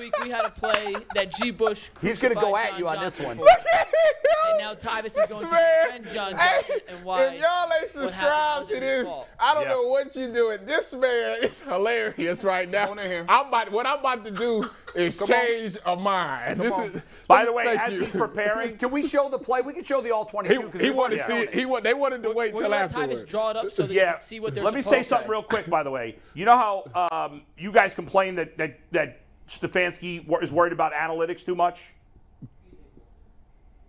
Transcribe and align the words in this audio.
week 0.00 0.14
we 0.24 0.30
had 0.30 0.44
a 0.44 0.50
play 0.50 0.96
that 1.14 1.32
G. 1.34 1.50
Bush. 1.50 1.90
He's 2.00 2.18
gonna 2.18 2.34
go 2.34 2.56
at 2.56 2.70
John 2.70 2.78
you 2.80 2.88
on 2.88 2.96
Johnson 2.96 3.28
this 3.28 3.36
one. 3.38 3.48
And 4.48 4.58
now 4.58 4.74
Tyvis 4.74 5.06
is 5.06 5.28
going 5.28 5.46
to 5.46 5.50
defend 5.50 6.06
John 6.14 6.34
hey, 6.34 6.60
and 6.88 7.04
why. 7.04 7.24
If 7.26 7.40
y'all 7.40 7.64
ain't 7.72 7.82
what 7.82 7.88
subscribed 7.90 8.68
to 8.70 8.80
this. 8.80 9.06
I 9.38 9.54
don't 9.54 9.64
Yeah. 9.64 9.68
know 9.68 9.82
what 9.88 10.16
you're 10.16 10.32
doing. 10.32 10.64
This 10.64 10.94
man 10.94 11.44
is 11.44 11.60
hilarious 11.60 12.42
right 12.42 12.68
now. 12.68 12.90
on 12.90 12.98
in 12.98 13.10
here. 13.10 13.26
I'm 13.28 13.48
about, 13.48 13.70
what 13.70 13.86
I'm 13.86 13.98
about 14.00 14.24
to 14.24 14.30
do 14.30 14.68
is 14.94 15.18
change 15.18 15.76
a 15.84 15.94
mind. 15.94 16.58
This 16.58 16.72
on. 16.72 16.84
is, 16.84 17.02
By 17.28 17.44
the 17.44 17.52
way, 17.52 17.64
thank 17.64 17.80
as 17.80 17.92
you. 17.92 18.00
he's 18.04 18.12
preparing, 18.12 18.76
Can 18.78 18.90
we 18.90 19.06
show 19.06 19.28
the 19.28 19.38
play? 19.38 19.60
We 19.60 19.74
can 19.74 19.84
show 19.84 20.00
the 20.00 20.10
all 20.10 20.24
22. 20.24 20.54
he, 20.62 20.68
'cause 20.68 20.80
he 20.80 20.90
wanted 20.90 21.18
to 21.18 21.24
see 21.26 21.38
it. 21.40 21.54
He 21.54 21.66
wa- 21.66 21.80
they 21.80 21.94
wanted 21.94 22.22
to 22.22 22.30
wait 22.30 22.54
We're 22.54 22.62
till 22.62 22.70
gonna 22.70 22.82
let 22.82 22.96
afterwards. 22.96 23.22
Tyvis 23.22 23.28
draw 23.28 23.50
it 23.50 23.56
up 23.58 23.70
so 23.70 23.86
they 23.86 23.94
yeah. 23.94 24.12
can 24.12 24.20
see 24.20 24.40
what 24.40 24.54
they're 24.54 24.64
Let 24.64 24.74
me 24.74 24.82
say 24.82 25.02
something 25.02 25.30
real 25.30 25.42
quick. 25.42 25.68
By 25.68 25.82
the 25.82 25.90
way, 25.90 26.16
you 26.34 26.44
know 26.46 26.56
how 26.56 27.10
um, 27.28 27.42
you 27.58 27.70
guys 27.72 27.94
complain 27.94 28.34
that 28.36 28.56
that 28.58 28.78
that 28.92 29.20
Stefanski 29.50 30.42
is 30.42 30.52
worried 30.52 30.72
about 30.72 30.92
analytics 30.92 31.44
too 31.44 31.56
much. 31.56 31.92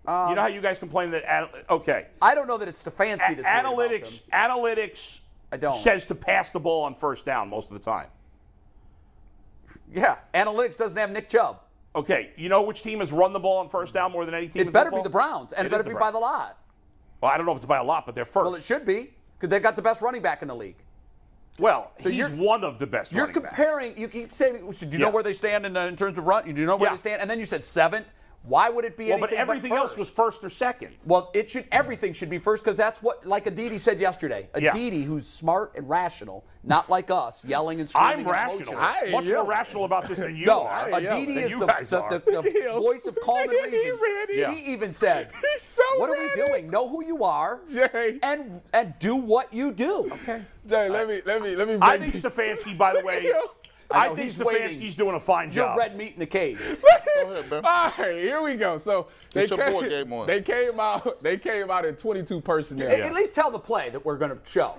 Um, 0.03 0.29
you 0.29 0.35
know 0.35 0.41
how 0.41 0.47
you 0.47 0.61
guys 0.61 0.79
complain 0.79 1.11
that 1.11 1.53
okay. 1.70 2.07
I 2.20 2.34
don't 2.34 2.47
know 2.47 2.57
that 2.57 2.67
it's 2.67 2.84
Stefanski 2.84 3.37
that's 3.37 3.41
about 3.41 3.65
analytics 3.65 4.23
analytics 4.34 5.20
I 5.51 5.57
don't. 5.57 5.75
says 5.75 6.07
to 6.07 6.15
pass 6.15 6.49
the 6.49 6.59
ball 6.59 6.85
on 6.85 6.95
first 6.95 7.23
down 7.23 7.49
most 7.49 7.70
of 7.70 7.77
the 7.77 7.85
time. 7.85 8.07
Yeah, 9.93 10.17
analytics 10.34 10.75
doesn't 10.75 10.99
have 10.99 11.11
Nick 11.11 11.29
Chubb. 11.29 11.59
Okay, 11.95 12.31
you 12.35 12.49
know 12.49 12.63
which 12.63 12.81
team 12.81 12.99
has 12.99 13.12
run 13.12 13.31
the 13.31 13.39
ball 13.39 13.59
on 13.59 13.70
first 13.70 13.93
down 13.93 14.12
more 14.12 14.25
than 14.25 14.34
any 14.34 14.48
team? 14.48 14.67
It 14.67 14.73
better 14.73 14.89
be 14.89 15.03
the 15.03 15.09
Browns, 15.09 15.53
and 15.53 15.67
it, 15.67 15.70
It 15.70 15.71
better 15.71 15.87
be 15.87 15.93
by 15.93 16.09
the 16.09 16.17
lot. 16.17 16.57
Well, 17.21 17.29
I 17.31 17.37
don't 17.37 17.45
know 17.45 17.51
if 17.51 17.57
it's 17.57 17.65
by 17.65 17.77
a 17.77 17.84
lot, 17.84 18.07
but 18.07 18.15
they're 18.15 18.25
first. 18.25 18.45
Well, 18.45 18.55
it 18.55 18.63
should 18.63 18.85
be 18.85 19.12
because 19.37 19.49
they've 19.49 19.62
got 19.62 19.75
the 19.75 19.84
best 19.84 20.01
running 20.01 20.23
back 20.23 20.41
in 20.41 20.48
the 20.48 20.55
league. 20.55 20.77
Well, 21.60 21.91
he's 22.00 22.18
you're- 22.18 22.34
one 22.36 22.64
of 22.64 22.80
the 22.80 22.88
best. 22.88 23.12
You're 23.12 23.26
running 23.28 23.41
backs. 23.44 23.55
comparing. 23.55 23.98
You 23.98 24.08
keep 24.08 24.32
saying, 24.32 24.54
do 24.55 24.62
you 24.86 24.91
Yeah. 24.94 24.98
know 25.00 25.10
where 25.10 25.23
they 25.23 25.34
stand 25.34 25.66
in, 25.66 25.74
the, 25.74 25.82
in 25.88 25.96
terms 25.96 26.18
of 26.18 26.26
run? 26.26 26.46
Do 26.52 26.60
you 26.60 26.66
know 26.66 26.76
where 26.77 26.90
Yeah. 26.90 26.93
they 26.93 26.98
stand? 26.98 27.21
And 27.21 27.30
then 27.30 27.40
you 27.40 27.46
said 27.46 27.66
seventh. 27.66 28.08
Why 28.43 28.70
would 28.70 28.85
it 28.85 28.97
be 28.97 29.05
Well, 29.05 29.13
anything 29.20 29.29
but 29.29 29.34
everything 29.39 29.71
else 29.73 29.91
first? 29.91 29.99
was 29.99 30.09
first 30.09 30.43
or 30.43 30.49
second. 30.49 30.95
Well, 31.05 31.29
it 31.35 31.49
should. 31.51 31.65
Everything 31.71 32.11
should 32.13 32.29
be 32.29 32.39
first 32.39 32.63
because 32.63 32.75
that's 32.75 33.01
what, 33.03 33.23
like 33.23 33.45
Aditi 33.45 33.77
said 33.77 33.99
yesterday. 33.99 34.49
Yeah. 34.59 34.71
Aditi, 34.71 35.03
who's 35.03 35.27
smart 35.27 35.73
and 35.75 35.87
rational, 35.87 36.43
not 36.63 36.89
like 36.89 37.12
us, 37.12 37.45
yelling 37.45 37.79
and 37.79 37.87
screaming. 37.87 38.25
I'm 38.25 38.31
rational. 38.31 38.77
I 38.79 39.01
ain't 39.03 39.12
Much 39.12 39.29
more 39.29 39.47
rational 39.47 39.85
about 39.85 40.07
this 40.07 40.17
than 40.17 40.35
you 40.41 40.47
No, 40.47 40.63
are. 40.63 40.87
ain't 40.89 41.05
Aditi 41.05 41.35
Than 41.35 41.43
is 41.43 41.51
the, 41.51 41.65
the, 41.67 42.21
the, 42.41 42.41
the 42.73 42.79
voice 42.79 43.05
of 43.05 43.15
calm 43.21 43.41
and 43.41 43.51
reason. 43.51 43.97
ready. 44.01 44.37
Yeah. 44.39 44.53
She 44.55 44.62
even 44.71 44.91
said, 44.91 45.29
He's 45.53 45.62
so 45.62 45.84
"What 45.97 46.09
are 46.09 46.17
we 46.17 46.31
doing? 46.47 46.69
Know 46.71 46.89
who 46.89 47.05
you 47.05 47.23
are, 47.23 47.59
Jay. 47.71 48.17
and 48.23 48.59
and 48.73 48.95
do 48.97 49.15
what 49.15 49.53
you 49.53 49.71
do." 49.71 50.09
Okay. 50.13 50.41
Jay, 50.67 50.89
let 50.89 51.07
me 51.07 51.21
let 51.27 51.43
me 51.43 51.55
let 51.55 51.67
me. 51.67 51.75
I 51.79 51.97
break 51.97 52.12
think 52.12 52.23
this- 52.23 52.34
Stefanski, 52.34 52.75
by 52.75 52.93
the 52.93 53.05
way, 53.05 53.31
I 53.93 54.05
I, 54.05 54.07
know, 54.09 54.15
think 54.15 54.23
he's. 54.25 54.37
Stefanski's 54.37 54.95
doing 54.95 55.15
a 55.15 55.20
fine 55.20 55.47
You're 55.51 55.65
job. 55.65 55.77
red 55.77 55.95
meat 55.97 56.13
in 56.13 56.20
the 56.20 56.25
cage. 56.25 56.57
Go 57.21 57.31
ahead, 57.31 57.49
man. 57.51 57.65
All 57.65 57.91
right, 57.97 58.15
here 58.15 58.41
we 58.41 58.55
go. 58.55 58.77
So 58.77 59.07
they 59.34 59.45
your 59.45 59.57
came, 59.57 59.71
board 59.71 59.89
game 59.89 60.13
on. 60.13 60.27
they 60.27 60.41
came 60.41 60.79
out. 60.79 61.17
They 61.23 61.37
came 61.37 61.70
out 61.70 61.85
in 61.85 61.95
22 61.95 62.41
personnel. 62.41 62.89
At- 62.91 62.99
At 62.99 63.13
least 63.13 63.34
tell 63.34 63.51
the 63.51 63.59
play 63.59 63.89
that 63.89 64.03
we're 64.03 64.17
going 64.17 64.31
to 64.38 64.51
show. 64.51 64.75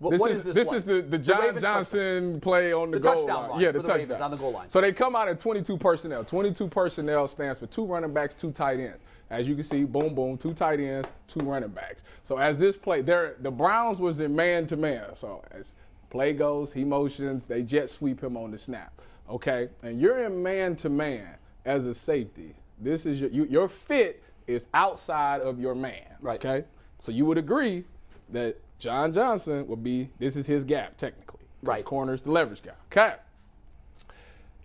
What, 0.00 0.10
This 0.10 0.20
what 0.20 0.30
is, 0.32 0.42
this? 0.42 0.54
this 0.54 0.68
play? 0.68 0.76
is 0.78 0.82
the, 0.82 1.02
the 1.02 1.18
John 1.18 1.40
Ravens 1.40 1.62
Johnson 1.62 2.40
play 2.40 2.72
on 2.72 2.90
the, 2.90 2.98
The 2.98 3.02
goal 3.04 3.14
touchdown 3.14 3.42
line. 3.42 3.50
line 3.50 3.60
Yeah, 3.60 3.70
the 3.70 3.78
the 3.78 3.84
touchdown 3.86 3.98
Ravens 4.00 4.20
on 4.20 4.30
the 4.32 4.36
goal 4.36 4.52
line. 4.52 4.68
So 4.68 4.80
they 4.80 4.92
come 4.92 5.14
out 5.16 5.28
in 5.28 5.36
22 5.36 5.78
personnel. 5.78 6.24
22 6.24 6.68
personnel 6.68 7.28
stands 7.28 7.60
for 7.60 7.66
two 7.66 7.84
running 7.86 8.12
backs, 8.12 8.34
two 8.34 8.50
tight 8.50 8.80
ends. 8.80 9.02
As 9.30 9.48
you 9.48 9.54
can 9.54 9.64
see, 9.64 9.84
boom, 9.84 10.14
boom, 10.14 10.36
two 10.36 10.52
tight 10.52 10.80
ends, 10.80 11.10
two 11.28 11.40
running 11.44 11.70
backs. 11.70 12.02
So 12.24 12.36
as 12.38 12.58
this 12.58 12.76
play, 12.76 13.00
there 13.02 13.36
the 13.40 13.50
Browns 13.50 13.98
was 13.98 14.20
in 14.20 14.34
man 14.36 14.66
to 14.66 14.76
man. 14.76 15.14
So 15.14 15.42
as 15.52 15.74
play 16.14 16.32
goes, 16.32 16.72
he 16.72 16.84
motions, 16.84 17.44
they 17.44 17.60
jet 17.64 17.90
sweep 17.90 18.22
him 18.22 18.36
on 18.36 18.52
the 18.52 18.56
snap. 18.56 18.92
Okay, 19.28 19.68
and 19.82 20.00
you're 20.00 20.24
in 20.24 20.40
man 20.40 20.76
to 20.76 20.88
man 20.88 21.34
as 21.64 21.86
a 21.86 21.94
safety. 21.94 22.54
This 22.78 23.04
is 23.04 23.20
your 23.20 23.30
you, 23.30 23.46
your 23.46 23.68
fit 23.68 24.22
is 24.46 24.68
outside 24.74 25.40
of 25.40 25.58
your 25.58 25.74
man. 25.74 26.04
Right. 26.22 26.44
Okay, 26.44 26.64
so 27.00 27.10
you 27.10 27.26
would 27.26 27.36
agree 27.36 27.82
that 28.30 28.56
John 28.78 29.12
Johnson 29.12 29.66
would 29.66 29.82
be 29.82 30.08
this 30.20 30.36
is 30.36 30.46
his 30.46 30.62
gap 30.62 30.96
technically. 30.96 31.40
Right. 31.64 31.84
Corners 31.84 32.22
the 32.22 32.30
leverage 32.30 32.62
guy. 32.62 32.74
Okay. 32.92 33.16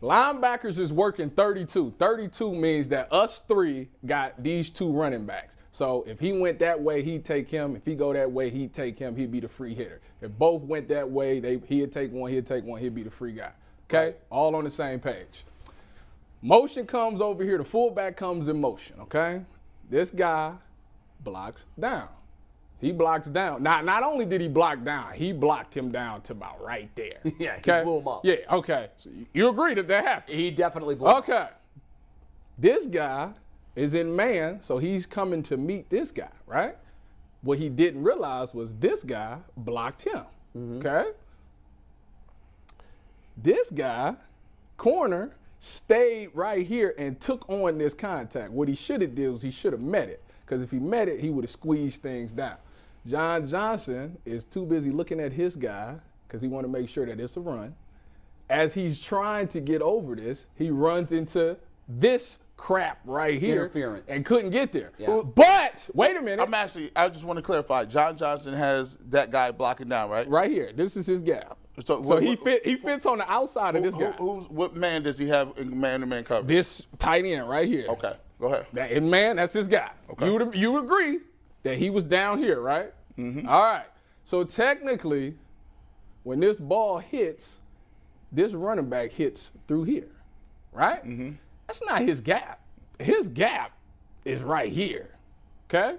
Linebackers 0.04 0.78
is 0.78 0.94
working 0.94 1.32
32. 1.32 1.96
32 1.98 2.54
means 2.54 2.90
that 2.90 3.12
us 3.12 3.40
three 3.40 3.90
got 4.06 4.44
these 4.44 4.70
two 4.70 4.92
running 4.92 5.26
backs. 5.26 5.58
So 5.72 6.04
if 6.08 6.20
he 6.20 6.34
went 6.34 6.60
that 6.60 6.82
way, 6.82 7.04
he'd 7.04 7.24
take 7.24 7.50
him. 7.50 7.76
If 7.76 7.86
he 7.86 7.96
go 7.96 8.12
that 8.14 8.32
way, 8.32 8.50
he'd 8.50 8.74
take 8.74 8.98
him. 8.98 9.16
He'd 9.16 9.32
be 9.32 9.40
the 9.40 9.48
free 9.48 9.74
hitter. 9.76 10.02
If 10.22 10.32
both 10.32 10.64
went 10.64 10.88
that 10.90 11.10
way, 11.10 11.40
they 11.40 11.60
he'd 11.68 11.92
take 11.92 12.12
one, 12.12 12.32
he'd 12.32 12.46
take 12.46 12.64
one, 12.66 12.82
he'd 12.82 12.96
be 12.96 13.04
the 13.04 13.12
free 13.12 13.34
guy. 13.34 13.52
Okay? 13.90 14.16
All 14.30 14.56
on 14.56 14.64
the 14.64 14.70
same 14.70 15.00
page. 15.00 15.44
Motion 16.42 16.86
comes 16.86 17.22
over 17.22 17.44
here, 17.44 17.58
the 17.58 17.64
fullback 17.66 18.16
comes 18.16 18.48
in 18.48 18.60
motion, 18.62 18.96
okay? 19.02 19.42
This 19.90 20.10
guy 20.10 20.54
blocks 21.24 21.66
down. 21.80 22.08
He 22.80 22.94
blocks 22.94 23.28
down. 23.28 23.62
Not 23.62 23.84
not 23.84 24.04
only 24.04 24.26
did 24.26 24.40
he 24.40 24.48
block 24.48 24.84
down, 24.86 25.14
he 25.14 25.34
blocked 25.34 25.76
him 25.76 25.92
down 25.92 26.22
to 26.24 26.32
about 26.34 26.64
right 26.64 26.90
there. 26.96 27.20
Yeah, 27.38 27.56
he 27.56 27.60
okay? 27.72 27.84
blew 27.84 28.00
him 28.00 28.08
up. 28.08 28.24
Yeah, 28.26 28.36
okay. 28.52 28.90
So 28.98 29.10
you- 29.10 29.26
you 29.34 29.50
agree 29.50 29.74
that 29.74 29.88
that 29.90 30.06
happened. 30.06 30.38
He 30.40 30.50
definitely 30.50 30.96
blew. 30.96 31.10
Okay. 31.10 31.48
This 32.58 32.86
guy 32.86 33.32
is 33.80 33.94
in 33.94 34.16
man, 34.16 34.62
so 34.62 34.78
he's 34.78 35.06
coming 35.06 35.44
to 35.44 35.58
meet 35.58 35.90
this 35.90 36.12
guy, 36.12 36.32
right? 36.46 36.76
What 37.42 37.58
he 37.58 37.70
didn't 37.70 38.04
realize 38.04 38.54
was 38.54 38.76
this 38.76 39.04
guy 39.04 39.38
blocked 39.56 40.04
him. 40.04 40.24
Mm-hmm. 40.58 40.86
Okay? 40.86 41.12
This 43.38 43.70
guy, 43.70 44.16
corner, 44.78 45.32
stayed 45.60 46.30
right 46.34 46.66
here 46.66 46.94
and 46.98 47.20
took 47.20 47.50
on 47.50 47.78
this 47.78 47.94
contact. 47.94 48.52
What 48.52 48.68
he 48.68 48.76
should 48.76 49.02
have 49.02 49.16
did 49.16 49.30
was 49.30 49.42
he 49.42 49.52
should 49.52 49.74
have 49.74 49.82
met 49.82 50.10
it. 50.10 50.24
Because 50.46 50.62
if 50.64 50.72
he 50.72 50.80
met 50.80 51.08
it, 51.08 51.20
he 51.20 51.30
would 51.30 51.44
have 51.44 51.52
squeezed 51.52 52.02
things 52.02 52.32
down. 52.32 52.58
John 53.08 53.48
Johnson 53.48 54.18
is 54.26 54.44
too 54.44 54.66
busy 54.66 54.90
looking 54.90 55.20
at 55.20 55.32
his 55.32 55.56
guy 55.56 55.96
because 56.28 56.42
he 56.42 56.48
want 56.48 56.66
to 56.66 56.72
make 56.72 56.90
sure 56.90 57.06
that 57.06 57.20
it's 57.20 57.38
a 57.38 57.40
run 57.40 57.76
as 58.50 58.74
he's 58.74 59.00
trying 59.00 59.48
to 59.50 59.60
get 59.60 59.82
over 59.82 60.16
this, 60.16 60.48
he 60.56 60.72
runs 60.72 61.12
into 61.12 61.56
this 61.88 62.40
crap 62.60 63.00
right 63.06 63.40
here 63.40 63.54
Interference. 63.56 64.12
and 64.12 64.26
couldn't 64.26 64.50
get 64.52 64.72
there. 64.74 64.92
Yeah. 64.98 65.22
But 65.34 65.90
wait 65.94 66.18
a 66.18 66.22
minute, 66.22 66.44
I'm 66.44 66.54
actually. 66.54 66.92
I 66.96 67.08
just 67.08 67.24
want 67.24 67.38
to 67.38 67.42
clarify. 67.44 67.86
John 67.86 68.18
Johnson 68.18 68.54
has 68.54 68.98
that 69.10 69.32
guy 69.32 69.52
blocking 69.52 69.88
down, 69.88 70.10
right? 70.10 70.28
right 70.30 70.52
here. 70.52 70.72
This 70.76 70.98
is 70.98 71.06
his 71.08 71.22
gap. 71.22 71.58
So 71.86 72.04
So, 72.04 72.16
what- 72.16 72.24
he 72.24 72.30
what- 72.32 72.44
fit. 72.44 72.66
He 72.66 72.76
fits 72.76 73.06
on 73.06 73.20
the 73.20 73.32
outside 73.32 73.76
of 73.78 73.84
this 73.84 73.96
Who- 73.96 74.02
guy. 74.02 74.12
who's 74.12 74.50
what 74.50 74.76
man 74.76 75.04
does 75.04 75.18
he 75.18 75.30
have 75.30 75.54
in 75.58 75.80
man-to-man 75.80 76.26
coverage? 76.26 76.48
This 76.48 76.86
tight 76.98 77.24
end 77.26 77.48
right 77.48 77.68
here. 77.68 77.88
Okay, 77.88 78.14
go 78.40 78.48
ahead. 78.48 78.66
That 78.74 78.92
and 78.92 79.10
man, 79.10 79.38
that's 79.38 79.54
his 79.54 79.70
guy. 79.70 79.90
Okay. 80.12 80.26
You 80.26 80.34
would 80.34 80.56
you 80.56 80.78
agree 80.80 81.20
that 81.64 81.78
he 81.78 81.90
was 81.90 82.04
down 82.04 82.38
here, 82.40 82.60
right? 82.60 82.94
Mm-hmm. 83.18 83.48
All 83.48 83.62
right. 83.64 83.86
So 84.26 84.44
technically, 84.44 85.36
when 86.24 86.42
this 86.42 86.60
ball 86.60 86.98
hits, 87.00 87.62
this 88.34 88.54
running 88.54 88.90
back 88.90 89.12
hits 89.12 89.52
through 89.68 89.86
here, 89.86 90.10
right? 90.74 91.04
Mm-hmm. 91.06 91.32
That's 91.70 91.84
not 91.84 92.02
his 92.02 92.20
gap. 92.20 92.62
His 92.98 93.28
gap 93.28 93.74
is 94.26 94.42
right 94.42 94.72
here. 94.72 95.12
Okay? 95.70 95.98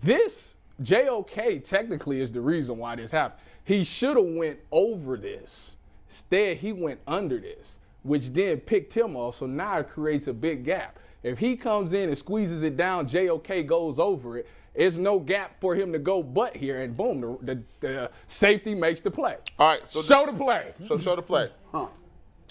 This 0.00 0.54
JOK 0.82 1.62
technically 1.62 2.22
is 2.22 2.32
the 2.32 2.40
reason 2.40 2.78
why 2.78 2.96
this 2.96 3.10
happened. 3.10 3.42
He 3.64 3.84
should 3.84 4.16
have 4.16 4.34
went 4.34 4.60
over 4.70 5.18
this. 5.18 5.76
Instead, 6.08 6.56
he 6.56 6.72
went 6.72 7.00
under 7.06 7.38
this, 7.38 7.80
which 8.02 8.30
then 8.30 8.60
picked 8.60 8.94
him 8.94 9.14
off. 9.14 9.36
So 9.36 9.46
now 9.46 9.80
it 9.80 9.88
creates 9.88 10.26
a 10.28 10.32
big 10.32 10.64
gap. 10.64 10.98
If 11.22 11.38
he 11.38 11.54
comes 11.54 11.92
in 11.92 12.08
and 12.08 12.16
squeezes 12.16 12.62
it 12.62 12.78
down, 12.78 13.06
JOK 13.06 13.66
goes 13.66 13.98
over 13.98 14.38
it. 14.38 14.48
There's 14.74 14.96
no 14.96 15.18
gap 15.18 15.60
for 15.60 15.74
him 15.74 15.92
to 15.92 15.98
go 15.98 16.22
but 16.22 16.56
here, 16.56 16.80
and 16.80 16.96
boom, 16.96 17.20
the, 17.20 17.36
the, 17.42 17.62
the 17.80 18.10
safety 18.26 18.74
makes 18.74 19.02
the 19.02 19.10
play. 19.10 19.36
All 19.58 19.68
right, 19.68 19.86
so 19.86 20.00
Show 20.00 20.24
the 20.24 20.32
play. 20.32 20.72
So 20.86 20.96
show 20.96 21.14
the 21.14 21.20
play. 21.20 21.50
Huh. 21.72 21.88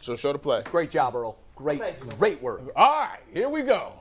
So 0.03 0.15
show 0.15 0.31
the 0.31 0.39
play. 0.39 0.62
Great 0.65 0.91
job, 0.91 1.15
Earl. 1.15 1.39
Great, 1.61 1.99
great 2.17 2.41
work. 2.41 2.61
All 2.75 3.01
right, 3.01 3.19
here 3.33 3.49
we 3.49 3.61
go. 3.61 3.93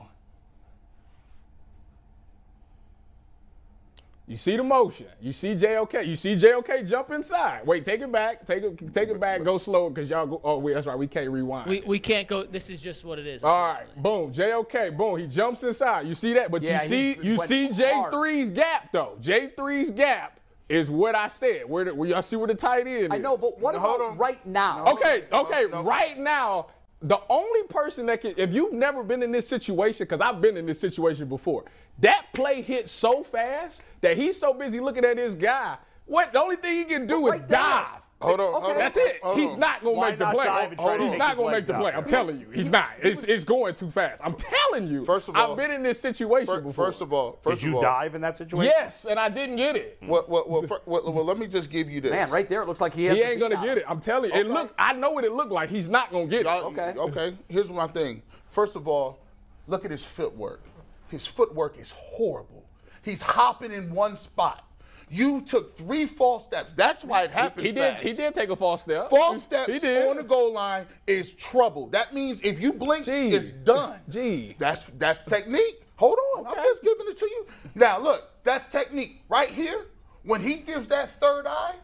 You 4.27 4.37
see 4.37 4.55
the 4.55 4.63
motion. 4.63 5.07
You 5.19 5.33
see 5.33 5.55
JOK. 5.55 6.05
You 6.05 6.15
see 6.15 6.35
JOK 6.35 6.87
jump 6.87 7.11
inside. 7.11 7.67
Wait, 7.67 7.83
take 7.83 7.99
it 7.99 8.09
back. 8.09 8.45
Take 8.45 8.63
it, 8.63 8.93
take 8.93 9.09
it 9.09 9.19
back. 9.19 9.43
Go 9.43 9.57
slow 9.57 9.89
because 9.89 10.09
y'all 10.09 10.25
go. 10.25 10.39
Oh, 10.41 10.57
wait, 10.57 10.73
that's 10.73 10.87
right. 10.87 10.97
We 10.97 11.07
can't 11.07 11.29
rewind. 11.29 11.69
We, 11.69 11.81
we 11.85 11.99
can't 11.99 12.29
go. 12.29 12.43
This 12.45 12.69
is 12.69 12.79
just 12.79 13.03
what 13.03 13.19
it 13.19 13.27
is. 13.27 13.43
All 13.43 13.73
right, 13.73 13.87
boom. 14.01 14.31
JOK, 14.31 14.95
boom. 14.95 15.19
He 15.19 15.27
jumps 15.27 15.63
inside. 15.63 16.07
You 16.07 16.15
see 16.15 16.33
that? 16.35 16.49
But 16.49 16.63
Yeah, 16.63 16.81
you 16.83 16.87
see, 16.87 17.17
you 17.21 17.37
see. 17.45 17.69
J3's 17.69 18.51
gap 18.51 18.93
though. 18.93 19.17
J3's 19.21 19.91
gap 19.91 20.39
is 20.69 20.89
what 20.89 21.13
I 21.13 21.27
said. 21.27 21.69
Where, 21.69 21.83
the, 21.83 21.93
where 21.93 22.07
y'all 22.07 22.21
see 22.21 22.37
where 22.37 22.47
the 22.47 22.55
tight 22.55 22.87
end 22.87 23.11
I 23.11 23.17
know, 23.17 23.35
but 23.35 23.59
what 23.59 23.75
Hold 23.75 23.97
about 23.97 24.11
on. 24.11 24.17
right 24.17 24.45
now? 24.45 24.85
Okay, 24.93 25.25
okay, 25.29 25.65
right 25.65 26.17
now, 26.17 26.67
the 27.01 27.19
only 27.29 27.63
person 27.63 28.05
that 28.07 28.21
can, 28.21 28.33
if 28.37 28.53
you've 28.53 28.73
never 28.73 29.03
been 29.03 29.23
in 29.23 29.31
this 29.31 29.47
situation, 29.47 30.05
because 30.05 30.21
I've 30.21 30.41
been 30.41 30.57
in 30.57 30.65
this 30.65 30.79
situation 30.79 31.27
before, 31.27 31.65
that 31.99 32.27
play 32.33 32.61
hit 32.61 32.87
so 32.89 33.23
fast 33.23 33.83
that 34.01 34.17
he's 34.17 34.39
so 34.39 34.53
busy 34.53 34.79
looking 34.79 35.05
at 35.05 35.17
his 35.17 35.35
guy. 35.35 35.77
What 36.05 36.33
the 36.33 36.39
only 36.39 36.57
thing 36.57 36.77
he 36.77 36.83
can 36.85 37.07
do 37.07 37.27
is 37.27 37.39
right 37.39 37.47
dive. 37.47 38.00
Hold 38.21 38.39
on, 38.39 38.51
hold 38.51 38.63
on. 38.63 38.77
That's 38.77 38.97
it. 38.97 39.19
hold 39.23 39.37
he's 39.39 39.51
on. 39.53 39.59
not 39.59 39.83
gonna 39.83 39.95
Why 39.97 40.09
make 40.11 40.19
the 40.19 40.25
play. 40.27 40.45
dive 40.45 40.71
and 40.71 40.79
try 40.79 40.97
to 40.97 41.03
He's 41.03 41.15
not 41.15 41.35
gonna 41.35 41.47
make 41.47 41.53
legs 41.55 41.67
the 41.67 41.75
out? 41.75 41.81
play. 41.81 41.91
I'm 41.93 42.05
telling 42.05 42.39
you, 42.39 42.49
he's 42.51 42.69
not. 42.69 42.89
It's, 43.01 43.23
it's 43.23 43.43
going 43.43 43.73
too 43.75 43.89
fast. 43.89 44.21
I'm 44.23 44.35
telling 44.35 44.87
you. 44.87 45.05
First 45.05 45.29
of 45.29 45.35
all- 45.35 45.51
I've 45.51 45.57
been 45.57 45.71
in 45.71 45.83
this 45.83 45.99
situation 45.99 46.53
Fir- 46.53 46.61
before. 46.61 46.85
First 46.87 47.01
of 47.01 47.11
all, 47.13 47.39
first 47.41 47.61
Did 47.61 47.67
you 47.67 47.71
of 47.71 47.75
all, 47.77 47.81
dive 47.81 48.15
in 48.15 48.21
that 48.21 48.37
situation? 48.37 48.71
yes, 48.77 49.05
and 49.05 49.19
I 49.19 49.29
didn't 49.29 49.55
get 49.55 49.75
it. 49.75 49.97
Well, 50.05 50.25
well, 50.27 50.45
well, 50.47 50.61
fir- 50.63 50.81
well, 50.85 51.11
well, 51.11 51.25
let 51.25 51.37
me 51.39 51.47
just 51.47 51.69
give 51.71 51.89
you 51.89 52.01
this. 52.01 52.11
Man, 52.11 52.29
right 52.29 52.47
there, 52.47 52.61
it 52.61 52.67
looks 52.67 52.81
like 52.81 52.93
he 52.93 53.05
has. 53.05 53.17
He 53.17 53.23
ain't 53.23 53.39
gonna 53.39 53.55
now. 53.55 53.63
get 53.65 53.77
it. 53.79 53.85
I'm 53.87 53.99
telling 53.99 54.31
you. 54.31 54.39
It 54.39 54.47
look. 54.47 54.73
I 54.77 54.93
know 54.93 55.11
what 55.11 55.23
it 55.23 55.31
looked 55.31 55.51
like. 55.51 55.69
He's 55.69 55.89
not 55.89 56.11
gonna 56.11 56.27
get 56.27 56.41
it. 56.41 56.45
Y'all- 56.45 56.65
Okay. 56.71 56.93
Okay. 56.97 57.37
Here's 57.49 57.69
my 57.69 57.87
thing. 57.87 58.21
First 58.49 58.75
of 58.75 58.87
all, 58.87 59.19
look 59.67 59.85
at 59.85 59.91
his 59.91 60.03
footwork. 60.03 60.61
His 61.09 61.25
footwork 61.25 61.77
is 61.79 61.91
horrible. 61.91 62.65
He's 63.03 63.21
hopping 63.21 63.71
in 63.71 63.93
one 63.93 64.15
spot. 64.15 64.63
You 65.11 65.41
took 65.41 65.77
three 65.77 66.05
false 66.05 66.45
steps. 66.45 66.73
That's 66.73 67.03
why 67.03 67.23
it 67.23 67.31
happens. 67.31 67.67
He 67.67 67.73
did. 67.73 67.99
He 67.99 68.13
did 68.13 68.33
take 68.33 68.49
a 68.49 68.55
false 68.55 68.83
step. 68.83 69.09
False 69.09 69.43
steps 69.43 69.81
He 69.81 69.97
on 69.97 70.15
the 70.15 70.23
goal 70.23 70.53
line 70.53 70.85
is 71.05 71.33
trouble. 71.33 71.87
That 71.87 72.13
means 72.13 72.41
if 72.43 72.61
you 72.61 72.71
blink, 72.71 73.05
Gee. 73.05 73.33
it's 73.33 73.51
done. 73.51 73.99
Gee. 74.09 74.55
That's 74.57 74.83
that's 74.83 75.29
technique. 75.29 75.83
Hold 75.97 76.17
on, 76.37 76.47
I'm 76.47 76.55
just 76.55 76.81
giving 76.81 77.05
it 77.09 77.17
to 77.19 77.25
you. 77.25 77.45
Now 77.75 77.99
look, 77.99 78.29
that's 78.43 78.67
technique 78.67 79.21
right 79.27 79.49
here. 79.49 79.85
When 80.23 80.41
he 80.41 80.55
gives 80.55 80.87
that 80.87 81.19
third 81.19 81.45
eye, 81.45 81.75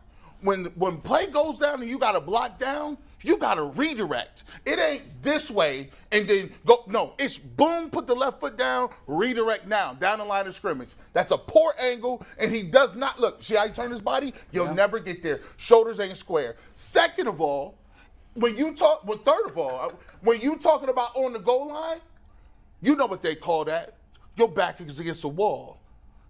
when 0.42 0.66
when 0.76 1.02
play 1.02 1.28
goes 1.28 1.60
down 1.60 1.82
and 1.82 1.90
you 1.90 2.00
got 2.00 2.14
to 2.14 2.22
block 2.22 2.58
down, 2.58 2.98
you 3.22 3.38
got 3.38 3.56
to 3.56 3.64
redirect. 3.64 4.44
It 4.66 4.80
ain't 4.80 5.22
this 5.22 5.50
way 5.50 5.90
and 6.12 6.28
then 6.28 6.52
go. 6.66 6.84
No, 6.88 7.14
it's 7.18 7.38
boom, 7.38 7.90
put 7.90 8.08
the 8.08 8.14
left 8.14 8.40
foot 8.40 8.58
down, 8.58 8.90
redirect 9.08 9.68
now, 9.68 9.94
down 9.94 10.20
the 10.20 10.26
line 10.26 10.48
of 10.48 10.56
scrimmage. 10.56 10.90
That's 11.14 11.32
a 11.32 11.38
poor 11.38 11.74
angle, 11.80 12.26
and 12.38 12.52
he 12.54 12.64
does 12.64 12.96
not 12.96 13.20
look. 13.20 13.44
See 13.44 13.56
how 13.56 13.68
he 13.68 13.74
turned 13.74 13.92
his 13.92 14.02
body? 14.02 14.34
You'll 14.52 14.74
never 14.74 15.00
get 15.00 15.24
there. 15.24 15.42
Shoulders 15.58 16.00
ain't 16.00 16.18
square. 16.18 16.56
Second 16.76 17.28
of 17.28 17.42
all, 17.42 17.76
when 18.36 18.56
you 18.56 18.74
talk, 18.74 19.06
well, 19.06 19.18
third 19.18 19.48
of 19.48 19.58
all, 19.58 19.94
when 20.22 20.40
you 20.40 20.58
talking 20.58 20.90
about 20.90 21.16
on 21.16 21.34
the 21.34 21.40
goal 21.40 21.70
line, 21.70 22.00
you 22.82 22.96
know 22.96 23.08
what 23.08 23.24
they 23.24 23.36
call 23.36 23.66
that. 23.66 23.96
Your 24.36 24.48
back 24.48 24.80
is 24.80 25.00
against 25.00 25.24
the 25.24 25.30
wall. 25.30 25.80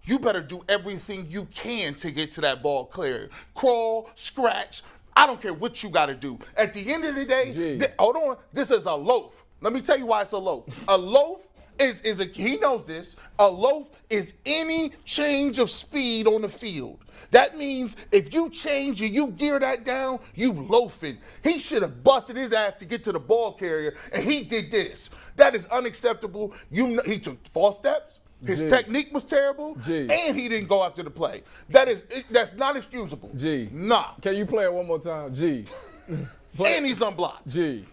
You 0.04 0.18
better 0.18 0.40
do 0.40 0.64
everything 0.70 1.26
you 1.28 1.44
can 1.54 1.94
to 1.96 2.10
get 2.10 2.30
to 2.32 2.40
that 2.40 2.62
ball 2.62 2.86
clear. 2.86 3.28
Crawl, 3.54 4.08
scratch. 4.14 4.82
I 5.18 5.26
don't 5.26 5.42
care 5.42 5.52
what 5.52 5.82
you 5.82 5.90
got 5.90 6.06
to 6.06 6.14
do. 6.14 6.38
At 6.56 6.72
the 6.72 6.92
end 6.92 7.04
of 7.04 7.16
the 7.16 7.24
day, 7.24 7.52
thi- 7.80 7.86
hold 7.98 8.16
on. 8.16 8.36
This 8.52 8.70
is 8.70 8.86
a 8.86 8.94
loaf. 8.94 9.44
Let 9.60 9.72
me 9.72 9.80
tell 9.80 9.98
you 9.98 10.06
why 10.06 10.22
it's 10.22 10.32
a 10.32 10.38
loaf. 10.38 10.64
A 10.88 10.96
loaf 10.96 11.40
is 11.78 12.00
is 12.02 12.20
a 12.20 12.24
he 12.24 12.56
knows 12.56 12.86
this. 12.86 13.16
A 13.40 13.48
loaf 13.48 13.88
is 14.10 14.34
any 14.46 14.92
change 15.04 15.58
of 15.58 15.70
speed 15.70 16.28
on 16.28 16.42
the 16.42 16.48
field. 16.48 17.00
That 17.32 17.56
means 17.56 17.96
if 18.12 18.32
you 18.32 18.48
change 18.50 19.02
and 19.02 19.12
you 19.12 19.28
gear 19.32 19.58
that 19.58 19.84
down, 19.84 20.20
you 20.36 20.52
loafing. 20.52 21.18
He 21.42 21.58
should 21.58 21.82
have 21.82 22.04
busted 22.04 22.36
his 22.36 22.52
ass 22.52 22.74
to 22.74 22.84
get 22.84 23.02
to 23.04 23.12
the 23.12 23.18
ball 23.20 23.52
carrier, 23.54 23.96
and 24.12 24.22
he 24.24 24.44
did 24.44 24.70
this. 24.70 25.10
That 25.34 25.56
is 25.56 25.66
unacceptable. 25.66 26.54
You 26.70 27.00
he 27.04 27.18
took 27.18 27.44
false 27.48 27.76
steps. 27.78 28.20
His 28.44 28.60
Gee. 28.60 28.68
technique 28.68 29.12
was 29.12 29.24
terrible, 29.24 29.74
Gee. 29.84 30.08
and 30.10 30.36
he 30.36 30.48
didn't 30.48 30.68
go 30.68 30.84
after 30.84 31.02
the 31.02 31.10
play. 31.10 31.42
That 31.70 31.88
is 31.88 32.04
that's 32.30 32.54
not 32.54 32.76
excusable. 32.76 33.30
G. 33.34 33.68
Nah. 33.72 34.14
Can 34.22 34.36
you 34.36 34.46
play 34.46 34.64
it 34.64 34.72
one 34.72 34.86
more 34.86 35.00
time? 35.00 35.34
G. 35.34 35.64
And 36.64 36.84
he's 36.84 37.02
unblocked. 37.02 37.46
G. 37.46 37.84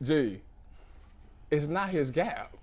G. 0.00 0.38
It's 1.50 1.66
not 1.66 1.88
his 1.88 2.10
gap. 2.12 2.54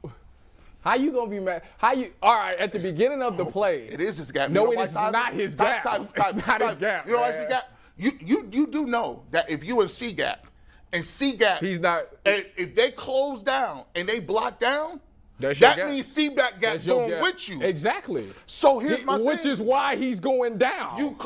How 0.81 0.95
you 0.95 1.11
gonna 1.11 1.29
be 1.29 1.39
mad? 1.39 1.63
How 1.77 1.91
you? 1.91 2.11
All 2.21 2.37
right, 2.37 2.57
at 2.57 2.71
the 2.71 2.79
beginning 2.79 3.21
of 3.21 3.35
the 3.35 3.45
oh, 3.45 3.51
play, 3.51 3.87
It 3.87 3.99
is 3.99 4.17
his 4.17 4.31
gap. 4.31 4.51
No, 4.51 4.71
it 4.71 4.79
is 4.79 4.93
not 4.93 5.33
his 5.33 5.55
gap. 5.55 5.85
It's 5.85 6.47
not 6.47 6.61
his 6.61 6.75
gap, 6.77 7.05
You 7.05 7.13
know 7.13 7.19
why 7.19 7.29
it's 7.29 7.39
his 7.39 7.47
gap? 7.47 7.69
You 7.97 8.11
you 8.21 8.49
you 8.51 8.67
do 8.67 8.85
know 8.85 9.23
that 9.31 9.49
if 9.49 9.63
you 9.63 9.81
in 9.81 9.89
C 9.89 10.13
gap 10.13 10.47
and 10.93 11.05
C 11.05 11.33
gap, 11.33 11.59
He's 11.59 11.79
not- 11.79 12.07
if 12.25 12.73
they 12.73 12.91
close 12.91 13.43
down 13.43 13.83
and 13.93 14.07
they 14.07 14.19
block 14.19 14.59
down, 14.59 15.01
That's 15.39 15.59
that 15.59 15.89
means 15.89 16.05
C 16.05 16.29
back 16.29 16.59
gap 16.59 16.73
That's 16.73 16.85
your 16.85 17.07
going 17.07 17.21
with 17.21 17.47
you. 17.49 17.61
Exactly. 17.61 18.29
So 18.45 18.77
here's 18.79 18.99
He- 18.99 19.05
my 19.05 19.17
which 19.17 19.41
thing. 19.41 19.51
is 19.51 19.61
why 19.61 19.95
he's 19.95 20.19
going 20.19 20.57
down. 20.57 20.97
You, 20.99 21.17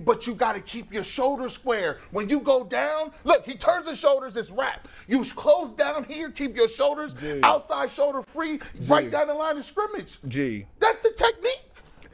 but 0.00 0.26
you 0.26 0.34
got 0.34 0.54
to 0.54 0.60
keep 0.60 0.92
your 0.92 1.04
shoulders 1.04 1.52
square. 1.54 1.98
When 2.10 2.28
you 2.28 2.40
go 2.40 2.64
down, 2.64 3.12
look, 3.24 3.44
he 3.44 3.54
turns 3.54 3.86
his 3.88 3.98
shoulders, 3.98 4.36
it's 4.36 4.50
wrap. 4.50 4.88
You 5.06 5.22
close 5.24 5.72
down 5.74 6.04
here, 6.04 6.30
keep 6.30 6.56
your 6.56 6.68
shoulders 6.68 7.12
Gee. 7.14 7.40
outside 7.42 7.90
shoulder 7.90 8.22
free, 8.22 8.60
right 8.86 9.10
down 9.10 9.26
the 9.28 9.34
line 9.34 9.58
of 9.58 9.64
scrimmage. 9.64 10.18
G. 10.26 10.66
That's 10.78 10.98
the 10.98 11.10
technique. 11.10 11.60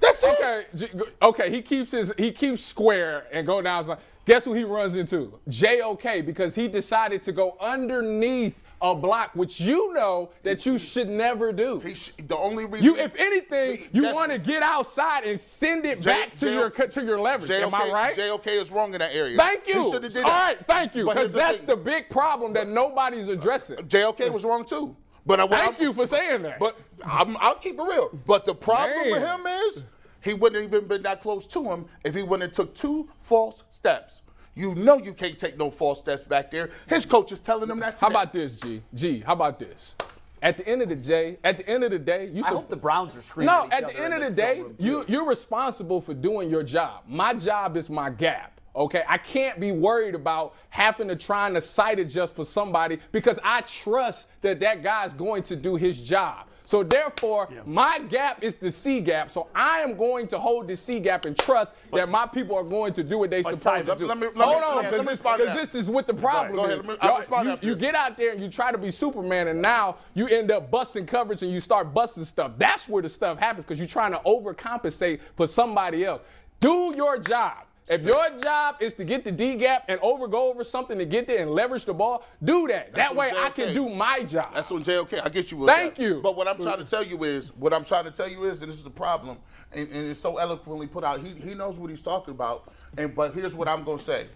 That's 0.00 0.22
it. 0.24 0.34
Okay, 0.40 0.64
G- 0.74 0.88
okay. 1.22 1.50
He 1.50 1.62
keeps 1.62 1.90
his 1.92 2.12
he 2.18 2.30
keeps 2.30 2.62
square 2.62 3.26
and 3.32 3.46
go 3.46 3.62
down. 3.62 3.96
Guess 4.26 4.44
who 4.44 4.52
he 4.52 4.64
runs 4.64 4.96
into? 4.96 5.38
JOK 5.48 6.26
because 6.26 6.54
he 6.54 6.66
decided 6.68 7.22
to 7.22 7.32
go 7.32 7.56
underneath 7.60 8.60
a 8.82 8.94
block, 8.94 9.34
which 9.34 9.60
you 9.60 9.92
know 9.94 10.30
that 10.42 10.66
you 10.66 10.78
should 10.78 11.08
never 11.08 11.52
do. 11.52 11.80
He 11.80 11.94
sh- 11.94 12.12
the 12.26 12.36
only 12.36 12.66
reason 12.66 12.84
You, 12.84 12.96
if 12.96 13.14
anything, 13.16 13.78
He- 13.78 13.88
you 13.92 14.12
want 14.12 14.32
to 14.32 14.38
get 14.38 14.62
outside 14.62 15.24
and 15.24 15.38
send 15.40 15.86
it 15.86 16.00
J- 16.02 16.10
back 16.10 16.32
to 16.34 16.46
J- 16.46 16.54
your 16.54 16.70
to 16.70 17.02
your 17.04 17.18
leverage. 17.20 17.50
Am 17.50 17.74
I 17.74 17.90
right? 17.90 18.14
JOK 18.16 18.46
is 18.48 18.70
wrong 18.70 18.92
in 18.92 18.98
that 19.00 19.14
area. 19.14 19.36
Thank 19.38 19.66
you. 19.66 19.80
All 19.84 19.98
that. 20.00 20.14
right, 20.14 20.58
thank 20.66 20.94
you, 20.94 21.06
because 21.06 21.32
that's 21.32 21.58
thing. 21.58 21.66
the 21.68 21.76
big 21.76 22.10
problem 22.10 22.52
that 22.52 22.68
nobody's 22.68 23.28
uh, 23.28 23.32
addressing. 23.32 23.76
JOK 23.88 24.30
was 24.32 24.44
wrong 24.44 24.64
too. 24.64 24.94
But 25.24 25.40
I, 25.40 25.46
Thank 25.48 25.74
I'm- 25.76 25.82
you 25.82 25.92
for 25.92 26.06
saying 26.06 26.42
that. 26.42 26.58
But 26.60 26.78
I'm, 27.04 27.36
I'll 27.38 27.56
keep 27.56 27.78
it 27.78 27.82
real. 27.82 28.10
But 28.26 28.44
the 28.44 28.54
problem 28.54 29.10
with 29.10 29.22
him 29.22 29.46
is 29.46 29.82
he 30.22 30.34
wouldn't 30.34 30.62
have 30.62 30.72
even 30.72 30.86
been 30.86 31.02
that 31.02 31.20
close 31.22 31.46
to 31.48 31.64
him 31.64 31.86
if 32.04 32.14
he 32.14 32.22
wouldn't 32.22 32.42
have 32.50 32.52
took 32.66 32.74
two 32.74 33.08
false 33.22 33.64
steps. 33.70 34.22
You 34.56 34.74
know 34.74 34.96
you 34.96 35.12
can't 35.12 35.38
take 35.38 35.58
no 35.58 35.70
false 35.70 36.00
steps 36.00 36.22
back 36.22 36.50
there. 36.50 36.70
His 36.88 37.04
coach 37.04 37.30
is 37.30 37.40
telling 37.40 37.68
him 37.68 37.78
that. 37.80 38.00
How 38.00 38.08
about 38.08 38.32
this, 38.32 38.58
G? 38.58 38.82
G, 38.94 39.20
how 39.20 39.34
about 39.34 39.58
this? 39.58 39.94
At 40.42 40.56
the 40.56 40.66
end 40.66 40.80
of 40.80 40.88
the 40.88 40.96
day, 40.96 41.38
at 41.44 41.58
the 41.58 41.68
end 41.68 41.84
of 41.84 41.90
the 41.90 41.98
day, 41.98 42.30
you 42.32 42.40
I 42.40 42.48
sup- 42.48 42.54
hope 42.54 42.68
the 42.70 42.76
Browns 42.76 43.16
are 43.16 43.22
screaming. 43.22 43.54
No, 43.54 43.66
each 43.66 43.72
at 43.72 43.84
other 43.84 43.92
the 43.92 44.00
end 44.00 44.14
of 44.14 44.20
the 44.20 44.42
film 44.42 44.74
day, 44.78 44.84
you 44.84 45.04
you're 45.08 45.26
responsible 45.26 46.00
for 46.00 46.14
doing 46.14 46.50
your 46.50 46.62
job. 46.62 47.02
My 47.06 47.34
job 47.34 47.76
is 47.76 47.90
my 47.90 48.08
gap. 48.08 48.58
Okay, 48.74 49.02
I 49.08 49.18
can't 49.18 49.58
be 49.58 49.72
worried 49.72 50.14
about 50.14 50.54
having 50.68 51.08
to 51.08 51.16
trying 51.16 51.54
to 51.54 51.60
sight 51.62 51.98
adjust 51.98 52.34
for 52.34 52.44
somebody 52.44 52.98
because 53.12 53.38
I 53.42 53.62
trust 53.62 54.28
that 54.42 54.60
that 54.60 54.82
guy's 54.82 55.14
going 55.14 55.42
to 55.44 55.56
do 55.56 55.76
his 55.76 56.00
job. 56.00 56.46
So 56.66 56.82
therefore, 56.82 57.48
my 57.64 58.00
gap 58.00 58.42
is 58.42 58.56
the 58.56 58.70
C 58.72 59.00
gap. 59.00 59.30
So 59.30 59.46
I 59.54 59.80
am 59.80 59.96
going 59.96 60.26
to 60.28 60.38
hold 60.38 60.66
the 60.66 60.74
C 60.76 60.98
gap 61.00 61.24
and 61.24 61.38
trust 61.38 61.74
that 61.92 62.08
my 62.08 62.26
people 62.26 62.56
are 62.56 62.64
going 62.64 62.92
to 62.94 63.04
do 63.04 63.18
what 63.18 63.30
they 63.30 63.40
But 63.42 63.60
supposed 63.60 63.86
Ty, 63.86 63.94
to 63.94 63.98
do. 63.98 64.06
let 64.08 64.18
me- 64.18 64.26
let 64.34 64.44
hold 64.48 64.56
let 64.56 64.64
on, 64.64 64.76
let 64.76 64.84
me 65.06 65.12
because 65.12 65.38
to 65.38 65.44
this 65.54 65.74
is 65.76 65.88
what 65.88 66.06
the 66.08 66.12
problem 66.14 66.58
ahead, 66.58 66.80
is. 66.80 66.86
me- 66.86 66.96
you, 67.44 67.50
you 67.62 67.74
get 67.76 67.94
out 67.94 68.16
there 68.16 68.32
and 68.32 68.42
you 68.42 68.48
try 68.50 68.72
to 68.72 68.78
be 68.78 68.90
Superman, 68.90 69.46
and 69.48 69.62
now 69.62 69.96
you 70.14 70.26
end 70.26 70.50
up 70.50 70.70
busting 70.70 71.06
coverage 71.06 71.42
and 71.42 71.52
you 71.52 71.60
start 71.60 71.94
busting 71.94 72.24
stuff. 72.24 72.52
That's 72.58 72.88
where 72.88 73.00
the 73.02 73.08
stuff 73.08 73.38
happens 73.38 73.64
because 73.64 73.78
you're 73.78 73.86
trying 73.86 74.12
to 74.12 74.18
overcompensate 74.26 75.20
for 75.36 75.46
somebody 75.46 76.04
else. 76.04 76.22
Do 76.58 76.92
your 76.96 77.18
job. 77.18 77.58
If 77.88 78.02
your 78.02 78.36
job 78.38 78.76
is 78.80 78.94
to 78.94 79.04
get 79.04 79.22
the 79.22 79.30
D 79.30 79.54
gap 79.54 79.84
and 79.86 80.00
over 80.00 80.26
go 80.26 80.50
over 80.50 80.64
something 80.64 80.98
to 80.98 81.04
get 81.04 81.28
there 81.28 81.42
and 81.42 81.52
leverage 81.52 81.84
the 81.84 81.94
ball, 81.94 82.24
do 82.42 82.66
that. 82.66 82.92
that 82.94 83.14
what 83.14 83.32
way 83.32 83.38
I 83.38 83.48
can 83.50 83.72
do 83.74 83.88
my 83.88 84.24
job. 84.24 84.54
That's 84.54 84.72
on 84.72 84.82
JOK. 84.82 85.24
I 85.24 85.28
get 85.28 85.52
you. 85.52 85.58
With 85.58 85.68
Thank 85.68 85.94
that. 85.94 86.02
you. 86.02 86.20
But 86.20 86.34
what 86.34 86.48
I'm 86.48 86.60
trying 86.60 86.78
to 86.78 86.84
tell 86.84 87.04
you 87.04 87.22
is, 87.22 87.54
what 87.54 87.72
I'm 87.72 87.84
trying 87.84 88.04
to 88.04 88.10
tell 88.10 88.28
you 88.28 88.44
is, 88.44 88.60
and 88.60 88.70
this 88.70 88.78
is 88.78 88.84
the 88.84 88.90
problem, 88.90 89.38
and, 89.72 89.88
and 89.88 90.06
it's 90.10 90.20
so 90.20 90.38
eloquently 90.38 90.88
put 90.88 91.04
out. 91.04 91.20
He, 91.20 91.34
he 91.34 91.54
knows 91.54 91.78
what 91.78 91.90
he's 91.90 92.02
talking 92.02 92.34
about. 92.34 92.72
And 92.98 93.14
but 93.14 93.34
here's 93.34 93.54
what 93.54 93.68
I'm 93.68 93.84
gonna 93.84 94.00
say: 94.00 94.26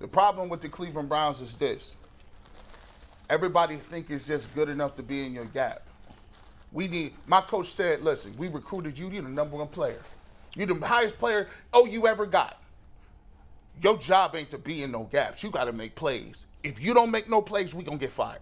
the 0.00 0.08
problem 0.08 0.48
with 0.48 0.60
the 0.60 0.68
Cleveland 0.68 1.08
Browns 1.08 1.40
is 1.40 1.54
this. 1.54 1.94
Everybody 3.30 3.76
think 3.76 4.10
it's 4.10 4.26
just 4.26 4.52
good 4.56 4.68
enough 4.68 4.96
to 4.96 5.04
be 5.04 5.24
in 5.24 5.34
your 5.34 5.44
gap. 5.44 5.82
We 6.72 6.88
need. 6.88 7.12
My 7.28 7.42
coach 7.42 7.70
said, 7.70 8.02
"Listen, 8.02 8.34
we 8.36 8.48
recruited 8.48 8.98
you. 8.98 9.08
You're 9.08 9.22
the 9.22 9.28
number 9.28 9.56
one 9.56 9.68
player. 9.68 10.00
You're 10.56 10.66
the 10.66 10.84
highest 10.84 11.16
player 11.18 11.46
oh 11.72 11.84
you 11.84 12.08
ever 12.08 12.26
got. 12.26 12.57
Your 13.82 13.98
job 13.98 14.34
ain't 14.36 14.50
to 14.50 14.58
be 14.58 14.82
in 14.82 14.92
no 14.92 15.04
gaps. 15.04 15.42
You 15.42 15.50
got 15.50 15.64
to 15.64 15.72
make 15.72 15.94
plays. 15.94 16.46
If 16.62 16.80
you 16.80 16.94
don't 16.94 17.10
make 17.10 17.28
no 17.28 17.42
plays, 17.42 17.74
we 17.74 17.84
gonna 17.84 17.98
get 17.98 18.12
fired." 18.12 18.40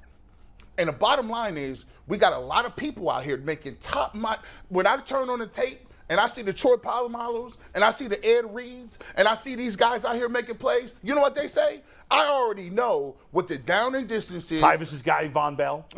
And 0.79 0.89
the 0.89 0.93
bottom 0.93 1.29
line 1.29 1.57
is, 1.57 1.87
we 2.07 2.19
got 2.19 2.33
a 2.33 2.39
lot 2.39 2.65
of 2.65 2.77
people 2.77 3.11
out 3.11 3.25
here 3.25 3.37
making 3.39 3.77
top. 3.81 4.15
Mi- 4.15 4.37
when 4.69 4.87
I 4.87 4.99
turn 4.99 5.29
on 5.31 5.39
the 5.39 5.47
tape 5.47 5.81
and 6.09 6.21
I 6.21 6.29
see 6.29 6.43
the 6.43 6.53
Troy 6.53 6.77
Polamalos 6.77 7.57
and 7.75 7.83
I 7.83 7.91
see 7.91 8.09
the 8.09 8.25
Ed 8.25 8.55
Reeds 8.55 8.99
and 9.17 9.27
I 9.27 9.35
see 9.35 9.55
these 9.55 9.77
guys 9.77 10.05
out 10.05 10.17
here 10.17 10.29
making 10.29 10.57
plays, 10.57 10.93
you 11.03 11.15
know 11.15 11.21
what 11.21 11.35
they 11.35 11.49
say? 11.49 11.83
I 12.11 12.27
already 12.27 12.71
know 12.71 13.17
what 13.33 13.49
the 13.49 13.57
down 13.59 13.95
and 13.95 14.07
distance 14.07 14.51
is. 14.53 14.61
Tyvis's 14.61 15.03
guy 15.03 15.29
Vonn 15.29 15.57
Bell. 15.57 15.87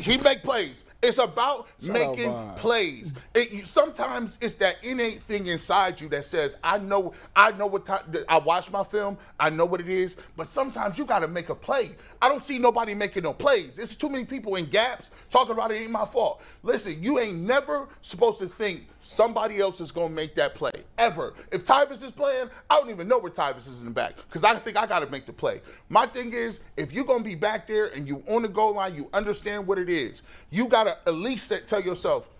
He 0.00 0.16
make 0.16 0.42
plays. 0.42 0.84
It's 1.04 1.18
about 1.18 1.68
out, 1.80 1.92
making 1.92 2.32
plays. 2.56 3.12
It, 3.34 3.66
sometimes 3.68 4.38
it's 4.40 4.54
that 4.56 4.76
innate 4.82 5.22
thing 5.22 5.46
inside 5.46 6.00
you 6.00 6.08
that 6.08 6.24
says, 6.24 6.56
"I 6.64 6.78
know, 6.78 7.12
I 7.36 7.52
know 7.52 7.66
what 7.66 7.86
time." 7.86 8.00
I 8.28 8.38
watch 8.38 8.70
my 8.70 8.84
film. 8.84 9.18
I 9.38 9.50
know 9.50 9.64
what 9.64 9.80
it 9.80 9.88
is. 9.88 10.16
But 10.36 10.48
sometimes 10.48 10.98
you 10.98 11.04
got 11.04 11.20
to 11.20 11.28
make 11.28 11.48
a 11.48 11.54
play. 11.54 11.92
I 12.24 12.28
don't 12.30 12.42
see 12.42 12.58
nobody 12.58 12.94
making 12.94 13.24
no 13.24 13.34
plays. 13.34 13.78
It's 13.78 13.94
too 13.96 14.08
many 14.08 14.24
people 14.24 14.56
in 14.56 14.64
gaps 14.64 15.10
talking 15.28 15.52
about 15.52 15.70
it 15.72 15.82
ain't 15.82 15.90
my 15.90 16.06
fault. 16.06 16.40
Listen, 16.62 17.02
you 17.02 17.18
ain't 17.18 17.38
never 17.38 17.86
supposed 18.00 18.38
to 18.38 18.48
think 18.48 18.86
somebody 18.98 19.58
else 19.58 19.78
is 19.78 19.92
gonna 19.92 20.08
make 20.08 20.34
that 20.36 20.54
play 20.54 20.72
ever. 20.96 21.34
If 21.52 21.66
Tyvis 21.66 22.02
is 22.02 22.12
playing, 22.12 22.48
I 22.70 22.80
don't 22.80 22.88
even 22.88 23.08
know 23.08 23.18
where 23.18 23.30
Tyvis 23.30 23.68
is 23.68 23.80
in 23.80 23.88
the 23.88 23.90
back 23.90 24.16
because 24.16 24.42
I 24.42 24.54
think 24.54 24.78
I 24.78 24.86
got 24.86 25.00
to 25.00 25.10
make 25.10 25.26
the 25.26 25.34
play. 25.34 25.60
My 25.90 26.06
thing 26.06 26.32
is, 26.32 26.60
if 26.78 26.94
you're 26.94 27.04
gonna 27.04 27.22
be 27.22 27.34
back 27.34 27.66
there 27.66 27.88
and 27.88 28.08
you 28.08 28.24
on 28.26 28.40
the 28.40 28.48
goal 28.48 28.76
line, 28.76 28.94
you 28.94 29.10
understand 29.12 29.66
what 29.66 29.78
it 29.78 29.90
is. 29.90 30.22
You 30.48 30.66
gotta 30.66 30.96
at 31.06 31.12
least 31.12 31.52
tell 31.66 31.82
yourself, 31.82 32.30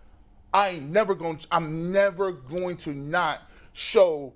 I 0.55 0.71
ain't 0.71 0.89
never 0.89 1.15
going. 1.15 1.37
to 1.37 1.47
I'm 1.51 1.93
never 1.93 2.33
going 2.33 2.79
to 2.79 2.95
not 2.95 3.43
show 3.75 4.33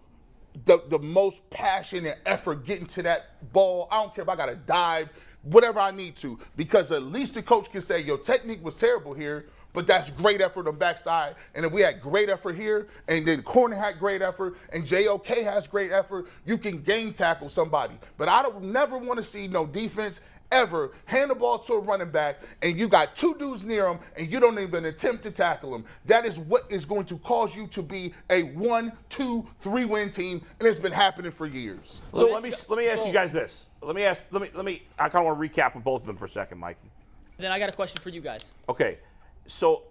the 0.66 0.82
the 0.88 0.98
most 0.98 1.48
passion 1.50 2.06
and 2.06 2.16
effort 2.26 2.66
getting 2.66 2.86
to 2.86 3.02
that 3.04 3.52
ball. 3.52 3.88
I 3.90 4.02
don't 4.02 4.14
care 4.14 4.22
if 4.22 4.28
I 4.28 4.36
got 4.36 4.46
to 4.46 4.56
dive, 4.56 5.08
whatever 5.42 5.80
I 5.80 5.90
need 5.90 6.16
to, 6.16 6.38
because 6.56 6.92
at 6.92 7.02
least 7.02 7.34
the 7.34 7.42
coach 7.42 7.70
can 7.70 7.80
say 7.80 8.02
your 8.02 8.18
technique 8.18 8.64
was 8.64 8.76
terrible 8.76 9.14
here. 9.14 9.46
But 9.74 9.86
that's 9.86 10.08
great 10.10 10.40
effort 10.40 10.66
on 10.66 10.76
backside. 10.76 11.36
And 11.54 11.64
if 11.64 11.70
we 11.70 11.82
had 11.82 12.00
great 12.00 12.30
effort 12.30 12.56
here, 12.56 12.88
and 13.06 13.26
then 13.26 13.42
corner 13.42 13.76
had 13.76 13.98
great 13.98 14.22
effort, 14.22 14.56
and 14.72 14.84
JOK 14.84 15.26
has 15.26 15.66
great 15.66 15.92
effort, 15.92 16.26
you 16.46 16.56
can 16.56 16.80
game 16.80 17.12
tackle 17.12 17.50
somebody. 17.50 17.94
But 18.16 18.28
I 18.28 18.42
don't 18.42 18.64
never 18.64 18.96
want 18.96 19.18
to 19.18 19.22
see 19.22 19.46
no 19.46 19.66
defense 19.66 20.22
ever 20.50 20.92
hand 21.04 21.30
the 21.30 21.34
ball 21.34 21.58
to 21.58 21.74
a 21.74 21.78
running 21.78 22.10
back 22.10 22.40
and 22.62 22.78
you 22.78 22.88
got 22.88 23.14
two 23.14 23.34
dudes 23.34 23.64
near 23.64 23.86
him 23.86 23.98
and 24.16 24.30
you 24.30 24.40
don't 24.40 24.58
even 24.58 24.86
attempt 24.86 25.22
to 25.22 25.30
tackle 25.30 25.74
him. 25.74 25.84
That 26.06 26.24
is 26.24 26.38
what 26.38 26.62
is 26.70 26.84
going 26.84 27.04
to 27.06 27.18
cause 27.18 27.54
you 27.54 27.66
to 27.68 27.82
be 27.82 28.14
a 28.30 28.44
one, 28.44 28.92
two, 29.08 29.46
three 29.60 29.84
win 29.84 30.10
team, 30.10 30.42
and 30.58 30.68
it's 30.68 30.78
been 30.78 30.92
happening 30.92 31.32
for 31.32 31.46
years. 31.46 32.00
So 32.14 32.30
let 32.30 32.42
me 32.42 32.52
let 32.68 32.78
me 32.78 32.88
ask 32.88 33.06
you 33.06 33.12
guys 33.12 33.32
this. 33.32 33.66
Let 33.80 33.94
me 33.94 34.02
ask. 34.04 34.22
Let 34.30 34.42
me 34.42 34.48
let 34.54 34.64
me. 34.64 34.82
I 34.98 35.08
kind 35.08 35.26
of 35.26 35.36
want 35.36 35.52
to 35.52 35.60
recap 35.60 35.74
with 35.74 35.84
both 35.84 36.02
of 36.02 36.06
them 36.06 36.16
for 36.16 36.24
a 36.24 36.28
second, 36.28 36.58
Mikey. 36.58 36.90
Then 37.38 37.52
I 37.52 37.58
got 37.58 37.68
a 37.68 37.72
question 37.72 38.00
for 38.00 38.08
you 38.08 38.20
guys. 38.20 38.52
Okay, 38.68 38.98
so 39.46 39.84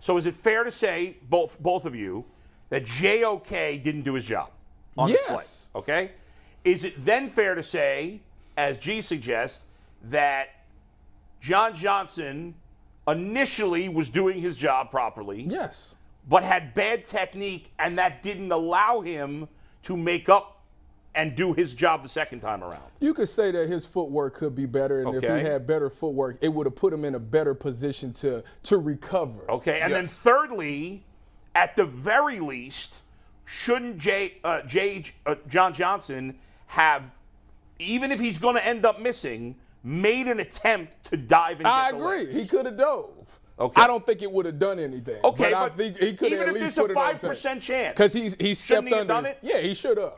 so 0.00 0.16
is 0.16 0.26
it 0.26 0.34
fair 0.34 0.64
to 0.64 0.72
say 0.72 1.16
both 1.28 1.60
both 1.60 1.84
of 1.84 1.94
you 1.94 2.24
that 2.70 2.84
JOK 2.84 3.48
didn't 3.82 4.02
do 4.02 4.14
his 4.14 4.24
job 4.24 4.50
on 4.96 5.10
Yes. 5.10 5.20
this 5.28 5.70
play? 5.72 5.80
Okay, 5.80 6.10
is 6.64 6.84
it 6.84 6.94
then 6.98 7.28
fair 7.28 7.54
to 7.54 7.62
say, 7.62 8.20
as 8.56 8.78
G 8.78 9.00
suggests, 9.00 9.66
that 10.04 10.48
John 11.40 11.74
Johnson 11.74 12.54
initially 13.06 13.88
was 13.88 14.08
doing 14.10 14.40
his 14.40 14.56
job 14.56 14.90
properly, 14.90 15.42
Yes. 15.42 15.94
but 16.28 16.42
had 16.42 16.74
bad 16.74 17.04
technique, 17.04 17.70
and 17.78 17.98
that 17.98 18.22
didn't 18.22 18.52
allow 18.52 19.00
him 19.00 19.48
to 19.82 19.96
make 19.96 20.28
up 20.28 20.57
and 21.18 21.34
do 21.34 21.52
his 21.52 21.74
job 21.74 22.04
the 22.04 22.08
second 22.08 22.40
time 22.40 22.62
around? 22.62 22.84
You 23.00 23.12
could 23.12 23.28
say 23.28 23.50
that 23.50 23.68
his 23.68 23.84
footwork 23.84 24.36
could 24.36 24.54
be 24.54 24.66
better, 24.66 25.02
and 25.02 25.16
if 25.16 25.22
he 25.22 25.28
had 25.28 25.66
better 25.66 25.90
footwork, 25.90 26.38
it 26.40 26.48
would 26.48 26.64
have 26.64 26.76
put 26.76 26.92
him 26.92 27.04
in 27.04 27.16
a 27.16 27.18
better 27.18 27.54
position 27.54 28.12
to 28.14 28.42
to 28.62 28.78
recover. 28.78 29.50
Okay, 29.50 29.80
and 29.80 29.92
then 29.92 30.06
thirdly, 30.06 31.04
at 31.56 31.74
the 31.74 31.84
very 31.84 32.38
least, 32.38 32.94
shouldn't 33.44 33.98
Jay, 33.98 34.36
uh, 34.44 34.62
Jay 34.62 35.02
uh, 35.26 35.34
John 35.48 35.72
Johnson 35.74 36.38
have, 36.66 37.10
even 37.80 38.12
if 38.12 38.20
he's 38.20 38.38
going 38.38 38.54
to 38.54 38.64
end 38.64 38.86
up 38.86 39.00
missing, 39.00 39.56
made 39.82 40.28
an 40.28 40.38
attempt 40.38 41.10
to 41.10 41.16
dive 41.16 41.58
and 41.58 41.66
I 41.66 41.90
get 41.90 42.00
agree. 42.00 42.18
legs? 42.26 42.34
He 42.34 42.46
could 42.46 42.66
have 42.66 42.76
dove. 42.76 43.40
Okay. 43.58 43.82
I 43.82 43.88
don't 43.88 44.06
think 44.06 44.22
it 44.22 44.30
would 44.30 44.46
have 44.46 44.60
done 44.60 44.78
anything. 44.78 45.20
Okay, 45.24 45.50
but, 45.50 45.54
I 45.54 45.60
but 45.68 45.76
think 45.76 45.98
he 45.98 46.12
could 46.12 46.28
even 46.28 46.42
at 46.42 46.48
if 46.48 46.54
least 46.54 46.76
there's 46.76 46.78
a 46.78 46.80
put 46.82 46.90
it 46.92 46.96
on 46.96 47.34
5% 47.34 47.60
chance, 47.60 47.92
because 47.92 48.12
he's 48.12 48.36
he 48.38 48.54
stepped 48.54 48.86
he 48.86 48.94
under. 48.94 49.12
done 49.12 49.24
his- 49.24 49.32
it? 49.32 49.38
Yeah, 49.42 49.58
he 49.58 49.74
should 49.74 49.98
have. 49.98 50.12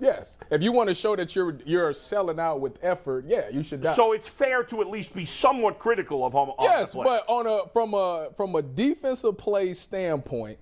Yes, 0.00 0.38
if 0.50 0.62
you 0.62 0.70
want 0.70 0.88
to 0.88 0.94
show 0.94 1.16
that 1.16 1.34
you're 1.34 1.58
you're 1.66 1.92
selling 1.92 2.38
out 2.38 2.60
with 2.60 2.78
effort, 2.82 3.24
yeah, 3.26 3.48
you 3.48 3.62
should. 3.62 3.82
Die. 3.82 3.92
So 3.94 4.12
it's 4.12 4.28
fair 4.28 4.62
to 4.64 4.80
at 4.80 4.88
least 4.88 5.12
be 5.12 5.24
somewhat 5.24 5.78
critical 5.78 6.24
of 6.24 6.32
him. 6.32 6.50
on 6.50 6.64
Yes, 6.64 6.94
but 6.94 7.24
on 7.28 7.46
a 7.46 7.68
from 7.72 7.94
a 7.94 8.28
from 8.36 8.54
a 8.54 8.62
defensive 8.62 9.36
play 9.36 9.74
standpoint, 9.74 10.58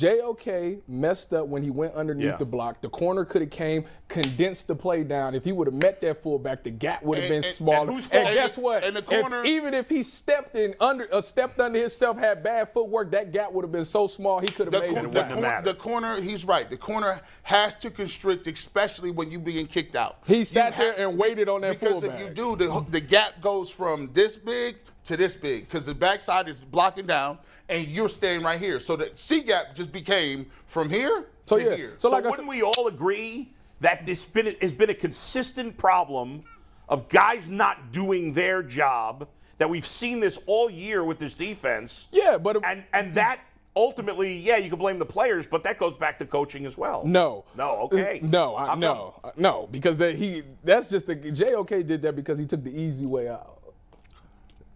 JOK 0.00 0.82
messed 0.88 1.32
up 1.32 1.46
when 1.48 1.62
he 1.62 1.70
went 1.70 1.94
underneath 1.94 2.26
Yeah. 2.26 2.36
the 2.36 2.44
block. 2.44 2.82
The 2.82 2.88
corner 2.90 3.24
could 3.24 3.40
have 3.40 3.50
came, 3.50 3.86
condensed 4.08 4.66
the 4.66 4.74
play 4.74 5.02
down. 5.04 5.34
If 5.34 5.42
he 5.44 5.52
would 5.52 5.66
have 5.66 5.82
met 5.82 6.02
that 6.02 6.22
fullback, 6.22 6.62
the 6.64 6.70
gap 6.70 7.02
would 7.02 7.16
have 7.18 7.28
been 7.28 7.36
and- 7.36 7.44
smaller. 7.44 7.78
and 7.80 7.88
And, 7.88 7.96
whose 7.96 8.08
guess 8.08 8.58
what? 8.58 8.84
And 8.84 8.94
the 8.94 9.00
If- 9.00 9.06
corner- 9.22 9.42
even 9.44 9.72
if 9.72 9.88
he 9.88 10.02
stepped 10.02 10.54
in 10.54 10.74
under 10.80 11.08
uh, 11.12 11.20
stepped 11.22 11.58
under 11.60 11.78
himself, 11.80 12.18
had 12.18 12.42
bad 12.42 12.72
footwork, 12.74 13.10
that 13.12 13.32
gap 13.32 13.52
would 13.52 13.64
have 13.64 13.72
been 13.72 13.84
so 13.86 14.06
small 14.06 14.38
he 14.38 14.48
could 14.48 14.70
have 14.72 14.82
made 14.82 14.90
cor- 14.90 14.98
it. 14.98 15.02
the, 15.02 15.08
wouldn't 15.08 15.44
have 15.44 15.64
cor- 15.64 15.72
the 15.72 15.78
corner, 15.78 16.20
he's 16.20 16.44
right. 16.44 16.68
The 16.68 16.76
corner 16.76 17.20
has 17.44 17.74
to 17.76 17.90
constrict, 17.90 18.46
especially 18.46 19.10
when 19.10 19.30
you're 19.30 19.40
being 19.40 19.66
kicked 19.66 19.96
out. 19.96 20.18
He 20.26 20.38
You 20.38 20.44
sat 20.44 20.76
there 20.76 20.94
and 20.98 21.16
waited 21.16 21.48
on 21.48 21.62
that 21.62 21.80
because 21.80 21.92
fullback. 22.02 22.10
Because 22.18 22.30
if 22.32 22.38
you 22.38 22.56
do, 22.56 22.56
the, 22.56 22.84
the 22.90 23.00
gap 23.00 23.40
goes 23.40 23.70
from 23.70 24.10
this 24.12 24.36
big 24.36 24.76
to 25.06 25.16
this 25.16 25.36
big 25.36 25.66
because 25.68 25.86
the 25.86 25.94
backside 25.94 26.48
is 26.48 26.56
blocking 26.60 27.06
down, 27.06 27.38
and 27.68 27.86
you're 27.88 28.08
staying 28.08 28.42
right 28.42 28.58
here. 28.60 28.78
So 28.80 28.96
the 28.96 29.10
C 29.14 29.40
gap 29.40 29.74
just 29.74 29.92
became 29.92 30.46
from 30.66 30.90
here 30.90 31.26
So, 31.46 31.58
to 31.58 31.64
yeah. 31.64 31.76
here. 31.76 31.94
So, 31.98 32.08
So 32.08 32.14
like 32.14 32.24
wouldn't 32.24 32.40
said- 32.42 32.48
we 32.48 32.62
all 32.62 32.86
agree 32.88 33.52
that 33.80 34.04
this 34.04 34.24
been, 34.24 34.54
has 34.60 34.72
been 34.72 34.90
a 34.90 34.94
consistent 34.94 35.76
problem 35.76 36.42
of 36.88 37.08
guys 37.08 37.48
not 37.48 37.92
doing 37.92 38.32
their 38.32 38.62
job? 38.62 39.28
That 39.58 39.70
we've 39.70 39.86
seen 39.86 40.20
this 40.20 40.38
all 40.44 40.68
year 40.68 41.02
with 41.02 41.18
this 41.18 41.32
defense. 41.32 42.08
Yeah, 42.12 42.36
but 42.36 42.62
and 42.62 42.84
and 42.92 43.14
that 43.14 43.40
ultimately, 43.74 44.36
yeah, 44.36 44.58
you 44.58 44.68
can 44.68 44.78
blame 44.78 44.98
the 44.98 45.06
players, 45.06 45.46
but 45.46 45.62
that 45.64 45.78
goes 45.78 45.96
back 45.96 46.18
to 46.18 46.26
coaching 46.26 46.66
as 46.66 46.76
well. 46.76 47.04
No. 47.06 47.46
No, 47.56 47.76
okay. 47.84 48.20
Uh, 48.22 48.26
No, 48.26 48.54
I, 48.56 48.74
no, 48.74 49.14
uh, 49.24 49.30
no, 49.38 49.66
because 49.70 49.96
the, 49.96 50.12
he 50.12 50.42
that's 50.62 50.90
just 50.90 51.06
the 51.06 51.14
JOK 51.16 51.86
did 51.86 52.02
that 52.02 52.14
because 52.16 52.38
he 52.38 52.44
took 52.44 52.62
the 52.64 52.70
easy 52.70 53.06
way 53.06 53.30
out. 53.30 53.55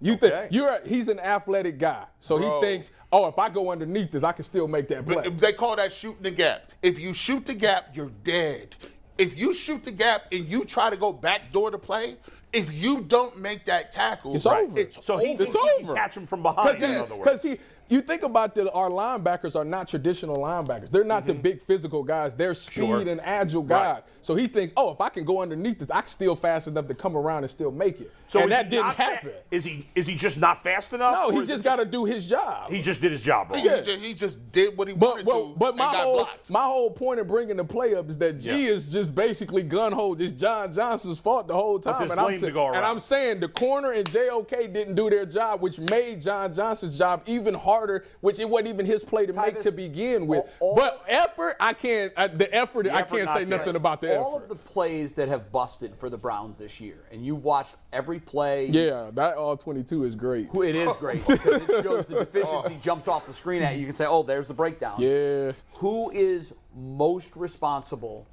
You 0.01 0.15
Okay. 0.15 0.31
think 0.31 0.53
you're 0.53 0.81
he's 0.87 1.09
an 1.09 1.21
athletic 1.21 1.79
guy, 1.79 2.05
so 2.21 2.39
Bro. 2.39 2.61
he 2.61 2.67
thinks, 2.67 2.91
oh, 3.13 3.27
if 3.29 3.39
I 3.39 3.49
go 3.51 3.71
underneath 3.71 4.11
this, 4.11 4.23
I 4.25 4.33
can 4.33 4.45
still 4.45 4.67
make 4.67 4.89
that 4.89 5.05
play. 5.05 5.15
But 5.17 5.39
they 5.39 5.53
call 5.53 5.77
that 5.77 5.93
shooting 5.93 6.23
the 6.23 6.31
gap. 6.31 6.63
If 6.83 6.99
you 6.99 7.13
shoot 7.13 7.45
the 7.45 7.55
gap, 7.55 7.91
you're 7.95 8.11
dead. 8.25 8.77
If 9.19 9.39
you 9.39 9.53
shoot 9.53 9.85
the 9.85 9.91
gap 9.93 10.23
and 10.33 10.47
you 10.47 10.65
try 10.65 10.89
to 10.89 10.97
go 10.97 11.13
back 11.13 11.53
door 11.53 11.71
to 11.71 11.77
play, 11.77 12.17
if 12.55 12.73
you 12.73 13.03
don't 13.03 13.39
make 13.39 13.67
that 13.67 13.93
tackle, 13.93 14.35
It's 14.35 14.47
over. 14.47 14.79
It's 14.79 15.05
So 15.05 15.19
he 15.19 15.35
over. 15.35 15.45
thinks 15.45 15.59
he 15.79 15.85
can 15.85 15.95
catch 15.95 16.17
him 16.17 16.27
from 16.27 16.43
behind. 16.43 16.83
In 16.83 16.93
other 16.97 17.15
words, 17.17 17.19
Because 17.19 17.43
he, 17.43 17.59
you 17.91 18.01
think 18.01 18.23
about 18.23 18.55
that 18.55 18.71
our 18.73 18.89
linebackers 18.91 19.57
are 19.57 19.65
not 19.65 19.89
traditional 19.89 20.39
linebackers. 20.39 20.91
They're 20.91 21.05
not 21.05 21.27
the 21.27 21.35
big 21.35 21.63
physical 21.63 22.03
guys. 22.03 22.35
They're 22.35 22.55
speed 22.55 22.81
Mm-hmm. 22.81 23.03
Sure. 23.03 23.09
and 23.13 23.21
agile 23.23 23.63
Right. 23.63 23.95
guys. 23.95 24.03
So 24.23 24.35
he 24.35 24.47
thinks, 24.47 24.73
oh, 24.77 24.91
if 24.93 25.01
I 25.01 25.09
can 25.09 25.25
go 25.25 25.41
underneath 25.41 25.79
this, 25.79 25.91
I 25.91 26.01
can 26.03 26.09
still 26.09 26.37
fast 26.37 26.67
enough 26.69 26.87
to 26.89 26.95
come 26.95 27.17
around 27.17 27.43
and 27.45 27.51
still 27.51 27.71
make 27.71 28.01
it. 28.01 28.13
so 28.27 28.41
and 28.43 28.53
that 28.53 28.69
didn't 28.69 28.87
not 28.87 28.97
fa- 28.97 29.03
happen. 29.03 29.31
Is 29.51 29.65
he 29.65 29.89
is 29.95 30.07
he 30.07 30.15
just 30.15 30.37
not 30.39 30.63
fast 30.63 30.93
enough? 30.93 31.13
no, 31.15 31.31
he 31.41 31.47
just 31.47 31.65
got 31.65 31.77
to 31.77 31.85
do 31.87 32.05
his 32.05 32.27
job. 32.27 32.71
He 32.71 32.83
just 32.83 33.01
did 33.01 33.13
his 33.13 33.23
job 33.23 33.51
wrong. 33.51 33.61
He, 33.61 33.67
just, 33.69 33.91
he 33.91 34.15
just 34.15 34.53
did 34.53 34.77
what 34.77 34.89
he 34.89 34.95
But 34.95 35.25
wanted 35.25 35.27
but, 35.27 35.33
to 35.41 35.55
but 35.57 35.69
and 35.71 35.79
my 35.79 35.85
got 35.93 35.97
whole 35.97 36.17
blocked. 36.17 36.51
my 36.51 36.63
whole 36.65 36.91
point 36.91 37.19
of 37.21 37.29
bringing 37.29 37.57
the 37.57 37.65
play 37.65 37.95
up 37.95 38.11
is 38.11 38.19
that 38.19 38.39
G 38.41 38.51
Yeah. 38.67 38.73
is 38.73 38.89
just 38.93 39.15
basically 39.15 39.63
gun 39.63 39.93
hold. 39.93 40.21
It's 40.21 40.33
John 40.33 40.71
Johnson's 40.73 41.19
fault 41.19 41.49
the 41.49 41.55
whole 41.55 41.79
time. 41.79 41.97
there's 42.01 42.11
and, 42.11 42.21
I'm 42.21 42.27
blame 42.27 42.41
to 42.41 42.47
sa- 42.49 42.53
go 42.53 42.75
and. 42.75 42.85
I'm 42.85 43.01
saying 43.01 43.41
the 43.41 43.49
corner 43.49 43.93
and 43.93 44.07
JOK 44.11 44.51
didn't 44.73 44.95
do 44.97 45.09
their 45.11 45.25
job, 45.27 45.61
which 45.63 45.79
made 45.79 46.21
John 46.21 46.53
Johnson's 46.55 46.97
job 46.99 47.23
even 47.27 47.55
harder. 47.55 47.80
Which 48.21 48.39
it 48.39 48.49
wasn't 48.49 48.69
even 48.69 48.87
his 48.87 49.03
play 49.03 49.27
to 49.27 49.33
make 49.33 49.61
to 49.61 49.73
begin 49.73 50.27
with. 50.27 50.45
all- 50.61 50.71
all- 50.71 50.77
but 50.77 51.05
effort, 51.09 51.57
I 51.61 51.73
can't. 51.73 52.13
I, 52.17 52.27
the 52.29 52.53
effort, 52.55 52.87
I 52.87 53.01
effort 53.01 53.17
can't 53.19 53.29
say 53.31 53.45
nothing 53.45 53.77
about 53.77 54.01
the 54.01 54.17
All 54.19 54.37
effort. 54.37 54.43
of 54.45 54.49
the 54.51 54.55
plays 54.57 55.15
that 55.15 55.29
have 55.29 55.51
busted 55.53 55.95
for 55.97 56.09
the 56.11 56.19
Browns 56.19 56.57
this 56.57 56.81
year, 56.81 56.99
and 57.11 57.25
you've 57.25 57.45
watched 57.45 57.77
every 57.93 58.19
play. 58.21 58.67
yeah, 58.67 59.11
that 59.15 59.37
all 59.37 59.57
22 59.57 60.05
is 60.05 60.15
great. 60.17 60.49
It 60.55 60.77
is 60.77 60.97
great 60.97 61.27
because 61.27 61.63
it 61.63 61.67
shows 61.83 62.05
the 62.07 62.17
deficiency 62.17 62.77
jumps 62.81 63.09
off 63.09 63.27
the 63.27 63.33
screen 63.33 63.63
at 63.63 63.75
you. 63.75 63.81
You 63.81 63.87
can 63.87 63.97
say, 63.97 64.07
"Oh, 64.07 64.23
there's 64.23 64.47
the 64.47 64.55
breakdown." 64.55 64.97
Yeah. 64.99 65.53
Who 65.75 66.11
is 66.11 66.53
most 66.77 67.37
responsible? 67.37 68.27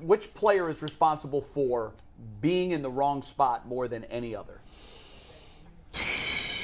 Which 0.00 0.32
player 0.34 0.68
is 0.68 0.82
responsible 0.82 1.40
for 1.40 1.92
being 2.40 2.70
in 2.70 2.82
the 2.82 2.90
wrong 2.90 3.20
spot 3.22 3.66
more 3.66 3.88
than 3.88 4.04
any 4.04 4.34
other? 4.36 4.60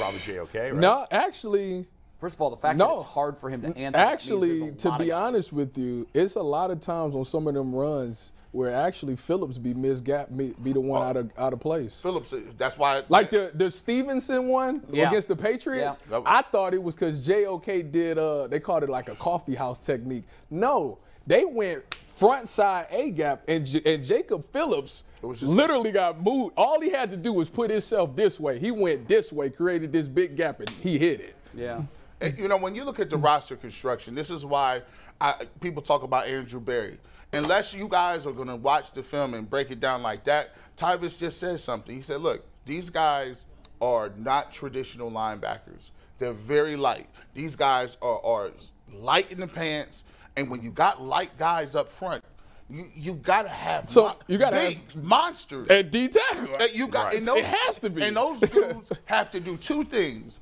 Probably 0.03 0.21
JOK, 0.21 0.55
right? 0.55 0.75
No, 0.75 1.07
actually, 1.11 1.87
First 2.23 2.37
of 2.37 2.41
all, 2.43 2.51
the 2.51 2.57
fact 2.57 2.79
that 2.79 2.89
it's 2.89 3.03
hard 3.03 3.37
for 3.37 3.51
him 3.51 3.63
to 3.63 3.77
answer. 3.77 3.99
Actually, 3.99 4.71
to 4.77 4.93
be 4.97 5.07
guys. 5.07 5.11
honest 5.11 5.53
with 5.53 5.77
you, 5.77 6.07
it's 6.15 6.37
a 6.37 6.41
lot 6.41 6.71
of 6.71 6.79
times 6.79 7.17
on 7.17 7.25
some 7.25 7.49
of 7.49 7.55
them 7.55 7.75
runs 7.75 8.33
where 8.53 8.73
actually 8.73 9.17
Phillips 9.17 9.59
be 9.59 9.75
misgap 9.75 10.37
be, 10.37 10.55
be 10.63 10.73
the 10.73 10.81
one 10.81 11.03
out 11.05 11.17
of 11.17 11.31
out 11.37 11.53
of 11.53 11.59
place. 11.59 12.01
Phillips, 12.01 12.33
that's 12.57 12.79
why. 12.79 13.03
Like 13.09 13.31
the 13.31 13.51
the 13.55 13.69
Stevenson 13.69 14.47
one 14.47 14.85
Yeah. 14.93 15.09
against 15.09 15.27
the 15.27 15.35
Patriots, 15.35 15.99
Yeah. 16.09 16.21
I 16.25 16.43
thought 16.43 16.75
it 16.75 16.83
was 16.83 16.95
because 16.95 17.19
JOK 17.19 17.91
did 17.91 18.19
uh 18.19 18.47
they 18.47 18.61
called 18.61 18.85
it 18.85 18.89
like 18.89 19.09
a 19.09 19.17
coffee 19.17 19.57
house 19.57 19.81
technique. 19.81 20.25
No, 20.49 20.99
They 21.27 21.45
went 21.45 21.95
front 22.07 22.49
side 22.49 22.87
A 22.91 23.11
gap, 23.11 23.43
and, 23.49 23.67
J- 23.67 23.83
and 23.95 24.05
Jacob 24.05 24.45
Phillips 24.53 25.05
was 25.23 25.41
just- 25.41 25.53
literally 25.53 25.93
got 25.93 26.23
moved. 26.23 26.55
All 26.57 26.81
he 26.81 26.91
had 26.91 27.11
to 27.11 27.17
do 27.17 27.33
was 27.33 27.49
put 27.49 27.71
himself 27.71 28.15
this 28.15 28.39
way. 28.39 28.59
He 28.59 28.71
went 28.71 29.09
this 29.09 29.33
way, 29.33 29.51
created 29.51 29.93
this 29.93 30.07
big 30.07 30.37
gap, 30.37 30.61
and 30.61 30.69
he 30.71 30.99
hit 30.99 31.21
it. 31.21 31.35
Yeah. 31.55 31.83
And, 32.21 32.39
you 32.39 32.49
know, 32.49 32.57
when 32.57 32.75
you 32.75 32.85
look 32.85 33.01
at 33.01 33.11
the 33.11 33.17
roster 33.17 33.57
construction, 33.57 34.15
this 34.15 34.31
is 34.31 34.45
why 34.47 34.83
I, 35.21 35.47
people 35.61 35.83
talk 35.83 36.03
about 36.03 36.27
Andrew 36.27 36.61
Berry. 36.61 36.99
Unless 37.33 37.73
you 37.73 37.89
guys 37.89 38.27
are 38.27 38.33
going 38.33 38.49
to 38.49 38.57
watch 38.57 38.93
the 38.93 39.03
film 39.03 39.35
and 39.35 39.49
break 39.49 39.71
it 39.71 39.81
down 39.81 40.03
like 40.03 40.25
that, 40.25 40.51
Tyvis 40.77 41.19
just 41.19 41.41
said 41.41 41.59
something. 41.61 41.97
He 41.97 42.03
said, 42.03 42.21
look, 42.21 42.45
these 42.67 42.91
guys 42.91 43.47
are 43.81 44.13
not 44.17 44.53
traditional 44.53 45.11
linebackers. 45.11 45.91
They're 46.19 46.33
very 46.35 46.77
light. 46.77 47.09
These 47.35 47.57
guys 47.57 47.97
are, 48.03 48.25
are 48.25 48.51
light 48.93 49.33
in 49.33 49.41
the 49.41 49.49
pants. 49.49 50.05
And 50.37 50.51
when 50.51 50.63
you 50.63 50.71
got 50.71 51.03
light 51.03 51.37
guys 51.39 51.75
up 51.77 51.91
front, 51.93 52.25
you, 52.71 52.89
you 52.95 53.13
got 53.15 53.43
to 53.43 53.49
have 53.51 53.89
So, 53.91 54.05
mon- 54.05 54.17
you 54.29 54.39
gotta 54.39 54.57
big 54.57 54.77
have- 54.77 55.05
monsters. 55.05 55.67
And 55.69 55.91
D 55.91 56.09
tackle. 56.09 56.67
You 56.69 56.89
got 56.89 57.07
Right. 57.07 57.19
and 57.19 57.27
those, 57.27 57.39
It 57.39 57.45
has 57.45 57.79
to 57.79 57.91
be. 57.91 58.03
And 58.03 58.17
those 58.17 58.41
dudes 58.51 58.93
have 59.07 59.31
to 59.33 59.41
do 59.41 59.57
two 59.59 59.85
things: 59.85 60.39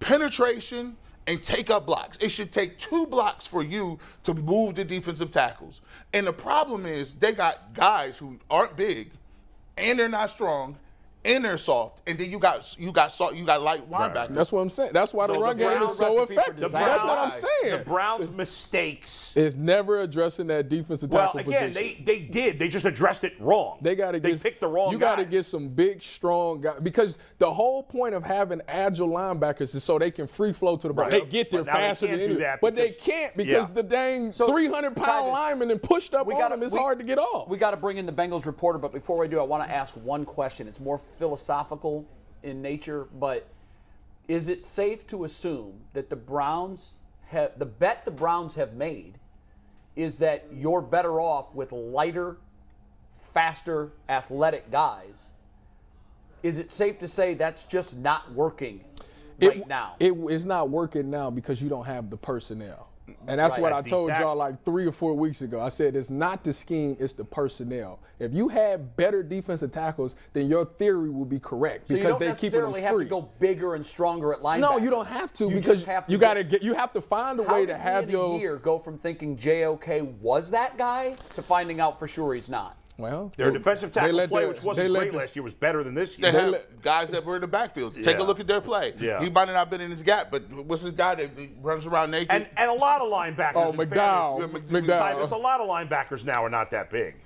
penetration 0.00 0.96
and 1.26 1.42
take 1.42 1.70
up 1.70 1.86
blocks. 1.86 2.18
It 2.20 2.28
should 2.28 2.52
take 2.52 2.76
two 2.76 3.06
blocks 3.06 3.46
for 3.46 3.62
you 3.62 3.98
to 4.24 4.34
move 4.34 4.74
the 4.74 4.84
defensive 4.84 5.30
tackles. 5.30 5.80
And 6.12 6.26
the 6.26 6.32
problem 6.34 6.84
is 6.84 7.14
they 7.14 7.32
got 7.32 7.72
guys 7.72 8.18
who 8.18 8.38
aren't 8.50 8.76
big, 8.76 9.10
and 9.78 9.98
they're 9.98 10.08
not 10.08 10.28
strong, 10.28 10.76
and 11.24 11.44
they're 11.44 11.56
soft. 11.58 12.00
And 12.06 12.18
then 12.18 12.30
you 12.30 12.38
got 12.38 12.76
you 12.78 12.92
got 12.92 13.12
soft, 13.12 13.34
you 13.34 13.44
got 13.44 13.62
light 13.62 13.90
linebackers. 13.90 14.34
That's 14.34 14.52
what 14.52 14.60
I'm 14.60 14.68
saying. 14.68 14.90
That's 14.92 15.12
why 15.14 15.26
the 15.26 15.34
So 15.34 15.40
run 15.42 15.56
the 15.56 15.64
game 15.64 15.82
is 15.82 15.96
so 15.96 16.22
effective. 16.22 16.56
disaster. 16.56 16.78
That's 16.86 17.04
what 17.04 17.18
I'm 17.18 17.30
saying. 17.30 17.78
The 17.78 17.84
Browns' 17.84 18.30
mistakes. 18.30 19.32
is 19.36 19.56
never 19.56 20.00
addressing 20.00 20.46
that 20.48 20.68
defensive 20.68 21.10
Well, 21.12 21.26
tackle 21.32 21.40
again, 21.40 21.68
position. 21.68 22.04
they 22.06 22.18
they 22.20 22.22
did. 22.22 22.58
They 22.58 22.68
just 22.68 22.84
addressed 22.84 23.24
it 23.24 23.34
wrong. 23.40 23.78
They 23.80 23.94
got 23.94 24.12
to 24.12 24.20
They 24.20 24.32
get. 24.32 24.42
picked 24.42 24.60
the 24.60 24.66
wrong. 24.68 24.92
You 24.92 24.98
got 24.98 25.16
to 25.16 25.24
get 25.24 25.44
some 25.44 25.68
big, 25.68 26.02
strong 26.02 26.60
guys 26.60 26.80
because 26.82 27.18
the 27.38 27.52
whole 27.52 27.82
point 27.82 28.14
of 28.14 28.22
having 28.24 28.60
agile 28.68 29.08
linebackers 29.08 29.74
is 29.74 29.82
so 29.84 29.98
they 29.98 30.10
can 30.10 30.26
free 30.26 30.52
flow 30.52 30.76
to 30.76 30.88
the 30.88 30.94
ball. 30.94 31.04
Right. 31.04 31.10
They 31.12 31.20
get 31.22 31.50
there 31.50 31.60
But 31.64 31.72
they 31.72 31.78
faster 31.78 32.06
can't 32.06 32.18
than 32.18 32.28
do 32.28 32.34
anyone. 32.34 32.42
that 32.42 32.60
But 32.60 32.74
they 32.76 32.90
can't 32.90 33.36
because 33.36 33.68
Yeah. 33.68 33.74
the 33.74 33.82
dang 33.82 34.32
So, 34.32 34.46
300 34.46 34.96
pound 34.96 35.06
Titus, 35.06 35.32
lineman 35.32 35.70
and 35.70 35.82
pushed 35.82 36.14
up 36.14 36.26
we 36.26 36.34
on 36.34 36.40
gotta- 36.40 36.54
him. 36.54 36.62
It's 36.62 36.72
we- 36.72 36.78
hard 36.78 36.98
to 36.98 37.04
get 37.04 37.18
off. 37.18 37.48
We 37.48 37.58
got 37.58 37.70
to 37.72 37.76
bring 37.76 37.96
in 37.96 38.06
the 38.06 38.12
Bengals 38.12 38.46
reporter, 38.46 38.78
but 38.78 38.92
before 38.92 39.18
we 39.18 39.28
do, 39.28 39.38
I 39.40 39.42
want 39.42 39.64
to 39.68 39.74
ask 39.74 39.94
one 39.96 40.24
question. 40.24 40.68
It's 40.68 40.80
more 40.80 40.98
philosophical 41.14 42.06
in 42.42 42.60
nature, 42.60 43.06
but 43.18 43.48
is 44.28 44.48
it 44.48 44.64
safe 44.64 45.06
to 45.08 45.24
assume 45.24 45.80
that 45.92 46.10
the 46.10 46.16
Browns 46.16 46.92
have 47.26 47.58
the 47.58 47.66
bet 47.66 48.04
the 48.04 48.10
Browns 48.10 48.54
have 48.54 48.74
made 48.74 49.18
is 49.96 50.18
that 50.18 50.46
you're 50.52 50.80
better 50.80 51.20
off 51.20 51.54
with 51.54 51.72
lighter, 51.72 52.36
faster, 53.14 53.92
athletic 54.08 54.70
guys? 54.70 55.30
Is 56.42 56.58
it 56.58 56.70
safe 56.70 56.98
to 56.98 57.08
say 57.08 57.34
that's 57.34 57.64
just 57.64 57.96
not 57.96 58.32
working 58.32 58.84
right 59.40 59.58
it, 59.58 59.66
now? 59.66 59.94
It's 59.98 60.44
not 60.44 60.68
working 60.68 61.10
now 61.10 61.30
because 61.30 61.62
you 61.62 61.68
don't 61.68 61.86
have 61.86 62.10
the 62.10 62.16
personnel. 62.16 62.88
And 63.26 63.38
that's 63.38 63.54
Right. 63.54 63.62
what 63.62 63.72
I 63.72 63.82
told 63.82 64.08
y'all 64.10 64.34
like 64.36 64.64
three 64.64 64.86
or 64.86 64.92
four 64.92 65.12
weeks 65.14 65.42
ago. 65.42 65.60
I 65.60 65.68
said 65.68 65.94
it's 65.94 66.08
not 66.10 66.42
the 66.42 66.52
scheme, 66.52 66.96
it's 66.98 67.12
the 67.12 67.24
personnel. 67.24 68.00
If 68.18 68.32
you 68.32 68.48
had 68.48 68.96
better 68.96 69.22
defensive 69.22 69.70
tackles, 69.72 70.16
then 70.32 70.48
your 70.48 70.64
theory 70.64 71.10
would 71.10 71.28
be 71.28 71.38
correct 71.38 71.88
so 71.88 71.94
because 71.96 72.18
they 72.18 72.26
keep 72.32 72.52
them 72.52 72.70
necessarily 72.70 72.80
have 72.80 72.98
to 72.98 73.04
go 73.04 73.28
bigger 73.40 73.74
and 73.74 73.84
stronger 73.84 74.32
at 74.32 74.40
linebacker. 74.40 74.60
no, 74.60 74.76
you 74.78 74.88
don't 74.88 75.06
have 75.08 75.32
to 75.34 75.48
You 75.48 75.54
because 75.56 75.84
have 75.84 76.06
to 76.06 76.12
you 76.12 76.18
got 76.18 76.34
to 76.34 76.44
get 76.44 76.62
you 76.62 76.72
have 76.74 76.92
to 76.94 77.00
find 77.02 77.38
a 77.40 77.44
How 77.44 77.54
way 77.54 77.66
to 77.66 77.76
have 77.76 78.10
your 78.10 78.38
year 78.38 78.56
go 78.56 78.78
from 78.78 78.96
thinking 78.98 79.36
JOK 79.36 80.00
was 80.20 80.50
that 80.52 80.78
guy 80.78 81.14
to 81.34 81.42
finding 81.42 81.80
out 81.80 81.98
for 81.98 82.08
sure 82.08 82.34
he's 82.34 82.48
not? 82.48 82.76
Well. 82.96 83.32
Their 83.36 83.50
they- 83.50 83.58
defensive 83.58 83.92
they 83.92 84.00
tackle 84.02 84.16
let 84.16 84.28
play, 84.28 84.42
their- 84.42 84.48
which 84.48 84.62
wasn't 84.62 84.94
great 84.94 85.10
the- 85.12 85.18
last 85.18 85.34
year, 85.34 85.42
was 85.42 85.54
better 85.54 85.82
than 85.82 85.94
this 85.94 86.16
They 86.16 86.30
year. 86.30 86.40
have 86.40 86.50
let- 86.50 86.82
guys 86.82 87.10
that 87.10 87.24
were 87.24 87.34
in 87.36 87.40
the 87.40 87.46
backfield. 87.48 88.00
Take 88.02 88.18
a 88.18 88.22
look 88.22 88.38
at 88.40 88.46
their 88.46 88.60
play. 88.60 88.94
Yeah. 88.98 89.20
He 89.20 89.28
might 89.30 89.46
not 89.46 89.56
have 89.56 89.70
been 89.70 89.80
in 89.80 89.90
his 89.90 90.02
gap, 90.02 90.28
but 90.30 90.42
what's 90.50 90.82
his 90.82 90.92
guy 90.92 91.14
that 91.16 91.30
runs 91.60 91.86
around 91.86 92.10
naked? 92.12 92.28
and 92.30 92.46
and 92.56 92.70
a 92.70 92.74
lot 92.74 93.00
of 93.02 93.08
linebackers. 93.08 93.52
Oh, 93.56 93.70
in 93.72 93.76
McDowell. 93.76 94.38
fairness, 94.38 94.70
McDowell. 94.70 95.14
Tyvis, 95.16 95.30
a 95.32 95.36
lot 95.36 95.60
of 95.60 95.66
linebackers 95.68 96.24
now 96.24 96.44
are 96.44 96.50
not 96.50 96.70
that 96.70 96.90
big. 96.90 97.16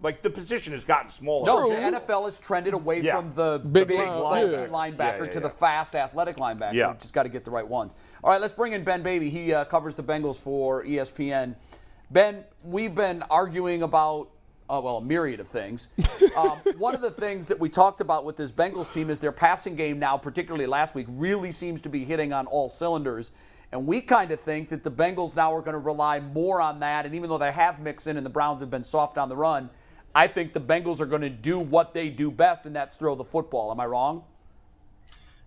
Like 0.00 0.22
the 0.22 0.30
position 0.30 0.72
has 0.74 0.84
gotten 0.84 1.10
smaller. 1.10 1.44
No, 1.46 1.60
True. 1.66 1.70
the 1.74 1.80
NFL 1.98 2.26
has 2.26 2.38
trended 2.38 2.72
away 2.72 3.00
Yeah. 3.00 3.16
from 3.16 3.32
the 3.32 3.58
Big 3.72 3.88
big, 3.88 3.98
line- 3.98 4.06
bulky 4.06 4.40
yeah. 4.52 4.66
linebacker 4.68 4.98
Yeah, 5.18 5.24
yeah, 5.24 5.30
to 5.30 5.40
the 5.40 5.50
fast, 5.50 5.96
athletic 5.96 6.36
linebacker. 6.36 6.74
Yeah. 6.74 6.90
You 6.90 6.96
just 7.00 7.12
got 7.14 7.24
to 7.24 7.28
get 7.28 7.44
the 7.44 7.50
right 7.50 7.66
ones. 7.66 7.96
All 8.22 8.30
right, 8.30 8.40
let's 8.40 8.54
bring 8.54 8.74
in 8.74 8.84
Ben 8.84 9.02
Baby. 9.02 9.28
He 9.28 9.52
uh, 9.52 9.64
covers 9.64 9.96
the 9.96 10.04
Bengals 10.04 10.40
for 10.40 10.84
ESPN. 10.84 11.56
Ben, 12.12 12.44
we've 12.62 12.94
been 12.94 13.24
arguing 13.28 13.82
about, 13.82 14.28
uh, 14.70 14.80
well, 14.82 14.98
a 14.98 15.02
myriad 15.02 15.40
of 15.40 15.48
things. 15.48 15.88
um, 16.36 16.58
one 16.78 16.94
of 16.94 17.00
the 17.00 17.10
things 17.10 17.46
that 17.46 17.58
we 17.58 17.68
talked 17.68 18.00
about 18.00 18.24
with 18.24 18.36
this 18.36 18.52
Bengals 18.52 18.92
team 18.92 19.10
is 19.10 19.18
their 19.18 19.32
passing 19.32 19.74
game 19.74 19.98
now, 19.98 20.16
particularly 20.16 20.66
last 20.66 20.94
week, 20.94 21.06
really 21.08 21.50
seems 21.50 21.80
to 21.82 21.88
be 21.88 22.04
hitting 22.04 22.32
on 22.32 22.46
all 22.46 22.68
cylinders. 22.68 23.30
And 23.72 23.86
we 23.86 24.00
kind 24.00 24.30
of 24.30 24.40
think 24.40 24.70
that 24.70 24.82
the 24.82 24.90
Bengals 24.90 25.36
now 25.36 25.54
are 25.54 25.60
going 25.60 25.74
to 25.74 25.78
rely 25.78 26.20
more 26.20 26.60
on 26.60 26.80
that. 26.80 27.06
And 27.06 27.14
even 27.14 27.28
though 27.28 27.38
they 27.38 27.52
have 27.52 27.80
Mixon 27.80 28.16
and 28.16 28.24
the 28.24 28.30
Browns 28.30 28.60
have 28.60 28.70
been 28.70 28.82
soft 28.82 29.18
on 29.18 29.28
the 29.28 29.36
run, 29.36 29.70
I 30.14 30.26
think 30.26 30.52
the 30.52 30.60
Bengals 30.60 31.00
are 31.00 31.06
going 31.06 31.22
to 31.22 31.30
do 31.30 31.58
what 31.58 31.92
they 31.92 32.08
do 32.08 32.30
best, 32.30 32.66
and 32.66 32.74
that's 32.74 32.96
throw 32.96 33.14
the 33.14 33.24
football. 33.24 33.70
Am 33.70 33.78
I 33.78 33.86
wrong? 33.86 34.24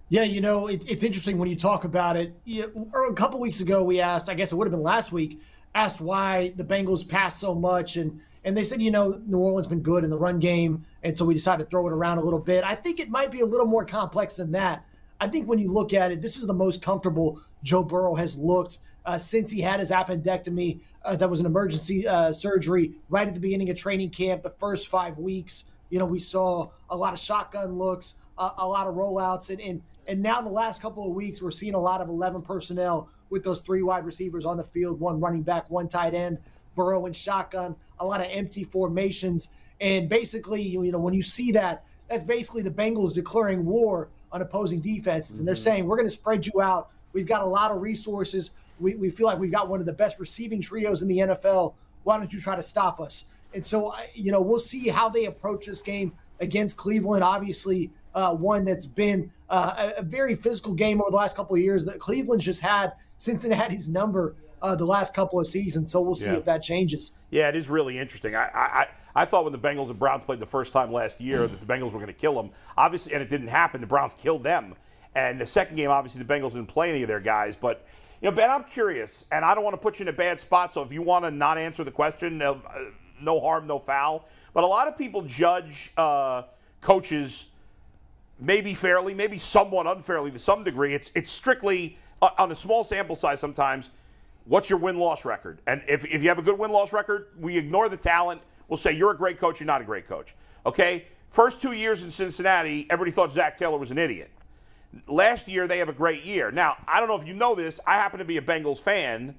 Yeah, 0.09 0.23
you 0.23 0.41
know, 0.41 0.67
it, 0.67 0.83
it's 0.87 1.03
interesting 1.03 1.37
when 1.37 1.49
you 1.49 1.55
talk 1.55 1.83
about 1.83 2.15
it. 2.15 2.35
You, 2.45 2.89
a 3.09 3.13
couple 3.13 3.39
weeks 3.39 3.59
ago, 3.59 3.83
we 3.83 4.01
asked, 4.01 4.29
I 4.29 4.33
guess 4.33 4.51
it 4.51 4.55
would 4.55 4.67
have 4.67 4.71
been 4.71 4.83
last 4.83 5.11
week, 5.11 5.41
asked 5.73 6.01
why 6.01 6.53
the 6.55 6.63
Bengals 6.63 7.07
pass 7.07 7.39
so 7.39 7.55
much. 7.55 7.97
And, 7.97 8.21
and 8.43 8.57
they 8.57 8.63
said, 8.63 8.81
you 8.81 8.91
know, 8.91 9.21
New 9.25 9.37
Orleans 9.37 9.67
been 9.67 9.81
good 9.81 10.03
in 10.03 10.09
the 10.09 10.17
run 10.17 10.39
game. 10.39 10.85
And 11.03 11.17
so 11.17 11.25
we 11.25 11.33
decided 11.33 11.63
to 11.63 11.69
throw 11.69 11.87
it 11.87 11.93
around 11.93 12.17
a 12.17 12.21
little 12.21 12.39
bit. 12.39 12.63
I 12.63 12.75
think 12.75 12.99
it 12.99 13.09
might 13.09 13.31
be 13.31 13.41
a 13.41 13.45
little 13.45 13.67
more 13.67 13.85
complex 13.85 14.35
than 14.35 14.51
that. 14.53 14.85
I 15.19 15.27
think 15.27 15.47
when 15.47 15.59
you 15.59 15.71
look 15.71 15.93
at 15.93 16.11
it, 16.11 16.21
this 16.21 16.37
is 16.37 16.47
the 16.47 16.53
most 16.53 16.81
comfortable 16.81 17.41
Joe 17.63 17.83
Burrow 17.83 18.15
has 18.15 18.37
looked 18.37 18.79
uh, 19.05 19.17
since 19.19 19.51
he 19.51 19.61
had 19.61 19.79
his 19.79 19.91
appendectomy. 19.91 20.81
Uh, 21.03 21.15
that 21.15 21.29
was 21.29 21.39
an 21.39 21.45
emergency 21.45 22.07
uh, 22.07 22.33
surgery 22.33 22.93
right 23.09 23.27
at 23.27 23.35
the 23.35 23.39
beginning 23.39 23.69
of 23.69 23.77
training 23.77 24.09
camp, 24.09 24.41
the 24.41 24.49
first 24.49 24.87
five 24.87 25.19
weeks. 25.19 25.65
You 25.89 25.99
know, 25.99 26.05
we 26.05 26.19
saw 26.19 26.69
a 26.89 26.97
lot 26.97 27.13
of 27.13 27.19
shotgun 27.19 27.73
looks, 27.73 28.15
uh, 28.37 28.51
a 28.57 28.67
lot 28.67 28.87
of 28.87 28.95
rollouts, 28.95 29.49
and, 29.49 29.59
and 29.61 29.81
and 30.07 30.21
now 30.21 30.41
the 30.41 30.49
last 30.49 30.81
couple 30.81 31.05
of 31.07 31.13
weeks, 31.13 31.41
we're 31.41 31.51
seeing 31.51 31.73
a 31.73 31.79
lot 31.79 32.01
of 32.01 32.09
11 32.09 32.41
personnel 32.41 33.09
with 33.29 33.43
those 33.43 33.61
three 33.61 33.81
wide 33.81 34.05
receivers 34.05 34.45
on 34.45 34.57
the 34.57 34.63
field, 34.63 34.99
one 34.99 35.19
running 35.19 35.43
back, 35.43 35.69
one 35.69 35.87
tight 35.87 36.13
end, 36.13 36.37
Burrow 36.75 37.05
and 37.05 37.15
shotgun, 37.15 37.75
a 37.99 38.05
lot 38.05 38.21
of 38.21 38.27
empty 38.29 38.63
formations. 38.63 39.49
And 39.79 40.07
basically, 40.07 40.61
you 40.61 40.91
know, 40.91 40.99
when 40.99 41.13
you 41.13 41.23
see 41.23 41.51
that, 41.53 41.83
that's 42.07 42.23
basically 42.23 42.61
the 42.61 42.71
Bengals 42.71 43.13
declaring 43.13 43.65
war 43.65 44.09
on 44.31 44.41
opposing 44.41 44.79
defenses. 44.79 45.39
And 45.39 45.47
they're 45.47 45.55
saying, 45.55 45.85
we're 45.85 45.97
going 45.97 46.07
to 46.07 46.13
spread 46.13 46.45
you 46.45 46.61
out. 46.61 46.89
We've 47.13 47.27
got 47.27 47.41
a 47.41 47.45
lot 47.45 47.71
of 47.71 47.81
resources. 47.81 48.51
We, 48.79 48.95
we 48.95 49.09
feel 49.09 49.27
like 49.27 49.39
we've 49.39 49.51
got 49.51 49.69
one 49.69 49.79
of 49.79 49.85
the 49.85 49.93
best 49.93 50.19
receiving 50.19 50.61
trios 50.61 51.01
in 51.01 51.07
the 51.07 51.19
NFL. 51.19 51.73
Why 52.03 52.17
don't 52.17 52.31
you 52.31 52.41
try 52.41 52.55
to 52.55 52.63
stop 52.63 52.99
us? 52.99 53.25
And 53.53 53.65
so, 53.65 53.93
you 54.13 54.31
know, 54.31 54.41
we'll 54.41 54.59
see 54.59 54.87
how 54.87 55.09
they 55.09 55.25
approach 55.25 55.65
this 55.65 55.81
game 55.81 56.13
against 56.39 56.77
Cleveland. 56.77 57.23
Obviously, 57.23 57.91
uh, 58.15 58.33
one 58.33 58.65
that's 58.65 58.85
been 58.85 59.31
uh, 59.49 59.91
a, 59.95 59.99
a 59.99 60.03
very 60.03 60.35
physical 60.35 60.73
game 60.73 61.01
over 61.01 61.11
the 61.11 61.17
last 61.17 61.35
couple 61.35 61.55
of 61.55 61.61
years 61.61 61.85
that 61.85 61.99
Cleveland's 61.99 62.45
just 62.45 62.61
had 62.61 62.93
Cincinnati's 63.17 63.87
number 63.87 64.35
uh, 64.61 64.75
the 64.75 64.85
last 64.85 65.13
couple 65.13 65.39
of 65.39 65.47
seasons. 65.47 65.91
So 65.91 66.01
we'll 66.01 66.15
see 66.15 66.25
Yeah. 66.25 66.35
if 66.37 66.45
that 66.45 66.61
changes. 66.63 67.13
Yeah, 67.29 67.49
it 67.49 67.55
is 67.55 67.69
really 67.69 67.97
interesting. 67.97 68.35
I, 68.35 68.47
I, 68.53 68.87
I- 69.15 69.25
thought 69.25 69.43
when 69.43 69.53
the 69.53 69.59
Bengals 69.59 69.89
and 69.89 69.97
Browns 69.99 70.23
played 70.23 70.39
the 70.39 70.45
first 70.45 70.71
time 70.73 70.91
last 70.91 71.19
year 71.19 71.47
that 71.47 71.59
the 71.59 71.65
Bengals 71.65 71.91
were 71.91 71.99
going 71.99 72.07
to 72.07 72.13
kill 72.13 72.35
them. 72.35 72.51
Obviously, 72.77 73.13
and 73.13 73.21
it 73.21 73.29
didn't 73.29 73.47
happen. 73.47 73.81
The 73.81 73.87
Browns 73.87 74.13
killed 74.13 74.43
them. 74.43 74.75
And 75.15 75.39
the 75.41 75.45
second 75.45 75.75
game, 75.75 75.89
obviously, 75.89 76.21
the 76.23 76.33
Bengals 76.33 76.51
didn't 76.51 76.67
play 76.67 76.89
any 76.89 77.01
of 77.01 77.07
their 77.07 77.19
guys. 77.19 77.55
But, 77.57 77.85
you 78.21 78.29
know, 78.29 78.35
Ben, 78.35 78.49
I'm 78.49 78.63
curious, 78.63 79.25
and 79.31 79.43
I 79.43 79.53
don't 79.55 79.63
want 79.63 79.73
to 79.73 79.81
put 79.81 79.99
you 79.99 80.03
in 80.03 80.07
a 80.09 80.13
bad 80.13 80.39
spot. 80.39 80.73
So 80.73 80.81
if 80.83 80.93
you 80.93 81.01
want 81.01 81.25
to 81.25 81.31
not 81.31 81.57
answer 81.57 81.83
the 81.83 81.91
question, 81.91 82.41
uh, 82.41 82.55
no 83.21 83.39
harm, 83.39 83.67
no 83.67 83.79
foul. 83.79 84.25
But 84.53 84.63
a 84.63 84.67
lot 84.67 84.87
of 84.87 84.97
people 84.97 85.21
judge 85.23 85.91
uh, 85.97 86.43
coaches 86.81 87.47
maybe 88.39 88.73
fairly, 88.73 89.13
maybe 89.13 89.37
somewhat 89.37 89.85
unfairly 89.87 90.31
to 90.31 90.39
some 90.39 90.63
degree. 90.63 90.93
It's 90.93 91.11
it's 91.15 91.31
strictly 91.31 91.97
uh, 92.21 92.29
on 92.37 92.51
a 92.51 92.55
small 92.55 92.83
sample 92.83 93.15
size 93.15 93.39
sometimes. 93.39 93.89
What's 94.45 94.69
your 94.69 94.79
win 94.79 94.97
loss 94.97 95.25
record? 95.25 95.61
And 95.67 95.83
if, 95.87 96.05
if 96.05 96.21
you 96.21 96.29
have 96.29 96.39
a 96.39 96.41
good 96.41 96.57
win 96.57 96.71
loss 96.71 96.93
record, 96.93 97.27
we 97.39 97.57
ignore 97.57 97.89
the 97.89 97.97
talent. 97.97 98.41
We'll 98.67 98.77
say 98.77 98.91
you're 98.93 99.11
a 99.11 99.17
great 99.17 99.37
coach, 99.37 99.59
you're 99.59 99.67
not 99.67 99.81
a 99.81 99.85
great 99.85 100.07
coach. 100.07 100.35
Okay? 100.65 101.05
First 101.29 101.61
two 101.61 101.71
years 101.71 102.03
in 102.03 102.11
Cincinnati, 102.11 102.87
everybody 102.89 103.11
thought 103.11 103.31
Zac 103.31 103.57
Taylor 103.57 103.77
was 103.77 103.91
an 103.91 103.97
idiot. 103.97 104.31
Last 105.07 105.47
year, 105.47 105.67
they 105.67 105.77
have 105.77 105.89
a 105.89 105.93
great 105.93 106.23
year. 106.23 106.51
Now, 106.51 106.75
I 106.87 106.99
don't 106.99 107.07
know 107.07 107.15
if 107.15 107.25
you 107.25 107.33
know 107.33 107.55
this. 107.55 107.79
I 107.87 107.93
happen 107.93 108.19
to 108.19 108.25
be 108.25 108.37
a 108.37 108.41
Bengals 108.41 108.79
fan. 108.79 109.35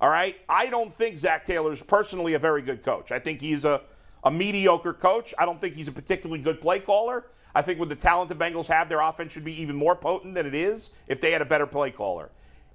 All 0.00 0.10
right? 0.10 0.36
I 0.48 0.66
don't 0.66 0.92
think 0.92 1.18
Zac 1.18 1.46
Taylor 1.46 1.72
is 1.72 1.82
personally 1.82 2.34
a 2.34 2.38
very 2.38 2.62
good 2.62 2.82
coach. 2.82 3.12
I 3.12 3.18
think 3.18 3.40
he's 3.40 3.64
a, 3.64 3.82
a 4.24 4.30
mediocre 4.30 4.92
coach. 4.92 5.32
I 5.38 5.44
don't 5.44 5.60
think 5.60 5.74
he's 5.74 5.88
a 5.88 5.92
particularly 5.92 6.42
good 6.42 6.60
play 6.60 6.80
caller. 6.80 7.26
I 7.54 7.62
think 7.62 7.78
with 7.78 7.88
the 7.88 7.96
talent 7.96 8.28
the 8.28 8.34
Bengals 8.34 8.66
have, 8.66 8.88
their 8.88 9.00
offense 9.00 9.32
should 9.32 9.44
be 9.44 9.58
even 9.60 9.76
more 9.76 9.96
potent 9.96 10.34
than 10.34 10.46
it 10.46 10.54
is 10.54 10.90
if 11.06 11.20
they 11.20 11.30
had 11.30 11.40
a 11.40 11.46
better 11.46 11.66
play 11.66 11.90
caller. 11.90 12.30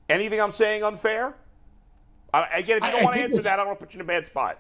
Anything 0.10 0.42
I'm 0.42 0.52
saying 0.52 0.84
unfair? 0.84 1.36
Again, 2.34 2.78
if 2.78 2.84
you 2.86 2.92
don't 2.92 3.04
want 3.04 3.16
to 3.16 3.22
answer 3.22 3.36
that- 3.38 3.44
that, 3.44 3.54
I 3.54 3.56
don't 3.58 3.68
want 3.68 3.80
to 3.80 3.86
put 3.86 3.94
you 3.94 3.98
in 4.00 4.02
a 4.02 4.08
bad 4.08 4.26
spot. 4.26 4.60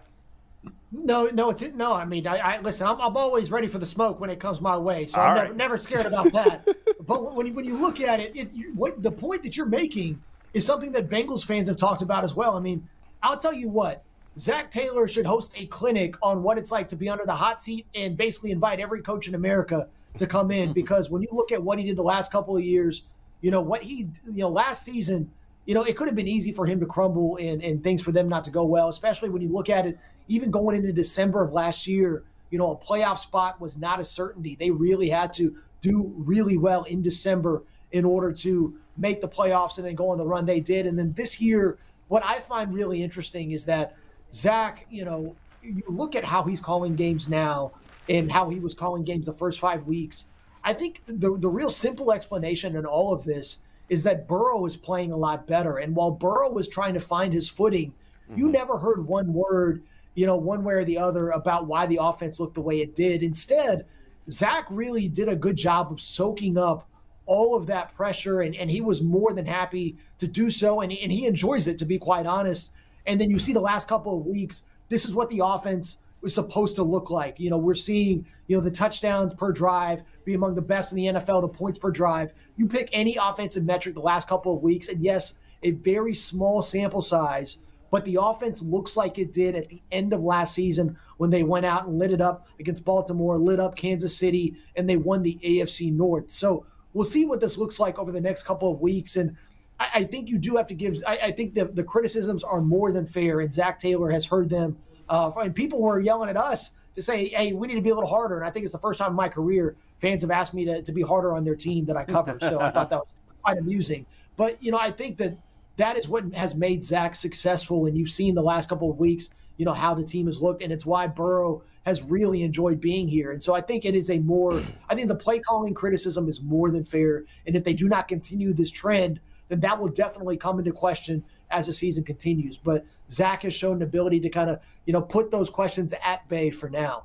No, 0.91 1.27
no, 1.27 1.49
it's 1.49 1.61
no. 1.73 1.93
I 1.93 2.05
mean, 2.05 2.27
I, 2.27 2.37
I 2.37 2.59
listen. 2.59 2.85
I'm, 2.85 2.99
I'm 2.99 3.15
always 3.15 3.49
ready 3.49 3.67
for 3.67 3.79
the 3.79 3.85
smoke 3.85 4.19
when 4.19 4.29
it 4.29 4.39
comes 4.39 4.59
my 4.59 4.77
way, 4.77 5.07
so 5.07 5.19
All 5.19 5.29
I'm 5.29 5.35
right. 5.35 5.43
never, 5.43 5.53
never 5.55 5.77
scared 5.79 6.05
about 6.05 6.31
that. 6.33 6.67
but 7.07 7.33
when 7.33 7.47
you, 7.47 7.53
when 7.53 7.65
you 7.65 7.77
look 7.77 8.01
at 8.01 8.19
it, 8.19 8.35
it 8.35 8.51
you, 8.53 8.73
what 8.75 9.01
the 9.01 9.11
point 9.11 9.41
that 9.43 9.55
you're 9.55 9.65
making 9.65 10.21
is 10.53 10.65
something 10.65 10.91
that 10.91 11.09
Bengals 11.09 11.45
fans 11.45 11.69
have 11.69 11.77
talked 11.77 12.01
about 12.01 12.23
as 12.25 12.35
well. 12.35 12.57
I 12.57 12.59
mean, 12.59 12.87
I'll 13.23 13.37
tell 13.37 13.53
you 13.53 13.69
what. 13.69 14.03
Zac 14.39 14.69
Taylor 14.71 15.07
should 15.07 15.25
host 15.25 15.51
a 15.55 15.65
clinic 15.67 16.15
on 16.21 16.43
what 16.43 16.57
it's 16.57 16.71
like 16.71 16.87
to 16.89 16.95
be 16.95 17.09
under 17.09 17.25
the 17.25 17.35
hot 17.35 17.61
seat 17.61 17.85
and 17.95 18.15
basically 18.15 18.51
invite 18.51 18.79
every 18.79 19.01
coach 19.01 19.27
in 19.27 19.35
America 19.35 19.89
to 20.17 20.27
come 20.27 20.51
in 20.51 20.73
because 20.73 21.09
when 21.09 21.21
you 21.21 21.27
look 21.31 21.51
at 21.51 21.61
what 21.61 21.79
he 21.79 21.85
did 21.85 21.97
the 21.97 22.03
last 22.03 22.31
couple 22.31 22.55
of 22.55 22.63
years, 22.63 23.03
you 23.41 23.51
know 23.51 23.61
what 23.61 23.83
he 23.83 24.07
you 24.25 24.39
know 24.43 24.49
last 24.49 24.83
season 24.83 25.31
you 25.65 25.73
know, 25.73 25.83
it 25.83 25.95
could 25.95 26.07
have 26.07 26.15
been 26.15 26.27
easy 26.27 26.51
for 26.51 26.65
him 26.65 26.79
to 26.79 26.85
crumble 26.85 27.37
and, 27.37 27.63
and 27.63 27.83
things 27.83 28.01
for 28.01 28.11
them 28.11 28.27
not 28.27 28.43
to 28.45 28.51
go 28.51 28.63
well, 28.63 28.89
especially 28.89 29.29
when 29.29 29.41
you 29.41 29.49
look 29.49 29.69
at 29.69 29.85
it, 29.85 29.97
even 30.27 30.49
going 30.51 30.75
into 30.75 30.91
December 30.91 31.43
of 31.43 31.51
last 31.51 31.87
year, 31.87 32.23
you 32.49 32.57
know, 32.57 32.71
a 32.71 32.77
playoff 32.77 33.19
spot 33.19 33.61
was 33.61 33.77
not 33.77 33.99
a 33.99 34.03
certainty. 34.03 34.55
They 34.59 34.71
really 34.71 35.09
had 35.09 35.33
to 35.33 35.55
do 35.81 36.13
really 36.17 36.57
well 36.57 36.83
in 36.83 37.01
December 37.01 37.63
in 37.91 38.05
order 38.05 38.31
to 38.31 38.77
make 38.97 39.21
the 39.21 39.27
playoffs 39.27 39.77
and 39.77 39.85
then 39.85 39.95
go 39.95 40.09
on 40.09 40.17
the 40.17 40.25
run 40.25 40.45
they 40.45 40.59
did. 40.59 40.85
And 40.85 40.97
then 40.97 41.13
this 41.13 41.39
year, 41.39 41.77
what 42.07 42.23
I 42.25 42.39
find 42.39 42.73
really 42.73 43.03
interesting 43.03 43.51
is 43.51 43.65
that 43.65 43.95
Zac, 44.33 44.85
you 44.89 45.05
know, 45.05 45.35
you 45.63 45.83
look 45.87 46.15
at 46.15 46.25
how 46.25 46.43
he's 46.43 46.61
calling 46.61 46.95
games 46.95 47.29
now 47.29 47.71
and 48.09 48.31
how 48.31 48.49
he 48.49 48.59
was 48.59 48.73
calling 48.73 49.03
games 49.03 49.27
the 49.27 49.33
first 49.33 49.59
five 49.59 49.85
weeks. 49.85 50.25
I 50.63 50.73
think 50.73 51.01
the, 51.05 51.37
the 51.37 51.49
real 51.49 51.69
simple 51.69 52.11
explanation 52.11 52.75
in 52.75 52.85
all 52.85 53.13
of 53.13 53.23
this 53.23 53.59
is 53.91 54.03
that 54.03 54.25
Burrow 54.25 54.65
is 54.65 54.77
playing 54.77 55.11
a 55.11 55.17
lot 55.17 55.45
better. 55.45 55.77
And 55.77 55.93
while 55.93 56.11
Burrow 56.11 56.49
was 56.49 56.69
trying 56.69 56.93
to 56.93 57.01
find 57.01 57.33
his 57.33 57.49
footing, 57.49 57.93
you 58.33 58.45
mm-hmm. 58.45 58.53
never 58.53 58.77
heard 58.77 59.05
one 59.05 59.33
word, 59.33 59.83
you 60.15 60.25
know, 60.25 60.37
one 60.37 60.63
way 60.63 60.75
or 60.75 60.85
the 60.85 60.97
other 60.97 61.31
about 61.31 61.67
why 61.67 61.87
the 61.87 61.99
offense 62.01 62.39
looked 62.39 62.53
the 62.53 62.61
way 62.61 62.79
it 62.79 62.95
did. 62.95 63.21
Instead, 63.21 63.85
Zac 64.29 64.65
really 64.69 65.09
did 65.09 65.27
a 65.27 65.35
good 65.35 65.57
job 65.57 65.91
of 65.91 65.99
soaking 65.99 66.57
up 66.57 66.87
all 67.25 67.53
of 67.53 67.67
that 67.67 67.93
pressure, 67.93 68.39
and, 68.39 68.55
and 68.55 68.71
he 68.71 68.79
was 68.79 69.01
more 69.01 69.33
than 69.33 69.45
happy 69.45 69.97
to 70.19 70.27
do 70.27 70.49
so. 70.49 70.79
And 70.79 70.93
and 70.93 71.11
he 71.11 71.25
enjoys 71.25 71.67
it, 71.67 71.77
to 71.79 71.85
be 71.85 71.99
quite 71.99 72.25
honest. 72.25 72.71
And 73.05 73.19
then 73.19 73.29
you 73.29 73.39
see 73.39 73.51
the 73.51 73.59
last 73.59 73.89
couple 73.89 74.17
of 74.17 74.25
weeks, 74.25 74.63
this 74.87 75.03
is 75.03 75.13
what 75.13 75.27
the 75.27 75.41
offense 75.43 75.97
was 76.21 76.33
supposed 76.33 76.75
to 76.75 76.83
look 76.83 77.09
like. 77.09 77.39
You 77.39 77.49
know, 77.49 77.57
we're 77.57 77.75
seeing, 77.75 78.25
you 78.47 78.57
know, 78.57 78.61
the 78.61 78.71
touchdowns 78.71 79.33
per 79.33 79.51
drive 79.51 80.03
be 80.23 80.33
among 80.33 80.55
the 80.55 80.61
best 80.61 80.91
in 80.91 80.97
the 80.97 81.05
NFL, 81.05 81.41
the 81.41 81.47
points 81.47 81.79
per 81.79 81.91
drive. 81.91 82.33
You 82.57 82.67
pick 82.67 82.89
any 82.93 83.17
offensive 83.21 83.65
metric 83.65 83.95
the 83.95 84.01
last 84.01 84.27
couple 84.27 84.55
of 84.55 84.61
weeks, 84.61 84.87
and 84.87 85.03
yes, 85.03 85.33
a 85.63 85.71
very 85.71 86.13
small 86.13 86.61
sample 86.61 87.01
size, 87.01 87.57
but 87.91 88.05
the 88.05 88.17
offense 88.21 88.61
looks 88.61 88.95
like 88.95 89.19
it 89.19 89.33
did 89.33 89.55
at 89.55 89.67
the 89.69 89.81
end 89.91 90.13
of 90.13 90.23
last 90.23 90.55
season 90.55 90.97
when 91.17 91.29
they 91.29 91.43
went 91.43 91.65
out 91.65 91.87
and 91.87 91.99
lit 91.99 92.11
it 92.11 92.21
up 92.21 92.47
against 92.59 92.85
Baltimore, 92.85 93.37
lit 93.37 93.59
up 93.59 93.75
Kansas 93.75 94.15
City, 94.15 94.55
and 94.75 94.89
they 94.89 94.97
won 94.97 95.21
the 95.21 95.39
AFC 95.43 95.93
North. 95.93 96.31
So 96.31 96.65
we'll 96.93 97.05
see 97.05 97.25
what 97.25 97.41
this 97.41 97.57
looks 97.57 97.79
like 97.79 97.99
over 97.99 98.11
the 98.11 98.21
next 98.21 98.43
couple 98.43 98.71
of 98.71 98.79
weeks. 98.79 99.17
And 99.17 99.35
I, 99.79 100.03
think 100.03 100.29
you 100.29 100.37
do 100.37 100.55
have 100.55 100.67
to 100.67 100.73
give, 100.73 101.01
I, 101.05 101.17
I 101.17 101.31
think 101.31 101.53
the, 101.53 101.65
the 101.65 101.83
criticisms 101.83 102.43
are 102.43 102.61
more 102.61 102.91
than 102.91 103.05
fair, 103.05 103.39
and 103.39 103.53
Zac 103.53 103.79
Taylor 103.79 104.11
has 104.11 104.25
heard 104.25 104.49
them. 104.49 104.77
Uh, 105.11 105.29
and 105.43 105.53
people 105.53 105.81
were 105.81 105.99
yelling 105.99 106.29
at 106.29 106.37
us 106.37 106.71
to 106.95 107.01
say, 107.01 107.27
hey, 107.27 107.51
we 107.51 107.67
need 107.67 107.75
to 107.75 107.81
be 107.81 107.89
a 107.89 107.93
little 107.93 108.09
harder. 108.09 108.37
And 108.37 108.47
I 108.47 108.49
think 108.49 108.63
it's 108.63 108.71
the 108.71 108.79
first 108.79 108.97
time 108.97 109.09
in 109.09 109.15
my 109.15 109.27
career 109.27 109.75
fans 109.99 110.23
have 110.23 110.31
asked 110.31 110.53
me 110.53 110.63
to, 110.65 110.81
to 110.81 110.91
be 110.93 111.01
harder 111.01 111.35
on 111.35 111.43
their 111.43 111.55
team 111.55 111.85
that 111.85 111.97
I 111.97 112.05
cover. 112.05 112.37
So 112.39 112.59
I 112.59 112.71
thought 112.71 112.89
that 112.89 112.99
was 112.99 113.13
quite 113.43 113.57
amusing. 113.57 114.05
But, 114.37 114.63
you 114.63 114.71
know, 114.71 114.77
I 114.79 114.89
think 114.89 115.17
that 115.17 115.37
that 115.75 115.97
is 115.97 116.07
what 116.07 116.33
has 116.33 116.55
made 116.55 116.83
Zac 116.83 117.15
successful. 117.15 117.85
And 117.85 117.97
you've 117.97 118.09
seen 118.09 118.35
the 118.35 118.41
last 118.41 118.69
couple 118.69 118.89
of 118.89 118.99
weeks, 118.99 119.29
you 119.57 119.65
know, 119.65 119.73
how 119.73 119.93
the 119.93 120.05
team 120.05 120.27
has 120.27 120.41
looked. 120.41 120.63
And 120.63 120.71
it's 120.71 120.85
why 120.85 121.07
Burrow 121.07 121.61
has 121.85 122.01
really 122.01 122.41
enjoyed 122.43 122.79
being 122.79 123.07
here. 123.07 123.31
And 123.31 123.43
so 123.43 123.53
I 123.53 123.59
think 123.61 123.83
it 123.83 123.95
is 123.95 124.09
a 124.09 124.19
more, 124.19 124.63
I 124.89 124.95
think 124.95 125.09
the 125.09 125.15
play 125.15 125.39
calling 125.39 125.73
criticism 125.73 126.29
is 126.29 126.41
more 126.41 126.71
than 126.71 126.85
fair. 126.85 127.25
And 127.45 127.55
if 127.55 127.65
they 127.65 127.73
do 127.73 127.89
not 127.89 128.07
continue 128.07 128.53
this 128.53 128.71
trend, 128.71 129.19
then 129.49 129.59
that 129.59 129.77
will 129.77 129.89
definitely 129.89 130.37
come 130.37 130.59
into 130.59 130.71
question 130.71 131.25
as 131.51 131.67
the 131.67 131.73
season 131.73 132.03
continues. 132.03 132.57
But 132.57 132.85
Zac 133.09 133.43
has 133.43 133.53
shown 133.53 133.77
an 133.77 133.81
ability 133.83 134.19
to 134.21 134.29
kind 134.29 134.49
of, 134.49 134.59
you 134.85 134.93
know, 134.93 135.01
put 135.01 135.31
those 135.31 135.49
questions 135.49 135.93
at 136.03 136.27
bay 136.29 136.49
for 136.49 136.69
now. 136.69 137.03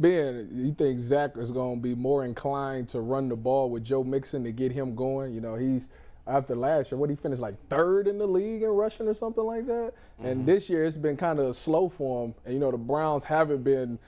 Ben, 0.00 0.48
you 0.52 0.72
think 0.72 1.00
Zac 1.00 1.36
is 1.36 1.50
going 1.50 1.78
to 1.78 1.82
be 1.82 1.94
more 1.94 2.24
inclined 2.24 2.88
to 2.90 3.00
run 3.00 3.28
the 3.28 3.36
ball 3.36 3.70
with 3.70 3.84
Joe 3.84 4.04
Mixon 4.04 4.44
to 4.44 4.52
get 4.52 4.70
him 4.70 4.94
going? 4.94 5.34
You 5.34 5.40
know, 5.40 5.56
he's 5.56 5.88
after 6.28 6.54
last 6.54 6.92
year, 6.92 6.98
what 6.98 7.10
he 7.10 7.16
finished 7.16 7.40
like 7.40 7.56
third 7.68 8.06
in 8.06 8.18
the 8.18 8.26
league 8.26 8.62
in 8.62 8.68
rushing 8.68 9.08
or 9.08 9.14
something 9.14 9.44
like 9.44 9.66
that. 9.66 9.92
And 10.22 10.38
mm-hmm. 10.38 10.44
this 10.44 10.68
year 10.68 10.84
it's 10.84 10.96
been 10.96 11.16
kind 11.16 11.40
of 11.40 11.56
slow 11.56 11.88
for 11.88 12.26
him. 12.26 12.34
And 12.44 12.54
you 12.54 12.60
know, 12.60 12.70
the 12.70 12.78
Browns 12.78 13.24
haven't 13.24 13.64
been 13.64 13.98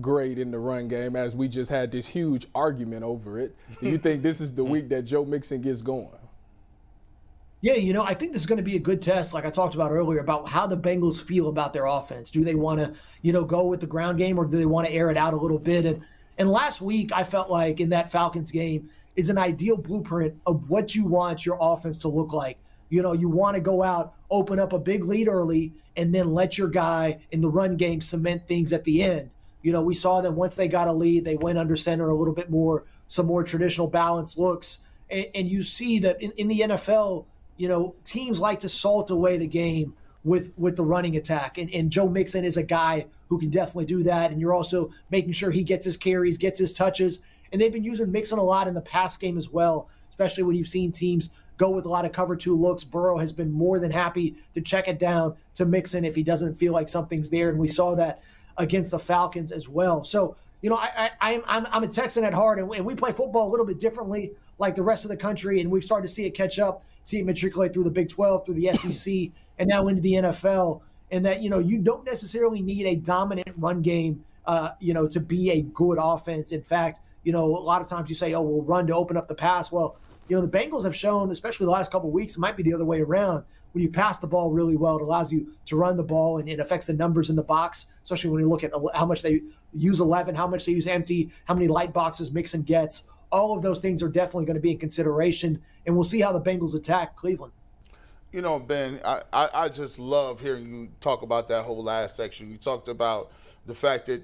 great 0.00 0.38
in 0.38 0.50
the 0.50 0.58
run 0.58 0.88
game 0.88 1.16
as 1.16 1.36
we 1.36 1.48
just 1.48 1.70
had 1.70 1.92
this 1.92 2.06
huge 2.06 2.46
argument 2.54 3.02
over 3.02 3.38
it. 3.38 3.56
Do 3.80 3.88
you 3.88 3.98
think 3.98 4.22
this 4.22 4.40
is 4.40 4.54
the 4.54 4.64
week 4.64 4.88
that 4.90 5.02
Joe 5.02 5.24
Mixon 5.24 5.60
gets 5.60 5.82
going? 5.82 6.08
Yeah, 7.64 7.76
you 7.76 7.94
know, 7.94 8.04
I 8.04 8.12
think 8.12 8.34
this 8.34 8.42
is 8.42 8.46
going 8.46 8.58
to 8.58 8.62
be 8.62 8.76
a 8.76 8.78
good 8.78 9.00
test, 9.00 9.32
like 9.32 9.46
I 9.46 9.50
talked 9.50 9.74
about 9.74 9.90
earlier, 9.90 10.20
about 10.20 10.46
how 10.46 10.66
the 10.66 10.76
Bengals 10.76 11.18
feel 11.18 11.48
about 11.48 11.72
their 11.72 11.86
offense. 11.86 12.30
Do 12.30 12.44
they 12.44 12.54
want 12.54 12.78
to, 12.78 12.92
you 13.22 13.32
know, 13.32 13.42
go 13.42 13.64
with 13.64 13.80
the 13.80 13.86
ground 13.86 14.18
game 14.18 14.38
or 14.38 14.44
do 14.44 14.58
they 14.58 14.66
want 14.66 14.86
to 14.86 14.92
air 14.92 15.08
it 15.08 15.16
out 15.16 15.32
a 15.32 15.38
little 15.38 15.58
bit? 15.58 15.86
And 15.86 16.02
and 16.36 16.50
last 16.50 16.82
week, 16.82 17.10
I 17.10 17.24
felt 17.24 17.48
like 17.48 17.80
in 17.80 17.88
that 17.88 18.12
Falcons 18.12 18.50
game 18.50 18.90
is 19.16 19.30
an 19.30 19.38
ideal 19.38 19.78
blueprint 19.78 20.34
of 20.44 20.68
what 20.68 20.94
you 20.94 21.06
want 21.06 21.46
your 21.46 21.56
offense 21.58 21.96
to 22.00 22.08
look 22.08 22.34
like. 22.34 22.58
You 22.90 23.00
know, 23.00 23.14
you 23.14 23.30
want 23.30 23.54
to 23.54 23.62
go 23.62 23.82
out, 23.82 24.12
open 24.30 24.58
up 24.58 24.74
a 24.74 24.78
big 24.78 25.02
lead 25.02 25.26
early, 25.26 25.72
and 25.96 26.14
then 26.14 26.34
let 26.34 26.58
your 26.58 26.68
guy 26.68 27.20
in 27.32 27.40
the 27.40 27.48
run 27.48 27.78
game 27.78 28.02
cement 28.02 28.46
things 28.46 28.74
at 28.74 28.84
the 28.84 29.02
end. 29.02 29.30
You 29.62 29.72
know, 29.72 29.80
we 29.80 29.94
saw 29.94 30.20
that 30.20 30.32
once 30.32 30.54
they 30.54 30.68
got 30.68 30.86
a 30.86 30.92
lead, 30.92 31.24
they 31.24 31.36
went 31.36 31.56
under 31.56 31.76
center 31.76 32.10
a 32.10 32.14
little 32.14 32.34
bit 32.34 32.50
more, 32.50 32.84
some 33.08 33.24
more 33.24 33.42
traditional 33.42 33.88
balance 33.88 34.36
looks. 34.36 34.80
And, 35.08 35.28
and 35.34 35.50
you 35.50 35.62
see 35.62 35.98
that 36.00 36.20
in, 36.20 36.30
in 36.32 36.48
the 36.48 36.60
NFL, 36.60 37.24
you 37.56 37.68
know, 37.68 37.94
teams 38.04 38.40
like 38.40 38.60
to 38.60 38.68
salt 38.68 39.10
away 39.10 39.36
the 39.36 39.46
game 39.46 39.94
with 40.24 40.52
with 40.56 40.76
the 40.76 40.84
running 40.84 41.16
attack. 41.16 41.58
And, 41.58 41.72
and 41.72 41.90
Joe 41.90 42.08
Mixon 42.08 42.44
is 42.44 42.56
a 42.56 42.62
guy 42.62 43.06
who 43.28 43.38
can 43.38 43.50
definitely 43.50 43.86
do 43.86 44.02
that. 44.04 44.30
And 44.30 44.40
you're 44.40 44.54
also 44.54 44.90
making 45.10 45.32
sure 45.32 45.50
he 45.50 45.62
gets 45.62 45.84
his 45.84 45.96
carries, 45.96 46.38
gets 46.38 46.58
his 46.58 46.72
touches. 46.72 47.18
And 47.52 47.60
they've 47.60 47.72
been 47.72 47.84
using 47.84 48.10
Mixon 48.10 48.38
a 48.38 48.42
lot 48.42 48.66
in 48.66 48.74
the 48.74 48.80
pass 48.80 49.16
game 49.16 49.36
as 49.36 49.48
well, 49.48 49.88
especially 50.10 50.42
when 50.42 50.56
you've 50.56 50.68
seen 50.68 50.92
teams 50.92 51.30
go 51.56 51.70
with 51.70 51.84
a 51.84 51.88
lot 51.88 52.04
of 52.04 52.12
cover 52.12 52.34
two 52.34 52.56
looks. 52.56 52.82
Burrow 52.82 53.18
has 53.18 53.32
been 53.32 53.52
more 53.52 53.78
than 53.78 53.92
happy 53.92 54.34
to 54.54 54.60
check 54.60 54.88
it 54.88 54.98
down 54.98 55.36
to 55.54 55.64
Mixon 55.64 56.04
if 56.04 56.16
he 56.16 56.22
doesn't 56.22 56.56
feel 56.56 56.72
like 56.72 56.88
something's 56.88 57.30
there. 57.30 57.48
And 57.48 57.58
we 57.58 57.68
saw 57.68 57.94
that 57.94 58.22
against 58.56 58.90
the 58.90 58.98
Falcons 58.98 59.52
as 59.52 59.68
well. 59.68 60.02
So, 60.02 60.36
you 60.62 60.70
know, 60.70 60.76
I, 60.76 61.10
I, 61.20 61.42
I'm, 61.46 61.66
I'm 61.70 61.82
a 61.84 61.88
Texan 61.88 62.24
at 62.24 62.34
heart, 62.34 62.58
and 62.58 62.68
we 62.68 62.94
play 62.94 63.12
football 63.12 63.48
a 63.48 63.50
little 63.50 63.66
bit 63.66 63.78
differently 63.78 64.32
like 64.58 64.74
the 64.74 64.82
rest 64.82 65.04
of 65.04 65.10
the 65.10 65.16
country. 65.16 65.60
And 65.60 65.70
we've 65.70 65.84
started 65.84 66.08
to 66.08 66.12
see 66.12 66.24
it 66.24 66.30
catch 66.30 66.58
up, 66.58 66.84
see 67.04 67.20
it 67.20 67.26
matriculate 67.26 67.72
through 67.72 67.84
the 67.84 67.90
Big 67.90 68.08
12, 68.08 68.46
through 68.46 68.54
the 68.54 68.72
SEC, 68.72 69.14
and 69.58 69.68
now 69.68 69.86
into 69.88 70.00
the 70.00 70.14
NFL. 70.14 70.80
And 71.10 71.24
that, 71.24 71.42
you 71.42 71.50
know, 71.50 71.58
you 71.58 71.78
don't 71.78 72.04
necessarily 72.04 72.60
need 72.60 72.86
a 72.86 72.96
dominant 72.96 73.52
run 73.56 73.82
game, 73.82 74.24
uh, 74.46 74.70
you 74.80 74.92
know, 74.92 75.06
to 75.06 75.20
be 75.20 75.50
a 75.50 75.62
good 75.62 75.98
offense. 76.00 76.50
In 76.50 76.62
fact, 76.62 77.00
you 77.22 77.32
know, 77.32 77.44
a 77.44 77.60
lot 77.60 77.80
of 77.80 77.88
times 77.88 78.08
you 78.08 78.16
say, 78.16 78.34
oh, 78.34 78.42
we'll 78.42 78.62
run 78.62 78.86
to 78.88 78.94
open 78.94 79.16
up 79.16 79.28
the 79.28 79.34
pass. 79.34 79.70
Well, 79.70 79.96
you 80.28 80.36
know, 80.36 80.44
the 80.44 80.58
Bengals 80.58 80.84
have 80.84 80.96
shown, 80.96 81.30
especially 81.30 81.66
the 81.66 81.72
last 81.72 81.92
couple 81.92 82.08
of 82.08 82.14
weeks, 82.14 82.36
it 82.36 82.40
might 82.40 82.56
be 82.56 82.62
the 82.62 82.74
other 82.74 82.84
way 82.84 83.00
around. 83.00 83.44
When 83.72 83.82
you 83.82 83.90
pass 83.90 84.18
the 84.18 84.26
ball 84.26 84.50
really 84.50 84.76
well, 84.76 84.96
it 84.96 85.02
allows 85.02 85.32
you 85.32 85.52
to 85.66 85.76
run 85.76 85.96
the 85.96 86.04
ball 86.04 86.38
and 86.38 86.48
it 86.48 86.60
affects 86.60 86.86
the 86.86 86.92
numbers 86.92 87.28
in 87.28 87.36
the 87.36 87.42
box, 87.42 87.86
especially 88.04 88.30
when 88.30 88.40
you 88.40 88.48
look 88.48 88.62
at 88.62 88.72
how 88.94 89.04
much 89.04 89.22
they 89.22 89.42
use 89.72 90.00
11, 90.00 90.36
how 90.36 90.46
much 90.46 90.64
they 90.64 90.72
use 90.72 90.86
empty, 90.86 91.32
how 91.46 91.54
many 91.54 91.66
light 91.66 91.92
boxes 91.92 92.30
Mixon 92.30 92.62
gets. 92.62 93.04
All 93.34 93.56
of 93.56 93.62
those 93.62 93.80
things 93.80 94.00
are 94.00 94.08
definitely 94.08 94.44
going 94.44 94.54
to 94.54 94.60
be 94.60 94.70
in 94.70 94.78
consideration, 94.78 95.60
and 95.84 95.96
we'll 95.96 96.04
see 96.04 96.20
how 96.20 96.30
the 96.30 96.40
Bengals 96.40 96.76
attack 96.76 97.16
Cleveland. 97.16 97.52
You 98.30 98.42
know, 98.42 98.60
Ben, 98.60 99.00
I, 99.04 99.22
I, 99.32 99.48
I 99.52 99.68
just 99.68 99.98
love 99.98 100.40
hearing 100.40 100.72
you 100.72 100.88
talk 101.00 101.22
about 101.22 101.48
that 101.48 101.64
whole 101.64 101.82
last 101.82 102.14
section. 102.14 102.48
You 102.48 102.58
talked 102.58 102.86
about 102.86 103.32
the 103.66 103.74
fact 103.74 104.06
that 104.06 104.22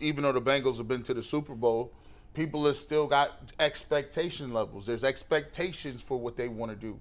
even 0.00 0.22
though 0.22 0.32
the 0.32 0.40
Bengals 0.40 0.78
have 0.78 0.88
been 0.88 1.02
to 1.02 1.12
the 1.12 1.22
Super 1.22 1.54
Bowl, 1.54 1.92
people 2.32 2.64
have 2.64 2.78
still 2.78 3.06
got 3.06 3.52
expectation 3.60 4.54
levels. 4.54 4.86
There's 4.86 5.04
expectations 5.04 6.00
for 6.00 6.18
what 6.18 6.38
they 6.38 6.48
want 6.48 6.72
to 6.72 6.76
do. 6.76 6.98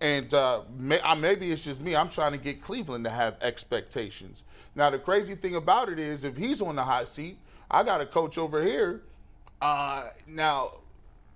And 0.00 0.32
uh, 0.32 0.62
may, 0.78 1.00
uh, 1.00 1.16
maybe 1.16 1.50
it's 1.50 1.64
just 1.64 1.80
me. 1.80 1.96
I'm 1.96 2.10
trying 2.10 2.30
to 2.30 2.38
get 2.38 2.62
Cleveland 2.62 3.04
to 3.06 3.10
have 3.10 3.38
expectations. 3.40 4.44
Now, 4.76 4.90
the 4.90 5.00
crazy 5.00 5.34
thing 5.34 5.56
about 5.56 5.88
it 5.88 5.98
is, 5.98 6.22
if 6.22 6.36
he's 6.36 6.62
on 6.62 6.76
the 6.76 6.84
hot 6.84 7.08
seat, 7.08 7.38
I 7.68 7.82
got 7.82 8.00
a 8.00 8.06
coach 8.06 8.38
over 8.38 8.62
here. 8.62 9.02
Uh, 9.60 10.08
now, 10.26 10.72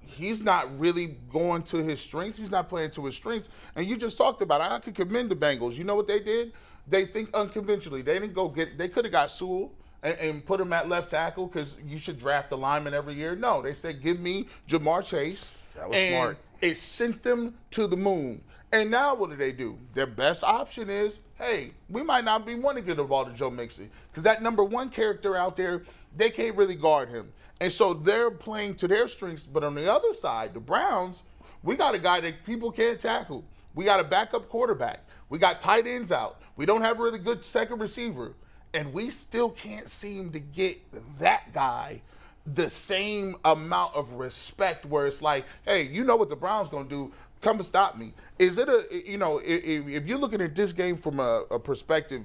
he's 0.03 0.43
not 0.43 0.79
really 0.79 1.19
going 1.33 1.63
to 1.65 1.79
his 1.79 2.01
strengths. 2.01 2.39
He's 2.39 2.51
not 2.51 2.69
playing 2.69 2.91
to 2.93 3.07
his 3.07 3.15
strengths. 3.15 3.49
And 3.77 3.87
you 3.87 3.97
just 3.97 4.19
talked 4.19 4.43
about 4.43 4.61
it. 4.61 4.71
I 4.71 4.79
could 4.79 4.95
commend 4.95 5.31
the 5.31 5.37
Bengals. 5.37 5.77
You 5.77 5.85
know 5.85 5.95
what 5.95 6.09
they 6.09 6.21
did? 6.21 6.53
They 6.87 7.07
think 7.07 7.35
unconventionally. 7.35 8.03
They 8.03 8.15
didn't 8.15 8.35
go 8.35 8.49
get. 8.49 8.77
They 8.77 8.89
could 8.89 9.05
have 9.05 9.13
got 9.13 9.31
Sewell 9.31 9.73
and, 10.03 10.17
and 10.19 10.45
put 10.45 10.61
him 10.61 10.73
at 10.73 10.89
left 10.89 11.11
tackle 11.11 11.47
because 11.47 11.77
you 11.87 11.99
should 11.99 12.19
draft 12.19 12.53
a 12.53 12.57
lineman 12.57 12.95
every 12.95 13.15
year. 13.15 13.37
No, 13.37 13.63
they 13.63 13.75
said 13.75 14.03
give 14.03 14.21
me 14.21 14.49
Ja'Marr 14.69 15.05
Chase. 15.05 15.67
That 15.77 15.89
was 15.89 15.97
and 15.97 16.15
smart. 16.15 16.39
It 16.61 16.79
sent 16.79 17.23
them 17.23 17.55
to 17.73 17.87
the 17.87 17.97
moon. 17.97 18.43
And 18.73 18.91
now 18.91 19.15
what 19.15 19.31
do 19.31 19.37
they 19.37 19.53
do? 19.53 19.79
Their 19.95 20.07
best 20.07 20.45
option 20.45 20.89
is, 20.89 21.19
hey, 21.37 21.73
we 21.89 22.03
might 22.03 22.25
not 22.25 22.47
be 22.47 22.55
wanting 22.55 22.85
to 22.85 22.87
get 22.87 22.97
the 22.97 23.05
ball 23.05 23.25
to 23.25 23.33
Joe 23.33 23.51
Mixon 23.51 23.91
because 24.09 24.23
that 24.25 24.43
number 24.43 24.63
one 24.63 24.91
character 24.91 25.37
out 25.37 25.57
there, 25.57 25.83
they 26.17 26.31
can't 26.31 26.57
really 26.57 26.77
guard 26.77 27.09
him. 27.09 27.33
And 27.61 27.71
so 27.71 27.93
they're 27.93 28.31
playing 28.31 28.77
to 28.77 28.89
their 28.89 29.07
strengths. 29.07 29.45
But 29.45 29.65
on 29.65 29.75
the 29.75 29.93
other 29.93 30.15
side, 30.15 30.55
the 30.55 30.61
Browns, 30.61 31.23
we 31.63 31.77
got 31.77 31.95
a 31.95 31.99
guy 31.99 32.21
that 32.21 32.45
people 32.45 32.73
can't 32.73 32.99
tackle. 32.99 33.45
We 33.75 33.85
got 33.85 34.01
a 34.01 34.05
backup 34.05 34.49
quarterback. 34.49 35.01
We 35.29 35.39
got 35.39 35.61
tight 35.61 35.87
ends 35.87 36.11
out. 36.11 36.41
We 36.57 36.67
don't 36.67 36.83
have 36.83 36.99
a 36.99 37.03
really 37.03 37.19
good 37.19 37.45
second 37.45 37.79
receiver. 37.79 38.33
And 38.73 38.93
we 38.93 39.11
still 39.11 39.51
can't 39.51 39.91
seem 39.91 40.31
to 40.33 40.41
get 40.41 40.79
that 41.19 41.53
guy 41.53 42.01
the 42.47 42.71
same 42.71 43.37
amount 43.45 43.95
of 43.95 44.15
respect 44.15 44.87
where 44.87 45.07
it's 45.07 45.23
like, 45.23 45.45
hey, 45.65 45.83
you 45.83 46.05
know 46.05 46.17
what 46.17 46.29
the 46.29 46.37
Browns 46.37 46.69
going 46.69 46.85
to 46.85 46.91
do. 46.91 47.13
Come 47.43 47.57
and 47.57 47.65
stop 47.65 47.97
me. 47.97 48.13
Is 48.39 48.59
it 48.59 48.69
a, 48.69 48.85
you 48.91 49.19
know, 49.19 49.39
if, 49.39 49.87
if 49.87 50.07
you're 50.07 50.19
looking 50.19 50.41
at 50.41 50.55
this 50.55 50.73
game 50.73 50.97
from 50.97 51.21
a, 51.21 51.45
a 51.51 51.59
perspective, 51.59 52.23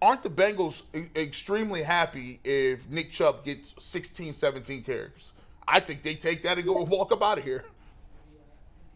aren't 0.00 0.22
the 0.22 0.30
Bengals 0.30 0.82
e- 0.94 1.08
extremely 1.16 1.82
happy 1.82 2.40
if 2.44 2.88
Nick 2.88 3.10
Chubb 3.10 3.44
gets 3.44 3.74
16, 3.78 4.32
17 4.32 4.82
carries? 4.82 5.32
I 5.66 5.80
think 5.80 6.02
they 6.02 6.14
take 6.14 6.42
that 6.42 6.58
and 6.58 6.66
go 6.66 6.82
walk 6.82 7.12
up 7.12 7.22
out 7.22 7.38
of 7.38 7.44
here. 7.44 7.64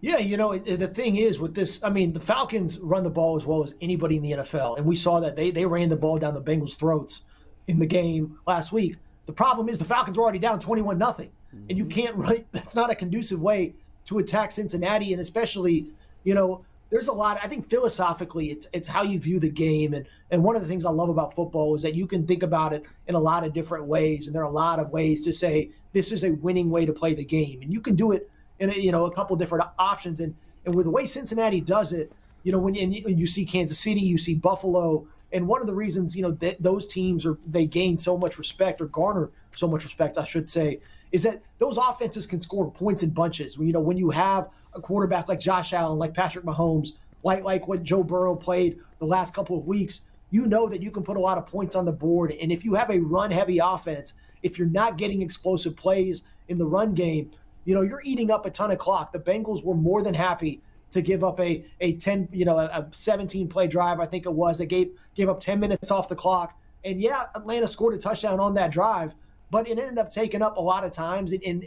Yeah, 0.01 0.19
you 0.19 0.37
know, 0.37 0.57
the 0.57 0.87
thing 0.87 1.17
is 1.17 1.41
with 1.41 1.55
this, 1.55 1.83
I 1.83 1.91
mean, 1.91 2.13
the 2.13 2.21
Falcons 2.21 2.79
run 2.79 3.03
the 3.03 3.11
ball 3.11 3.35
as 3.35 3.47
well 3.47 3.65
as 3.65 3.75
anybody 3.81 4.17
in 4.17 4.23
the 4.23 4.33
NFL. 4.33 4.77
And 4.77 4.87
we 4.87 4.95
saw 4.95 5.19
that 5.21 5.35
they, 5.35 5.51
they 5.51 5.67
ran 5.67 5.89
the 5.89 5.97
ball 5.97 6.19
down 6.19 6.35
the 6.35 6.43
Bengals' 6.43 6.79
throats 6.79 7.23
in 7.67 7.81
the 7.81 7.87
game 7.87 8.39
last 8.47 8.71
week. 8.71 8.97
The 9.27 9.33
problem 9.33 9.69
is 9.69 9.79
the 9.79 9.85
Falcons 9.85 10.17
are 10.17 10.21
already 10.21 10.39
down 10.39 10.61
21 10.61 10.99
nothing. 10.99 11.31
And 11.69 11.77
you 11.77 11.85
mm-hmm. 11.85 12.01
can't 12.01 12.17
really, 12.17 12.45
that's 12.53 12.77
not 12.77 12.91
a 12.91 12.95
conducive 12.95 13.41
way 13.41 13.75
to 14.05 14.19
attack 14.19 14.53
Cincinnati. 14.53 15.13
And 15.13 15.21
especially, 15.21 15.91
you 16.23 16.35
know, 16.35 16.65
there's 16.91 17.09
a 17.09 17.13
lot, 17.13 17.39
I 17.43 17.49
think 17.49 17.69
philosophically, 17.69 18.51
it's 18.51 18.67
it's 18.73 18.89
how 18.89 19.03
you 19.03 19.19
view 19.19 19.39
the 19.39 19.51
game. 19.51 19.95
And, 19.95 20.07
and 20.31 20.43
one 20.43 20.57
of 20.57 20.63
the 20.63 20.69
things 20.69 20.85
I 20.85 20.91
love 20.91 21.09
about 21.09 21.35
football 21.35 21.75
is 21.75 21.83
that 21.83 21.95
you 21.95 22.07
can 22.07 22.27
think 22.27 22.43
about 22.43 22.73
it 22.73 22.85
in 23.07 23.15
a 23.15 23.21
lot 23.21 23.45
of 23.45 23.53
different 23.53 23.85
ways. 23.85 24.27
And 24.27 24.35
there 24.35 24.43
are 24.43 24.47
a 24.47 24.51
lot 24.51 24.79
of 24.79 24.91
ways 24.91 25.25
to 25.25 25.33
say 25.33 25.71
this 25.93 26.13
is 26.13 26.25
a 26.25 26.31
winning 26.31 26.71
way 26.71 26.87
to 26.87 26.93
play 26.93 27.15
the 27.15 27.25
game. 27.25 27.61
And 27.63 27.73
you 27.73 27.81
can 27.81 27.95
do 27.95 28.13
it 28.13 28.31
in 28.59 28.71
a, 28.71 28.75
you 28.75 28.93
know 28.93 29.05
a 29.05 29.13
couple 29.13 29.37
different 29.37 29.67
options. 29.79 30.21
And 30.21 30.35
and 30.65 30.75
with 30.75 30.87
the 30.87 30.91
way 30.91 31.05
Cincinnati 31.05 31.61
does 31.61 31.93
it, 31.93 32.13
you 32.43 32.53
know 32.53 32.59
when 32.59 32.75
you, 32.75 33.05
you 33.07 33.27
see 33.27 33.45
Kansas 33.45 33.79
City, 33.79 34.01
you 34.01 34.19
see 34.19 34.35
Buffalo, 34.35 35.07
and 35.33 35.47
one 35.47 35.61
of 35.61 35.67
the 35.67 35.75
reasons 35.75 36.17
you 36.17 36.23
know 36.23 36.33
that 36.33 36.63
those 36.63 36.89
teams 36.89 37.27
are 37.27 37.39
they 37.47 37.67
gain 37.67 37.99
so 37.99 38.17
much 38.17 38.39
respect 38.39 38.81
or 38.81 38.87
garner 38.87 39.31
so 39.59 39.69
much 39.69 39.85
respect, 39.85 40.17
I 40.17 40.25
should 40.25 40.49
say, 40.49 40.81
is 41.13 41.23
that 41.23 41.43
those 41.59 41.77
offenses 41.77 42.27
can 42.27 42.41
score 42.41 42.71
points 42.71 43.03
in 43.03 43.11
bunches. 43.11 43.57
You 43.57 43.73
know 43.73 43.81
when 43.81 43.97
you 43.97 44.11
have 44.11 44.49
a 44.75 44.81
quarterback 44.81 45.29
like 45.29 45.41
Josh 45.41 45.73
Allen, 45.73 45.99
like 45.99 46.15
Patrick 46.15 46.45
Mahomes, 46.45 46.91
like 47.23 47.45
like 47.45 47.69
what 47.69 47.83
Joe 47.83 48.03
Burrow 48.03 48.37
played 48.37 48.79
the 48.99 49.07
last 49.07 49.35
couple 49.35 49.59
of 49.59 49.67
weeks. 49.67 50.03
You 50.31 50.47
know 50.47 50.69
that 50.69 50.83
you 50.83 50.91
can 50.91 51.03
put 51.03 51.17
a 51.17 51.21
lot 51.21 51.39
of 51.39 51.47
points 51.47 51.75
on 51.75 51.87
the 51.87 51.93
board, 51.93 52.33
and 52.33 52.53
if 52.53 52.65
you 52.65 52.75
have 52.75 52.91
a 52.91 52.99
run-heavy 52.99 53.59
offense, 53.59 54.13
if 54.43 54.59
you're 54.59 54.69
not 54.69 54.99
getting 54.99 55.23
explosive 55.23 55.77
plays 55.77 56.23
in 56.49 56.59
the 56.59 56.67
run 56.67 56.95
game, 56.95 57.31
you 57.65 57.75
know, 57.75 57.83
you're 57.83 58.03
eating 58.05 58.31
up 58.31 58.47
a 58.47 58.51
ton 58.51 58.71
of 58.71 58.79
clock. 58.79 59.13
The 59.13 59.19
Bengals 59.19 59.65
were 59.65 59.75
more 59.75 60.03
than 60.03 60.15
happy 60.15 60.63
to 60.91 61.03
give 61.03 61.23
up 61.23 61.39
a 61.41 61.65
a 61.81 61.95
10, 61.95 62.29
you 62.33 62.45
know, 62.45 62.59
a 62.59 62.89
17 62.93 63.49
play 63.49 63.67
drive, 63.67 64.01
I 64.01 64.07
think 64.07 64.27
it 64.27 64.33
was. 64.33 64.59
They 64.59 64.67
gave 64.67 64.91
gave 65.15 65.29
up 65.29 65.41
10 65.41 65.61
minutes 65.61 65.91
off 65.91 66.09
the 66.09 66.17
clock. 66.17 66.59
And 66.85 67.01
yeah, 67.01 67.25
Atlanta 67.35 67.67
scored 67.67 67.95
a 67.95 67.99
touchdown 67.99 68.41
on 68.41 68.55
that 68.55 68.71
drive, 68.71 69.15
but 69.51 69.69
it 69.69 69.79
ended 69.79 69.99
up 69.99 70.13
taking 70.13 70.43
up 70.43 70.57
a 70.57 70.61
lot 70.61 70.85
of 70.85 70.93
times. 70.93 71.33
And 71.33 71.43
and 71.45 71.65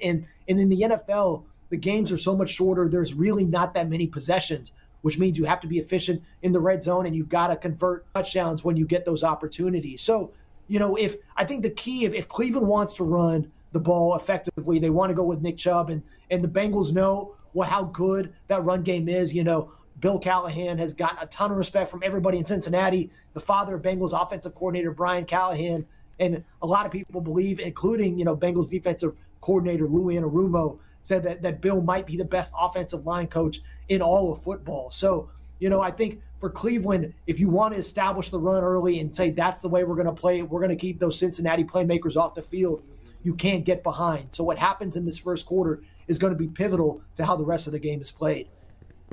and, 0.48 0.60
in 0.60 0.70
the 0.70 0.82
NFL, 0.82 1.44
the 1.70 1.78
games 1.78 2.12
are 2.12 2.17
so 2.17 2.36
much 2.36 2.50
shorter. 2.50 2.89
There's 2.89 3.13
really 3.13 3.46
not 3.46 3.74
that 3.74 3.89
many 3.89 4.08
possessions, 4.08 4.72
which 5.02 5.17
means 5.17 5.38
you 5.38 5.46
have 5.46 5.62
to 5.62 5.67
be 5.67 5.80
efficient 5.80 6.22
in 6.41 6.52
the 6.52 6.60
red 6.60 6.84
zone 6.84 7.06
and 7.06 7.15
you've 7.15 7.30
got 7.30 7.48
to 7.48 7.56
convert 7.56 8.12
touchdowns 8.13 8.63
when 8.63 8.76
you 8.78 8.86
get 8.86 9.06
those 9.06 9.24
opportunities. 9.24 10.02
So, 10.02 10.32
you 10.67 10.80
know, 10.80 10.96
if 10.96 11.15
I 11.38 11.46
think 11.46 11.63
the 11.63 11.70
key 11.70 12.06
if, 12.06 12.13
if 12.13 12.28
Cleveland 12.28 12.67
wants 12.67 12.94
to 12.94 13.04
run 13.04 13.52
the 13.72 13.80
ball 13.80 14.15
effectively. 14.15 14.80
They 14.80 14.89
want 14.89 15.10
to 15.10 15.13
go 15.13 15.24
with 15.24 15.41
Nick 15.41 15.58
Chubb, 15.58 15.89
and 15.89 16.04
and 16.30 16.44
the 16.44 16.48
Bengals 16.48 16.91
know 16.94 17.36
what 17.54 17.67
how 17.67 17.86
good 17.86 18.34
that 18.48 18.63
run 18.63 18.84
game 18.84 19.08
is. 19.08 19.34
You 19.34 19.44
know, 19.44 19.72
Bill 20.00 20.20
Callahan 20.20 20.78
has 20.78 20.94
gotten 20.94 21.20
a 21.20 21.28
ton 21.28 21.52
of 21.52 21.58
respect 21.58 21.89
from 21.89 22.04
everybody 22.04 22.38
in 22.38 22.46
Cincinnati. 22.46 23.12
The 23.34 23.39
father 23.39 23.76
of 23.76 23.82
Bengals 23.82 24.20
offensive 24.20 24.56
coordinator 24.56 24.91
Brian 24.91 25.26
Callahan, 25.26 25.86
and 26.21 26.43
a 26.62 26.67
lot 26.67 26.86
of 26.86 26.91
people 26.91 27.19
believe, 27.19 27.60
including 27.60 28.17
you 28.17 28.23
know 28.23 28.38
Bengals 28.38 28.69
defensive 28.69 29.15
coordinator 29.41 29.88
Lou 29.88 30.05
Anarumo, 30.05 30.79
said 31.01 31.23
that 31.23 31.41
that 31.41 31.60
Bill 31.60 31.81
might 31.81 32.05
be 32.05 32.15
the 32.15 32.25
best 32.25 32.53
offensive 32.57 33.05
line 33.05 33.27
coach 33.27 33.60
in 33.89 34.01
all 34.01 34.31
of 34.31 34.41
football. 34.43 34.91
So 34.91 35.29
you 35.60 35.69
know, 35.69 35.81
I 35.81 35.91
think 35.91 36.21
for 36.39 36.49
Cleveland, 36.49 37.13
if 37.27 37.39
you 37.39 37.49
want 37.49 37.73
to 37.73 37.79
establish 37.79 38.29
the 38.29 38.39
run 38.39 38.63
early 38.63 38.99
and 38.99 39.15
say 39.15 39.29
that's 39.29 39.62
the 39.62 39.69
way 39.69 39.84
we're 39.84 39.95
going 39.95 40.07
to 40.07 40.13
play, 40.13 40.41
we're 40.41 40.62
going 40.62 40.71
to 40.71 40.75
keep 40.75 40.99
those 40.99 41.19
Cincinnati 41.19 41.63
playmakers 41.63 42.15
off 42.15 42.34
the 42.34 42.41
field 42.41 42.84
you 43.23 43.36
can't 43.36 43.65
get 43.65 43.84
behind. 43.84 44.29
So 44.31 44.43
what 44.43 44.57
happens 44.57 44.95
in 44.95 45.05
this 45.05 45.17
first 45.17 45.45
quarter 45.45 45.81
is 46.07 46.19
going 46.19 46.34
to 46.34 46.39
be 46.39 46.47
pivotal 46.47 47.01
to 47.15 47.25
how 47.25 47.36
the 47.36 47.45
rest 47.45 47.67
of 47.67 47.73
the 47.73 47.79
game 47.79 48.01
is 48.01 48.12
played. 48.12 48.47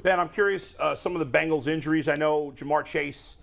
Ben, 0.03 0.21
I'm 0.21 0.29
curious. 0.29 0.75
Uh, 0.79 0.95
some 0.95 1.15
of 1.15 1.21
the 1.21 1.39
Bengals 1.39 1.67
injuries. 1.67 2.09
I 2.09 2.15
know 2.15 2.53
Ja'Marr 2.53 2.85
Chase. 2.85 3.37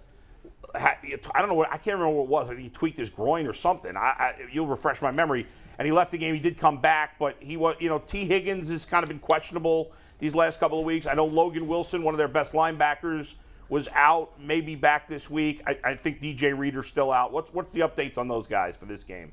I 0.75 1.39
don't 1.39 1.47
know 1.47 1.55
what 1.55 1.71
I 1.71 1.77
can't 1.77 1.97
remember 1.97 2.21
what 2.21 2.43
it 2.43 2.49
was. 2.49 2.57
He 2.57 2.69
tweaked 2.69 2.97
his 2.97 3.09
groin 3.09 3.47
or 3.47 3.53
something. 3.53 3.95
I, 3.95 3.99
I, 3.99 4.35
you'll 4.51 4.67
refresh 4.67 5.01
my 5.01 5.11
memory. 5.11 5.47
And 5.77 5.85
he 5.85 5.91
left 5.91 6.11
the 6.11 6.17
game. 6.17 6.33
He 6.33 6.41
did 6.41 6.57
come 6.57 6.79
back, 6.79 7.19
but 7.19 7.35
he 7.39 7.57
was. 7.57 7.75
You 7.79 7.89
know, 7.89 7.99
Tee 7.99 8.25
Higgins 8.25 8.69
has 8.69 8.85
kind 8.85 9.03
of 9.03 9.09
been 9.09 9.19
questionable 9.19 9.91
these 10.19 10.33
last 10.33 10.59
couple 10.59 10.79
of 10.79 10.85
weeks. 10.85 11.05
I 11.05 11.13
know 11.13 11.25
Logan 11.25 11.67
Wilson, 11.67 12.03
one 12.03 12.13
of 12.13 12.17
their 12.17 12.27
best 12.27 12.53
linebackers, 12.53 13.35
was 13.69 13.89
out. 13.93 14.39
Maybe 14.39 14.75
back 14.75 15.09
this 15.09 15.29
week. 15.29 15.61
I, 15.67 15.77
I 15.83 15.95
think 15.95 16.21
DJ 16.21 16.57
Reader's 16.57 16.87
still 16.87 17.11
out. 17.11 17.31
What's 17.31 17.53
what's 17.53 17.73
the 17.73 17.81
updates 17.81 18.17
on 18.17 18.27
those 18.27 18.47
guys 18.47 18.77
for 18.77 18.85
this 18.85 19.03
game? 19.03 19.31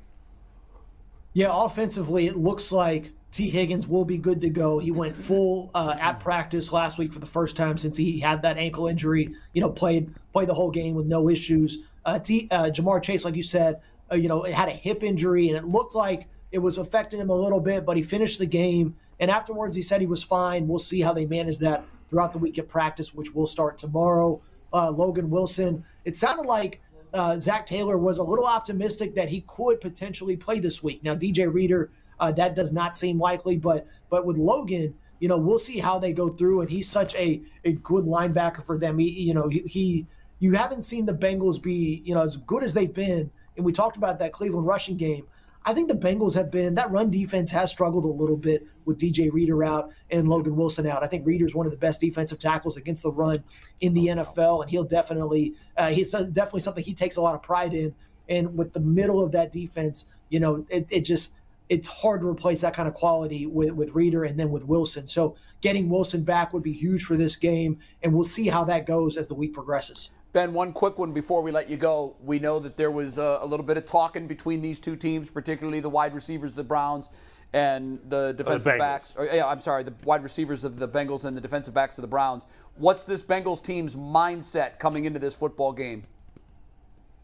Yeah, 1.33 1.49
offensively, 1.51 2.27
it 2.27 2.37
looks 2.37 2.71
like 2.71 3.11
Tee 3.33 3.49
Higgins 3.49 3.87
will 3.87 4.05
be 4.05 4.19
good 4.19 4.41
to 4.41 4.49
go. 4.49 4.77
He 4.77 4.91
went 4.91 5.17
full 5.17 5.71
uh, 5.73 5.95
at 5.99 6.19
practice 6.19 6.71
last 6.71 6.99
week 6.99 7.11
for 7.11 7.17
the 7.17 7.25
first 7.25 7.57
time 7.57 7.79
since 7.79 7.97
he 7.97 8.19
had 8.19 8.43
that 8.43 8.57
ankle 8.57 8.87
injury. 8.87 9.33
You 9.53 9.61
know, 9.61 9.71
played 9.71 10.13
played 10.31 10.47
the 10.47 10.53
whole 10.53 10.69
game 10.69 10.93
with 10.93 11.07
no 11.07 11.29
issues. 11.29 11.79
Uh, 12.05 12.19
T, 12.19 12.47
uh, 12.51 12.65
Ja'Marr 12.65 13.01
Chase, 13.01 13.25
like 13.25 13.35
you 13.35 13.41
said, 13.41 13.81
uh, 14.11 14.15
you 14.15 14.27
know, 14.27 14.43
it 14.43 14.53
had 14.53 14.69
a 14.69 14.73
hip 14.73 15.01
injury 15.01 15.47
and 15.47 15.57
it 15.57 15.65
looked 15.65 15.95
like 15.95 16.27
it 16.51 16.59
was 16.59 16.77
affecting 16.77 17.19
him 17.19 17.31
a 17.31 17.35
little 17.35 17.59
bit, 17.59 17.85
but 17.85 17.97
he 17.97 18.03
finished 18.03 18.37
the 18.37 18.45
game. 18.45 18.95
And 19.19 19.31
afterwards, 19.31 19.75
he 19.75 19.81
said 19.81 19.99
he 19.99 20.07
was 20.07 20.21
fine. 20.21 20.67
We'll 20.67 20.77
see 20.77 21.01
how 21.01 21.13
they 21.13 21.25
manage 21.25 21.57
that 21.59 21.85
throughout 22.11 22.33
the 22.33 22.39
week 22.39 22.59
at 22.59 22.69
practice, 22.69 23.15
which 23.15 23.33
will 23.33 23.47
start 23.47 23.79
tomorrow. 23.79 24.41
Uh, 24.71 24.91
Logan 24.91 25.31
Wilson, 25.31 25.83
it 26.05 26.15
sounded 26.15 26.45
like 26.45 26.81
uh, 27.13 27.39
Zac 27.39 27.65
Taylor 27.65 27.97
was 27.97 28.19
a 28.19 28.23
little 28.23 28.45
optimistic 28.45 29.15
that 29.15 29.29
he 29.29 29.41
could 29.47 29.81
potentially 29.81 30.37
play 30.37 30.59
this 30.59 30.83
week. 30.83 31.03
Now, 31.03 31.15
DJ 31.15 31.51
Reader, 31.51 31.89
uh, 32.19 32.31
that 32.33 32.55
does 32.55 32.71
not 32.71 32.97
seem 32.97 33.19
likely, 33.19 33.57
but 33.57 33.87
but 34.09 34.25
with 34.25 34.37
Logan, 34.37 34.93
you 35.19 35.27
know, 35.27 35.37
we'll 35.37 35.59
see 35.59 35.79
how 35.79 35.99
they 35.99 36.13
go 36.13 36.29
through. 36.29 36.61
And 36.61 36.69
he's 36.69 36.89
such 36.89 37.15
a 37.15 37.41
a 37.63 37.73
good 37.73 38.05
linebacker 38.05 38.63
for 38.63 38.77
them. 38.77 38.99
He, 38.99 39.09
you 39.09 39.33
know, 39.33 39.47
he, 39.47 39.59
he 39.59 40.07
you 40.39 40.53
haven't 40.53 40.83
seen 40.83 41.05
the 41.05 41.13
Bengals 41.13 41.61
be 41.61 42.01
you 42.05 42.13
know 42.13 42.21
as 42.21 42.37
good 42.37 42.63
as 42.63 42.73
they've 42.73 42.93
been. 42.93 43.31
And 43.55 43.65
we 43.65 43.71
talked 43.71 43.97
about 43.97 44.19
that 44.19 44.33
Cleveland 44.33 44.67
rushing 44.67 44.97
game. 44.97 45.25
I 45.65 45.73
think 45.73 45.87
the 45.87 45.95
Bengals 45.95 46.33
have 46.35 46.51
been 46.51 46.75
that 46.75 46.91
run 46.91 47.09
defense 47.09 47.49
has 47.51 47.71
struggled 47.71 48.03
a 48.03 48.07
little 48.07 48.35
bit 48.35 48.67
with 48.85 48.99
DJ 48.99 49.31
Reader 49.31 49.63
out 49.63 49.91
and 50.11 50.27
Logan 50.27 50.55
Wilson 50.55 50.85
out. 50.85 51.03
I 51.03 51.07
think 51.07 51.25
Reader's 51.25 51.55
one 51.55 51.65
of 51.65 51.71
the 51.71 51.77
best 51.77 52.01
defensive 52.01 52.39
tackles 52.39 52.75
against 52.75 53.03
the 53.03 53.11
run 53.11 53.43
in 53.79 53.93
the 53.93 54.07
NFL, 54.07 54.63
and 54.63 54.69
he'll 54.69 54.83
definitely 54.83 55.53
uh, 55.77 55.91
he's 55.91 56.11
definitely 56.11 56.61
something 56.61 56.83
he 56.83 56.93
takes 56.93 57.15
a 57.15 57.21
lot 57.21 57.35
of 57.35 57.41
pride 57.41 57.73
in. 57.73 57.95
And 58.29 58.57
with 58.57 58.73
the 58.73 58.79
middle 58.79 59.23
of 59.23 59.31
that 59.33 59.51
defense, 59.51 60.05
you 60.29 60.39
know, 60.39 60.65
it, 60.69 60.87
it 60.89 61.01
just 61.01 61.33
it's 61.69 61.87
hard 61.87 62.21
to 62.21 62.27
replace 62.27 62.61
that 62.61 62.73
kind 62.73 62.87
of 62.87 62.93
quality 62.93 63.45
with 63.45 63.71
with 63.71 63.95
Reader 63.95 64.23
and 64.23 64.39
then 64.39 64.51
with 64.51 64.65
Wilson. 64.65 65.07
So 65.07 65.35
getting 65.61 65.89
Wilson 65.89 66.23
back 66.23 66.53
would 66.53 66.63
be 66.63 66.73
huge 66.73 67.03
for 67.03 67.15
this 67.15 67.35
game, 67.35 67.79
and 68.01 68.13
we'll 68.13 68.23
see 68.23 68.47
how 68.47 68.63
that 68.65 68.85
goes 68.85 69.17
as 69.17 69.27
the 69.27 69.35
week 69.35 69.53
progresses. 69.53 70.09
Ben, 70.33 70.53
one 70.53 70.73
quick 70.73 70.97
one 70.97 71.13
before 71.13 71.43
we 71.43 71.51
let 71.51 71.69
you 71.69 71.77
go. 71.77 72.15
We 72.23 72.39
know 72.39 72.59
that 72.59 72.75
there 72.75 72.89
was 72.89 73.19
a, 73.19 73.39
a 73.41 73.45
little 73.45 73.65
bit 73.65 73.77
of 73.77 73.85
talking 73.85 74.27
between 74.27 74.61
these 74.61 74.79
two 74.79 74.95
teams, 74.95 75.29
particularly 75.29 75.79
the 75.79 75.91
wide 75.91 76.15
receivers 76.15 76.51
of 76.51 76.57
the 76.57 76.63
Browns 76.63 77.09
and 77.53 77.99
uh, 78.11 78.27
the 78.27 78.33
defensive 78.33 78.73
Bengals. 78.73 78.79
backs. 78.79 79.13
Or, 79.15 79.25
yeah, 79.27 79.45
I'm 79.45 79.59
sorry, 79.59 79.83
the 79.83 79.93
wide 80.03 80.23
receivers 80.23 80.63
of 80.63 80.79
the 80.79 80.87
Bengals 80.87 81.23
and 81.23 81.37
the 81.37 81.41
defensive 81.41 81.75
backs 81.75 81.99
of 81.99 82.01
the 82.01 82.07
Browns. 82.07 82.47
What's 82.75 83.03
this 83.03 83.21
Bengals 83.21 83.63
team's 83.63 83.93
mindset 83.93 84.79
coming 84.79 85.05
into 85.05 85.19
this 85.19 85.35
football 85.35 85.71
game? 85.71 86.05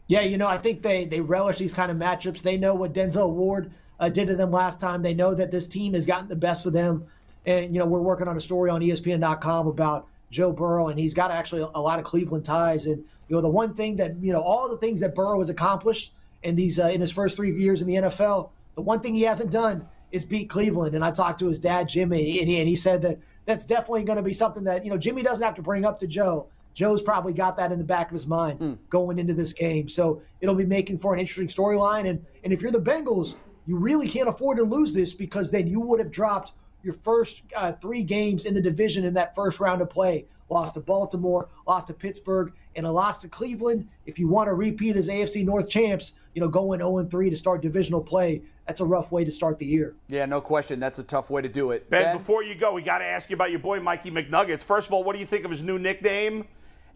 Yeah, 0.06 0.20
you 0.20 0.38
know, 0.38 0.46
I 0.46 0.58
think 0.58 0.82
they 0.82 1.04
they 1.04 1.20
relish 1.20 1.58
these 1.58 1.74
kind 1.74 1.90
of 1.90 1.96
matchups. 1.96 2.42
They 2.42 2.56
know 2.56 2.74
what 2.74 2.92
Denzel 2.92 3.30
Ward 3.30 3.72
uh, 4.00 4.08
did 4.08 4.26
to 4.28 4.34
them 4.34 4.50
last 4.50 4.80
time. 4.80 5.02
They 5.02 5.14
know 5.14 5.34
that 5.34 5.50
this 5.50 5.68
team 5.68 5.92
has 5.94 6.06
gotten 6.06 6.28
the 6.28 6.36
best 6.36 6.66
of 6.66 6.72
them. 6.72 7.06
And 7.46 7.74
you 7.74 7.78
know, 7.78 7.86
we're 7.86 8.00
working 8.00 8.26
on 8.26 8.36
a 8.36 8.40
story 8.40 8.70
on 8.70 8.80
ESPN.com 8.80 9.66
about 9.66 10.08
Joe 10.30 10.52
Burrow, 10.52 10.88
and 10.88 10.98
he's 10.98 11.14
got 11.14 11.30
actually 11.30 11.62
a 11.62 11.80
lot 11.80 11.98
of 11.98 12.04
Cleveland 12.04 12.44
ties. 12.44 12.86
And 12.86 13.04
you 13.28 13.36
know, 13.36 13.42
the 13.42 13.48
one 13.48 13.74
thing 13.74 13.96
that 13.96 14.16
you 14.20 14.32
know, 14.32 14.40
all 14.40 14.68
the 14.68 14.78
things 14.78 15.00
that 15.00 15.14
Burrow 15.14 15.38
has 15.38 15.50
accomplished 15.50 16.14
in 16.42 16.56
these 16.56 16.80
uh, 16.80 16.86
in 16.86 17.00
his 17.00 17.12
first 17.12 17.36
three 17.36 17.54
years 17.54 17.82
in 17.82 17.86
the 17.86 17.94
NFL, 17.94 18.50
the 18.74 18.82
one 18.82 19.00
thing 19.00 19.14
he 19.14 19.22
hasn't 19.22 19.50
done 19.50 19.86
is 20.10 20.24
beat 20.24 20.48
Cleveland. 20.48 20.94
And 20.94 21.04
I 21.04 21.10
talked 21.10 21.38
to 21.40 21.46
his 21.46 21.58
dad, 21.58 21.88
Jimmy, 21.88 22.40
and 22.40 22.48
he, 22.48 22.58
and 22.58 22.68
he 22.68 22.76
said 22.76 23.02
that 23.02 23.18
that's 23.46 23.64
definitely 23.64 24.04
going 24.04 24.16
to 24.16 24.22
be 24.22 24.32
something 24.32 24.64
that 24.64 24.84
you 24.84 24.90
know 24.90 24.98
Jimmy 24.98 25.22
doesn't 25.22 25.44
have 25.44 25.54
to 25.56 25.62
bring 25.62 25.84
up 25.84 25.98
to 26.00 26.06
Joe. 26.06 26.48
Joe's 26.72 27.02
probably 27.02 27.32
got 27.32 27.56
that 27.56 27.72
in 27.72 27.78
the 27.78 27.84
back 27.84 28.06
of 28.06 28.12
his 28.12 28.26
mind 28.26 28.78
going 28.88 29.18
into 29.18 29.34
this 29.34 29.52
game. 29.52 29.88
So 29.88 30.22
it'll 30.40 30.54
be 30.54 30.66
making 30.66 30.98
for 30.98 31.12
an 31.12 31.20
interesting 31.20 31.48
storyline. 31.48 32.08
And 32.08 32.24
and 32.44 32.52
if 32.52 32.62
you're 32.62 32.70
the 32.70 32.80
Bengals, 32.80 33.36
you 33.66 33.76
really 33.76 34.08
can't 34.08 34.28
afford 34.28 34.58
to 34.58 34.64
lose 34.64 34.92
this 34.92 35.14
because 35.14 35.50
then 35.50 35.66
you 35.66 35.80
would 35.80 35.98
have 35.98 36.10
dropped 36.10 36.52
your 36.82 36.94
first 36.94 37.42
uh, 37.54 37.72
three 37.72 38.02
games 38.02 38.44
in 38.44 38.54
the 38.54 38.60
division 38.60 39.04
in 39.04 39.14
that 39.14 39.34
first 39.34 39.60
round 39.60 39.82
of 39.82 39.90
play. 39.90 40.26
Lost 40.48 40.74
to 40.74 40.80
Baltimore, 40.80 41.48
lost 41.66 41.86
to 41.86 41.94
Pittsburgh, 41.94 42.52
and 42.74 42.84
a 42.84 42.90
loss 42.90 43.20
to 43.20 43.28
Cleveland. 43.28 43.88
If 44.06 44.18
you 44.18 44.26
want 44.26 44.48
to 44.48 44.54
repeat 44.54 44.96
as 44.96 45.08
AFC 45.08 45.44
North 45.44 45.68
champs, 45.68 46.14
you 46.34 46.40
know, 46.40 46.48
going 46.48 46.80
0 46.80 47.04
3 47.04 47.30
to 47.30 47.36
start 47.36 47.62
divisional 47.62 48.00
play, 48.00 48.42
that's 48.66 48.80
a 48.80 48.84
rough 48.84 49.12
way 49.12 49.24
to 49.24 49.30
start 49.30 49.58
the 49.58 49.66
year. 49.66 49.94
Yeah, 50.08 50.26
no 50.26 50.40
question. 50.40 50.80
That's 50.80 50.98
a 50.98 51.04
tough 51.04 51.30
way 51.30 51.42
to 51.42 51.48
do 51.48 51.70
it. 51.70 51.88
Ben, 51.90 52.16
before 52.16 52.42
you 52.42 52.54
go, 52.54 52.72
we 52.72 52.82
got 52.82 52.98
to 52.98 53.04
ask 53.04 53.30
you 53.30 53.34
about 53.34 53.50
your 53.50 53.60
boy 53.60 53.80
Mikey 53.80 54.10
McNuggets. 54.10 54.62
First 54.62 54.88
of 54.88 54.94
all, 54.94 55.04
what 55.04 55.14
do 55.14 55.20
you 55.20 55.26
think 55.26 55.44
of 55.44 55.50
his 55.50 55.62
new 55.62 55.78
nickname? 55.78 56.46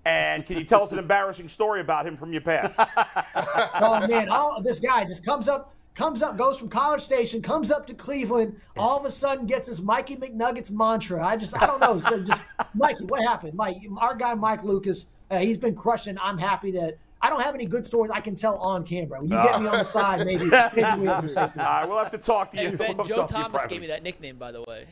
And 0.05 0.44
can 0.44 0.59
you 0.59 0.64
tell 0.64 0.83
us 0.83 0.92
an 0.92 0.98
embarrassing 1.00 1.48
story 1.48 1.81
about 1.81 2.07
him 2.07 2.16
from 2.16 2.33
your 2.33 2.42
past? 2.42 2.79
oh 3.81 4.07
man, 4.07 4.29
all, 4.29 4.62
this 4.62 4.81
guy 4.81 5.05
just 5.05 5.24
comes 5.24 5.48
up, 5.48 5.74
comes 5.94 6.22
up, 6.22 6.37
goes 6.37 6.59
from 6.59 6.68
College 6.68 7.02
Station, 7.02 7.40
comes 7.40 7.70
up 7.70 7.87
to 7.87 7.94
Cleveland, 7.94 8.61
all 8.76 8.98
of 8.98 9.04
a 9.04 9.11
sudden 9.11 9.46
gets 9.46 9.68
this 9.68 9.80
Mikey 9.80 10.16
McNuggets 10.16 10.70
mantra. 10.70 11.24
I 11.24 11.37
just, 11.37 11.61
I 11.61 11.66
don't 11.66 11.80
know. 11.80 11.94
It's 11.94 12.04
just, 12.26 12.42
Mikey, 12.74 13.04
what 13.04 13.22
happened? 13.22 13.54
Mike, 13.54 13.76
our 13.98 14.14
guy 14.14 14.35
Mike 14.35 14.64
Lucas, 14.64 15.07
uh, 15.30 15.38
he's 15.38 15.59
been 15.59 15.74
crushing. 15.74 16.18
I'm 16.20 16.38
happy 16.38 16.70
that 16.72 16.98
I 17.22 17.30
don't 17.30 17.40
have 17.40 17.54
any 17.54 17.66
good 17.66 17.87
stories 17.87 18.12
I 18.12 18.20
can 18.20 18.37
tell 18.37 18.57
on 18.59 18.85
camera. 18.85 19.20
When 19.20 19.30
you 19.30 19.42
get 19.42 19.61
me 19.61 19.66
on 19.68 19.78
the 19.78 19.85
side, 19.85 20.26
maybe, 20.26 20.44
maybe 20.44 21.00
we 21.00 21.07
have 21.07 21.26
to. 21.26 21.40
All 21.40 21.46
right, 21.57 21.88
we'll 21.88 21.98
have 21.98 22.11
to 22.11 22.18
talk 22.18 22.50
to 22.50 22.62
you. 22.62 22.70
Hey, 22.70 22.76
Ben, 22.76 22.96
We'll 22.96 23.07
Joe 23.07 23.16
talk 23.16 23.28
to 23.28 23.37
you 23.37 23.42
Thomas 23.44 23.66
gave 23.66 23.80
me 23.80 23.87
that 23.87 24.02
nickname, 24.02 24.37
by 24.37 24.52
the 24.52 24.62
way. 24.62 24.87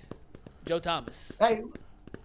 Joe 0.64 0.78
Thomas. 0.78 1.32
Hey, 1.38 1.62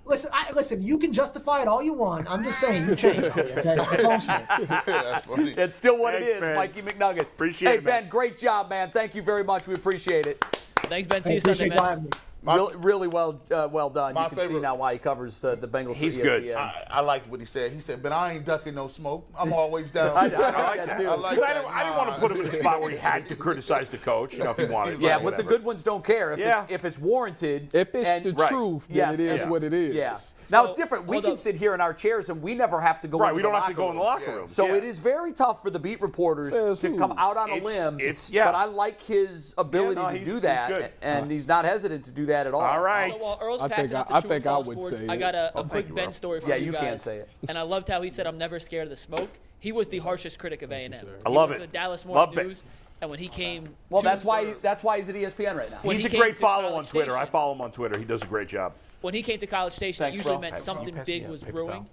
listen, 0.07 0.31
I, 0.33 0.51
listen. 0.53 0.81
You 0.81 0.97
can 0.97 1.13
justify 1.13 1.61
it 1.61 1.67
all 1.67 1.81
you 1.81 1.93
want. 1.93 2.29
I'm 2.29 2.43
just 2.43 2.59
saying 2.59 2.87
you 2.87 2.95
changed. 2.95 3.23
Okay? 3.23 3.61
That's 3.63 4.03
all 4.03 4.11
I'm 4.11 4.21
saying. 4.21 4.45
That's 4.85 5.25
funny. 5.25 5.51
It's 5.51 5.75
still 5.75 5.99
what 5.99 6.13
Thanks, 6.13 6.29
it 6.29 6.35
is, 6.35 6.41
man. 6.41 6.55
Mikey 6.55 6.81
McNuggets. 6.81 7.31
Appreciate 7.31 7.69
hey, 7.69 7.75
it, 7.75 7.79
Hey, 7.79 7.85
Ben, 7.85 8.09
great 8.09 8.37
job, 8.37 8.69
man. 8.69 8.91
Thank 8.91 9.15
you 9.15 9.21
very 9.21 9.43
much. 9.43 9.67
We 9.67 9.73
appreciate 9.73 10.25
it. 10.25 10.43
Thanks, 10.77 11.07
Ben. 11.07 11.23
See 11.23 11.31
I 11.31 11.33
you 11.33 11.39
Sunday, 11.41 11.69
man. 11.69 12.09
Having 12.47 12.65
me. 12.65 12.73
My- 12.73 12.77
really, 12.77 12.85
really 12.97 13.07
well, 13.07 13.41
uh, 13.51 13.67
well 13.71 13.89
done. 13.89 14.15
You 14.15 14.37
can 14.37 14.47
see 14.47 14.59
now 14.59 14.75
why 14.75 14.93
he 14.93 14.99
covers 14.99 15.43
uh, 15.43 15.55
the 15.55 15.67
Bengals. 15.67 15.95
He's 15.95 16.17
for 16.17 16.23
good. 16.23 16.51
I, 16.53 16.83
I 16.89 16.99
liked 17.01 17.27
what 17.27 17.39
he 17.39 17.45
said. 17.45 17.71
He 17.71 17.79
said, 17.79 18.01
"But 18.01 18.11
I 18.11 18.33
ain't 18.33 18.45
ducking 18.45 18.75
no 18.75 18.87
smoke. 18.87 19.27
I'm 19.37 19.53
always 19.61 19.91
down." 19.91 20.09
I, 20.15 20.19
I 20.19 20.23
I 20.27 20.27
like 20.27 20.57
like 20.57 20.77
that 20.77 20.87
that. 20.87 20.97
too. 20.99 21.07
I 21.09 21.15
like 21.15 21.35
Because 21.35 21.49
I, 21.49 21.53
didn't, 21.53 21.73
I 21.75 21.83
didn't 21.83 21.97
want 21.97 22.09
to 22.13 22.19
put 22.19 22.31
him 22.31 22.41
in 22.41 22.47
a 22.47 22.51
spot 22.59 22.81
where 22.81 22.89
he 22.91 22.97
had 22.97 23.27
to 23.27 23.35
criticize 23.35 23.89
the 23.89 23.97
coach, 23.97 24.37
you 24.37 24.43
know, 24.43 24.51
if 24.51 24.57
he 24.57 24.65
wanted. 24.65 24.99
yeah, 24.99 25.15
Right, 25.15 25.23
but 25.23 25.37
the 25.37 25.43
good 25.43 25.63
ones 25.63 25.83
don't 25.83 26.03
care 26.03 26.33
if, 26.33 26.39
Yeah. 26.39 26.63
it's, 26.63 26.71
if 26.73 26.85
it's 26.85 26.99
warranted. 26.99 27.73
If 27.73 27.93
it's 27.95 28.07
and- 28.07 28.23
the 28.23 28.33
Right. 28.33 28.49
truth, 28.49 28.87
then 28.87 28.97
Yes, 28.97 29.19
it 29.19 29.25
is 29.25 29.41
yeah. 29.41 29.49
what 29.49 29.63
it 29.63 29.73
is. 29.73 29.95
Yeah. 29.95 30.17
Now 30.49 30.63
So, 30.63 30.71
it's 30.71 30.79
different. 30.79 31.07
We 31.07 31.15
hold 31.17 31.23
can 31.25 31.33
up. 31.33 31.37
sit 31.39 31.55
here 31.55 31.73
in 31.73 31.81
our 31.81 31.93
chairs 31.93 32.29
and 32.29 32.41
we 32.41 32.53
never 32.53 32.79
have 32.79 32.99
to 33.01 33.07
go. 33.07 33.17
Right, 33.17 33.29
into 33.29 33.35
we 33.37 33.41
don't 33.41 33.53
have 33.53 33.67
to 33.67 33.73
go 33.73 33.89
in 33.91 33.95
the 33.97 34.01
locker 34.03 34.31
room. 34.31 34.47
So 34.47 34.73
it 34.75 34.83
is 34.83 34.99
very 34.99 35.33
tough 35.33 35.61
for 35.61 35.69
the 35.69 35.79
beat 35.79 36.01
reporters 36.01 36.51
to 36.81 36.95
come 36.97 37.13
out 37.17 37.35
on 37.37 37.49
a 37.49 37.59
limb. 37.61 37.99
it's- 37.99 38.29
yeah. 38.31 38.45
But 38.45 38.55
I 38.55 38.65
like 38.65 39.01
his 39.01 39.53
ability 39.57 40.19
to 40.19 40.23
do 40.25 40.39
that, 40.41 40.93
and 41.01 41.31
he's 41.31 41.47
not 41.47 41.65
hesitant 41.65 42.05
to 42.05 42.11
do 42.11 42.25
that 42.27 42.36
at 42.45 42.53
all. 42.53 42.61
All 42.61 42.81
right. 42.81 43.11
So 43.13 43.17
while 43.17 43.39
Earl's 43.41 43.61
I 43.61 43.67
passing 43.69 43.87
think 43.97 43.99
I- 43.99 44.03
the 44.03 44.15
I 44.15 44.21
think 44.29 44.45
I 44.45 44.57
would 44.57 44.77
boards, 44.77 44.97
say 44.97 45.07
I 45.07 45.17
got 45.17 45.33
a, 45.33 45.47
a 45.47 45.51
oh, 45.55 45.59
thank 45.61 45.69
quick 45.71 45.87
you, 45.87 45.95
Ben 45.95 46.11
story 46.11 46.41
for 46.41 46.47
you. 46.47 46.53
Yeah, 46.53 46.59
you 46.59 46.65
you 46.67 46.71
guys. 46.73 46.81
can't 46.81 47.01
say 47.01 47.17
it. 47.17 47.29
And 47.49 47.57
I 47.57 47.63
loved 47.63 47.87
how 47.87 48.01
he 48.01 48.09
said, 48.09 48.27
"I'm 48.27 48.37
never 48.37 48.59
scared 48.59 48.83
of 48.83 48.89
the 48.91 48.97
smoke." 48.97 49.29
He 49.59 49.71
was 49.71 49.89
the 49.89 49.97
harshest 49.97 50.37
critic 50.37 50.61
of 50.61 50.71
A&M. 50.71 50.93
I 51.25 51.29
love 51.29 51.49
it. 51.49 51.59
The 51.59 51.65
Dallas 51.65 52.05
Love 52.05 52.29
Morning 52.35 52.45
it. 52.45 52.47
News, 52.49 52.63
and 53.01 53.09
when 53.09 53.17
he 53.19 53.27
came, 53.27 53.67
Well, 53.89 54.03
that's 54.03 54.23
why 54.23 54.53
that's 54.61 54.83
why 54.83 54.99
he's 54.99 55.09
at 55.09 55.15
ESPN 55.15 55.55
right 55.55 55.71
now. 55.71 55.79
When 55.81 55.95
He's 55.95 56.05
he 56.05 56.15
a 56.15 56.19
great 56.19 56.35
to 56.35 56.39
follow 56.39 56.67
on 56.67 56.71
College 56.73 56.89
Twitter. 56.89 57.17
I 57.17 57.25
follow 57.25 57.53
him 57.55 57.61
on 57.61 57.71
Twitter. 57.71 57.97
He 57.97 58.05
does 58.05 58.21
a 58.21 58.27
great 58.27 58.47
job. 58.49 58.73
when 59.01 59.13
he 59.15 59.23
came 59.23 59.39
to 59.39 59.47
College 59.47 59.73
Station, 59.73 60.03
Thanks, 60.03 60.13
it 60.13 60.17
usually 60.17 60.35
bro. 60.35 60.41
meant 60.41 60.57
something 60.57 60.99
big 61.05 61.27
was 61.27 61.41
brewing. 61.41 61.87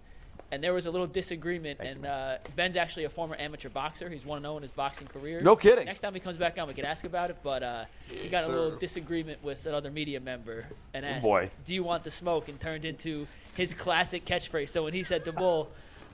And 0.51 0.63
there 0.63 0.73
was 0.73 0.87
a 0.87 0.91
little 0.91 1.07
disagreement, 1.07 1.81
and 1.81 2.07
uh, 2.07 2.37
Ben's 2.55 2.77
actually 2.77 3.05
a 3.05 3.11
former 3.11 3.35
amateur 3.39 3.69
boxer. 3.69 4.09
He's 4.09 4.25
1 4.25 4.43
0 4.43 4.57
in 4.57 4.63
his 4.63 4.71
boxing 4.71 5.09
career. 5.09 5.41
No 5.41 5.57
kidding. 5.57 5.87
Next 5.87 6.01
time 6.01 6.15
he 6.15 6.21
comes 6.21 6.37
back 6.37 6.59
on, 6.61 6.69
we 6.69 6.75
can 6.75 6.85
ask 6.85 7.05
about 7.05 7.31
it. 7.31 7.39
But 7.43 7.63
uh, 7.63 7.85
he 8.09 8.29
got 8.29 8.45
a 8.45 8.49
little 8.49 8.77
disagreement 8.77 9.43
with 9.43 9.67
another 9.67 9.91
media 9.91 10.21
member 10.21 10.67
and 10.93 11.05
asked, 11.05 11.23
boy. 11.23 11.51
Do 11.65 11.75
you 11.75 11.83
want 11.83 12.05
the 12.05 12.11
smoke? 12.11 12.49
And 12.49 12.61
turned 12.61 12.85
into 12.85 13.27
his 13.57 13.75
classic 13.75 14.25
catchphrase. 14.25 14.69
So 14.69 14.85
when 14.85 14.93
he 14.93 15.03
said 15.03 15.25
to 15.25 15.33
Bull, 15.33 15.71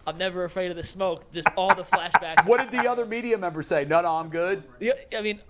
I'm 0.06 0.16
never 0.16 0.44
afraid 0.44 0.70
of 0.70 0.76
the 0.76 0.84
smoke, 0.84 1.30
just 1.32 1.48
all 1.56 1.74
the 1.74 1.84
flashbacks. 1.84 2.46
What 2.46 2.60
did 2.60 2.70
the 2.70 2.88
other 2.88 3.04
media 3.04 3.36
member 3.36 3.62
say? 3.62 3.84
No, 3.84 4.00
no, 4.00 4.16
I'm 4.16 4.30
good. 4.30 4.62
Yeah, 4.78 4.92
I 5.16 5.20
mean, 5.20 5.40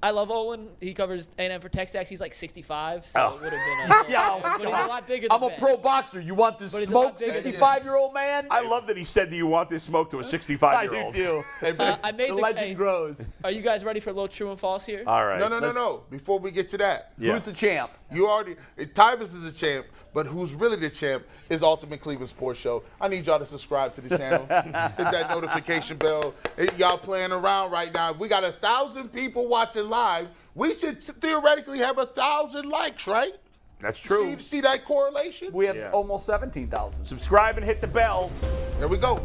I 0.00 0.10
love 0.10 0.30
Owen. 0.30 0.68
He 0.80 0.94
covers 0.94 1.28
A&M 1.38 1.60
for 1.60 1.68
Texas. 1.68 2.08
He's 2.08 2.20
like 2.20 2.32
65, 2.32 3.04
so 3.04 3.18
Oh. 3.20 3.36
it 3.36 3.42
would 3.42 3.52
have 3.52 4.06
been 4.06 4.06
a, 4.06 4.10
Yeah, 4.12 4.38
but 4.42 4.56
he's 4.60 4.66
a 4.66 4.70
lot 4.70 5.06
bigger 5.08 5.26
than 5.28 5.36
I'm 5.36 5.42
a 5.42 5.48
Ben. 5.48 5.58
pro 5.58 5.76
boxer. 5.76 6.20
You 6.20 6.36
want 6.36 6.58
to 6.58 6.64
But 6.70 6.78
he's 6.78 6.90
a 6.90 6.94
lot 6.94 7.18
smoke, 7.18 7.34
65 7.34 7.82
year 7.84 7.96
old 7.96 8.14
man? 8.14 8.46
I 8.50 8.60
love 8.62 8.86
that 8.86 8.96
he 8.96 9.04
said, 9.04 9.30
that 9.32 9.36
you 9.36 9.48
want 9.48 9.68
this 9.68 9.82
smoke 9.82 10.10
to 10.12 10.20
a 10.20 10.24
65 10.24 10.72
I 10.78 10.82
year 10.82 10.90
do 10.92 10.96
old?" 10.98 11.14
too. 11.14 11.44
Hey, 11.60 11.74
Uh, 11.76 11.96
I 12.04 12.12
made 12.12 12.30
The 12.30 12.36
the, 12.36 12.40
legend 12.40 12.68
hey, 12.68 12.74
grows. 12.74 13.26
Are 13.42 13.50
you 13.50 13.60
guys 13.60 13.82
ready 13.84 13.98
for 13.98 14.10
a 14.10 14.12
little 14.12 14.28
true 14.28 14.50
and 14.50 14.60
false 14.60 14.86
here? 14.86 15.02
All 15.06 15.26
right. 15.26 15.40
no, 15.40 15.48
no, 15.48 15.58
no, 15.58 15.72
no. 15.72 16.02
Before 16.10 16.38
we 16.38 16.52
get 16.52 16.68
to 16.70 16.78
that, 16.78 17.12
Yeah. 17.18 17.32
Who's 17.32 17.42
the 17.42 17.52
champ? 17.52 17.90
you 18.12 18.28
already 18.28 18.54
Tyvis 18.78 19.34
is 19.34 19.44
a 19.44 19.52
champ, 19.52 19.86
but 20.18 20.26
who's 20.26 20.52
really 20.52 20.74
the 20.76 20.90
champ 20.90 21.24
is 21.48 21.62
Ultimate 21.62 22.00
Cleveland 22.00 22.28
Sports 22.28 22.58
Show. 22.58 22.82
I 23.00 23.06
need 23.06 23.24
y'all 23.24 23.38
to 23.38 23.46
subscribe 23.46 23.94
to 23.94 24.00
the 24.00 24.18
channel, 24.18 24.46
hit 24.48 24.72
that 24.96 25.30
notification 25.30 25.96
bell. 25.96 26.34
Y'all 26.76 26.98
playing 26.98 27.30
around 27.30 27.70
right 27.70 27.94
now. 27.94 28.10
If 28.10 28.18
we 28.18 28.26
got 28.26 28.42
a 28.42 28.50
thousand 28.50 29.12
people 29.12 29.46
watching 29.46 29.88
live, 29.88 30.26
we 30.56 30.76
should 30.76 31.00
theoretically 31.04 31.78
have 31.78 31.98
a 31.98 32.06
thousand 32.06 32.68
likes, 32.68 33.06
right? 33.06 33.32
That's 33.78 34.00
true. 34.00 34.34
See, 34.38 34.42
see 34.42 34.60
that 34.62 34.84
correlation? 34.84 35.50
We 35.52 35.66
have 35.66 35.76
Yeah. 35.76 35.90
almost 35.92 36.26
17,000. 36.26 37.04
Subscribe 37.04 37.56
and 37.56 37.64
hit 37.64 37.80
the 37.80 37.86
bell. 37.86 38.32
there 38.80 38.88
we 38.88 38.96
go. 38.98 39.20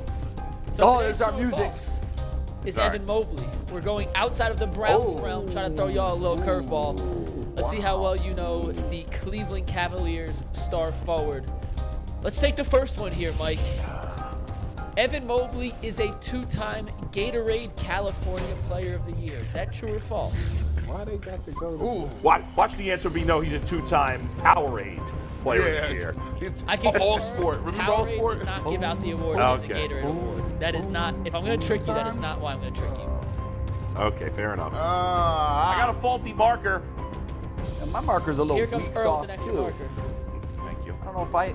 So 0.74 0.84
Oh, 0.84 0.98
today's 1.00 1.18
there's 1.18 1.22
our 1.24 1.32
music. 1.40 1.72
false 1.72 2.02
Is 2.66 2.78
Evan 2.78 3.04
Mobley. 3.08 3.48
We're 3.72 3.82
going 3.82 4.10
outside 4.14 4.52
of 4.52 4.60
the 4.60 4.68
Browns 4.68 5.20
Oh. 5.20 5.24
realm, 5.24 5.52
trying 5.52 5.72
to 5.72 5.76
throw 5.76 5.88
y'all 5.88 6.14
a 6.14 6.20
little 6.22 6.38
curveball. 6.38 7.23
Let's 7.56 7.70
see 7.70 7.80
how 7.80 8.02
well 8.02 8.16
you 8.16 8.34
know 8.34 8.72
the 8.72 9.04
Cleveland 9.04 9.68
Cavaliers 9.68 10.44
star 10.54 10.92
forward. 10.92 11.50
Let's 12.24 12.40
take 12.40 12.56
the 12.56 12.64
first 12.64 12.98
one 12.98 13.12
here, 13.12 13.34
Mike. 13.34 13.60
Evan 14.98 15.26
Mobley 15.28 15.76
is 15.82 16.00
a 16.00 16.12
two-time 16.20 16.88
Gatorade 17.12 17.76
California 17.76 18.56
Player 18.68 18.96
of 18.96 19.06
the 19.06 19.14
Year. 19.14 19.40
Is 19.44 19.54
that 19.54 19.74
true 19.74 19.96
or 19.96 20.00
false? 20.00 20.36
Why 20.86 21.04
they 21.04 21.18
got 21.18 21.44
to 21.46 21.52
go 21.52 21.78
to 21.78 21.84
Ooh. 21.84 22.10
Watch, 22.22 22.44
watch 22.56 22.76
the 22.76 22.92
answer 22.92 23.10
be 23.10 23.24
no. 23.24 23.40
He's 23.40 23.54
a 23.54 23.66
two-time 23.66 24.28
Powerade 24.38 25.06
Player 25.44 25.78
of 25.78 25.90
the 25.90 25.96
Year. 25.96 26.16
It's 26.42 26.64
I 26.68 26.76
can 26.78 26.96
all 27.02 27.20
sport. 27.20 27.60
Remember 27.60 27.92
all 27.92 28.06
sport? 28.06 28.38
does 28.38 28.46
not 28.46 28.70
give 28.70 28.84
out 28.84 29.02
the 29.02 29.12
award 29.12 29.38
as 29.40 29.62
a 29.62 29.64
Okay. 29.64 29.88
Gatorade 29.88 30.04
award. 30.06 30.60
That 30.60 30.76
is 30.76 30.88
not. 30.88 31.16
If 31.26 31.34
I'm 31.36 31.44
going 31.44 31.60
to 31.60 31.66
trick 31.68 31.82
you, 31.82 31.88
that 31.88 32.08
is 32.08 32.16
not 32.16 32.40
why 32.40 32.54
I'm 32.54 32.62
going 32.62 32.74
to 32.74 32.80
trick 32.80 32.98
you. 32.98 33.10
Okay, 33.96 34.30
fair 34.30 34.54
enough. 34.54 34.74
Uh, 34.74 34.78
I 34.78 35.76
got 35.78 35.96
a 35.96 36.00
faulty 36.00 36.34
marker. 36.34 36.82
And 37.94 38.06
my 38.06 38.14
marker's 38.14 38.40
a 38.40 38.42
little 38.42 38.56
Here 38.58 38.66
comes 38.68 38.88
weak 38.88 38.98
Earl 38.98 39.04
sauce 39.24 39.36
too. 39.46 39.54
marker. 39.54 39.90
Thank 40.66 40.86
you. 40.86 40.96
I 41.02 41.06
don't 41.06 41.14
know 41.14 41.26
if 41.26 41.36
I. 41.36 41.54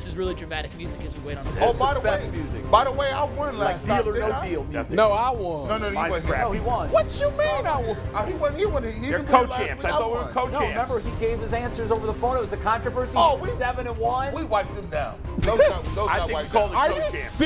This 0.00 0.08
is 0.08 0.16
really 0.16 0.32
dramatic 0.32 0.74
music 0.78 1.04
as 1.04 1.14
we 1.14 1.20
wait 1.24 1.36
on 1.36 1.44
the 1.44 1.50
Oh, 1.62 1.74
by 1.74 1.92
the 1.92 2.00
the 2.00 2.04
best 2.04 2.24
way, 2.24 2.30
music. 2.38 2.70
by 2.70 2.84
the 2.84 2.90
way, 2.90 3.10
I 3.10 3.22
won 3.24 3.58
Like 3.58 3.74
last 3.74 3.84
deal 3.86 3.96
time. 3.96 4.08
or 4.08 4.18
no 4.18 4.32
I? 4.32 4.48
deal 4.48 4.64
music. 4.64 4.96
No, 4.96 5.12
I 5.12 5.30
won. 5.30 5.68
No, 5.68 5.76
no, 5.76 5.88
you 5.88 5.94
Mine's 5.94 6.10
wasn't. 6.10 6.38
No, 6.38 6.52
he 6.52 6.60
won. 6.60 6.90
What 6.90 7.20
you 7.20 7.30
mean 7.32 7.66
I 7.66 7.82
won? 7.82 7.96
Uh, 8.14 8.24
he 8.24 8.32
wasn't. 8.32 8.58
He 8.60 8.64
wasn't. 8.66 8.94
He 8.94 9.06
You're 9.08 9.18
didn't 9.18 9.30
win 9.30 9.48
last 9.50 9.58
co-champs. 9.58 9.84
I 9.84 9.90
thought 9.90 10.10
we 10.10 10.16
were 10.16 10.24
co-champs. 10.32 10.58
No, 10.58 10.68
remember 10.68 11.00
he 11.00 11.10
gave 11.20 11.38
his 11.40 11.52
answers 11.52 11.90
over 11.90 12.06
the 12.06 12.14
phone. 12.14 12.38
It 12.38 12.40
was 12.40 12.52
a 12.54 12.56
controversy. 12.56 13.12
Oh, 13.14 13.36
He 13.36 13.50
we- 13.50 13.56
seven 13.58 13.86
and 13.86 13.98
one. 13.98 14.34
We 14.34 14.42
wiped 14.44 14.74
them 14.74 14.88
down. 14.88 15.18
Those 15.40 15.58
got, 15.58 15.84
those 15.94 15.98
I 16.08 16.16
got 16.16 16.26
think 16.28 16.32
wiped 16.32 16.50
called 16.52 16.72
Are 16.74 16.88
you 16.88 16.94
co-champs. 17.02 17.38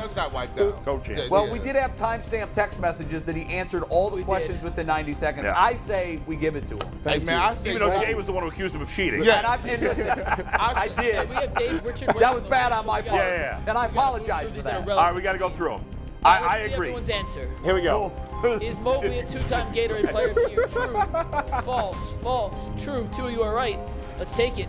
Those 0.00 0.14
got 0.14 0.32
wiped 0.32 0.56
down. 0.56 0.72
Co-champs. 0.86 1.22
Yeah, 1.24 1.28
well, 1.28 1.46
yeah. 1.46 1.52
we 1.52 1.58
did 1.58 1.76
have 1.76 1.94
timestamp 1.94 2.52
text 2.54 2.80
messages 2.80 3.26
that 3.26 3.36
he 3.36 3.44
answered 3.44 3.82
all 3.90 4.08
the 4.08 4.16
We 4.16 4.22
questions 4.24 4.60
did. 4.60 4.64
within 4.64 4.86
90 4.86 5.12
seconds. 5.12 5.44
Yeah. 5.46 5.60
I 5.62 5.74
say 5.74 6.22
we 6.24 6.36
give 6.36 6.56
it 6.56 6.66
to 6.68 6.74
him. 6.76 6.80
Hey 6.80 6.98
Thank 7.02 7.24
man, 7.26 7.38
you. 7.38 7.46
I 7.48 7.52
say 7.54 7.68
Even 7.74 7.82
though 7.82 8.00
Jay 8.00 8.14
was 8.14 8.24
the 8.24 8.32
one 8.32 8.44
who 8.44 8.48
accused 8.48 8.74
him 8.74 8.80
of 8.80 8.90
cheating. 8.90 9.22
Yeah. 9.24 9.38
And 9.38 9.46
I 9.46 9.56
and 9.68 9.82
listen, 9.82 10.08
I 10.54 10.88
say- 10.96 11.08
Yeah, 11.12 11.20
did. 11.24 11.28
we 11.28 11.34
have 11.34 11.54
Dave 11.54 11.84
Richard. 12.06 12.20
That 12.20 12.34
was 12.34 12.44
bad 12.44 12.72
on 12.72 12.78
on 12.80 12.86
my 12.86 13.00
the 13.02 13.10
part. 13.10 13.22
show. 13.22 13.26
Yeah, 13.28 13.34
yeah. 13.36 13.60
And 13.66 13.70
I 13.70 13.70
We 13.70 13.74
gotta 13.74 13.88
move 13.88 13.96
apologize 13.96 14.48
for 14.48 14.54
these 14.56 14.66
in 14.66 14.70
a 14.70 14.74
that. 14.74 14.80
All 14.80 14.86
relative 14.86 15.04
right, 15.06 15.14
we 15.14 15.22
got 15.22 15.32
to 15.32 15.38
go 15.38 15.48
through 15.48 15.68
them. 15.70 15.84
All 16.24 16.32
I, 16.32 16.38
I 16.38 16.56
agree. 16.58 16.88
Everyone's 16.88 17.08
answer. 17.10 17.48
Here 17.62 17.74
we 17.74 17.82
go. 17.82 18.12
Is 18.62 18.80
Mobley 18.80 19.18
a 19.20 19.26
two-time 19.26 19.72
Gatorade 19.74 20.10
Player 20.10 20.28
of 20.30 20.34
the 20.34 20.50
Year? 20.50 20.66
True. 20.68 21.62
False. 21.62 21.96
False. 22.22 22.82
True. 22.82 23.08
Two 23.14 23.26
of 23.26 23.32
you 23.32 23.42
are 23.42 23.54
right. 23.54 23.78
Let's 24.18 24.32
take 24.32 24.58
it. 24.58 24.68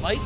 Mike. 0.00 0.18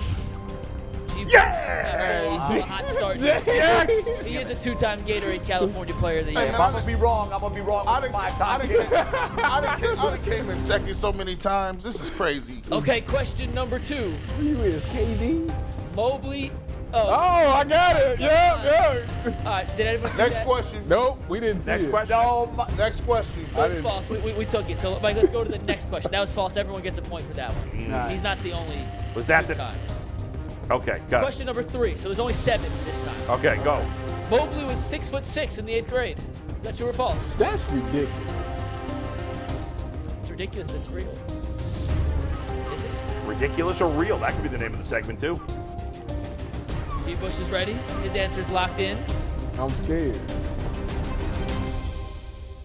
Gee, 1.12 1.26
Yeah! 1.28 2.26
Wow, 2.26 2.56
a 2.56 2.60
hot 2.62 2.88
start. 2.88 3.22
Yes! 3.46 4.26
He 4.26 4.36
is 4.36 4.50
a 4.50 4.54
two-time 4.56 5.00
Gatorade 5.02 5.44
California 5.46 5.94
Player 5.94 6.20
of 6.20 6.26
the 6.26 6.32
Year. 6.32 6.42
If 6.42 6.58
I'm 6.58 6.72
gonna 6.72 6.86
be 6.86 6.94
wrong, 6.96 7.32
I'm 7.32 7.40
gonna 7.40 7.54
be 7.54 7.60
wrong 7.60 7.86
I 7.86 8.00
done, 8.00 8.12
five 8.12 8.32
I 8.34 8.38
times. 8.38 8.70
I 8.70 9.60
done, 9.60 9.80
came, 9.80 9.98
I 9.98 10.16
done 10.16 10.22
came 10.24 10.50
in 10.50 10.58
second 10.58 10.94
so 10.96 11.12
many 11.12 11.36
times. 11.36 11.84
This 11.84 12.00
is 12.00 12.10
crazy. 12.10 12.62
Okay, 12.72 13.00
question 13.00 13.52
number 13.54 13.78
two. 13.78 14.14
Who 14.38 14.44
you 14.44 14.60
is 14.62 14.86
KD? 14.86 15.52
Mobley, 15.94 16.50
Oh, 16.96 17.08
Oh, 17.08 17.12
I 17.12 17.64
got 17.64 17.96
it. 17.96 18.20
Yeah, 18.20 18.62
yeah. 18.62 19.32
all 19.38 19.44
right. 19.44 19.76
Did 19.76 19.86
anyone 19.88 20.12
see 20.12 20.18
Next 20.18 20.34
that? 20.36 20.46
question. 20.46 20.84
Nope, 20.86 21.18
we 21.28 21.40
didn't 21.40 21.58
see 21.60 21.70
Next 21.72 21.84
it. 21.86 21.90
question. 21.90 22.16
No, 22.16 22.46
my- 22.56 22.68
Next 22.76 23.00
question. 23.00 23.46
That 23.54 23.70
was 23.70 23.80
false. 23.80 24.08
We, 24.08 24.20
we, 24.20 24.32
we 24.34 24.44
took 24.44 24.70
it. 24.70 24.78
So, 24.78 25.00
Mike, 25.00 25.16
let's 25.16 25.28
go 25.28 25.42
to 25.42 25.50
the 25.50 25.58
next 25.64 25.88
question. 25.88 26.12
That 26.12 26.20
was 26.20 26.30
false. 26.30 26.56
Everyone 26.56 26.82
gets 26.82 26.98
a 26.98 27.02
point 27.02 27.26
for 27.26 27.32
that 27.34 27.50
one. 27.50 27.92
Alright. 27.92 28.12
He's 28.12 28.22
not 28.22 28.40
the 28.44 28.52
only. 28.52 28.78
Was 29.16 29.26
that 29.26 29.48
the- 29.48 29.54
two-time. 29.54 29.78
Okay, 30.70 31.00
got 31.10 31.18
it. 31.18 31.24
Question 31.24 31.46
number 31.46 31.62
three. 31.64 31.96
So 31.96 32.08
there's 32.08 32.20
only 32.20 32.32
seven 32.32 32.70
this 32.84 33.00
time. 33.00 33.30
Okay, 33.30 33.56
go. 33.64 33.84
Mobley 34.30 34.64
was 34.64 34.78
six 34.78 35.08
foot 35.10 35.24
six 35.24 35.58
in 35.58 35.66
the 35.66 35.72
eighth 35.72 35.90
grade. 35.90 36.16
Is 36.18 36.62
that 36.62 36.76
true 36.76 36.88
or 36.88 36.92
false? 36.92 37.34
That's 37.34 37.68
ridiculous. 37.72 38.08
It's 40.20 40.30
ridiculous. 40.30 40.70
It's 40.70 40.88
real. 40.88 41.08
Is 41.10 42.82
it? 42.84 42.90
Ridiculous 43.26 43.80
or 43.82 43.90
real? 43.90 44.16
That 44.18 44.32
could 44.34 44.44
be 44.44 44.48
the 44.48 44.58
name 44.58 44.72
of 44.72 44.78
the 44.78 44.84
segment 44.84 45.20
too. 45.20 45.40
G. 47.04 47.14
Bush 47.16 47.38
is 47.38 47.50
ready. 47.50 47.72
His 48.02 48.14
answer 48.14 48.40
is 48.40 48.48
locked 48.50 48.80
in. 48.80 48.98
I'm 49.58 49.70
scared. 49.70 50.18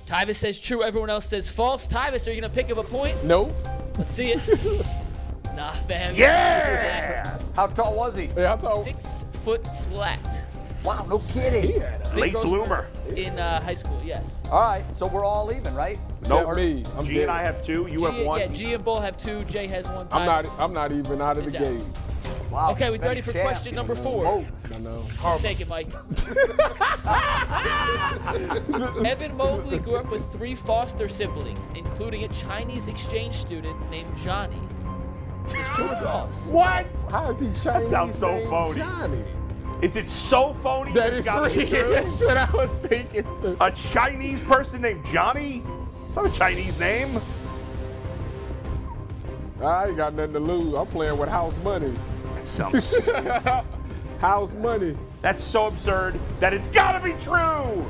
Tyvis 0.06 0.38
says 0.38 0.60
true. 0.60 0.84
Everyone 0.84 1.10
else 1.10 1.26
says 1.28 1.50
false. 1.50 1.88
Tyvis, 1.88 2.28
are 2.28 2.32
you 2.32 2.42
gonna 2.42 2.52
pick 2.54 2.70
up 2.72 2.78
a 2.78 2.84
point? 2.84 3.22
Nope. 3.24 3.54
Let's 3.98 4.14
see 4.14 4.32
it. 4.32 4.86
nah, 5.56 5.74
fam. 5.82 6.16
Yeah. 6.16 7.38
how 7.56 7.68
tall 7.68 7.96
was 7.96 8.16
he? 8.16 8.30
Yeah, 8.36 8.54
I 8.54 8.58
told. 8.58 8.86
Six 8.86 9.26
foot 9.44 9.68
flat. 9.90 10.20
Wow, 10.84 11.06
no 11.10 11.20
kidding. 11.20 11.62
He 11.74 11.80
had 11.80 12.02
a- 12.08 12.18
Late 12.18 12.32
bloomer. 12.34 12.88
In 13.16 13.38
uh, 13.38 13.62
high 13.62 13.74
school, 13.74 14.00
yes. 14.04 14.32
All 14.50 14.62
right, 14.62 14.92
so 14.94 15.06
we're 15.08 15.26
all 15.26 15.52
even, 15.52 15.76
right? 15.76 16.00
No, 16.30 16.44
Nope. 16.44 16.56
me. 16.56 16.86
I'm 16.98 17.04
G 17.04 17.16
dead. 17.16 17.24
and 17.24 17.32
I 17.32 17.44
have 17.44 17.62
two. 17.64 17.88
You 17.88 18.00
G, 18.00 18.06
have 18.06 18.26
one. 18.26 18.40
Yeah, 18.40 18.48
G 18.48 18.74
and 18.74 18.84
Bull 18.86 19.00
have 19.02 19.18
two. 19.18 19.44
Jay 19.44 19.68
has 19.68 19.86
one. 19.90 20.08
I'm 20.12 20.26
not. 20.26 20.46
I'm 20.60 20.74
not 20.74 20.92
even 20.94 21.22
out 21.22 21.38
of 21.38 21.44
the 21.44 21.50
Is 21.50 21.56
out. 21.56 21.62
game. 21.62 21.94
Wow. 22.52 22.72
Okay, 22.72 22.89
we're 22.89 22.97
ready 22.97 23.22
for 23.22 23.32
champ. 23.32 23.47
question 23.47 23.76
number 23.76 23.93
four? 23.93 24.43
I 24.74 24.78
know. 24.80 25.06
Let's 25.24 25.41
take 25.41 25.62
it, 25.62 25.68
Mike. 25.68 25.88
Evan 29.06 29.38
Mobley 29.38 29.78
grew 29.78 29.95
up 29.95 30.10
with 30.10 30.30
three 30.32 30.56
foster 30.56 31.08
siblings, 31.08 31.70
including 31.76 32.24
a 32.24 32.28
Chinese 32.30 32.88
exchange 32.88 33.36
student 33.36 33.78
named 33.91 34.16
Johnny. 34.18 34.60
Is 35.45 35.68
true 35.76 35.89
or 35.89 35.95
false? 35.97 36.45
What? 36.47 36.88
How 37.12 37.30
is 37.30 37.39
he 37.39 37.45
Chinese? 37.47 37.64
That 37.64 37.88
sounds 37.88 38.18
so 38.18 38.39
phony. 38.50 38.80
Johnny. 38.80 39.24
Is 39.82 39.95
it 39.95 40.10
so 40.10 40.54
phony? 40.54 40.91
That 40.93 41.14
it's 41.14 41.28
is 41.28 41.34
real. 41.34 41.50
true? 41.84 41.93
That's 41.93 42.22
what 42.22 42.38
I 42.38 42.52
was 42.52 42.70
thinking 42.88 43.24
too. 43.39 43.58
A 43.62 43.72
Chinese 43.72 44.39
person 44.41 44.82
named 44.82 45.06
Johnny? 45.06 45.64
It's 46.08 46.16
not 46.16 46.26
a 46.26 46.32
Chinese 46.32 46.80
name. 46.80 47.22
I 49.62 49.88
ain't 49.88 49.97
got 49.97 50.14
nothing 50.16 50.34
to 50.34 50.39
lose. 50.39 50.74
I'm 50.74 50.88
playing 50.88 51.18
with 51.18 51.30
house 51.30 51.58
money. 51.64 51.93
That 52.58 52.84
sounds. 52.84 53.10
House 54.20 54.54
money. 54.54 54.97
that's 55.22 55.41
so 55.41 55.68
absurd 55.68 56.20
that 56.39 56.54
it's 56.54 56.68
gotta 56.68 57.02
be 57.02 57.14
true. 57.14 57.86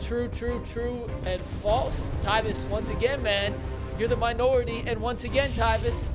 True, 0.00 0.28
true, 0.28 0.60
true, 0.72 1.08
and 1.24 1.40
false. 1.62 2.10
Tyvis, 2.22 2.68
once 2.68 2.90
again, 2.90 3.22
man, 3.22 3.54
you're 3.98 4.08
the 4.08 4.16
minority, 4.16 4.82
and 4.86 5.00
once 5.00 5.24
again, 5.24 5.52
Tyvis, 5.52 6.08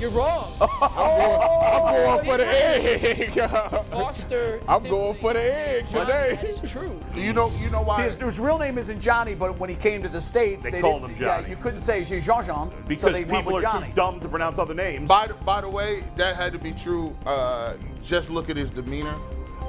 you're 0.00 0.10
wrong. 0.10 0.52
I'm 0.60 1.94
going 2.04 2.24
for 2.24 2.36
the 2.36 2.46
egg. 2.46 3.40
Foster. 3.90 4.60
I'm 4.68 4.82
going 4.82 5.16
for 5.18 5.32
the 5.32 5.40
egg 5.40 5.86
Johnny, 5.90 6.04
That 6.12 6.40
today. 6.40 6.48
is 6.48 6.70
true. 6.70 7.00
You 7.14 7.32
know, 7.32 7.50
you 7.60 7.70
know 7.70 7.80
See, 7.80 7.84
why? 7.86 8.02
his, 8.04 8.16
his 8.16 8.40
real 8.40 8.58
name 8.58 8.78
isn't 8.78 9.00
Johnny, 9.00 9.34
but 9.34 9.58
when 9.58 9.70
he 9.70 9.76
came 9.76 10.02
to 10.02 10.08
the 10.08 10.20
States, 10.20 10.64
They 10.64 10.70
they, 10.70 10.80
called 10.80 11.02
him 11.04 11.16
Johnny. 11.16 11.44
Yeah, 11.44 11.48
you 11.48 11.56
couldn't 11.56 11.80
say 11.80 12.04
Jean 12.04 12.20
Jean, 12.20 12.70
Because 12.86 13.00
so 13.00 13.12
they 13.12 13.24
went 13.24 13.44
people 13.44 13.56
are 13.58 13.62
Johnny. 13.62 13.88
too 13.88 13.94
dumb 13.94 14.20
to 14.20 14.28
pronounce 14.28 14.58
other 14.58 14.74
names. 14.74 15.08
By 15.08 15.28
the, 15.28 15.34
by 15.34 15.60
the 15.60 15.68
way, 15.68 16.04
that 16.16 16.36
had 16.36 16.52
to 16.52 16.58
be 16.58 16.72
true. 16.72 17.16
Uh, 17.24 17.74
just 18.02 18.30
look 18.30 18.50
at 18.50 18.56
his 18.56 18.70
demeanor. 18.70 19.14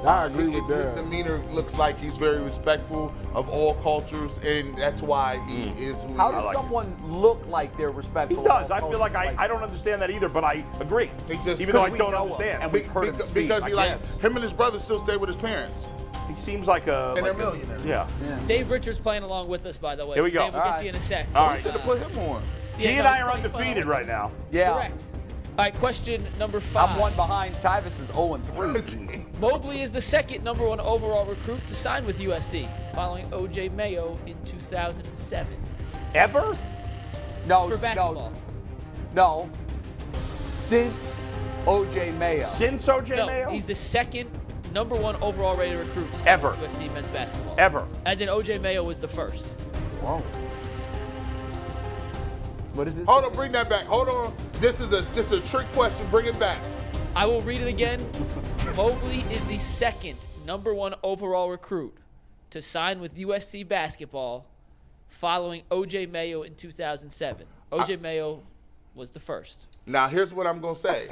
I 0.06 0.26
agree 0.26 0.50
His- 0.50 0.62
with 0.62 0.76
His 0.76 0.86
that. 0.86 0.94
demeanor 0.96 1.40
looks 1.50 1.74
like 1.76 1.98
he's 1.98 2.16
very 2.16 2.40
respectful 2.40 3.12
of 3.34 3.48
all 3.48 3.74
cultures, 3.74 4.38
and 4.38 4.76
that's 4.76 5.02
why 5.02 5.40
he 5.48 5.64
mm. 5.64 5.78
is 5.78 6.02
who 6.02 6.14
How 6.14 6.28
he 6.28 6.34
does 6.34 6.42
is. 6.42 6.46
like 6.46 6.56
someone 6.56 6.96
look 7.04 7.44
like 7.48 7.76
they're 7.76 7.90
respectful? 7.90 8.42
he 8.42 8.48
does. 8.48 8.70
of 8.70 8.72
I 8.72 8.80
feel 8.80 8.98
like 8.98 9.14
I, 9.14 9.24
cultures? 9.24 9.40
I 9.40 9.48
don't 9.48 9.62
understand 9.62 10.00
that 10.02 10.10
either, 10.10 10.28
but 10.28 10.44
I 10.44 10.64
agree. 10.80 11.10
He 11.28 11.36
just- 11.38 11.60
Even 11.60 11.74
though 11.74 11.82
I 11.84 11.88
we 11.90 11.98
don't 11.98 12.12
know 12.12 12.24
him, 12.24 12.32
understand. 12.32 12.62
and 12.62 12.72
we've 12.72 12.86
heard 12.86 13.08
him 13.08 13.18
speak, 13.20 13.48
because 13.48 13.64
he 13.66 13.72
I 13.72 13.76
like 13.76 13.90
guess. 13.90 14.16
him 14.18 14.36
and 14.36 14.42
his 14.42 14.52
brother 14.52 14.78
still 14.78 15.02
stay 15.04 15.16
with 15.16 15.28
his 15.28 15.36
parents. 15.36 15.88
he 16.28 16.34
seems 16.34 16.66
like 16.68 16.86
a. 16.86 17.14
And 17.16 17.22
like 17.22 17.24
they're 17.24 17.34
millionaires. 17.34 17.84
Yeah. 17.84 18.06
Dave 18.46 18.70
Richard's 18.70 19.00
playing 19.00 19.22
along 19.22 19.48
with 19.48 19.64
us, 19.66 19.76
by 19.78 19.96
the 19.96 20.04
way. 20.06 20.14
Here 20.14 20.22
we 20.22 20.30
so 20.30 20.34
go. 20.34 20.44
Dave, 20.44 20.54
we'll 20.54 20.62
get 20.62 20.72
All 20.72 20.78
to 20.78 20.84
you 20.84 20.90
in 20.90 20.96
a 20.96 21.00
sec. 21.02 21.26
All 21.34 21.46
right. 21.48 21.62
Should 21.62 21.72
have 21.72 21.80
put 21.82 21.98
him 21.98 22.18
on. 22.18 22.42
G 22.78 22.84
Yeah, 22.84 22.90
and 22.90 23.04
no, 23.04 23.10
I 23.10 23.20
are 23.22 23.32
undefeated 23.32 23.86
right 23.86 24.06
now. 24.06 24.30
Yeah, 24.52 24.74
Correct. 24.74 25.02
All 25.58 25.64
right, 25.64 25.74
question 25.74 26.24
number 26.38 26.60
five. 26.60 26.90
I'm 26.90 26.98
one 27.00 27.16
behind. 27.16 27.56
Tyvis 27.56 28.00
is 28.00 28.12
0 28.14 28.34
and 28.34 28.44
3. 28.54 29.26
Mobley 29.40 29.80
is 29.80 29.90
the 29.90 30.00
second 30.00 30.44
number 30.44 30.64
one 30.64 30.78
overall 30.78 31.26
recruit 31.26 31.66
to 31.66 31.74
sign 31.74 32.06
with 32.06 32.20
USC, 32.20 32.68
following 32.94 33.26
OJ 33.30 33.72
Mayo 33.72 34.16
in 34.26 34.36
2007 34.44 35.52
Ever? 36.14 36.56
No, 37.46 37.68
for 37.68 37.76
basketball. 37.76 38.32
no, 39.14 39.48
no. 39.48 39.50
Since 40.38 41.26
OJ 41.64 42.16
Mayo. 42.18 42.46
Since 42.46 42.86
OJ 42.86 43.16
No, 43.16 43.26
Mayo? 43.26 43.50
he's 43.50 43.64
the 43.64 43.74
second 43.74 44.30
number 44.72 44.94
one 44.94 45.16
overall 45.16 45.56
rated 45.56 45.78
recruit 45.84 46.12
to 46.12 46.18
sign 46.20 46.28
Ever. 46.34 46.50
with 46.52 46.70
USC 46.70 46.94
men's 46.94 47.08
basketball. 47.08 47.56
Ever. 47.58 47.84
As 48.06 48.20
in 48.20 48.28
OJ 48.28 48.60
Mayo 48.60 48.84
was 48.84 49.00
the 49.00 49.08
first. 49.08 49.44
Whoa. 50.02 50.22
What 52.78 52.86
is 52.86 52.96
this? 52.96 53.08
Hold 53.08 53.24
on, 53.24 53.32
bring 53.32 53.50
that 53.52 53.68
back. 53.68 53.86
Hold 53.86 54.08
on. 54.08 54.32
This 54.60 54.80
is 54.80 54.92
a 54.92 55.00
this 55.12 55.32
is 55.32 55.40
a 55.40 55.48
trick 55.48 55.66
question. 55.72 56.06
Bring 56.12 56.26
it 56.26 56.38
back. 56.38 56.60
I 57.16 57.26
will 57.26 57.42
read 57.42 57.60
it 57.60 57.66
again. 57.66 58.08
Mobley 58.76 59.22
is 59.32 59.44
the 59.46 59.58
second 59.58 60.16
number 60.46 60.72
one 60.72 60.94
overall 61.02 61.50
recruit 61.50 61.92
to 62.50 62.62
sign 62.62 63.00
with 63.00 63.16
USC 63.16 63.66
basketball, 63.66 64.46
following 65.08 65.64
OJ 65.72 66.08
Mayo 66.08 66.42
in 66.42 66.54
2007. 66.54 67.48
OJ 67.72 68.00
Mayo 68.00 68.42
was 68.94 69.10
the 69.10 69.18
first. 69.18 69.58
Now 69.84 70.06
here's 70.06 70.32
what 70.32 70.46
I'm 70.46 70.60
gonna 70.60 70.76
say. 70.76 71.08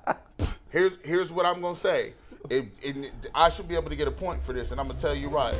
here's 0.70 0.96
here's 1.04 1.30
what 1.30 1.44
I'm 1.44 1.60
gonna 1.60 1.76
say. 1.76 2.14
If, 2.48 2.64
and 2.82 3.10
I 3.34 3.50
should 3.50 3.68
be 3.68 3.74
able 3.74 3.90
to 3.90 3.96
get 3.96 4.08
a 4.08 4.10
point 4.10 4.42
for 4.42 4.54
this, 4.54 4.70
and 4.70 4.80
I'm 4.80 4.86
gonna 4.86 4.98
tell 4.98 5.14
you 5.14 5.28
right. 5.28 5.54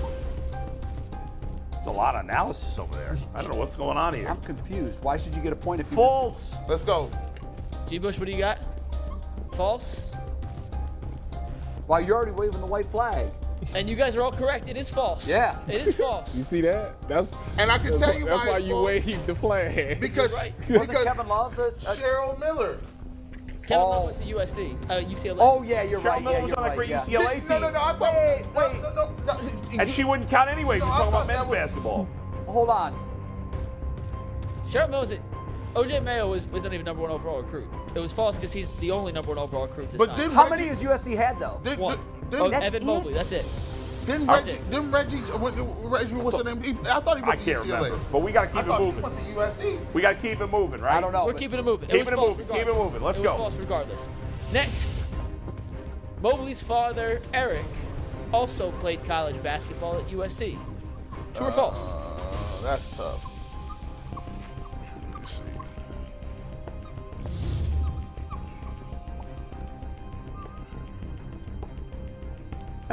There's 1.84 1.96
a 1.96 1.98
lot 1.98 2.14
of 2.14 2.24
analysis 2.24 2.78
over 2.78 2.96
there. 2.96 3.14
I 3.34 3.42
don't 3.42 3.50
know 3.50 3.58
what's 3.58 3.76
going 3.76 3.98
on 3.98 4.14
here. 4.14 4.26
I'm 4.28 4.40
confused. 4.40 5.02
Why 5.04 5.18
should 5.18 5.36
you 5.36 5.42
get 5.42 5.52
a 5.52 5.56
point 5.56 5.82
if 5.82 5.90
you 5.90 5.96
False. 5.96 6.54
Let's 6.66 6.82
go. 6.82 7.10
G. 7.86 7.98
Bush, 7.98 8.18
what 8.18 8.24
do 8.24 8.32
you 8.32 8.38
got? 8.38 8.58
False. 9.52 10.08
While 11.86 12.00
you're 12.00 12.16
already 12.16 12.32
waving 12.32 12.60
the 12.60 12.66
white 12.66 12.90
flag. 12.90 13.28
And 13.74 13.88
you 13.88 13.96
guys 13.96 14.16
are 14.16 14.22
all 14.22 14.32
correct. 14.32 14.66
It 14.66 14.78
is 14.78 14.88
false. 14.88 15.28
Yeah. 15.28 15.58
It 15.68 15.86
is 15.86 15.94
false. 15.94 16.34
You 16.34 16.42
see 16.42 16.62
that? 16.62 17.06
That's 17.06 17.32
And 17.58 17.70
I 17.70 17.76
can 17.76 17.98
tell 17.98 18.14
you 18.18 18.24
that's 18.24 18.42
why 18.44 18.48
why 18.52 18.56
it's 18.56 18.66
you 18.66 18.72
false. 18.72 18.86
wave 18.86 19.26
the 19.26 19.34
flag. 19.34 20.00
Because 20.00 20.32
right. 20.32 20.54
Wasn't 20.70 20.88
because 20.88 21.04
Kevin 21.04 21.28
Love 21.28 21.54
the? 21.56 21.66
uh, 21.66 21.94
Cheryl 21.96 22.38
Miller. 22.40 22.78
Kevin 23.66 23.82
Oh. 23.82 23.90
Love 23.90 24.04
went 24.06 24.18
to 24.18 24.34
USC, 24.34 24.76
uh, 24.90 24.94
UCLA. 25.00 25.36
oh 25.40 25.62
yeah, 25.62 25.82
you're 25.82 25.98
Cheryl 26.00 26.04
right. 26.04 26.22
Miller 26.22 26.36
yeah, 26.36 26.42
was 26.42 26.52
on 26.52 26.62
that 26.62 26.68
right, 26.70 26.76
great 26.76 26.88
yeah. 26.90 27.00
UCLA 27.00 27.34
team. 27.36 27.48
No, 27.48 27.58
no, 27.58 27.70
no. 27.70 27.80
I 27.80 27.92
thought. 27.98 28.14
Wait, 28.14 28.44
no, 28.54 28.60
wait. 28.60 28.82
No, 28.82 28.92
no, 29.26 29.42
no, 29.42 29.78
And 29.80 29.88
she 29.90 30.04
wouldn't 30.04 30.28
count 30.28 30.50
anyway. 30.50 30.80
We're 30.80 30.86
No, 30.86 30.92
I 30.92 30.96
talking 30.98 31.08
about 31.14 31.26
men's 31.26 31.46
was- 31.46 31.58
basketball. 31.58 32.08
Hold 32.46 32.68
on. 32.68 33.00
Cheryl 34.68 34.90
Mills, 34.90 35.12
OJ 35.74 36.02
Mayo 36.04 36.28
was, 36.30 36.46
was 36.48 36.64
not 36.64 36.72
even 36.74 36.84
number 36.84 37.02
one 37.02 37.10
overall 37.10 37.40
recruit. 37.42 37.66
It 37.94 37.98
was 38.00 38.12
false 38.12 38.36
because 38.36 38.52
he's 38.52 38.68
the 38.80 38.90
only 38.90 39.12
number 39.12 39.30
one 39.30 39.38
overall 39.38 39.66
recruit 39.66 39.90
to 39.92 39.98
But 39.98 40.08
sign. 40.16 40.28
did 40.28 40.32
How 40.32 40.48
many 40.48 40.66
has 40.66 40.82
USC 40.82 41.16
had 41.16 41.38
though? 41.38 41.60
Did, 41.62 41.78
one. 41.78 41.98
did, 42.30 42.40
Oh, 42.40 42.44
did, 42.44 42.52
that's 42.52 42.66
Evan 42.66 42.82
it? 42.82 42.86
Mobley. 42.86 43.12
That's 43.14 43.32
it. 43.32 43.44
Didn't 44.06 44.26
Reggie, 44.26 44.50
it. 44.52 44.70
didn't 44.70 44.90
Reggie, 44.90 45.16
when- 45.18 45.88
Reggie, 45.90 46.14
what's 46.14 46.36
the 46.38 46.44
name? 46.44 46.62
He, 46.62 46.70
I 46.90 47.00
thought 47.00 47.16
he 47.18 47.22
I 47.22 47.28
went 47.28 47.38
to 47.40 47.44
can't 47.44 47.64
UCLA. 47.64 47.82
remember. 47.84 47.98
But 48.12 48.18
we 48.20 48.32
got 48.32 48.42
to 48.42 48.48
I 48.50 48.52
keep 48.52 48.62
it 48.62 48.66
thought 48.68 48.80
he 48.80 48.86
moving. 48.86 49.02
went 49.02 49.14
to 49.14 49.20
USC. 49.22 49.78
We 49.94 50.02
got 50.02 50.16
to 50.16 50.20
keep 50.22 50.40
it 50.40 50.46
moving, 50.50 50.80
right? 50.80 50.96
I 50.96 51.00
don't 51.00 51.12
know. 51.12 51.26
We're 51.26 51.34
keeping 51.34 51.58
it 51.58 51.64
moving. 51.64 51.88
Keep 51.88 52.00
was 52.00 52.08
it 52.10 52.14
false 52.14 52.36
moving, 52.38 52.56
keep 52.56 52.66
it 52.66 52.74
moving. 52.74 53.02
Let's 53.02 53.18
it 53.18 53.22
was 53.22 53.30
go. 53.30 53.36
false 53.36 53.56
regardless. 53.56 54.08
Next, 54.52 54.90
Mobley's 56.20 56.60
father, 56.62 57.20
Eric, 57.32 57.64
also 58.32 58.70
played 58.80 59.04
college 59.04 59.40
basketball 59.42 59.96
at 59.98 60.06
USC. 60.08 60.58
True 61.34 61.46
or 61.46 61.52
false? 61.52 61.78
Uh, 61.78 62.60
that's 62.62 62.96
tough. 62.96 63.24
Let 65.12 65.20
me 65.20 65.26
see. 65.26 65.42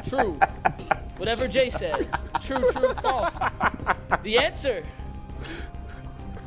True. 0.07 0.39
Whatever 1.21 1.47
Jay 1.47 1.69
says. 1.69 2.07
True, 2.41 2.63
true, 2.71 2.95
false. 2.95 3.37
The 4.23 4.39
answer. 4.39 4.83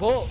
Bull. 0.01 0.29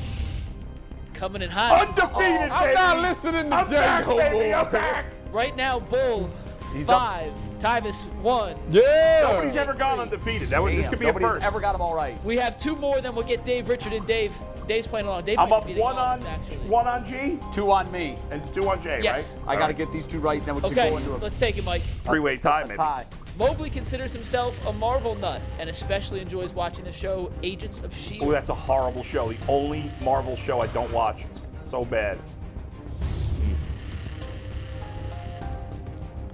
Coming 1.13 1.43
in 1.43 1.49
hot. 1.49 1.87
Undefeated, 1.87 2.51
I'm 2.51 2.73
not 2.73 2.99
listening 3.01 3.49
to 3.51 3.55
I'm 3.55 3.65
Jay 3.67 3.75
back, 3.77 4.05
no 4.05 4.17
baby. 4.17 4.33
more. 4.51 4.55
I'm 4.55 4.69
back. 4.69 5.05
Right 5.31 5.55
now, 5.55 5.79
Bull 5.79 6.29
He's 6.73 6.89
up. 6.89 6.99
five. 6.99 7.31
Tyvis 7.59 8.03
one. 8.15 8.57
Yeah. 8.69 9.29
Nobody's 9.31 9.55
ever 9.55 9.73
gone 9.75 10.01
undefeated. 10.01 10.49
That 10.49 10.61
would, 10.61 10.73
this 10.73 10.89
could 10.89 10.99
be 10.99 11.05
a 11.05 11.07
nobody's 11.07 11.29
first. 11.29 11.45
ever 11.45 11.61
got 11.61 11.71
them 11.71 11.81
all 11.81 11.95
right. 11.95 12.21
We 12.25 12.35
have 12.35 12.57
two 12.57 12.75
more, 12.75 12.99
then 12.99 13.15
we'll 13.15 13.25
get 13.25 13.45
Dave 13.45 13.69
Richard 13.69 13.93
and 13.93 14.05
Dave. 14.05 14.33
Dave's 14.67 14.87
playing 14.87 15.07
along. 15.07 15.23
Dave 15.23 15.39
I'm 15.39 15.53
up 15.53 15.65
one 15.69 15.95
on 15.95 15.95
longest, 15.95 16.29
actually. 16.29 16.57
one 16.69 16.85
on 16.85 17.05
G 17.05 17.39
Two 17.53 17.71
on 17.71 17.89
me. 17.93 18.17
and 18.29 18.53
two 18.53 18.67
on 18.69 18.81
J, 18.83 18.99
Yes. 19.01 19.35
right? 19.45 19.47
I 19.47 19.55
got 19.55 19.59
to 19.59 19.65
right. 19.67 19.77
get 19.77 19.91
these 19.93 20.05
two 20.05 20.19
right, 20.19 20.43
then 20.45 20.55
we 20.55 20.61
can 20.61 20.71
Okay, 20.71 20.89
go 20.89 20.97
into 20.97 21.15
a, 21.15 21.17
let's 21.17 21.39
take 21.39 21.57
it, 21.57 21.63
Mike. 21.63 21.83
three-way 22.03 22.35
tie, 22.35 22.63
a 22.63 22.65
maybe. 22.67 22.75
tie. 22.75 23.05
Mobley 23.37 23.69
considers 23.71 24.13
himself 24.13 24.63
a 24.67 24.73
Marvel 24.73 25.15
nut 25.15 25.41
and 25.57 25.69
especially 25.69 26.19
enjoys 26.19 26.53
watching 26.53 26.85
the 26.85 26.91
show 26.91 27.31
Agents 27.41 27.79
of 27.79 27.85
S.H.I.E.L.D. 27.85 28.27
Oh, 28.27 28.31
that's 28.31 28.49
a 28.49 28.53
horrible 28.53 29.01
show. 29.01 29.31
The 29.31 29.37
only 29.47 29.91
Marvel 30.01 30.35
show 30.35 30.61
I 30.61 30.67
don't 30.67 30.91
watch. 30.91 31.25
It's 31.25 31.41
so 31.57 31.83
bad. 31.83 32.19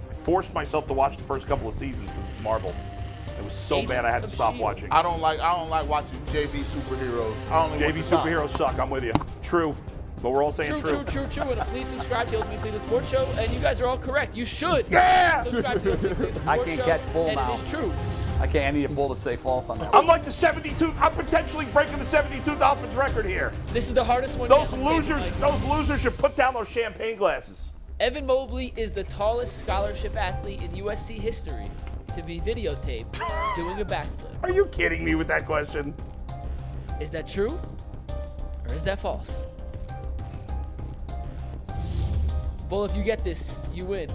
I 0.09 0.13
forced 0.13 0.53
myself 0.53 0.87
to 0.87 0.93
watch 0.93 1.15
the 1.15 1.23
first 1.23 1.47
couple 1.47 1.69
of 1.69 1.75
seasons 1.75 2.11
because 2.11 2.29
it's 2.33 2.43
Marvel. 2.43 2.75
It 3.37 3.45
was 3.45 3.53
so 3.53 3.77
Agents 3.77 3.91
bad 3.91 4.05
I 4.05 4.11
had 4.11 4.23
to 4.23 4.29
stop 4.29 4.55
S.H.I.E.L.D. 4.55 4.61
watching. 4.61 4.91
I 4.91 5.01
don't 5.01 5.21
like 5.21 5.39
I 5.39 5.55
don't 5.55 5.69
like 5.69 5.87
watching 5.87 6.19
JV 6.25 6.63
superheroes. 6.65 7.49
I 7.49 7.63
only 7.63 7.77
JV 7.77 7.95
watch 7.95 8.09
the 8.09 8.17
superheroes 8.17 8.49
suck. 8.49 8.77
I'm 8.77 8.89
with 8.89 9.05
you. 9.05 9.13
True. 9.41 9.73
But 10.21 10.31
we're 10.31 10.43
all 10.43 10.51
saying 10.51 10.71
True, 10.79 10.81
true, 10.81 11.03
true, 11.05 11.27
true. 11.29 11.43
And 11.51 11.61
please 11.69 11.87
subscribe 11.87 12.25
to 12.27 12.31
the 12.31 12.37
Ultimate 12.39 12.59
Cleveland 12.59 12.83
Sports 12.83 13.09
Show. 13.09 13.25
And 13.37 13.51
you 13.53 13.59
guys 13.59 13.79
are 13.79 13.85
all 13.87 13.97
correct. 13.97 14.35
You 14.35 14.43
should 14.45 14.85
Yeah! 14.89 15.43
subscribe 15.43 15.73
to 15.79 15.79
the 15.79 15.91
Ultimate 15.93 16.15
Cleveland 16.17 16.49
I 16.49 16.57
can't 16.57 16.79
Show. 16.79 16.85
catch 16.85 17.13
bull 17.13 17.27
and 17.27 17.35
now. 17.37 17.53
it 17.53 17.63
is 17.63 17.69
true. 17.71 17.93
I 18.41 18.47
can't. 18.47 18.73
I 18.75 18.77
need 18.79 18.85
a 18.85 18.89
bull 18.93 19.13
to 19.13 19.19
say 19.19 19.35
false 19.35 19.69
on 19.69 19.79
that. 19.79 19.93
I'm 19.93 20.05
like 20.07 20.23
the 20.25 20.31
72. 20.31 20.93
I'm 20.99 21.13
potentially 21.13 21.65
breaking 21.67 21.97
the 21.99 22.05
72 22.05 22.55
Dolphins 22.55 22.95
record 22.95 23.25
here. 23.25 23.51
This 23.73 23.87
is 23.87 23.93
the 23.93 24.03
hardest 24.03 24.37
one. 24.37 24.49
Those 24.49 24.71
yet. 24.73 24.81
Let's 24.81 24.83
take 24.83 24.91
it, 24.91 24.95
losers, 24.95 25.31
Mike. 25.31 25.51
those 25.51 25.63
losers 25.63 26.01
should 26.01 26.17
put 26.17 26.35
down 26.35 26.53
those 26.53 26.69
champagne 26.69 27.17
glasses. 27.17 27.73
Evan 27.99 28.25
Mobley 28.25 28.73
is 28.77 28.91
the 28.93 29.03
tallest 29.05 29.57
scholarship 29.59 30.15
athlete 30.15 30.61
in 30.61 30.71
USC 30.71 31.19
history 31.19 31.69
to 32.15 32.23
be 32.23 32.39
videotaped 32.39 33.19
doing 33.55 33.81
a 33.81 33.85
backflip. 33.85 34.41
Are 34.43 34.51
you 34.51 34.65
kidding 34.67 35.03
me 35.03 35.15
with 35.15 35.27
that 35.27 35.45
question? 35.45 35.93
Is 37.01 37.11
that 37.11 37.27
true? 37.27 37.59
Or 38.69 38.73
is 38.73 38.83
that 38.83 38.99
false? 38.99 39.45
Well, 42.69 42.85
if 42.85 42.95
you 42.95 43.03
get 43.03 43.23
this, 43.23 43.51
you 43.73 43.85
win. 43.85 44.11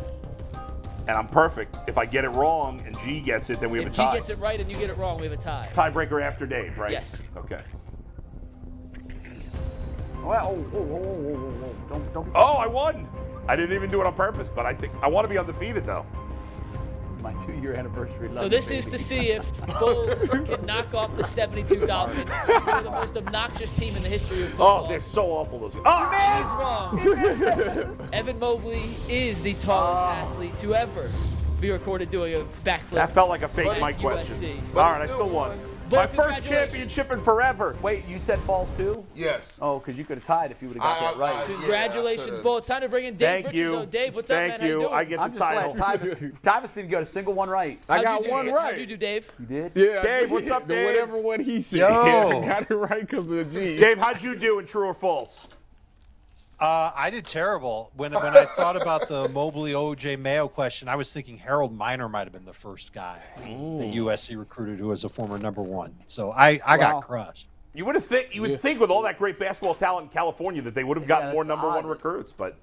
And 1.07 1.17
I'm 1.17 1.29
perfect. 1.29 1.77
If 1.87 1.99
I 1.99 2.07
get 2.07 2.25
it 2.25 2.31
wrong 2.31 2.83
and 2.87 2.99
G 3.01 3.21
gets 3.21 3.51
it, 3.51 3.61
then 3.61 3.71
we 3.71 3.79
have 3.79 3.89
If 3.89 3.93
a 3.93 3.97
G 3.97 4.03
tie. 4.03 4.15
gets 4.17 4.31
it 4.31 4.39
right 4.39 4.59
and 4.59 4.71
you 4.71 4.79
get 4.79 4.89
it 4.91 4.97
wrong, 4.97 5.19
we 5.19 5.25
have 5.25 5.33
a 5.39 5.43
tie. 5.43 5.69
Tiebreaker 5.73 6.23
after 6.23 6.47
Dave, 6.47 6.79
right? 6.79 6.93
Yes. 6.93 7.21
Okay. 7.37 7.61
Well, 10.23 10.57
oh, 10.57 10.71
oh, 10.75 10.79
oh, 10.79 10.83
oh, 10.83 11.35
oh, 11.37 11.65
oh, 11.65 11.89
don't, 11.89 12.15
don't. 12.15 12.33
Oh, 12.35 12.57
I 12.57 12.67
won. 12.67 13.07
I 13.47 13.57
didn't 13.57 13.75
even 13.77 13.91
do 13.91 14.01
it 14.01 14.07
on 14.07 14.15
purpose, 14.15 14.49
but 14.49 14.65
I 14.65 14.73
think 14.73 14.95
I 15.03 15.09
want 15.09 15.27
to 15.27 15.29
be 15.29 15.37
undefeated 15.37 15.85
though. 15.85 16.07
My 17.25 17.33
two-year 17.43 17.73
anniversary. 17.73 18.29
Love 18.29 18.37
So 18.37 18.45
you, 18.45 18.51
this 18.51 18.71
is 18.71 18.85
to 18.85 18.99
see 18.99 19.31
if 19.31 19.67
Bulls 19.81 20.29
can 20.29 20.67
knock 20.67 20.93
off 20.93 21.17
the 21.17 21.25
72 21.25 21.87
Dolphins. 21.87 22.31
They're 22.47 22.83
the 22.83 22.91
most 22.91 23.17
obnoxious 23.17 23.73
team 23.73 23.97
in 23.97 24.03
the 24.03 24.11
history 24.11 24.43
of 24.43 24.45
oh, 24.45 24.49
football. 24.49 24.85
Oh, 24.85 24.89
they're 24.91 25.01
so 25.01 25.25
awful 25.29 25.59
those. 25.59 25.75
guys. 25.75 26.45
Oh, 26.47 26.97
He's 26.99 27.97
wrong. 27.97 28.09
Evan 28.13 28.39
Mobley 28.39 28.95
is 29.09 29.41
the 29.41 29.55
tallest 29.55 30.03
oh. 30.03 30.33
athlete 30.33 30.59
to 30.59 30.75
ever 30.75 31.11
be 31.63 31.71
recorded 31.71 32.11
doing 32.11 32.35
a 32.35 32.41
backflip. 32.63 32.91
that 32.91 33.15
felt 33.15 33.31
like 33.31 33.41
a 33.41 33.49
fake 33.49 33.69
USC. 33.69 34.01
question. 34.01 34.63
All 34.75 34.83
right, 34.83 35.01
I 35.01 35.07
still 35.07 35.31
won. 35.31 35.59
But 35.95 36.17
My 36.17 36.25
first 36.25 36.45
championship 36.45 37.11
in 37.13 37.21
forever. 37.21 37.77
Wait, 37.83 38.07
you 38.07 38.19
said 38.19 38.39
false 38.41 38.71
too? 38.73 39.05
Yes. 39.15 39.57
Oh, 39.63 39.79
because 39.79 39.97
you 39.99 40.05
could 40.05 40.19
have 40.19 40.27
tied 40.27 40.51
if 40.51 40.61
you 40.63 40.69
would 40.69 40.77
have 40.77 40.83
got 40.83 40.99
I- 41.03 41.05
that 41.13 41.17
right. 41.19 41.35
I- 41.37 41.43
I- 41.43 41.47
Congratulations, 41.47 42.27
could've- 42.31 42.43
Bull. 42.43 42.57
It's 42.59 42.67
time 42.67 42.81
to 42.83 42.89
bring 42.89 43.05
in 43.05 43.17
Dave 43.17 43.45
Thank 43.45 43.55
you. 43.55 43.87
Dave, 43.87 44.15
what's 44.15 44.29
Thank 44.29 44.55
up, 44.55 44.61
man? 44.61 44.69
you. 44.69 44.81
You? 44.83 44.89
I 44.89 45.05
get 45.05 45.21
I'm 45.21 45.33
the 45.33 45.39
just 45.39 45.51
title. 45.51 45.75
glad 45.75 46.01
Tyvis, 46.01 46.41
Tyvis 46.41 46.75
didn't 46.75 46.91
get 46.91 47.03
a 47.03 47.05
single 47.05 47.35
one 47.35 47.49
right. 47.49 47.81
I 47.89 47.97
How'd 47.97 48.05
got 48.05 48.21
you 48.21 48.27
do? 48.27 48.31
one 48.33 48.49
How'd 48.49 48.79
you 48.79 48.87
do, 48.87 48.97
Dave? 48.97 49.33
You 49.39 49.47
did? 49.47 49.73
Yeah, 49.75 50.03
Dave, 50.03 50.31
what's 50.31 50.51
up, 50.51 50.67
Dave? 50.69 50.87
Whatever 50.87 51.19
one 51.19 51.41
he 51.41 51.61
said. 51.61 51.79
Yo. 51.81 51.89
I 52.43 52.47
got 52.47 52.71
it 52.71 52.75
right 52.75 53.01
because 53.01 53.31
of 53.31 53.37
the 53.37 53.45
G. 53.45 53.79
Dave, 53.79 53.99
how'd 53.99 54.23
you 54.23 54.35
do 54.35 54.59
in 54.59 54.67
true 54.67 54.87
or 54.89 54.95
false? 54.95 55.47
Uh, 56.61 56.93
I 56.95 57.11
did 57.11 57.25
terrible 57.27 57.91
when 57.97 58.13
when 58.13 58.37
I 58.37 58.45
thought 58.47 58.77
about 58.77 59.09
the 59.09 59.29
Mobley 59.33 59.73
OJ 59.73 60.19
Mayo 60.19 60.47
question. 60.49 60.89
I 60.89 60.95
was 60.97 61.13
thinking 61.13 61.37
Harold 61.37 61.77
Miner 61.77 62.09
might 62.09 62.25
have 62.25 62.33
been 62.33 62.45
the 62.45 62.53
first 62.53 62.93
guy 62.93 63.19
that 63.37 63.45
USC 63.47 64.39
recruited 64.39 64.79
who 64.79 64.89
was 64.89 65.03
a 65.05 65.09
former 65.09 65.37
number 65.39 65.63
one. 65.63 65.95
So 66.07 66.31
I 66.33 66.61
I 66.65 66.77
Wow. 66.77 66.93
got 66.93 67.03
crushed. 67.03 67.49
You 67.75 67.85
would 67.87 67.97
have 67.97 68.05
think 68.05 68.33
you 68.35 68.43
would 68.43 68.61
think 68.61 68.79
with 68.81 68.91
all 68.91 69.03
that 69.03 69.19
great 69.19 69.39
basketball 69.39 69.75
talent 69.75 70.05
in 70.05 70.11
California 70.11 70.63
that 70.63 70.75
they 70.75 70.85
would 70.85 70.97
have 70.97 71.09
gotten 71.09 71.29
Yeah, 71.29 71.33
more 71.33 71.43
that's 71.43 71.49
number 71.49 71.69
one 71.69 71.87
recruits, 71.87 72.33
but 72.33 72.57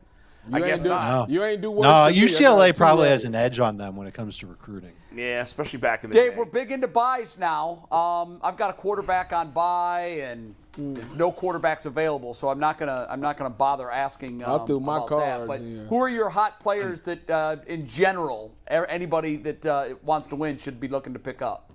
You 0.47 0.55
I 0.55 0.59
guess 0.61 0.83
do, 0.83 0.89
not. 0.89 1.29
You 1.29 1.43
ain't 1.43 1.61
do 1.61 1.69
worse 1.69 1.83
No, 1.83 2.05
than 2.05 2.13
me. 2.15 2.21
I 2.21 2.25
UCLA 2.25 2.77
probably 2.77 3.09
has 3.09 3.25
an 3.25 3.35
edge 3.35 3.59
on 3.59 3.75
them 3.77 3.97
when 3.97 4.07
it 4.07 4.13
comes 4.13 4.37
to 4.39 4.47
recruiting. 4.47 4.93
Yeah, 5.13 5.41
especially 5.41 5.79
back 5.79 6.03
in 6.03 6.09
the 6.09 6.13
Dave, 6.15 6.31
day. 6.33 6.37
we're 6.37 6.45
big 6.45 6.71
into 6.71 6.87
buys 6.87 7.37
now. 7.37 7.87
Um, 7.91 8.39
I've 8.43 8.57
got 8.57 8.69
a 8.69 8.73
quarterback 8.73 9.33
on 9.33 9.51
buy, 9.51 10.21
and 10.23 10.55
there's 10.77 11.13
no 11.15 11.31
quarterbacks 11.31 11.85
available, 11.85 12.33
so 12.33 12.47
I'm 12.49 12.59
not 12.59 12.77
gonna 12.77 13.05
I'm 13.09 13.19
not 13.19 13.35
gonna 13.35 13.49
bother 13.49 13.91
asking. 13.91 14.43
Um, 14.43 14.61
I 14.61 14.65
threw 14.65 14.79
my 14.79 14.97
about 14.97 15.09
that. 15.09 15.17
cards 15.37 15.47
But 15.47 15.59
in. 15.59 15.85
who 15.87 15.97
are 15.97 16.09
your 16.09 16.29
hot 16.29 16.59
players 16.61 17.01
that, 17.01 17.29
uh, 17.29 17.57
in 17.67 17.87
general, 17.87 18.53
er- 18.71 18.85
anybody 18.85 19.35
that 19.37 19.65
uh, 19.65 19.85
wants 20.03 20.27
to 20.29 20.35
win 20.37 20.57
should 20.57 20.79
be 20.79 20.87
looking 20.87 21.11
to 21.13 21.19
pick 21.19 21.41
up? 21.41 21.67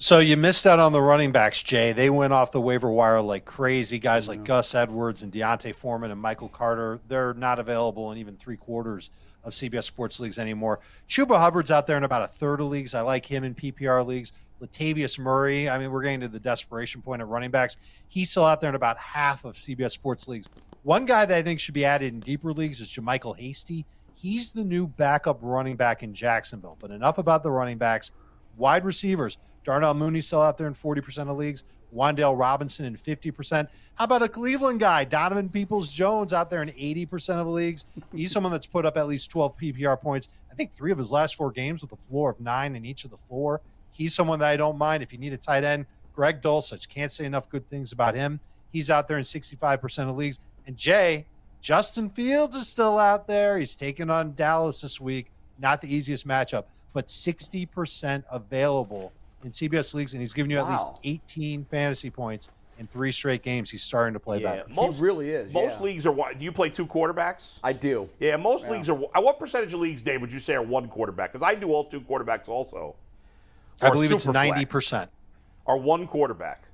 So 0.00 0.20
you 0.20 0.36
missed 0.36 0.64
out 0.64 0.78
on 0.78 0.92
the 0.92 1.02
running 1.02 1.32
backs, 1.32 1.60
Jay. 1.60 1.90
They 1.90 2.08
went 2.08 2.32
off 2.32 2.52
the 2.52 2.60
waiver 2.60 2.88
wire 2.88 3.20
like 3.20 3.44
crazy. 3.44 3.98
Guys 3.98 4.28
like 4.28 4.44
Gus 4.44 4.72
Edwards 4.72 5.24
and 5.24 5.32
D'Onta 5.32 5.74
Foreman 5.74 6.12
and 6.12 6.20
Michael 6.20 6.48
Carter, 6.48 7.00
they're 7.08 7.34
not 7.34 7.58
available 7.58 8.12
in 8.12 8.18
even 8.18 8.36
three 8.36 8.56
quarters 8.56 9.10
of 9.44 9.52
CBS 9.52 9.84
Sports 9.84 10.20
leagues 10.20 10.38
anymore. 10.38 10.80
Chuba 11.08 11.38
Hubbard's 11.38 11.70
out 11.70 11.86
there 11.86 11.96
in 11.96 12.04
about 12.04 12.22
a 12.22 12.28
third 12.28 12.60
of 12.60 12.68
leagues. 12.68 12.94
I 12.94 13.00
like 13.00 13.26
him 13.26 13.44
in 13.44 13.54
PPR 13.54 14.06
leagues. 14.06 14.32
Latavius 14.60 15.18
Murray, 15.18 15.68
I 15.68 15.78
mean, 15.78 15.90
we're 15.92 16.02
getting 16.02 16.20
to 16.20 16.28
the 16.28 16.40
desperation 16.40 17.00
point 17.00 17.22
of 17.22 17.28
running 17.28 17.50
backs. 17.50 17.76
He's 18.08 18.30
still 18.30 18.44
out 18.44 18.60
there 18.60 18.70
in 18.70 18.74
about 18.74 18.98
half 18.98 19.44
of 19.44 19.54
CBS 19.54 19.92
Sports 19.92 20.26
leagues. 20.26 20.48
One 20.82 21.04
guy 21.04 21.24
that 21.26 21.36
I 21.36 21.42
think 21.42 21.60
should 21.60 21.74
be 21.74 21.84
added 21.84 22.12
in 22.12 22.20
deeper 22.20 22.52
leagues 22.52 22.80
is 22.80 22.90
JaMycal 22.90 23.38
Hasty. 23.38 23.86
He's 24.14 24.50
the 24.50 24.64
new 24.64 24.88
backup 24.88 25.38
running 25.42 25.76
back 25.76 26.02
in 26.02 26.12
Jacksonville. 26.12 26.76
But 26.80 26.90
enough 26.90 27.18
about 27.18 27.42
the 27.42 27.50
running 27.50 27.78
backs. 27.78 28.10
Wide 28.56 28.84
receivers. 28.84 29.38
Darnell 29.62 29.94
Mooney 29.94 30.20
still 30.20 30.42
out 30.42 30.58
there 30.58 30.66
in 30.66 30.74
40% 30.74 31.30
of 31.30 31.36
leagues. 31.36 31.62
Wan'Dale 31.94 32.38
Robinson 32.38 32.84
in 32.84 32.96
50%. 32.96 33.68
How 33.94 34.04
about 34.04 34.22
a 34.22 34.28
Cleveland 34.28 34.80
guy, 34.80 35.04
Donovan 35.04 35.48
Peoples 35.48 35.88
Jones, 35.88 36.32
out 36.32 36.50
there 36.50 36.62
in 36.62 36.68
80% 36.68 37.40
of 37.40 37.46
leagues? 37.46 37.84
He's 38.14 38.30
someone 38.30 38.52
that's 38.52 38.66
put 38.66 38.86
up 38.86 38.96
at 38.96 39.08
least 39.08 39.30
12 39.30 39.56
PPR 39.58 40.00
points. 40.00 40.28
I 40.50 40.54
think 40.54 40.72
three 40.72 40.92
of 40.92 40.98
his 40.98 41.10
last 41.10 41.36
four 41.36 41.50
games 41.50 41.82
with 41.82 41.92
a 41.92 41.96
floor 41.96 42.30
of 42.30 42.40
nine 42.40 42.76
in 42.76 42.84
each 42.84 43.04
of 43.04 43.10
the 43.10 43.16
four. 43.16 43.60
He's 43.90 44.14
someone 44.14 44.38
that 44.38 44.48
I 44.48 44.56
don't 44.56 44.78
mind. 44.78 45.02
If 45.02 45.12
you 45.12 45.18
need 45.18 45.32
a 45.32 45.36
tight 45.38 45.64
end, 45.64 45.86
Greg 46.14 46.40
Dulcich, 46.40 46.88
can't 46.88 47.10
say 47.10 47.24
enough 47.24 47.48
good 47.48 47.68
things 47.68 47.92
about 47.92 48.14
him. 48.14 48.40
He's 48.72 48.90
out 48.90 49.08
there 49.08 49.18
in 49.18 49.24
65% 49.24 50.08
of 50.08 50.16
leagues. 50.16 50.40
And 50.66 50.76
Jay, 50.76 51.26
Justin 51.60 52.08
Fields 52.08 52.54
is 52.54 52.68
still 52.68 52.98
out 52.98 53.26
there. 53.26 53.58
He's 53.58 53.74
taking 53.74 54.10
on 54.10 54.34
Dallas 54.34 54.80
this 54.80 55.00
week. 55.00 55.30
Not 55.58 55.80
the 55.80 55.92
easiest 55.92 56.26
matchup, 56.26 56.64
but 56.92 57.08
60% 57.08 58.24
available 58.30 59.12
in 59.44 59.50
CBS 59.50 59.94
leagues, 59.94 60.14
and 60.14 60.20
he's 60.20 60.32
giving 60.34 60.50
you 60.50 60.58
at 60.58 60.68
least 60.68 60.86
18 61.04 61.64
fantasy 61.64 62.10
points 62.10 62.48
in 62.78 62.86
three 62.88 63.12
straight 63.12 63.42
games. 63.42 63.70
He's 63.70 63.82
starting 63.82 64.14
to 64.14 64.20
play 64.20 64.40
yeah, 64.40 64.56
better. 64.56 64.74
most 64.74 65.00
really 65.00 65.30
is, 65.30 65.52
Most 65.52 65.78
yeah. 65.78 65.84
leagues 65.84 66.06
are. 66.06 66.10
wi- 66.14 66.34
Do 66.34 66.44
you 66.44 66.52
play 66.52 66.70
two 66.70 66.86
quarterbacks? 66.86 67.58
I 67.62 67.72
do. 67.72 68.08
Yeah, 68.18 68.36
most 68.36 68.68
leagues 68.68 68.88
are. 68.88 68.94
What 68.94 69.38
percentage 69.38 69.72
of 69.74 69.80
leagues, 69.80 70.02
Dave, 70.02 70.20
would 70.20 70.32
you 70.32 70.40
say 70.40 70.54
are 70.54 70.62
one 70.62 70.88
quarterback? 70.88 71.32
Because 71.32 71.46
I 71.46 71.54
do 71.54 71.70
all 71.70 71.84
two 71.84 72.00
quarterbacks 72.00 72.48
also. 72.48 72.96
I 73.80 73.90
believe 73.90 74.10
it's 74.10 74.26
90%. 74.26 75.08
Are 75.66 75.76
one 75.76 76.06
quarterback. 76.06 76.64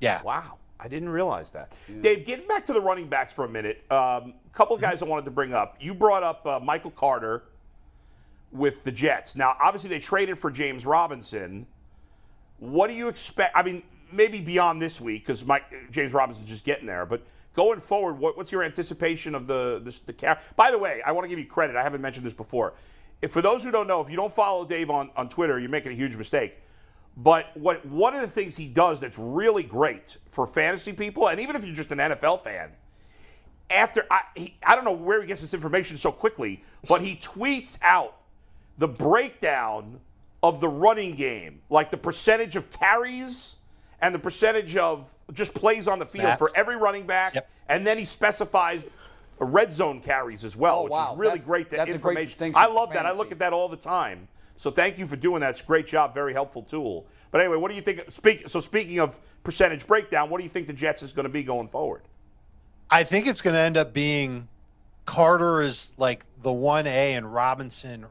Yeah. 0.00 0.22
Wow, 0.22 0.58
I 0.78 0.86
didn't 0.86 1.08
realize 1.08 1.50
that. 1.52 1.72
Dave, 2.02 2.24
getting 2.24 2.46
back 2.46 2.66
to 2.66 2.72
the 2.72 2.80
running 2.80 3.08
backs 3.08 3.32
for 3.32 3.44
a 3.44 3.48
minute, 3.48 3.82
um, 3.90 3.96
a 3.98 4.32
couple 4.52 4.76
of 4.76 4.82
guys 4.82 5.02
I 5.02 5.06
wanted 5.06 5.24
to 5.24 5.30
bring 5.30 5.52
up. 5.54 5.76
You 5.80 5.94
brought 5.94 6.22
up 6.22 6.46
uh, 6.46 6.60
Michael 6.60 6.90
Carter 6.92 7.44
with 8.52 8.84
the 8.84 8.92
Jets. 8.92 9.34
Now, 9.34 9.56
obviously, 9.60 9.90
they 9.90 9.98
traded 9.98 10.38
for 10.38 10.50
James 10.50 10.86
Robinson. 10.86 11.66
What 12.58 12.88
do 12.88 12.94
you 12.94 13.08
expect? 13.08 13.56
I 13.56 13.62
mean, 13.62 13.82
maybe 14.12 14.40
beyond 14.40 14.80
this 14.80 15.00
week 15.00 15.26
because 15.26 15.44
James 15.90 16.12
Robinson's 16.12 16.48
just 16.48 16.64
getting 16.64 16.86
there, 16.86 17.06
but. 17.06 17.22
Going 17.54 17.80
forward, 17.80 18.20
what, 18.20 18.36
what's 18.36 18.52
your 18.52 18.62
anticipation 18.62 19.34
of 19.34 19.48
the 19.48 19.80
the, 19.82 20.12
the? 20.12 20.38
By 20.54 20.70
the 20.70 20.78
way, 20.78 21.02
I 21.04 21.10
want 21.10 21.24
to 21.24 21.28
give 21.28 21.40
you 21.40 21.46
credit. 21.46 21.74
I 21.74 21.82
haven't 21.82 22.00
mentioned 22.00 22.24
this 22.24 22.34
before. 22.34 22.74
If 23.20 23.32
for 23.32 23.42
those 23.42 23.64
who 23.64 23.72
don't 23.72 23.88
know, 23.88 24.00
if 24.00 24.08
you 24.08 24.16
don't 24.16 24.32
follow 24.32 24.64
Dave 24.64 24.90
on, 24.90 25.10
on 25.16 25.28
Twitter, 25.28 25.58
you're 25.58 25.68
making 25.68 25.90
a 25.90 25.94
huge 25.94 26.14
mistake. 26.14 26.58
But 27.16 27.50
what 27.54 27.84
one 27.84 28.14
of 28.14 28.20
the 28.20 28.28
things 28.28 28.56
he 28.56 28.68
does 28.68 29.00
that's 29.00 29.18
really 29.18 29.64
great 29.64 30.16
for 30.28 30.46
fantasy 30.46 30.92
people, 30.92 31.28
and 31.28 31.40
even 31.40 31.56
if 31.56 31.64
you're 31.64 31.74
just 31.74 31.90
an 31.90 31.98
NFL 31.98 32.44
fan, 32.44 32.70
after 33.70 34.06
I, 34.08 34.20
he, 34.36 34.56
I 34.62 34.76
don't 34.76 34.84
know 34.84 34.92
where 34.92 35.20
he 35.20 35.26
gets 35.26 35.40
this 35.40 35.52
information 35.52 35.96
so 35.96 36.12
quickly, 36.12 36.62
but 36.88 37.02
he 37.02 37.16
tweets 37.16 37.76
out 37.82 38.18
the 38.78 38.86
breakdown 38.86 39.98
of 40.42 40.60
the 40.60 40.68
running 40.68 41.14
game, 41.14 41.60
like 41.68 41.90
the 41.90 41.96
percentage 41.96 42.56
of 42.56 42.70
carries 42.70 43.56
and 44.00 44.14
the 44.14 44.18
percentage 44.18 44.76
of 44.76 45.14
just 45.32 45.52
plays 45.54 45.88
on 45.88 45.98
the 45.98 46.06
field 46.06 46.22
Snaps. 46.24 46.38
for 46.38 46.50
every 46.54 46.76
running 46.76 47.06
back, 47.06 47.34
Yep. 47.34 47.48
and 47.68 47.86
then 47.86 47.98
he 47.98 48.04
specifies 48.04 48.86
red 49.40 49.72
zone 49.72 50.00
carries 50.00 50.44
as 50.44 50.56
well, 50.56 50.80
Oh, 50.80 50.82
which 50.84 50.92
wow. 50.92 51.12
is 51.12 51.18
really 51.18 51.30
That's- 51.32 51.46
great. 51.46 51.70
To 51.70 51.76
that's 51.76 51.88
a 51.90 51.92
great 51.92 51.94
information. 51.96 52.24
distinction 52.26 52.62
I 52.62 52.66
love 52.66 52.92
that. 52.92 53.06
I 53.06 53.12
look 53.12 53.32
at 53.32 53.38
that 53.40 53.52
all 53.52 53.68
the 53.68 53.76
time. 53.76 54.28
So 54.56 54.70
thank 54.70 54.98
you 54.98 55.06
for 55.06 55.14
doing 55.16 55.40
that. 55.40 55.50
It's 55.50 55.60
a 55.60 55.64
great 55.64 55.86
job. 55.86 56.14
Very 56.14 56.32
helpful 56.32 56.62
tool. 56.62 57.06
But 57.30 57.40
anyway, 57.40 57.56
what 57.56 57.68
do 57.70 57.76
you 57.76 57.80
think? 57.82 58.10
Speak. 58.10 58.48
So 58.48 58.60
speaking 58.60 58.98
of 58.98 59.18
percentage 59.44 59.86
breakdown, 59.86 60.30
what 60.30 60.38
do 60.38 60.44
you 60.44 60.50
think 60.50 60.66
the 60.66 60.72
Jets 60.72 61.02
is 61.02 61.12
going 61.12 61.24
to 61.24 61.28
be 61.30 61.44
going 61.44 61.68
forward? 61.68 62.02
I 62.90 63.04
think 63.04 63.26
it's 63.28 63.40
going 63.40 63.54
to 63.54 63.60
end 63.60 63.76
up 63.76 63.92
being 63.92 64.48
Carter 65.06 65.62
is 65.62 65.92
like 65.96 66.24
the 66.42 66.50
1A 66.50 67.16
and 67.16 67.32
Robinson 67.32 68.06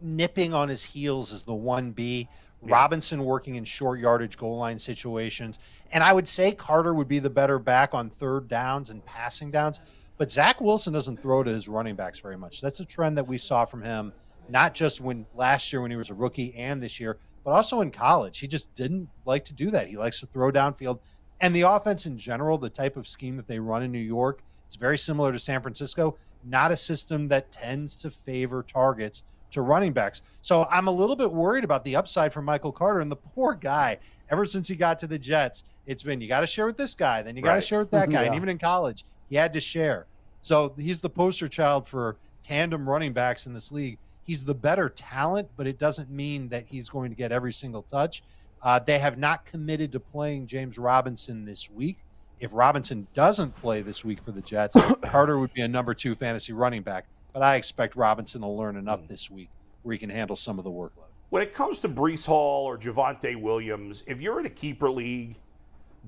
nipping 0.00 0.54
on 0.54 0.68
his 0.68 0.82
heels 0.82 1.32
as 1.32 1.42
the 1.42 1.52
1B. 1.52 2.28
Robinson 2.62 3.24
working 3.24 3.54
in 3.54 3.64
short 3.64 4.00
yardage 4.00 4.36
goal 4.36 4.58
line 4.58 4.78
situations. 4.78 5.58
And 5.92 6.02
I 6.02 6.12
would 6.12 6.26
say 6.26 6.52
Carter 6.52 6.92
would 6.92 7.08
be 7.08 7.20
the 7.20 7.30
better 7.30 7.58
back 7.58 7.94
on 7.94 8.10
third 8.10 8.48
downs 8.48 8.90
and 8.90 9.04
passing 9.04 9.50
downs. 9.50 9.80
But 10.16 10.30
Zach 10.30 10.60
Wilson 10.60 10.92
doesn't 10.92 11.22
throw 11.22 11.44
to 11.44 11.50
his 11.50 11.68
running 11.68 11.94
backs 11.94 12.18
very 12.18 12.36
much. 12.36 12.60
That's 12.60 12.80
a 12.80 12.84
trend 12.84 13.16
that 13.16 13.28
we 13.28 13.38
saw 13.38 13.64
from 13.64 13.82
him, 13.82 14.12
not 14.48 14.74
just 14.74 15.00
when 15.00 15.24
last 15.36 15.72
year 15.72 15.80
when 15.80 15.92
he 15.92 15.96
was 15.96 16.10
a 16.10 16.14
rookie 16.14 16.54
and 16.56 16.82
this 16.82 16.98
year, 16.98 17.18
but 17.44 17.52
also 17.52 17.80
in 17.80 17.92
college. 17.92 18.38
He 18.38 18.48
just 18.48 18.74
didn't 18.74 19.08
like 19.24 19.44
to 19.44 19.52
do 19.52 19.70
that. 19.70 19.86
He 19.86 19.96
likes 19.96 20.18
to 20.20 20.26
throw 20.26 20.50
downfield. 20.50 20.98
And 21.40 21.54
the 21.54 21.62
offense 21.62 22.06
in 22.06 22.18
general, 22.18 22.58
the 22.58 22.68
type 22.68 22.96
of 22.96 23.06
scheme 23.06 23.36
that 23.36 23.46
they 23.46 23.60
run 23.60 23.84
in 23.84 23.92
New 23.92 23.98
York, 23.98 24.42
it's 24.66 24.74
very 24.74 24.98
similar 24.98 25.32
to 25.32 25.38
San 25.38 25.62
Francisco, 25.62 26.16
not 26.44 26.72
a 26.72 26.76
system 26.76 27.28
that 27.28 27.52
tends 27.52 27.94
to 28.02 28.10
favor 28.10 28.64
targets 28.64 29.22
to 29.50 29.62
running 29.62 29.92
backs. 29.92 30.22
So 30.40 30.64
I'm 30.70 30.86
a 30.88 30.90
little 30.90 31.16
bit 31.16 31.32
worried 31.32 31.64
about 31.64 31.84
the 31.84 31.96
upside 31.96 32.32
for 32.32 32.42
Michael 32.42 32.72
Carter 32.72 33.00
and 33.00 33.10
the 33.10 33.16
poor 33.16 33.54
guy. 33.54 33.98
Ever 34.30 34.44
since 34.44 34.68
he 34.68 34.76
got 34.76 34.98
to 35.00 35.06
the 35.06 35.18
Jets, 35.18 35.64
it's 35.86 36.02
been 36.02 36.20
you 36.20 36.28
got 36.28 36.40
to 36.40 36.46
share 36.46 36.66
with 36.66 36.76
this 36.76 36.94
guy, 36.94 37.22
then 37.22 37.34
you 37.36 37.42
got 37.42 37.50
to 37.50 37.54
Right. 37.56 37.64
share 37.64 37.78
with 37.78 37.90
that 37.92 38.10
guy. 38.10 38.24
And 38.24 38.34
even 38.34 38.48
in 38.48 38.58
college, 38.58 39.04
he 39.28 39.36
had 39.36 39.52
to 39.54 39.60
share. 39.60 40.06
So 40.40 40.74
he's 40.76 41.00
the 41.00 41.10
poster 41.10 41.48
child 41.48 41.86
for 41.86 42.16
tandem 42.42 42.88
running 42.88 43.12
backs 43.12 43.46
in 43.46 43.54
this 43.54 43.72
league. 43.72 43.98
He's 44.24 44.44
the 44.44 44.54
better 44.54 44.90
talent, 44.90 45.48
but 45.56 45.66
it 45.66 45.78
doesn't 45.78 46.10
mean 46.10 46.48
that 46.50 46.66
he's 46.66 46.90
going 46.90 47.10
to 47.10 47.16
get 47.16 47.32
every 47.32 47.52
single 47.52 47.82
touch. 47.82 48.22
Uh, 48.62 48.78
they 48.78 48.98
have 48.98 49.16
not 49.16 49.44
committed 49.46 49.92
to 49.92 50.00
playing 50.00 50.46
James 50.46 50.78
Robinson 50.78 51.44
this 51.46 51.70
week. 51.70 51.98
If 52.38 52.50
Robinson 52.52 53.06
doesn't 53.14 53.56
play 53.56 53.80
this 53.82 54.04
week 54.04 54.22
for 54.22 54.30
the 54.32 54.42
Jets, 54.42 54.76
Carter 55.02 55.38
would 55.38 55.52
be 55.54 55.62
a 55.62 55.68
number 55.68 55.94
two 55.94 56.14
fantasy 56.14 56.52
running 56.52 56.82
back. 56.82 57.06
But 57.38 57.44
I 57.44 57.54
expect 57.54 57.94
Robinson 57.94 58.42
will 58.42 58.56
learn 58.56 58.76
enough 58.76 59.02
mm. 59.02 59.06
this 59.06 59.30
week 59.30 59.48
where 59.84 59.92
he 59.92 59.98
can 60.00 60.10
handle 60.10 60.34
some 60.34 60.58
of 60.58 60.64
the 60.64 60.72
workload. 60.72 61.06
When 61.30 61.40
it 61.40 61.52
comes 61.52 61.78
to 61.80 61.88
Breece 61.88 62.26
Hall 62.26 62.66
or 62.66 62.76
Javonte 62.76 63.40
Williams, 63.40 64.02
if 64.08 64.20
you're 64.20 64.40
in 64.40 64.46
a 64.46 64.50
keeper 64.50 64.90
league, 64.90 65.36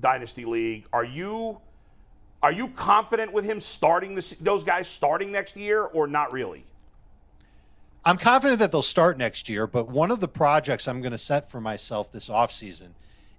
dynasty 0.01 0.43
league, 0.43 0.87
are 0.91 1.05
you 1.05 1.61
are 2.43 2.51
you 2.51 2.67
confident 2.67 3.31
with 3.31 3.45
him 3.45 3.61
starting 3.61 4.13
this, 4.13 4.35
those 4.41 4.65
guys 4.65 4.89
starting 4.89 5.31
next 5.31 5.55
year 5.55 5.83
or 5.83 6.05
not 6.05 6.33
really? 6.33 6.65
I'm 8.03 8.17
confident 8.17 8.59
that 8.59 8.73
they'll 8.73 8.81
start 8.81 9.17
next 9.17 9.47
year, 9.47 9.67
but 9.67 9.87
one 9.87 10.11
of 10.11 10.19
the 10.19 10.27
projects 10.27 10.85
I'm 10.85 10.99
going 10.99 11.13
to 11.13 11.17
set 11.17 11.49
for 11.49 11.61
myself 11.61 12.11
this 12.11 12.27
offseason 12.27 12.89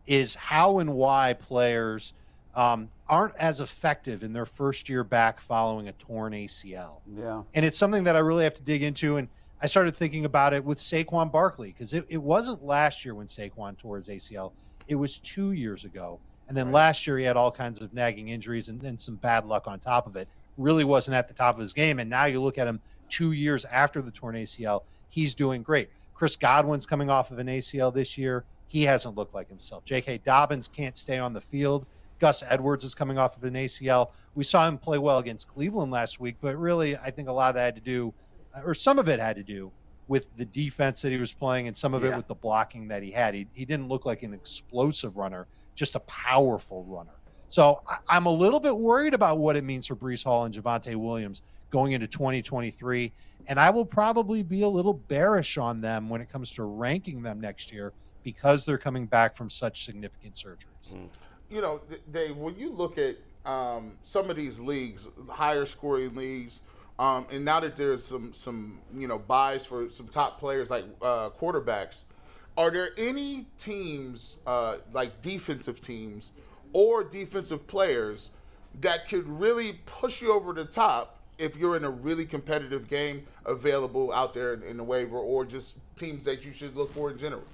is 0.07 0.34
how 0.34 0.78
and 0.78 0.95
why 0.95 1.34
players 1.34 2.14
um, 2.55 2.91
aren't 3.09 3.37
as 3.37 3.61
effective 3.61 4.23
in 4.23 4.33
their 4.33 4.47
first 4.47 4.89
year 4.89 5.05
back 5.05 5.41
following 5.41 5.89
a 5.89 5.93
torn 5.93 6.33
ACL. 6.33 7.01
Yeah. 7.17 7.43
And 7.55 7.65
it's 7.65 7.79
something 7.79 8.05
that 8.05 8.17
I 8.17 8.21
really 8.21 8.45
have 8.45 8.55
to 8.55 8.63
dig 8.63 8.83
into. 8.83 9.17
And 9.17 9.29
I 9.61 9.67
started 9.67 9.95
thinking 9.95 10.25
about 10.25 10.53
it 10.53 10.65
with 10.65 10.79
Saquon 10.79 11.31
Barkley 11.31 11.69
because 11.69 11.95
it, 11.95 12.05
it 12.09 12.23
wasn't 12.23 12.65
last 12.65 13.05
year 13.05 13.15
when 13.15 13.27
Saquon 13.27 13.79
tore 13.79 13.97
his 13.97 14.09
ACL, 14.09 14.53
it 14.89 14.97
was 14.97 15.19
two 15.19 15.53
years 15.53 15.85
ago. 15.85 16.19
And 16.49 16.57
then 16.57 16.73
last 16.73 17.07
year 17.07 17.17
he 17.17 17.25
had 17.25 17.37
all 17.37 17.51
kinds 17.51 17.81
of 17.81 17.95
nagging 17.95 18.29
injuries 18.29 18.69
and 18.69 18.81
then 18.81 18.99
some 18.99 19.17
bad 19.17 19.47
luck 19.47 19.67
on 19.67 19.79
top 19.79 20.07
of 20.07 20.17
it. 20.17 20.29
Really 20.59 20.85
wasn't 20.85 21.15
at 21.17 21.29
the 21.29 21.35
top 21.35 21.55
of 21.55 21.61
his 21.61 21.73
game. 21.73 21.99
And 21.99 22.11
now 22.11 22.27
you 22.27 22.43
look 22.43 22.59
at 22.59 22.67
him 22.67 22.81
two 23.09 23.33
years 23.33 23.65
after 23.67 24.03
the 24.03 24.11
torn 24.11 24.35
ACL, 24.35 24.83
he's 25.09 25.35
doing 25.35 25.63
great. 25.63 25.89
Chris 26.15 26.37
Godwin's 26.37 26.87
coming 26.87 27.09
off 27.09 27.31
of 27.31 27.39
an 27.39 27.47
ACL 27.47 27.93
this 27.93 28.19
year. 28.19 28.45
He 28.69 28.85
hasn't 28.85 29.17
looked 29.17 29.35
like 29.35 29.49
himself. 29.49 29.85
J.K. 29.85 30.19
Dobbins 30.19 30.67
can't 30.67 30.97
stay 30.97 31.19
on 31.19 31.33
the 31.33 31.41
field. 31.41 31.87
Gus 32.23 32.45
Edwards 32.49 32.85
is 32.85 32.95
coming 32.95 33.18
off 33.18 33.37
of 33.37 33.43
an 33.43 33.55
ACL. 33.55 34.12
We 34.37 34.45
saw 34.45 34.68
him 34.68 34.79
play 34.79 34.97
well 34.97 35.18
against 35.18 35.49
Cleveland 35.49 35.91
last 35.91 36.20
week, 36.20 36.37
but 36.41 36.57
really, 36.57 36.97
I 36.97 37.11
think 37.11 37.29
a 37.29 37.33
lot 37.33 37.49
of 37.49 37.57
that 37.57 37.64
had 37.64 37.75
to 37.75 37.81
do, 37.81 38.14
or 38.64 38.75
some 38.75 39.01
of 39.01 39.09
it 39.09 39.18
had 39.18 39.35
to 39.35 39.43
do, 39.43 39.73
with 40.07 40.29
the 40.37 40.45
defense 40.45 41.03
that 41.03 41.11
he 41.11 41.18
was 41.18 41.33
playing 41.33 41.66
and 41.66 41.77
some 41.77 41.95
of 41.95 42.05
it 42.05 42.14
with 42.16 42.29
the 42.29 42.35
blocking 42.37 42.87
that 42.87 43.03
he 43.03 43.11
had. 43.11 43.35
He, 43.35 43.49
he 43.55 43.64
didn't 43.64 43.89
look 43.89 44.07
like 44.07 44.23
an 44.23 44.33
explosive 44.33 45.16
runner, 45.16 45.49
just 45.75 45.97
a 45.97 46.01
powerful 46.01 46.85
runner. 46.85 47.11
So 47.49 47.81
I, 47.89 47.97
I'm 48.09 48.27
a 48.27 48.33
little 48.33 48.61
bit 48.61 48.77
worried 48.77 49.14
about 49.14 49.39
what 49.39 49.57
it 49.57 49.64
means 49.64 49.89
for 49.89 49.97
Breece 49.97 50.23
Hall 50.23 50.45
and 50.45 50.55
Javonte 50.55 50.95
Williams 50.95 51.43
going 51.70 51.91
into 51.91 52.07
2023. 52.07 53.12
And 53.49 53.59
I 53.59 53.70
will 53.70 53.87
probably 53.87 54.45
be 54.45 54.62
a 54.62 54.68
little 54.68 54.95
bearish 54.95 55.59
on 55.59 55.81
them 55.81 56.09
when 56.09 56.20
it 56.20 56.31
comes 56.31 56.53
to 56.53 56.62
ranking 56.62 57.23
them 57.23 57.41
next 57.41 57.73
year 57.73 57.93
because 58.23 58.64
they're 58.64 58.79
coming 58.79 59.07
back 59.07 59.35
from 59.35 59.51
such 59.51 59.85
significant 59.85 60.35
surgeries. 60.35 60.95
Mm. 60.95 61.09
You 61.53 61.61
know, 61.61 61.81
Dave, 62.11 62.37
when 62.37 62.57
you 62.57 62.71
look 62.71 62.97
at 62.99 63.17
um, 63.45 63.93
some 64.03 64.31
of 64.31 64.37
these 64.37 64.59
leagues, 64.59 65.07
higher 65.29 65.67
scoring 65.67 66.15
leagues, 66.15 66.63
um, 66.99 67.27
and 67.31 67.45
now 67.45 67.61
that 67.61 67.77
there's 67.77 68.05
some 68.05 68.33
some 68.33 68.79
you 68.97 69.07
know 69.07 69.19
buys 69.19 69.67
for 69.67 69.89
some 69.89 70.09
top 70.09 70.39
players 70.39 70.71
like 70.71 70.85
uh, 71.03 71.31
quarterbacks, 71.31 72.03
are 72.57 72.71
there 72.71 72.91
any 72.97 73.47
teams 73.59 74.37
uh, 74.47 74.77
like 74.93 75.21
defensive 75.21 75.81
teams 75.81 76.31
or 76.73 77.05
defensive 77.05 77.67
players 77.67 78.31
that 78.81 79.09
could 79.09 79.29
really 79.29 79.81
push 79.85 80.23
you 80.23 80.33
over 80.33 80.55
the 80.55 80.65
top 80.65 81.19
if 81.39 81.57
you're 81.57 81.77
in 81.77 81.85
a 81.85 81.91
really 81.91 82.25
competitive 82.25 82.89
game 82.89 83.27
available 83.45 84.13
out 84.13 84.33
there 84.33 84.55
in, 84.55 84.63
in 84.63 84.77
the 84.79 84.85
waiver, 84.85 85.19
or 85.19 85.45
just 85.45 85.75
teams 85.97 86.25
that 86.25 86.45
you 86.45 86.53
should 86.53 86.75
look 86.77 86.91
for 86.91 87.11
in 87.11 87.19
general? 87.19 87.45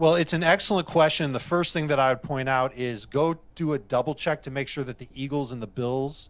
Well, 0.00 0.14
it's 0.14 0.32
an 0.32 0.44
excellent 0.44 0.86
question. 0.86 1.32
The 1.32 1.40
first 1.40 1.72
thing 1.72 1.88
that 1.88 1.98
I 1.98 2.10
would 2.10 2.22
point 2.22 2.48
out 2.48 2.72
is 2.78 3.04
go 3.04 3.36
do 3.56 3.72
a 3.72 3.80
double 3.80 4.14
check 4.14 4.42
to 4.44 4.50
make 4.50 4.68
sure 4.68 4.84
that 4.84 4.98
the 4.98 5.08
Eagles 5.12 5.50
and 5.50 5.60
the 5.60 5.66
Bills 5.66 6.28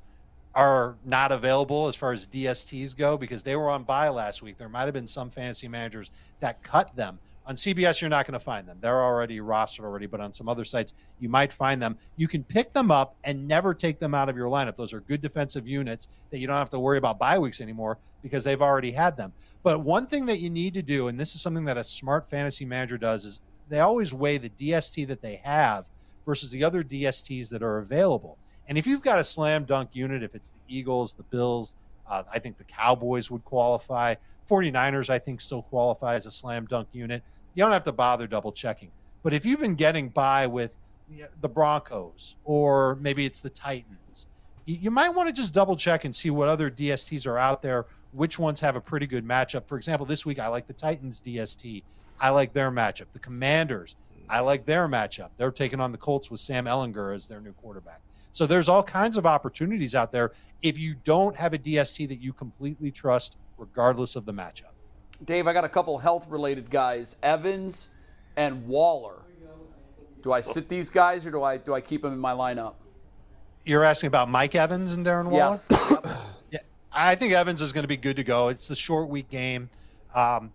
are 0.54 0.96
not 1.04 1.32
available 1.32 1.86
as 1.86 1.94
far 1.94 2.14
as 2.14 2.26
DSTs 2.26 2.96
go 2.96 3.18
because 3.18 3.42
they 3.42 3.56
were 3.56 3.68
on 3.68 3.84
bye 3.84 4.08
last 4.08 4.40
week. 4.40 4.56
There 4.56 4.70
might 4.70 4.84
have 4.84 4.94
been 4.94 5.06
some 5.06 5.28
fantasy 5.28 5.68
managers 5.68 6.10
that 6.40 6.62
cut 6.62 6.96
them. 6.96 7.18
On 7.44 7.56
CBS, 7.56 8.00
you're 8.00 8.10
not 8.10 8.26
going 8.26 8.38
to 8.38 8.44
find 8.44 8.66
them. 8.66 8.78
They're 8.80 9.02
already 9.02 9.38
rostered 9.38 9.84
already, 9.84 10.06
but 10.06 10.20
on 10.20 10.32
some 10.32 10.48
other 10.48 10.64
sites, 10.64 10.94
you 11.18 11.28
might 11.28 11.52
find 11.52 11.80
them. 11.80 11.96
You 12.16 12.28
can 12.28 12.44
pick 12.44 12.72
them 12.72 12.90
up 12.90 13.16
and 13.24 13.46
never 13.48 13.74
take 13.74 13.98
them 13.98 14.14
out 14.14 14.28
of 14.30 14.36
your 14.36 14.50
lineup. 14.50 14.76
Those 14.76 14.92
are 14.94 15.00
good 15.00 15.20
defensive 15.20 15.66
units 15.66 16.08
that 16.30 16.38
you 16.38 16.46
don't 16.46 16.56
have 16.56 16.70
to 16.70 16.78
worry 16.78 16.98
about 16.98 17.18
bye 17.18 17.38
weeks 17.38 17.60
anymore 17.60 17.98
because 18.22 18.44
they've 18.44 18.60
already 18.60 18.92
had 18.92 19.16
them. 19.16 19.32
But 19.62 19.80
one 19.80 20.06
thing 20.06 20.26
that 20.26 20.40
you 20.40 20.50
need 20.50 20.74
to 20.74 20.82
do, 20.82 21.08
and 21.08 21.18
this 21.18 21.34
is 21.34 21.40
something 21.40 21.64
that 21.66 21.78
a 21.78 21.84
smart 21.84 22.28
fantasy 22.28 22.64
manager 22.66 22.98
does, 22.98 23.24
is 23.24 23.40
they 23.68 23.80
always 23.80 24.14
weigh 24.14 24.38
the 24.38 24.50
DST 24.50 25.06
that 25.08 25.22
they 25.22 25.36
have 25.36 25.86
versus 26.26 26.50
the 26.50 26.64
other 26.64 26.82
DSTs 26.82 27.48
that 27.50 27.62
are 27.62 27.78
available. 27.78 28.38
And 28.68 28.76
if 28.76 28.86
you've 28.86 29.02
got 29.02 29.18
a 29.18 29.24
slam 29.24 29.64
dunk 29.64 29.90
unit, 29.94 30.22
if 30.22 30.34
it's 30.34 30.50
the 30.50 30.76
Eagles, 30.76 31.14
the 31.14 31.22
Bills, 31.22 31.74
uh, 32.08 32.22
I 32.32 32.38
think 32.38 32.58
the 32.58 32.64
Cowboys 32.64 33.30
would 33.30 33.44
qualify. 33.44 34.14
49ers, 34.48 35.10
I 35.10 35.18
think, 35.18 35.40
still 35.40 35.62
qualify 35.62 36.14
as 36.14 36.26
a 36.26 36.30
slam 36.30 36.66
dunk 36.66 36.88
unit. 36.92 37.22
You 37.54 37.64
don't 37.64 37.72
have 37.72 37.84
to 37.84 37.92
bother 37.92 38.26
double 38.26 38.52
checking. 38.52 38.90
But 39.22 39.32
if 39.32 39.44
you've 39.44 39.60
been 39.60 39.74
getting 39.74 40.08
by 40.08 40.46
with 40.46 40.76
the 41.40 41.48
Broncos 41.48 42.36
or 42.44 42.96
maybe 43.00 43.24
it's 43.26 43.40
the 43.40 43.50
Titans, 43.50 44.26
you, 44.66 44.90
might 44.90 45.10
want 45.10 45.28
to 45.28 45.32
just 45.32 45.54
double 45.54 45.76
check 45.76 46.04
and 46.04 46.14
see 46.14 46.28
what 46.28 46.48
other 46.48 46.70
DSTs 46.70 47.26
are 47.26 47.38
out 47.38 47.62
there, 47.62 47.86
which 48.12 48.38
ones 48.38 48.60
have 48.60 48.76
a 48.76 48.80
pretty 48.80 49.06
good 49.06 49.26
matchup. 49.26 49.66
For 49.66 49.76
example, 49.76 50.04
this 50.04 50.26
week 50.26 50.38
I 50.38 50.48
like 50.48 50.66
the 50.66 50.74
Titans 50.74 51.22
DST. 51.22 51.82
I 52.20 52.30
like 52.30 52.52
their 52.52 52.70
matchup. 52.70 53.06
The 53.12 53.18
Commanders, 53.18 53.96
I 54.28 54.40
like 54.40 54.66
their 54.66 54.88
matchup. 54.88 55.30
They're 55.36 55.50
taking 55.50 55.80
on 55.80 55.92
the 55.92 55.98
Colts 55.98 56.30
with 56.30 56.40
Sam 56.40 56.66
Ehlinger 56.66 57.14
as 57.14 57.26
their 57.26 57.40
new 57.40 57.52
quarterback. 57.52 58.00
So 58.32 58.46
there's 58.46 58.68
all 58.68 58.82
kinds 58.82 59.16
of 59.16 59.26
opportunities 59.26 59.94
out 59.94 60.12
there 60.12 60.32
if 60.62 60.78
you 60.78 60.94
don't 61.04 61.36
have 61.36 61.54
a 61.54 61.58
DST 61.58 62.08
that 62.08 62.20
you 62.20 62.32
completely 62.32 62.90
trust, 62.90 63.36
regardless 63.56 64.16
of 64.16 64.26
the 64.26 64.32
matchup. 64.32 64.74
Dave, 65.24 65.46
I 65.46 65.52
got 65.52 65.64
a 65.64 65.68
couple 65.68 65.98
health 65.98 66.28
related 66.28 66.70
guys, 66.70 67.16
Evans 67.22 67.88
and 68.36 68.66
Waller. 68.66 69.22
Do 70.22 70.32
I 70.32 70.40
sit 70.40 70.68
these 70.68 70.90
guys 70.90 71.26
or 71.26 71.30
do 71.30 71.42
I 71.42 71.56
do 71.56 71.74
I 71.74 71.80
keep 71.80 72.02
them 72.02 72.12
in 72.12 72.18
my 72.18 72.32
lineup? 72.32 72.74
You're 73.64 73.84
asking 73.84 74.08
about 74.08 74.28
Mike 74.28 74.54
Evans 74.54 74.94
and 74.94 75.04
Darren 75.06 75.28
Waller? 75.28 75.60
Yes. 75.70 76.02
Yeah, 76.50 76.60
I 76.90 77.14
think 77.14 77.34
Evans 77.34 77.60
is 77.60 77.72
going 77.72 77.82
to 77.82 77.88
be 77.88 77.96
good 77.96 78.16
to 78.16 78.24
go. 78.24 78.48
It's 78.48 78.68
the 78.68 78.74
short 78.74 79.08
week 79.08 79.28
game. 79.28 79.68
Um, 80.14 80.50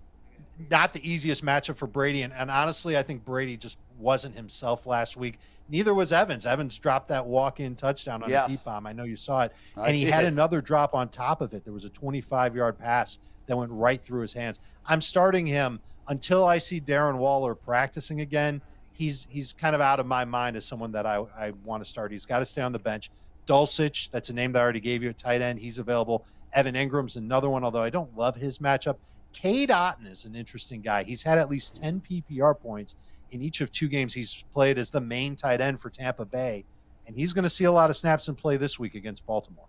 not 0.69 0.93
the 0.93 1.07
easiest 1.09 1.43
matchup 1.43 1.75
for 1.77 1.87
Brady. 1.87 2.21
And, 2.21 2.33
and 2.33 2.49
honestly, 2.51 2.97
I 2.97 3.03
think 3.03 3.25
Brady 3.25 3.57
just 3.57 3.77
wasn't 3.99 4.35
himself 4.35 4.85
last 4.85 5.17
week. 5.17 5.39
Neither 5.69 5.93
was 5.93 6.11
Evans. 6.11 6.45
Evans 6.45 6.77
dropped 6.77 7.07
that 7.07 7.25
walk 7.25 7.59
in 7.59 7.75
touchdown 7.75 8.21
on 8.23 8.29
Yes. 8.29 8.47
a 8.47 8.51
deep 8.51 8.63
bomb. 8.65 8.85
I 8.85 8.93
know 8.93 9.03
you 9.03 9.15
saw 9.15 9.43
it. 9.43 9.53
I 9.77 9.87
And 9.87 9.95
he 9.95 10.05
had 10.05 10.21
did. 10.21 10.27
another 10.33 10.61
drop 10.61 10.93
on 10.93 11.09
top 11.09 11.41
of 11.41 11.53
it. 11.53 11.63
There 11.63 11.73
was 11.73 11.85
a 11.85 11.89
25 11.89 12.55
yard 12.55 12.77
pass 12.77 13.17
that 13.47 13.57
went 13.57 13.71
right 13.71 14.01
through 14.01 14.21
his 14.21 14.33
hands. 14.33 14.59
I'm 14.85 15.01
starting 15.01 15.45
him 15.47 15.79
until 16.07 16.45
I 16.45 16.57
see 16.57 16.79
Darren 16.81 17.17
Waller 17.17 17.55
practicing 17.55 18.21
again. 18.21 18.61
He's 18.91 19.25
he's 19.29 19.53
kind 19.53 19.73
of 19.73 19.81
out 19.81 19.99
of 19.99 20.05
my 20.05 20.23
mind 20.25 20.55
as 20.55 20.65
someone 20.65 20.91
that 20.91 21.05
I, 21.05 21.15
I 21.37 21.51
want 21.63 21.83
to 21.83 21.89
start. 21.89 22.11
He's 22.11 22.25
got 22.25 22.39
to 22.39 22.45
stay 22.45 22.61
on 22.61 22.73
the 22.73 22.79
bench. 22.79 23.09
Dulcich, 23.47 24.09
that's 24.11 24.29
a 24.29 24.33
name 24.33 24.51
that 24.53 24.59
I 24.59 24.61
already 24.61 24.79
gave 24.79 25.01
you 25.01 25.09
at 25.09 25.17
tight 25.17 25.41
end. 25.41 25.59
He's 25.59 25.79
available. 25.79 26.25
Evan 26.53 26.75
Engram's 26.75 27.15
another 27.15 27.49
one, 27.49 27.63
although 27.63 27.81
I 27.81 27.89
don't 27.89 28.15
love 28.15 28.35
his 28.35 28.59
matchup. 28.59 28.97
Cade 29.33 29.69
Otton 29.69 30.09
is 30.09 30.25
an 30.25 30.35
interesting 30.35 30.81
guy. 30.81 31.03
He's 31.03 31.23
had 31.23 31.37
at 31.37 31.49
least 31.49 31.81
10 31.81 32.01
PPR 32.09 32.57
points 32.57 32.95
in 33.31 33.41
each 33.41 33.61
of 33.61 33.71
two 33.71 33.87
games 33.87 34.13
he's 34.13 34.43
played 34.53 34.77
as 34.77 34.91
the 34.91 35.01
main 35.01 35.35
tight 35.35 35.59
end 35.59 35.81
for 35.81 35.89
Tampa 35.89 36.23
Bay, 36.23 36.63
and 37.07 37.15
he's 37.15 37.33
going 37.33 37.43
to 37.43 37.49
see 37.49 37.63
a 37.65 37.71
lot 37.71 37.89
of 37.89 37.97
snaps 37.97 38.27
in 38.27 38.35
play 38.35 38.57
this 38.57 38.77
week 38.79 38.93
against 38.95 39.25
Baltimore. 39.25 39.65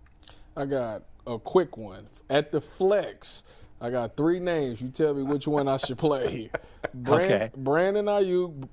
I 0.57 0.67
got 0.67 1.03
a 1.27 1.39
quick 1.39 1.77
one 1.77 2.07
at 2.31 2.53
the 2.53 2.61
flex. 2.61 3.43
I 3.81 3.91
got 3.91 4.17
three 4.17 4.39
names. 4.39 4.81
You 4.81 4.89
tell 4.91 5.15
me 5.15 5.23
which 5.23 5.49
one 5.49 5.67
I 5.67 5.79
should 5.79 5.99
play. 5.99 6.51
Brand, 6.95 7.25
Okay. 7.33 7.51
Brandon 7.57 8.05
Aiyuk, 8.07 8.69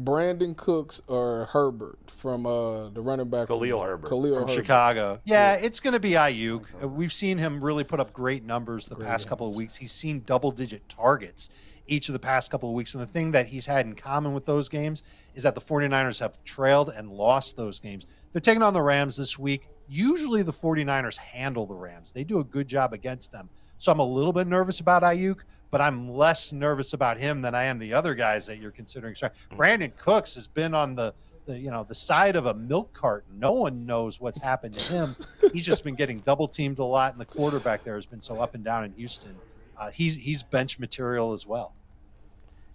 Brandin 0.00 0.56
Cooks, 0.56 1.00
or 1.06 1.46
Herbert 1.52 1.98
from 2.10 2.46
uh, 2.46 2.88
the 2.88 3.00
running 3.02 3.28
back 3.28 3.46
from- 3.46 3.58
Khalil 3.58 3.82
Herbert. 3.82 4.08
Khalil 4.08 4.34
from 4.34 4.48
Herbert. 4.48 4.52
Chicago. 4.62 5.20
Yeah, 5.24 5.54
it's 5.54 5.80
going 5.80 5.92
to 5.92 6.00
be 6.00 6.12
Aiyuk. 6.12 6.64
Uh, 6.82 6.88
We've 6.88 7.12
seen 7.12 7.38
him 7.38 7.62
really 7.62 7.84
put 7.84 8.00
up 8.00 8.12
great 8.12 8.44
numbers 8.44 8.88
the 8.88 8.96
past 8.96 9.28
couple 9.28 9.46
of 9.46 9.54
weeks. 9.54 9.76
He's 9.76 9.92
seen 9.92 10.22
double 10.24 10.50
digit 10.50 10.88
targets 10.88 11.50
each 11.88 12.08
of 12.08 12.12
the 12.14 12.18
past 12.18 12.50
couple 12.50 12.68
of 12.70 12.74
weeks. 12.74 12.94
And 12.94 13.02
the 13.02 13.06
thing 13.06 13.32
that 13.32 13.48
he's 13.48 13.66
had 13.66 13.84
in 13.84 13.94
common 13.94 14.32
with 14.32 14.46
those 14.46 14.68
games 14.68 15.02
is 15.34 15.42
that 15.42 15.54
the 15.54 15.60
49ers 15.60 16.20
have 16.20 16.42
trailed 16.44 16.88
and 16.88 17.10
lost 17.10 17.56
those 17.56 17.80
games. 17.80 18.06
They're 18.32 18.40
taking 18.40 18.62
on 18.62 18.72
the 18.72 18.80
Rams 18.80 19.16
this 19.16 19.38
week. 19.38 19.68
Usually 19.88 20.42
the 20.42 20.52
49ers 20.52 21.18
handle 21.18 21.66
the 21.66 21.74
Rams, 21.74 22.12
they 22.12 22.24
do 22.24 22.38
a 22.38 22.44
good 22.44 22.66
job 22.68 22.92
against 22.94 23.30
them. 23.32 23.50
So 23.78 23.90
I'm 23.92 23.98
a 23.98 24.06
little 24.06 24.32
bit 24.32 24.46
nervous 24.46 24.80
about 24.80 25.02
Aiyuk. 25.02 25.40
But 25.72 25.80
I'm 25.80 26.10
less 26.10 26.52
nervous 26.52 26.92
about 26.92 27.16
him 27.16 27.40
than 27.40 27.54
I 27.54 27.64
am 27.64 27.78
the 27.78 27.94
other 27.94 28.14
guys 28.14 28.46
that 28.46 28.58
you're 28.58 28.70
considering. 28.70 29.14
Sorry, 29.14 29.32
Brandin 29.50 29.96
Cooks 29.96 30.34
has 30.34 30.46
been 30.46 30.74
on 30.74 30.94
the 30.94 31.14
the 31.46 31.58
you 31.58 31.70
know 31.70 31.82
the 31.88 31.94
side 31.94 32.36
of 32.36 32.44
a 32.44 32.52
milk 32.52 32.92
carton. 32.92 33.40
No 33.40 33.52
one 33.52 33.86
knows 33.86 34.20
what's 34.20 34.38
happened 34.38 34.74
to 34.74 34.92
him. 34.92 35.16
He's 35.52 35.64
just 35.64 35.82
been 35.82 35.94
getting 35.94 36.18
double 36.18 36.46
teamed 36.46 36.78
a 36.78 36.84
lot, 36.84 37.12
and 37.12 37.20
the 37.20 37.24
quarterback 37.24 37.84
there 37.84 37.94
has 37.96 38.04
been 38.04 38.20
so 38.20 38.38
up 38.38 38.54
and 38.54 38.62
down 38.62 38.84
in 38.84 38.92
Houston. 38.92 39.34
Uh, 39.78 39.90
he's 39.90 40.14
he's 40.16 40.42
bench 40.42 40.78
material 40.78 41.32
as 41.32 41.46
well. 41.46 41.72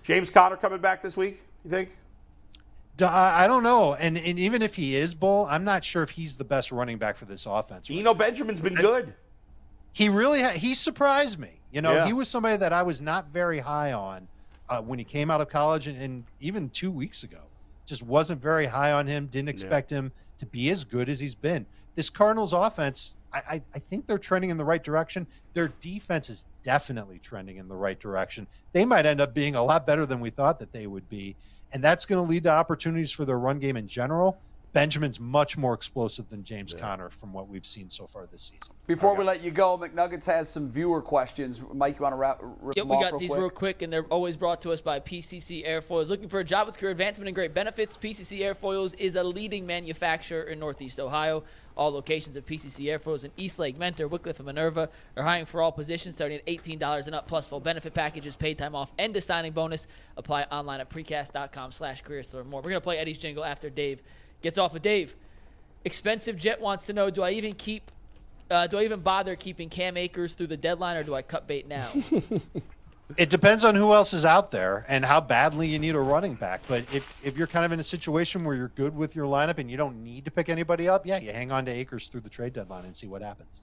James 0.01 0.31
Conner 0.31 0.57
coming 0.57 0.79
back 0.79 1.03
this 1.03 1.15
week, 1.15 1.39
you 1.63 1.69
think? 1.69 1.95
I 2.99 3.45
don't 3.45 3.61
know, 3.61 3.93
and 3.93 4.17
and 4.17 4.39
even 4.39 4.63
if 4.63 4.73
he 4.75 4.95
is 4.95 5.13
bull, 5.13 5.45
I'm 5.47 5.63
not 5.63 5.83
sure 5.83 6.01
if 6.01 6.09
he's 6.09 6.35
the 6.35 6.43
best 6.43 6.71
running 6.71 6.97
back 6.97 7.15
for 7.15 7.25
this 7.25 7.45
offense. 7.45 7.91
You 7.91 8.01
know, 8.01 8.15
Benjamin's 8.15 8.59
been 8.59 8.73
good. 8.73 9.13
He 9.93 10.09
really 10.09 10.41
ha- 10.41 10.49
he 10.49 10.73
surprised 10.73 11.37
me. 11.37 11.57
You 11.72 11.82
know, 11.82 11.93
Yeah. 11.93 12.05
he 12.05 12.13
was 12.13 12.30
somebody 12.30 12.57
that 12.57 12.74
I 12.74 12.84
was 12.84 13.01
not 13.01 13.28
very 13.30 13.59
high 13.59 13.91
on 13.93 14.28
uh, 14.70 14.82
when 14.82 14.99
he 14.99 15.05
came 15.05 15.30
out 15.30 15.41
of 15.41 15.49
college, 15.49 15.88
and, 15.88 16.01
and 16.01 16.24
even 16.39 16.70
two 16.70 16.91
weeks 16.91 17.24
ago, 17.24 17.41
just 17.86 18.03
wasn't 18.03 18.41
very 18.41 18.65
high 18.68 18.91
on 18.91 19.07
him. 19.07 19.28
Didn't 19.28 19.49
expect 19.49 19.89
him 19.89 20.11
to 20.38 20.45
be 20.45 20.70
as 20.70 20.84
good 20.84 21.09
as 21.09 21.20
he's 21.20 21.36
been. 21.36 21.65
This 21.95 22.09
Cardinals 22.09 22.53
offense, 22.53 23.15
I, 23.34 23.38
I, 23.38 23.61
I 23.76 23.80
think 23.80 24.05
they're 24.07 24.18
trending 24.18 24.49
in 24.49 24.57
the 24.57 24.65
right 24.65 24.84
direction. 24.84 25.26
Their 25.53 25.70
defense 25.80 26.30
is 26.30 26.47
definitely 26.63 27.20
trending 27.20 27.57
in 27.57 27.68
the 27.68 27.76
right 27.76 27.99
direction. 27.99 28.47
They 28.74 28.86
might 28.86 29.05
end 29.05 29.20
up 29.22 29.34
being 29.34 29.55
a 29.55 29.63
lot 29.63 29.88
better 29.88 30.05
than 30.05 30.20
we 30.20 30.30
thought 30.30 30.59
that 30.59 30.74
they 30.74 30.86
would 30.86 31.09
be, 31.09 31.36
and 31.74 31.84
that's 31.84 32.05
going 32.05 32.24
to 32.24 32.30
lead 32.30 32.43
to 32.43 32.51
opportunities 32.51 33.11
for 33.11 33.26
their 33.26 33.39
run 33.39 33.59
game 33.59 33.78
in 33.78 33.88
general. 33.88 34.38
Benjamin's 34.74 35.20
much 35.20 35.57
more 35.57 35.74
explosive 35.74 36.30
than 36.30 36.43
James 36.43 36.74
Conner 36.74 37.09
from 37.09 37.34
what 37.34 37.47
we've 37.47 37.65
seen 37.65 37.89
so 37.89 38.05
far 38.05 38.28
this 38.28 38.43
season. 38.43 38.76
Before 38.86 39.15
we 39.15 39.24
let 39.24 39.43
you 39.43 39.49
go, 39.51 39.78
McNuggets 39.78 40.26
has 40.26 40.49
some 40.49 40.70
viewer 40.70 41.01
questions. 41.01 41.61
Mike, 41.74 41.97
you 41.97 42.03
want 42.03 42.13
to 42.13 42.18
wrap, 42.18 42.39
rip 42.41 42.76
Yep, 42.76 42.84
them 42.84 42.89
we 42.89 42.95
off 42.97 43.03
got 43.03 43.11
real 43.13 43.20
these 43.20 43.30
quick? 43.30 43.39
real 43.39 43.49
quick, 43.49 43.82
and 43.82 43.91
they're 43.91 44.03
always 44.05 44.36
brought 44.38 44.61
to 44.61 44.72
us 44.72 44.82
by 44.82 44.99
PCC 44.99 45.68
Airfoils. 45.68 46.09
Looking 46.09 46.30
for 46.30 46.39
a 46.39 46.43
job 46.43 46.68
with 46.68 46.78
career 46.78 46.91
advancement 46.91 47.28
and 47.28 47.36
great 47.36 47.53
benefits? 47.53 47.97
PCC 47.97 48.39
Airfoils 48.41 48.93
is 48.99 49.15
a 49.15 49.24
leading 49.24 49.65
manufacturer 49.65 50.43
in 50.43 50.59
Northeast 50.59 50.99
Ohio. 50.99 51.43
All 51.76 51.91
locations 51.91 52.36
of 52.36 52.45
PCC 52.45 52.86
Airfoils 52.86 53.24
in 53.24 53.32
Eastlake, 53.38 53.78
Mentor, 53.78 54.09
Wickliffe, 54.09 54.38
and 54.38 54.47
Minerva 54.47 54.89
are 55.15 55.24
hiring 55.24 55.45
for 55.45 55.61
all 55.61 55.72
positions 55.72 56.15
starting 56.15 56.38
at 56.39 56.45
$18 56.47 57.05
and 57.05 57.15
up, 57.15 57.28
plus 57.28 57.45
full 57.45 57.59
benefit 57.59 57.93
packages, 57.93 58.36
paid 58.36 58.57
time 58.57 58.74
off, 58.76 58.91
and 58.97 59.15
a 59.15 59.22
signing 59.22 59.51
bonus. 59.51 59.88
Apply 60.18 60.43
online 60.51 60.80
at 60.82 60.89
precast.com 60.89 61.72
slash 61.72 62.01
careers 62.01 62.30
to 62.30 62.38
learn 62.38 62.49
more. 62.49 62.61
We're 62.61 62.72
going 62.72 62.82
to 62.82 62.84
play 62.84 62.97
Eddie's 62.97 63.20
jingle 63.20 63.45
after 63.45 63.70
Dave 63.70 64.01
gets 64.41 64.57
off 64.57 64.73
with 64.73 64.83
Dave. 64.83 65.15
Expensive 65.85 66.38
Jet 66.38 66.59
wants 66.59 66.85
to 66.85 66.93
know, 66.93 67.09
do 67.09 67.23
I 67.23 67.31
even 67.31 67.53
keep 67.53 67.91
uh, 68.49 68.65
do 68.65 68.77
I 68.77 68.83
even 68.83 69.01
bother 69.01 69.35
keeping 69.35 69.67
Cam 69.69 69.97
Akers 69.97 70.35
through 70.35 70.47
the 70.47 70.55
deadline, 70.55 70.95
or 70.95 71.03
do 71.03 71.13
I 71.13 71.21
cut 71.21 71.47
bait 71.47 71.67
now? 71.67 71.89
It 73.15 73.29
depends 73.29 73.63
on 73.63 73.73
who 73.75 73.93
else 73.93 74.13
is 74.13 74.25
out 74.25 74.51
there 74.51 74.85
and 74.89 75.05
how 75.05 75.21
badly 75.21 75.69
you 75.69 75.79
need 75.79 75.95
a 75.95 75.99
running 75.99 76.33
back. 76.33 76.61
But 76.67 76.93
if, 76.93 77.15
if 77.23 77.38
you're 77.38 77.47
kind 77.47 77.65
of 77.65 77.71
in 77.71 77.79
a 77.79 77.83
situation 77.83 78.43
where 78.43 78.53
you're 78.53 78.67
good 78.67 78.93
with 78.93 79.15
your 79.15 79.27
lineup 79.27 79.59
and 79.59 79.71
you 79.71 79.77
don't 79.77 80.03
need 80.03 80.25
to 80.25 80.31
pick 80.31 80.49
anybody 80.49 80.89
up, 80.89 81.05
yeah, 81.05 81.17
you 81.17 81.31
hang 81.31 81.49
on 81.49 81.63
to 81.65 81.71
Akers 81.71 82.09
through 82.09 82.19
the 82.21 82.29
trade 82.29 82.51
deadline 82.51 82.83
and 82.83 82.93
see 82.93 83.07
what 83.07 83.21
happens. 83.21 83.61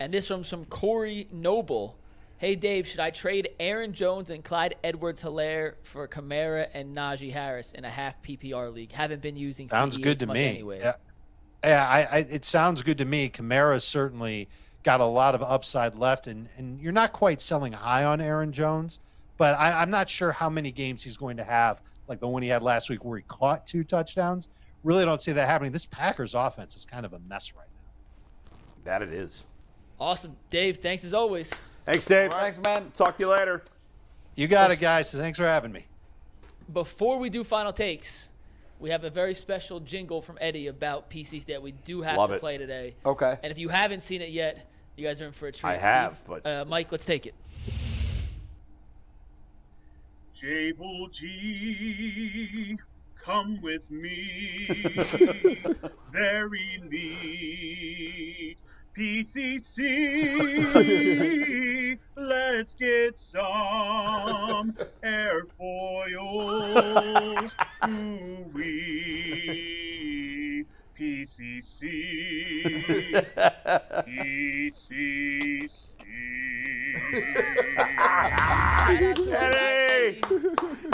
And 0.00 0.12
this 0.12 0.28
one's 0.28 0.48
from 0.48 0.64
Corey 0.64 1.28
Noble. 1.30 1.96
Hey 2.40 2.56
Dave, 2.56 2.86
should 2.86 3.00
I 3.00 3.10
trade 3.10 3.50
Aaron 3.60 3.92
Jones 3.92 4.30
and 4.30 4.42
Clyde 4.42 4.76
Edwards 4.82 5.22
Helaire 5.22 5.74
for 5.82 6.08
Kamara 6.08 6.68
and 6.72 6.96
Najee 6.96 7.30
Harris 7.30 7.72
in 7.72 7.84
a 7.84 7.90
half 7.90 8.22
PPR 8.22 8.72
league? 8.72 8.92
Haven't 8.92 9.20
been 9.20 9.36
using 9.36 9.68
Sounds 9.68 9.98
CEH 9.98 10.02
good 10.02 10.20
to 10.20 10.26
me. 10.26 10.46
anyway. 10.46 10.78
Yeah, 10.78 10.94
yeah 11.62 11.86
I, 11.86 11.98
I, 12.00 12.18
it 12.20 12.46
sounds 12.46 12.80
good 12.80 12.96
to 12.96 13.04
me. 13.04 13.28
Kamara's 13.28 13.84
certainly 13.84 14.48
got 14.84 15.00
a 15.00 15.04
lot 15.04 15.34
of 15.34 15.42
upside 15.42 15.94
left, 15.94 16.26
and, 16.26 16.48
and 16.56 16.80
you're 16.80 16.92
not 16.92 17.12
quite 17.12 17.42
selling 17.42 17.74
high 17.74 18.04
on 18.04 18.22
Aaron 18.22 18.52
Jones, 18.52 19.00
but 19.36 19.54
I, 19.58 19.82
I'm 19.82 19.90
not 19.90 20.08
sure 20.08 20.32
how 20.32 20.48
many 20.48 20.72
games 20.72 21.04
he's 21.04 21.18
going 21.18 21.36
to 21.36 21.44
have, 21.44 21.82
like 22.08 22.20
the 22.20 22.28
one 22.28 22.40
he 22.42 22.48
had 22.48 22.62
last 22.62 22.88
week 22.88 23.04
where 23.04 23.18
he 23.18 23.24
caught 23.28 23.66
two 23.66 23.84
touchdowns. 23.84 24.48
Really 24.82 25.04
don't 25.04 25.20
see 25.20 25.32
that 25.32 25.46
happening. 25.46 25.72
This 25.72 25.84
Packers 25.84 26.34
offense 26.34 26.74
is 26.74 26.86
kind 26.86 27.04
of 27.04 27.12
a 27.12 27.18
mess 27.18 27.52
right 27.54 27.68
now. 27.76 28.56
That 28.84 29.02
it 29.02 29.12
is. 29.12 29.44
Awesome, 30.00 30.36
Dave. 30.48 30.78
Thanks 30.78 31.04
as 31.04 31.12
always. 31.12 31.50
Thanks, 31.90 32.04
Dave. 32.04 32.30
Thanks, 32.32 32.56
man. 32.58 32.92
Talk 32.94 33.16
to 33.16 33.20
you 33.24 33.28
later. 33.28 33.64
You 34.36 34.46
got 34.46 34.70
it, 34.70 34.78
guys. 34.78 35.10
Thanks 35.10 35.40
for 35.40 35.44
having 35.44 35.72
me. 35.72 35.86
Before 36.72 37.18
we 37.18 37.30
do 37.30 37.42
final 37.42 37.72
takes, 37.72 38.28
we 38.78 38.90
have 38.90 39.02
a 39.02 39.10
very 39.10 39.34
special 39.34 39.80
jingle 39.80 40.22
from 40.22 40.38
Eddie 40.40 40.68
about 40.68 41.10
PCs 41.10 41.46
that 41.46 41.60
we 41.60 41.72
do 41.72 42.02
have 42.02 42.16
Love 42.16 42.30
to 42.30 42.36
it. 42.36 42.40
play 42.40 42.58
today. 42.58 42.94
Okay. 43.04 43.36
And 43.42 43.50
if 43.50 43.58
you 43.58 43.68
haven't 43.70 44.04
seen 44.04 44.22
it 44.22 44.30
yet, 44.30 44.70
you 44.96 45.04
guys 45.04 45.20
are 45.20 45.26
in 45.26 45.32
for 45.32 45.48
a 45.48 45.52
treat. 45.52 45.68
I 45.68 45.78
have, 45.78 46.22
but- 46.28 46.46
uh, 46.46 46.64
Mike, 46.64 46.92
let's 46.92 47.04
take 47.04 47.26
it. 47.26 47.34
Jable 50.40 51.10
G, 51.12 52.78
come 53.20 53.60
with 53.62 53.82
me. 53.90 54.68
Very 56.12 56.80
neat. 56.88 58.58
PCC, 59.00 59.88
let's 62.16 62.74
get 62.74 63.18
some 63.18 64.76
airfoils. 65.02 66.20
Ooh-wee. 67.88 68.66
PCC, 70.98 71.80
PCC. 74.04 75.00
Eddie! 79.32 80.20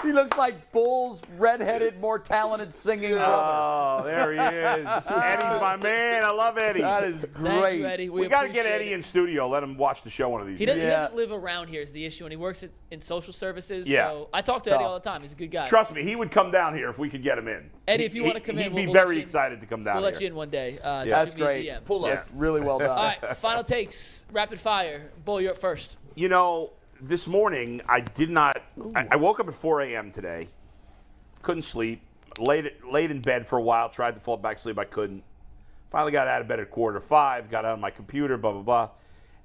He 0.07 0.13
looks 0.13 0.39
like 0.39 0.71
Bull's 0.71 1.21
redheaded, 1.37 2.01
more 2.01 2.19
talented 2.19 2.73
singing 2.73 3.11
brother. 3.15 3.27
Oh, 3.37 4.03
there 4.05 4.33
he 4.33 4.39
is. 4.39 4.87
Eddie's 5.11 5.61
my 5.61 5.77
man. 5.83 6.25
I 6.25 6.31
love 6.31 6.57
Eddie. 6.59 6.81
That 6.83 7.03
is 7.05 7.21
Thank 7.21 7.33
great. 7.35 7.79
you, 7.81 7.87
Eddie. 7.87 8.09
We, 8.09 8.21
we 8.23 8.29
got 8.29 8.43
to 8.45 8.49
get 8.49 8.67
Eddie 8.67 8.93
it. 8.93 8.95
in 8.95 9.03
studio. 9.03 9.49
Let 9.49 9.63
him 9.65 9.77
watch 9.77 10.03
the 10.03 10.11
show 10.11 10.29
one 10.29 10.41
of 10.41 10.47
these 10.47 10.59
He 10.61 10.65
days. 10.67 10.77
doesn't, 10.77 10.89
he 10.89 10.95
doesn't 10.95 11.17
live 11.17 11.33
around 11.33 11.69
here 11.69 11.83
is 11.83 11.91
the 11.91 12.05
issue, 12.05 12.25
and 12.25 12.33
he 12.33 12.37
works 12.37 12.63
at, 12.63 12.71
in 12.93 13.01
social 13.01 13.33
services. 13.33 13.89
Yeah. 13.89 14.07
So 14.09 14.29
I 14.33 14.43
talk 14.43 14.63
to 14.65 14.73
Eddie 14.75 14.85
all 14.85 14.95
the 14.95 15.01
time. 15.01 15.23
He's 15.23 15.33
a 15.33 15.37
good 15.37 15.51
guy. 15.51 15.67
Trust 15.67 15.93
me, 15.93 16.03
he 16.05 16.15
would 16.15 16.31
come 16.31 16.51
down 16.53 16.75
here 16.77 16.89
if 16.89 16.99
we 16.99 17.11
could 17.11 17.23
get 17.25 17.37
him 17.37 17.49
in. 17.49 17.69
Eddie, 17.89 18.05
if 18.05 18.15
you 18.15 18.23
he- 18.23 18.29
wanna 18.29 18.41
come 18.41 18.57
in, 18.57 18.63
he'd 18.63 18.73
we'll- 18.73 18.83
be 18.85 18.87
we'll 18.87 18.95
very 18.95 19.07
let 19.09 19.17
in. 19.17 19.23
excited 19.23 19.61
to 19.61 19.67
come 19.67 19.83
down 19.83 19.97
We'll 19.97 20.05
let 20.05 20.21
you 20.21 20.29
in 20.29 20.35
one 20.37 20.51
day. 20.51 20.79
Uh, 20.85 21.05
just 21.05 21.11
That's 21.11 21.35
me 21.35 21.43
a 21.43 21.45
great. 21.45 21.69
DM. 21.69 21.85
Pull 21.85 22.05
up. 22.05 22.11
That's 22.13 22.31
really 22.33 22.61
well 22.61 22.79
done. 22.79 22.91
All 22.91 22.97
right, 22.97 23.37
final 23.39 23.65
takes, 23.65 24.25
rapid 24.33 24.61
fire. 24.61 25.11
Bull, 25.25 25.41
you're 25.41 25.51
up 25.53 25.59
first. 25.59 25.97
You 26.15 26.29
know, 26.29 26.71
this 27.01 27.27
morning 27.27 27.81
I 27.89 28.01
did 28.01 28.31
not. 28.31 28.63
I, 28.95 29.07
I 29.13 29.17
woke 29.17 29.41
up 29.41 29.49
at 29.49 29.55
4 29.55 29.83
a.m. 29.83 30.11
today. 30.11 30.49
Couldn't 31.43 31.63
sleep. 31.63 32.03
Laid 32.39 32.73
laid 32.85 33.11
in 33.11 33.21
bed 33.21 33.47
for 33.47 33.59
a 33.59 33.63
while. 33.63 33.89
Tried 33.89 34.15
to 34.15 34.21
fall 34.21 34.37
back 34.37 34.57
asleep. 34.57 34.79
I 34.79 34.85
couldn't. 34.85 35.23
Finally 35.91 36.13
got 36.13 36.29
out 36.29 36.43
of 36.43 36.49
bed 36.49 36.61
at 36.61 36.71
quarter 36.71 37.01
five. 37.01 37.49
Got 37.51 37.65
on 37.65 37.81
my 37.81 37.91
computer. 37.91 38.37
Blah 38.37 38.53
blah 38.53 38.63
blah. 38.63 38.91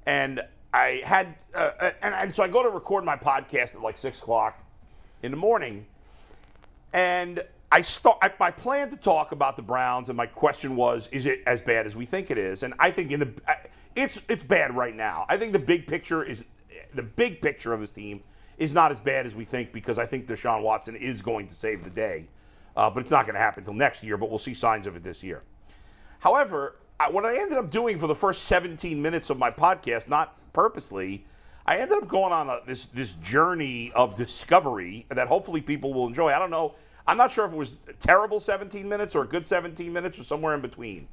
And 0.05 0.41
I 0.73 1.01
had. 1.05 1.35
Uh, 1.55 1.71
uh, 1.79 1.91
and, 2.01 2.13
and 2.13 2.33
so 2.33 2.43
I 2.43 2.47
go 2.47 2.63
to 2.63 2.69
record 2.69 3.05
my 3.05 3.15
podcast 3.15 3.75
at 3.75 3.81
like 3.81 3.97
six 3.97 4.19
o'clock 4.19 4.61
in 5.23 5.31
the 5.31 5.37
morning. 5.37 5.85
And 6.93 7.43
I 7.71 7.81
start. 7.81 8.17
I, 8.21 8.31
my 8.39 8.51
plan 8.51 8.89
to 8.89 8.97
talk 8.97 9.31
about 9.31 9.55
the 9.55 9.63
Browns, 9.63 10.09
and 10.09 10.17
my 10.17 10.25
question 10.25 10.75
was, 10.75 11.07
is 11.13 11.25
it 11.25 11.41
as 11.45 11.61
bad 11.61 11.85
as 11.85 11.95
we 11.95 12.05
think 12.05 12.29
it 12.29 12.37
is? 12.37 12.63
And 12.63 12.73
I 12.79 12.91
think 12.91 13.11
in 13.11 13.21
the, 13.21 13.33
it's 13.95 14.21
it's 14.27 14.43
bad 14.43 14.75
right 14.75 14.95
now. 14.95 15.25
I 15.29 15.37
think 15.37 15.53
the 15.53 15.59
big 15.59 15.87
picture 15.87 16.23
is, 16.23 16.43
the 16.93 17.03
big 17.03 17.41
picture 17.41 17.73
of 17.73 17.79
this 17.79 17.91
team 17.91 18.21
is 18.57 18.73
not 18.73 18.91
as 18.91 18.99
bad 18.99 19.25
as 19.25 19.33
we 19.33 19.45
think 19.45 19.71
because 19.71 19.97
I 19.97 20.05
think 20.05 20.27
Deshaun 20.27 20.61
Watson 20.61 20.95
is 20.95 21.21
going 21.21 21.47
to 21.47 21.55
save 21.55 21.83
the 21.83 21.89
day, 21.89 22.27
uh, 22.75 22.89
but 22.89 23.01
it's 23.01 23.11
not 23.11 23.25
going 23.25 23.33
to 23.33 23.39
happen 23.39 23.61
until 23.61 23.73
next 23.73 24.03
year. 24.03 24.17
But 24.17 24.29
we'll 24.29 24.39
see 24.39 24.53
signs 24.53 24.87
of 24.87 24.95
it 24.95 25.03
this 25.03 25.23
year. 25.23 25.43
However, 26.19 26.75
I, 26.99 27.09
what 27.09 27.25
I 27.25 27.35
ended 27.39 27.57
up 27.57 27.71
doing 27.71 27.97
for 27.97 28.07
the 28.07 28.15
first 28.15 28.43
17 28.43 29.01
minutes 29.01 29.29
of 29.29 29.39
my 29.39 29.49
podcast, 29.49 30.07
not 30.07 30.37
purposely, 30.53 31.25
I 31.65 31.77
ended 31.77 31.97
up 31.97 32.07
going 32.07 32.33
on 32.33 32.49
a, 32.49 32.59
this 32.65 32.85
this 32.85 33.13
journey 33.15 33.91
of 33.95 34.15
discovery 34.15 35.05
that 35.09 35.27
hopefully 35.27 35.61
people 35.61 35.93
will 35.93 36.07
enjoy. 36.07 36.29
I 36.29 36.39
don't 36.39 36.51
know. 36.51 36.75
I'm 37.07 37.17
not 37.17 37.31
sure 37.31 37.45
if 37.45 37.53
it 37.53 37.57
was 37.57 37.73
terrible 37.99 38.39
17 38.39 38.87
minutes 38.87 39.15
or 39.15 39.23
a 39.23 39.27
good 39.27 39.45
17 39.45 39.91
minutes 39.91 40.19
or 40.19 40.23
somewhere 40.23 40.53
in 40.53 40.61
between. 40.61 41.07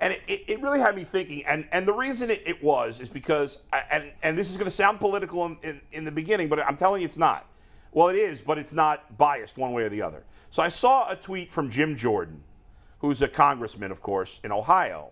And 0.00 0.12
it, 0.28 0.44
it, 0.46 0.62
really 0.62 0.78
had 0.78 0.94
me 0.94 1.02
thinking. 1.02 1.44
And, 1.44 1.66
and 1.72 1.86
the 1.86 1.92
reason 1.92 2.30
it, 2.30 2.42
it 2.46 2.62
was 2.62 3.00
is 3.00 3.10
because, 3.10 3.58
I, 3.72 3.82
and, 3.90 4.12
and 4.22 4.38
this 4.38 4.50
is 4.50 4.56
going 4.56 4.66
to 4.66 4.70
sound 4.70 5.00
political 5.00 5.44
in, 5.46 5.58
in, 5.64 5.80
in 5.90 6.04
the 6.04 6.12
beginning, 6.12 6.48
but 6.48 6.60
I'm 6.60 6.76
telling 6.76 7.00
you 7.00 7.04
it's 7.04 7.16
not. 7.16 7.46
Well, 7.92 8.08
it 8.08 8.16
is, 8.16 8.40
but 8.40 8.58
it's 8.58 8.72
not 8.72 9.18
biased 9.18 9.58
one 9.58 9.72
way 9.72 9.82
or 9.82 9.88
the 9.88 10.02
other. 10.02 10.22
So 10.50 10.62
I 10.62 10.68
saw 10.68 11.10
a 11.10 11.16
tweet 11.16 11.50
from 11.50 11.68
Jim 11.68 11.96
Jordan, 11.96 12.40
who's 13.00 13.22
a 13.22 13.28
congressman, 13.28 13.90
of 13.90 14.00
course, 14.00 14.40
in 14.44 14.52
Ohio, 14.52 15.10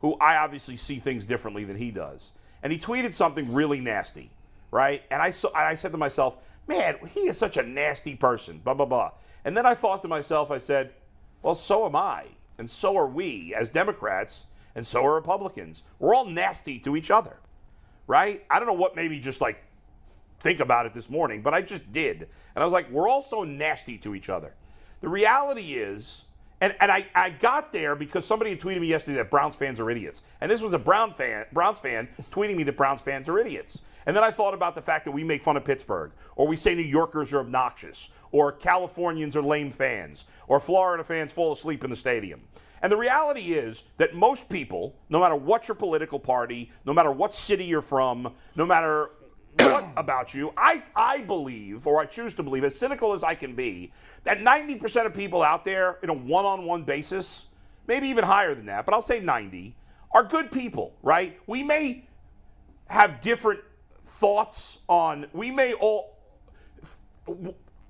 who 0.00 0.14
I 0.20 0.36
obviously 0.36 0.76
see 0.76 0.96
things 0.96 1.24
differently 1.24 1.64
than 1.64 1.76
he 1.76 1.90
does. 1.90 2.32
And 2.62 2.72
he 2.72 2.78
tweeted 2.78 3.12
something 3.12 3.52
really 3.54 3.80
nasty, 3.80 4.30
right? 4.70 5.02
And 5.10 5.22
I, 5.22 5.30
saw, 5.30 5.48
and 5.48 5.66
I 5.66 5.74
said 5.74 5.92
to 5.92 5.98
myself, 5.98 6.36
man, 6.66 6.96
he 7.08 7.20
is 7.20 7.38
such 7.38 7.56
a 7.56 7.62
nasty 7.62 8.14
person, 8.14 8.60
blah, 8.62 8.74
blah, 8.74 8.86
blah. 8.86 9.12
And 9.44 9.56
then 9.56 9.64
I 9.64 9.74
thought 9.74 10.02
to 10.02 10.08
myself, 10.08 10.50
I 10.50 10.58
said, 10.58 10.92
well, 11.42 11.54
so 11.54 11.86
am 11.86 11.94
I, 11.94 12.26
and 12.58 12.68
so 12.68 12.96
are 12.96 13.08
we 13.08 13.54
as 13.54 13.70
Democrats, 13.70 14.46
and 14.74 14.86
so 14.86 15.04
are 15.04 15.14
Republicans. 15.14 15.82
We're 15.98 16.14
all 16.14 16.26
nasty 16.26 16.78
to 16.80 16.96
each 16.96 17.10
other, 17.10 17.38
right? 18.06 18.44
I 18.50 18.58
don't 18.58 18.68
know 18.68 18.74
what 18.74 18.94
made 18.94 19.10
me 19.10 19.18
just 19.18 19.40
like 19.40 19.62
think 20.40 20.60
about 20.60 20.86
it 20.86 20.92
this 20.92 21.08
morning, 21.08 21.42
but 21.42 21.54
I 21.54 21.62
just 21.62 21.90
did. 21.92 22.22
And 22.54 22.62
I 22.62 22.64
was 22.64 22.72
like, 22.72 22.90
we're 22.90 23.08
all 23.08 23.22
so 23.22 23.42
nasty 23.42 23.96
to 23.98 24.14
each 24.14 24.28
other. 24.28 24.54
The 25.00 25.08
reality 25.08 25.74
is, 25.74 26.24
and, 26.60 26.74
and 26.80 26.90
I, 26.90 27.06
I 27.14 27.30
got 27.30 27.70
there 27.70 27.94
because 27.94 28.24
somebody 28.24 28.50
had 28.50 28.60
tweeted 28.60 28.80
me 28.80 28.86
yesterday 28.86 29.18
that 29.18 29.30
Browns 29.30 29.54
fans 29.54 29.78
are 29.78 29.90
idiots. 29.90 30.22
And 30.40 30.50
this 30.50 30.62
was 30.62 30.72
a 30.72 30.78
Brown 30.78 31.12
fan, 31.12 31.44
Browns 31.52 31.78
fan 31.78 32.08
tweeting 32.30 32.56
me 32.56 32.62
that 32.62 32.76
Browns 32.76 33.00
fans 33.00 33.28
are 33.28 33.38
idiots. 33.38 33.82
And 34.06 34.16
then 34.16 34.24
I 34.24 34.30
thought 34.30 34.54
about 34.54 34.74
the 34.74 34.80
fact 34.80 35.04
that 35.04 35.10
we 35.10 35.22
make 35.22 35.42
fun 35.42 35.56
of 35.56 35.64
Pittsburgh, 35.64 36.12
or 36.34 36.46
we 36.46 36.56
say 36.56 36.74
New 36.74 36.82
Yorkers 36.82 37.32
are 37.32 37.40
obnoxious, 37.40 38.08
or 38.32 38.52
Californians 38.52 39.36
are 39.36 39.42
lame 39.42 39.70
fans, 39.70 40.24
or 40.48 40.58
Florida 40.58 41.04
fans 41.04 41.32
fall 41.32 41.52
asleep 41.52 41.84
in 41.84 41.90
the 41.90 41.96
stadium. 41.96 42.40
And 42.82 42.90
the 42.90 42.96
reality 42.96 43.54
is 43.54 43.82
that 43.98 44.14
most 44.14 44.48
people, 44.48 44.94
no 45.08 45.20
matter 45.20 45.36
what 45.36 45.68
your 45.68 45.74
political 45.74 46.18
party, 46.18 46.70
no 46.84 46.92
matter 46.92 47.10
what 47.10 47.34
city 47.34 47.64
you're 47.64 47.82
from, 47.82 48.32
no 48.54 48.64
matter 48.64 49.10
what 49.58 49.88
about 49.96 50.34
you, 50.34 50.52
I, 50.56 50.82
I 50.94 51.22
believe, 51.22 51.86
or 51.86 52.00
I 52.00 52.06
choose 52.06 52.34
to 52.34 52.42
believe, 52.42 52.64
as 52.64 52.76
cynical 52.78 53.12
as 53.12 53.22
I 53.22 53.34
can 53.34 53.54
be, 53.54 53.92
that 54.24 54.40
90% 54.40 55.06
of 55.06 55.14
people 55.14 55.42
out 55.42 55.64
there 55.64 55.98
in 56.02 56.10
a 56.10 56.14
one 56.14 56.44
on 56.44 56.64
one 56.64 56.82
basis, 56.82 57.46
maybe 57.86 58.08
even 58.08 58.24
higher 58.24 58.54
than 58.54 58.66
that, 58.66 58.84
but 58.84 58.94
I'll 58.94 59.02
say 59.02 59.20
90, 59.20 59.76
are 60.12 60.24
good 60.24 60.50
people, 60.50 60.94
right? 61.02 61.38
We 61.46 61.62
may 61.62 62.06
have 62.86 63.20
different 63.20 63.60
thoughts 64.04 64.78
on, 64.88 65.26
we 65.32 65.50
may 65.50 65.72
all 65.74 66.16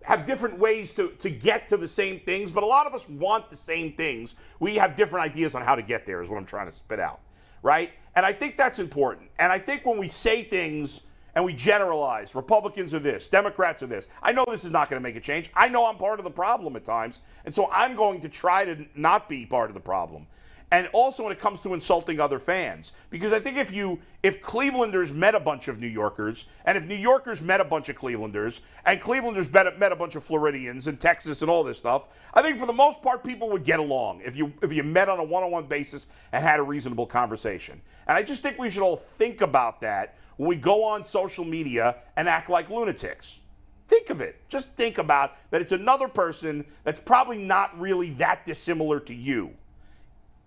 have 0.03 0.25
different 0.25 0.59
ways 0.59 0.93
to, 0.93 1.09
to 1.19 1.29
get 1.29 1.67
to 1.69 1.77
the 1.77 1.89
same 1.89 2.21
things, 2.21 2.53
but 2.53 2.63
a 2.63 2.67
lot 2.67 2.87
of 2.87 2.95
us 2.95 3.09
want 3.09 3.51
the 3.51 3.57
same 3.57 3.93
things. 3.93 4.37
We 4.61 4.77
have 4.77 4.95
different 4.95 5.25
ideas 5.25 5.55
on 5.55 5.63
how 5.63 5.75
to 5.75 5.83
get 5.83 6.07
there, 6.07 6.23
is 6.23 6.31
what 6.31 6.37
I'm 6.37 6.47
trying 6.47 6.67
to 6.67 6.73
spit 6.73 7.01
out, 7.01 7.21
right? 7.63 7.91
And 8.15 8.25
I 8.25 8.33
think 8.33 8.57
that's 8.57 8.79
important. 8.79 9.31
And 9.39 9.53
I 9.53 9.59
think 9.59 9.85
when 9.85 9.99
we 9.99 10.09
say 10.09 10.43
things 10.43 11.01
and 11.37 11.45
we 11.45 11.53
generalize, 11.53 12.35
Republicans 12.35 12.95
are 12.95 12.99
this, 12.99 13.29
Democrats 13.29 13.83
are 13.83 13.87
this, 13.87 14.09
I 14.23 14.33
know 14.33 14.47
this 14.49 14.65
is 14.65 14.71
not 14.71 14.89
going 14.89 15.01
to 15.01 15.07
make 15.07 15.17
a 15.17 15.21
change. 15.21 15.51
I 15.55 15.69
know 15.69 15.87
I'm 15.87 15.97
part 15.97 16.19
of 16.19 16.25
the 16.25 16.31
problem 16.31 16.75
at 16.77 16.85
times. 16.87 17.21
And 17.45 17.55
so 17.55 17.69
I'm 17.71 17.95
going 17.95 18.23
to 18.23 18.29
try 18.31 18.65
to 18.65 18.87
not 18.95 19.29
be 19.29 19.45
part 19.45 19.69
of 19.69 19.75
the 19.75 19.81
problem 19.81 20.27
and 20.73 20.89
also 20.93 21.23
when 21.23 21.33
it 21.33 21.39
comes 21.39 21.61
to 21.61 21.75
insulting 21.75 22.19
other 22.19 22.39
fans. 22.39 22.93
Because 23.11 23.33
i 23.33 23.39
think 23.39 23.57
if 23.57 23.73
you 23.73 23.99
if 24.23 24.41
clevelanders 24.41 25.13
met 25.13 25.35
a 25.35 25.41
bunch 25.41 25.69
of 25.69 25.79
new 25.79 25.87
yorkers 25.87 26.47
and 26.65 26.77
if 26.77 26.85
new 26.85 26.97
yorkers 26.97 27.41
met 27.41 27.61
a 27.61 27.65
bunch 27.65 27.89
of 27.89 27.97
clevelanders 27.97 28.61
and 28.85 29.01
clevelanders 29.01 29.53
met, 29.53 29.79
met 29.79 29.93
a 29.93 29.97
bunch 29.97 30.17
of 30.17 30.25
floridians 30.25 30.89
and 30.89 31.01
texas 31.01 31.43
and 31.43 31.51
all 31.51 31.63
this 31.63 31.79
stuff 31.79 32.09
i 32.35 32.43
think 32.43 32.59
for 32.59 32.67
the 32.67 32.73
most 32.73 33.03
part 33.03 33.23
people 33.23 33.49
would 33.49 33.65
get 33.65 33.79
along 33.79 34.21
if 34.25 34.37
you 34.37 34.53
if 34.63 34.73
you 34.73 34.83
met 34.83 35.09
on 35.09 35.19
a 35.19 35.25
one-on-one 35.25 35.67
basis 35.67 36.09
and 36.33 36.43
had 36.43 36.61
a 36.61 36.63
reasonable 36.63 37.07
conversation. 37.07 37.81
And 38.09 38.17
i 38.17 38.23
just 38.23 38.43
think 38.43 38.59
we 38.59 38.71
should 38.71 38.83
all 38.83 38.97
think 38.97 39.41
about 39.41 39.81
that 39.81 40.17
when 40.37 40.49
we 40.49 40.57
go 40.57 40.85
on 40.85 41.05
social 41.05 41.45
media 41.45 41.97
and 42.17 42.29
act 42.29 42.51
like 42.51 42.69
lunatics. 42.69 43.41
Think 43.89 44.11
of 44.11 44.21
it. 44.21 44.41
Just 44.49 44.75
think 44.75 44.99
about 44.99 45.37
that 45.51 45.63
it's 45.63 45.73
another 45.73 46.09
person 46.09 46.65
that's 46.83 46.99
probably 46.99 47.39
not 47.39 47.79
really 47.79 48.11
that 48.11 48.45
dissimilar 48.45 48.99
to 49.01 49.15
you 49.15 49.55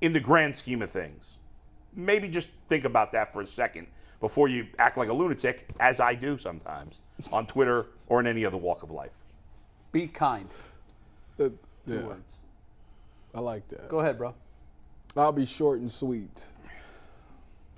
in 0.02 0.14
the 0.14 0.20
grand 0.20 0.56
scheme 0.56 0.82
of 0.82 0.90
things. 0.90 1.38
Maybe 1.96 2.28
just 2.30 2.48
think 2.68 2.86
about 2.86 3.12
that 3.14 3.34
for 3.34 3.42
a 3.42 3.48
second 3.48 3.88
before 4.20 4.48
you 4.48 4.68
act 4.78 4.98
like 4.98 5.10
a 5.10 5.14
lunatic, 5.14 5.68
as 5.80 6.00
I 6.00 6.14
do 6.14 6.38
sometimes 6.38 7.00
on 7.32 7.46
Twitter 7.48 7.88
or 8.08 8.20
in 8.20 8.28
any 8.28 8.46
other 8.46 8.58
walk 8.58 8.84
of 8.84 8.92
life. 8.92 9.12
Be 9.92 10.08
kind. 10.08 10.50
The- 11.38 11.54
Two 11.88 11.96
yeah, 11.96 12.02
words. 12.02 12.36
I 13.34 13.40
like 13.40 13.68
that. 13.70 13.90
Go 13.90 14.00
ahead, 14.00 14.18
bro. 14.18 14.36
I'll 15.18 15.32
be 15.32 15.46
short 15.46 15.80
and 15.80 15.92
sweet. 15.92 16.46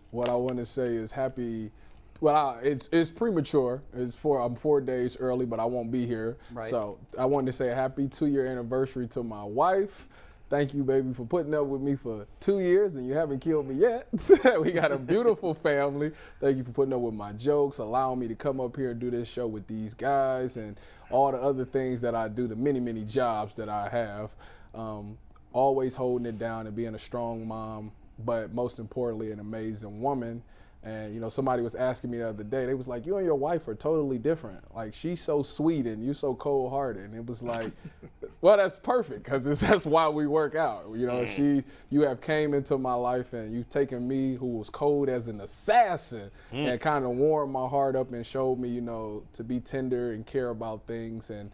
What 0.10 0.28
I 0.28 0.36
want 0.36 0.58
to 0.58 0.66
say 0.66 0.88
is 0.96 1.12
happy. 1.12 1.72
Well, 2.20 2.36
I, 2.36 2.60
it's 2.62 2.90
it's 2.92 3.10
premature. 3.10 3.82
It's 3.94 4.16
four. 4.16 4.42
I'm 4.42 4.56
four 4.56 4.82
days 4.82 5.16
early, 5.18 5.46
but 5.46 5.60
I 5.60 5.66
won't 5.66 5.92
be 5.92 6.06
here. 6.06 6.38
Right. 6.52 6.68
So 6.70 6.98
I 7.18 7.26
wanted 7.26 7.48
to 7.48 7.54
say 7.54 7.70
a 7.70 7.76
happy 7.76 8.08
two 8.08 8.26
year 8.28 8.46
anniversary 8.48 9.08
to 9.10 9.24
my 9.24 9.44
wife. 9.44 10.10
Thank 10.52 10.74
you, 10.74 10.84
baby, 10.84 11.14
for 11.14 11.26
putting 11.26 11.56
up 11.56 11.66
with 11.68 11.80
me 11.80 11.96
for 11.96 12.28
two 12.42 12.60
years, 12.60 12.96
and 12.96 13.08
you 13.08 13.14
haven't 13.14 13.40
killed 13.40 13.70
me 13.70 13.76
yet. 13.76 14.10
we 14.60 14.74
got 14.74 14.92
a 14.92 14.98
beautiful 14.98 15.54
family. 15.54 16.12
Thank 16.42 16.58
you 16.58 16.66
for 16.66 16.74
putting 16.74 16.94
up 16.94 17.00
with 17.00 17.14
my 17.14 17.32
jokes, 17.32 17.78
allowing 17.78 18.20
me 18.20 18.28
to 18.28 18.36
come 18.36 18.60
up 18.60 18.76
here 18.76 18.92
and 18.92 19.00
do 19.00 19.10
this 19.10 19.30
show 19.30 19.48
with 19.48 19.66
these 19.66 19.94
guys, 19.94 20.58
and 20.58 20.78
all 21.10 21.32
the 21.32 21.42
other 21.42 21.64
things 21.64 22.02
that 22.02 22.16
I 22.16 22.28
do, 22.28 22.48
the 22.48 22.58
many, 22.58 22.82
many 22.82 23.06
jobs 23.06 23.56
that 23.56 23.70
I 23.70 23.88
have. 23.88 24.36
Um, 24.76 25.18
always 25.54 25.96
holding 25.96 26.26
it 26.26 26.38
down 26.38 26.68
and 26.68 26.76
being 26.76 26.96
a 26.96 27.00
strong 27.00 27.48
mom, 27.48 27.94
but 28.20 28.54
most 28.54 28.78
importantly, 28.78 29.32
an 29.32 29.40
amazing 29.40 30.02
woman. 30.02 30.44
And 30.84 31.14
you 31.14 31.20
know, 31.20 31.30
somebody 31.30 31.62
was 31.62 31.76
asking 31.76 32.10
me 32.10 32.18
the 32.18 32.30
other 32.30 32.44
day. 32.44 32.66
They 32.66 32.74
was 32.74 32.88
like, 32.88 33.06
"You 33.06 33.18
and 33.18 33.26
your 33.26 33.36
wife 33.36 33.68
are 33.68 33.76
totally 33.76 34.18
different. 34.18 34.64
Like 34.76 34.96
she's 34.96 35.22
so 35.22 35.44
sweet 35.44 35.86
and 35.86 36.04
you 36.04 36.14
so 36.16 36.34
cold 36.34 36.72
hearted." 36.72 37.04
And 37.04 37.16
it 37.16 37.26
was 37.26 37.44
like, 37.44 37.72
"Well, 38.42 38.58
that's 38.58 38.78
perfect 38.78 39.24
because 39.24 39.60
that's 39.60 39.86
why 39.86 40.10
we 40.10 40.26
work 40.26 40.56
out." 40.56 40.86
You 40.96 41.06
know, 41.06 41.24
she, 41.26 41.64
you 41.92 42.02
have 42.02 42.20
came 42.20 42.56
into 42.56 42.80
my 42.80 42.96
life 42.96 43.34
and 43.34 43.54
you've 43.54 43.70
taken 43.70 44.08
me, 44.08 44.34
who 44.34 44.58
was 44.58 44.72
cold 44.72 45.08
as 45.08 45.28
an 45.28 45.42
assassin, 45.42 46.32
hmm. 46.50 46.58
and 46.58 46.82
kind 46.82 47.06
of 47.06 47.12
warmed 47.12 47.54
my 47.54 47.68
heart 47.68 47.96
up 47.96 48.12
and 48.12 48.26
showed 48.26 48.58
me, 48.58 48.70
you 48.70 48.82
know, 48.82 49.24
to 49.34 49.44
be 49.44 49.60
tender 49.60 50.14
and 50.14 50.26
care 50.26 50.50
about 50.50 50.88
things 50.88 51.30
and 51.30 51.52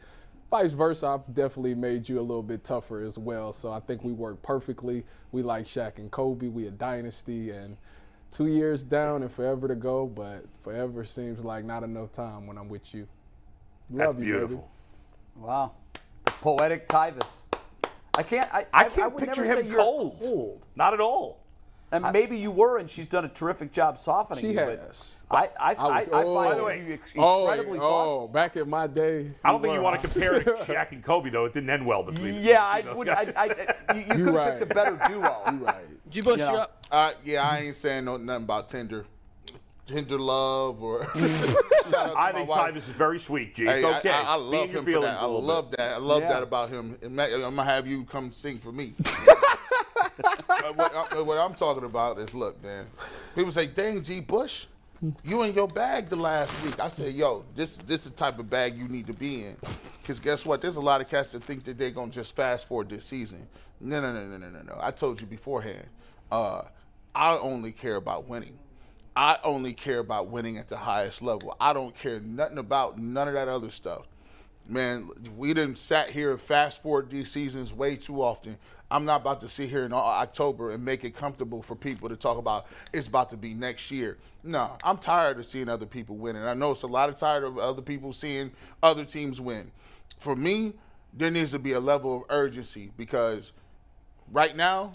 vice 0.50 0.74
versa, 0.74 1.08
I've 1.08 1.34
definitely 1.34 1.76
made 1.76 2.08
you 2.08 2.20
a 2.20 2.22
little 2.22 2.44
bit 2.44 2.64
tougher 2.64 3.04
as 3.04 3.18
well. 3.18 3.54
So 3.54 3.72
I 3.72 3.80
think 3.80 4.04
we 4.04 4.14
work 4.14 4.42
perfectly. 4.42 5.04
We 5.32 5.42
like 5.42 5.66
Shaq 5.66 5.98
and 5.98 6.10
Kobe. 6.10 6.48
We 6.48 6.68
a 6.68 6.72
dynasty, 6.72 7.52
and 7.52 7.78
two 8.32 8.48
years 8.48 8.84
down 8.84 9.22
and 9.24 9.32
forever 9.32 9.68
to 9.68 9.76
go. 9.76 10.06
But 10.08 10.46
forever 10.64 11.04
seems 11.04 11.44
like 11.44 11.66
not 11.66 11.84
enough 11.84 12.12
time 12.12 12.48
when 12.48 12.58
I'm 12.58 12.70
with 12.70 12.94
you. 12.94 13.08
That's 13.90 14.14
Love 14.14 14.20
you, 14.24 14.34
baby. 14.34 14.38
beautiful. 14.48 14.72
Wow. 15.36 15.72
The 16.26 16.32
poetic 16.34 16.88
Tyvis. 16.88 17.42
I 18.18 18.24
can't. 18.24 18.52
I, 18.54 18.66
I 18.74 18.84
can't 18.86 19.14
would 19.14 19.24
picture 19.24 19.46
never 19.46 19.62
him 19.62 19.72
cold. 19.72 20.18
cold. 20.20 20.66
Not 20.76 20.94
at 20.94 21.00
all. 21.00 21.40
And 21.90 22.04
maybe 22.12 22.38
you 22.38 22.52
were, 22.52 22.80
and 22.80 22.90
she's 22.90 23.08
done 23.08 23.24
a 23.24 23.30
terrific 23.30 23.72
job 23.72 23.98
softening 23.98 24.42
She 24.42 24.50
you. 24.50 24.56
but 24.56 24.80
has. 24.88 25.16
I, 25.32 25.38
I, 25.38 25.74
I, 25.74 26.00
was- 26.00 26.10
I, 26.10 26.12
oh. 26.22 26.36
find 26.36 26.50
By 26.52 26.56
the 26.56 26.64
way, 26.66 26.84
you 26.86 26.94
ex- 26.94 27.14
Oh, 27.18 27.48
incredibly 27.50 27.80
oh, 27.80 27.82
thoughtful. 27.82 28.28
back 28.28 28.56
in 28.58 28.70
my 28.70 28.88
day. 28.88 29.32
I 29.42 29.52
don't 29.52 29.62
think 29.62 29.74
you 29.74 29.82
want 29.82 30.02
to 30.02 30.06
compare 30.08 30.36
it 30.36 30.44
to 30.44 30.52
Shaq 30.74 30.92
and 30.92 31.02
Kobe, 31.02 31.30
though. 31.30 31.46
It 31.46 31.54
didn't 31.54 31.70
end 31.70 31.86
well 31.86 32.04
between 32.04 32.36
them. 32.36 32.44
Yeah, 32.44 32.62
I 32.66 32.80
You 32.80 32.84
know? 32.86 32.96
would. 32.96 33.08
I, 33.10 33.34
I, 33.38 33.94
you 33.94 34.00
you 34.02 34.06
could 34.06 34.20
have 34.20 34.34
right. 34.36 34.60
picked 34.60 34.72
a 34.72 34.76
better 34.76 35.00
duo. 35.08 35.42
You 35.50 35.58
right. 35.66 36.10
G-Bush, 36.10 36.40
Yeah. 36.40 36.52
you're 36.52 36.60
up. 36.60 36.86
Uh, 36.92 37.12
yeah, 37.24 37.48
I 37.48 37.60
ain't 37.60 37.76
saying 37.78 38.04
no, 38.04 38.18
nothing 38.18 38.44
about 38.44 38.68
tender, 38.68 39.06
tender 39.86 40.20
love 40.20 40.84
or. 40.84 41.06
Shout 41.16 41.96
out 41.96 42.12
to 42.12 42.18
I 42.18 42.32
think 42.34 42.50
wife. 42.50 42.74
Tyvis 42.74 42.76
is 42.78 42.90
very 42.90 43.18
sweet, 43.20 43.56
G. 43.56 43.64
It's 43.66 43.82
Hey, 43.82 43.96
okay. 44.00 44.10
I, 44.10 44.36
I, 44.36 44.38
Be 44.38 44.44
in 44.44 44.52
love 44.52 44.52
your 44.52 44.80
him 44.80 44.84
for 44.84 44.92
feelings 44.92 45.06
that. 45.16 45.20
a 45.20 45.22
I 45.22 45.26
little 45.26 45.42
love 45.42 45.72
bit. 45.72 45.78
that. 45.78 45.94
I 45.94 45.98
love 46.00 46.22
Yeah. 46.22 46.30
that 46.34 46.44
about 46.44 46.70
him. 46.70 46.98
I'm 47.02 47.16
gonna 47.16 47.64
have 47.64 47.88
you 47.88 48.04
come 48.04 48.30
sing 48.30 48.58
for 48.58 48.74
me. 48.74 48.94
Uh, 50.24 50.74
what, 50.74 50.94
I- 50.96 51.22
what 51.22 51.38
I'm 51.38 51.54
talking 51.54 51.84
about 51.84 52.18
is, 52.20 52.34
look, 52.34 52.62
man. 52.64 52.86
People 53.36 53.52
say, 53.52 53.68
"Dang, 53.68 54.02
G. 54.04 54.20
Bush, 54.20 54.66
you 55.24 55.44
in 55.44 55.54
your 55.54 55.68
bag 55.68 56.10
the 56.10 56.16
last 56.16 56.64
week." 56.64 56.80
I 56.80 56.88
said, 56.90 57.14
"Yo, 57.14 57.46
this 57.56 57.78
this 57.78 58.06
is 58.06 58.12
the 58.12 58.18
type 58.18 58.40
of 58.40 58.50
bag 58.50 58.78
you 58.78 58.88
need 58.88 59.08
to 59.08 59.14
be 59.14 59.46
in." 59.46 59.58
Because 60.02 60.20
guess 60.20 60.46
what? 60.46 60.62
There's 60.62 60.78
a 60.78 60.82
lot 60.82 61.02
of 61.02 61.10
cats 61.10 61.32
that 61.34 61.44
think 61.44 61.64
that 61.66 61.78
they're 61.78 61.92
gonna 61.92 62.12
just 62.12 62.36
fast 62.36 62.68
forward 62.68 62.90
this 62.90 63.06
season. 63.06 63.48
No, 63.80 64.02
no, 64.02 64.12
no, 64.14 64.26
no, 64.26 64.38
no, 64.38 64.50
no, 64.50 64.62
no. 64.62 64.78
I 64.82 64.92
told 64.92 65.22
you 65.22 65.28
beforehand. 65.28 65.86
Uh, 66.32 66.64
I 67.14 67.38
only 67.38 67.72
care 67.72 67.96
about 67.98 68.28
winning. 68.28 68.58
I 69.16 69.38
only 69.44 69.74
care 69.74 70.00
about 70.00 70.28
winning 70.28 70.58
at 70.58 70.70
the 70.70 70.78
highest 70.78 71.22
level. 71.22 71.56
I 71.60 71.74
don't 71.74 71.96
care 71.98 72.20
nothing 72.20 72.58
about 72.60 72.98
none 73.00 73.28
of 73.28 73.34
that 73.36 73.48
other 73.48 73.70
stuff. 73.72 74.06
man, 74.70 75.10
we 75.38 75.54
didn't 75.54 75.78
sat 75.78 76.10
here 76.10 76.32
and 76.32 76.42
fast 76.42 76.84
forward 76.84 77.10
these 77.10 77.32
seasons 77.32 77.72
way 77.74 77.96
too 77.96 78.22
often. 78.22 78.58
I'm 78.90 79.04
not 79.04 79.22
about 79.22 79.42
to 79.42 79.50
sit 79.50 79.70
here 79.70 79.84
in 79.84 79.92
October 79.94 80.72
and 80.72 80.84
make 80.84 81.04
it 81.04 81.16
comfortable 81.16 81.62
for 81.62 81.76
people 81.76 82.08
to 82.08 82.16
talk 82.16 82.38
about 82.38 82.68
it's 82.94 83.08
about 83.08 83.30
to 83.32 83.38
be 83.38 83.54
next 83.54 83.92
year. 83.92 84.18
No, 84.44 84.78
I'm 84.84 84.98
tired 84.98 85.40
of 85.40 85.46
seeing 85.46 85.68
other 85.68 85.86
people 85.86 86.16
win, 86.16 86.38
and 86.38 86.48
I 86.48 86.54
know 86.54 86.72
it's 86.72 86.84
a 86.84 86.88
lot 86.88 87.10
of 87.10 87.16
tired 87.16 87.44
of 87.44 87.58
other 87.58 87.82
people 87.82 88.14
seeing 88.14 88.52
other 88.82 89.04
teams 89.04 89.42
win. 89.42 89.72
For 90.20 90.36
me, 90.36 90.74
there 91.14 91.32
needs 91.32 91.52
to 91.52 91.60
be 91.60 91.74
a 91.74 91.80
level 91.80 92.18
of 92.18 92.24
urgency 92.30 92.92
because 92.96 93.52
right 94.32 94.56
now 94.56 94.94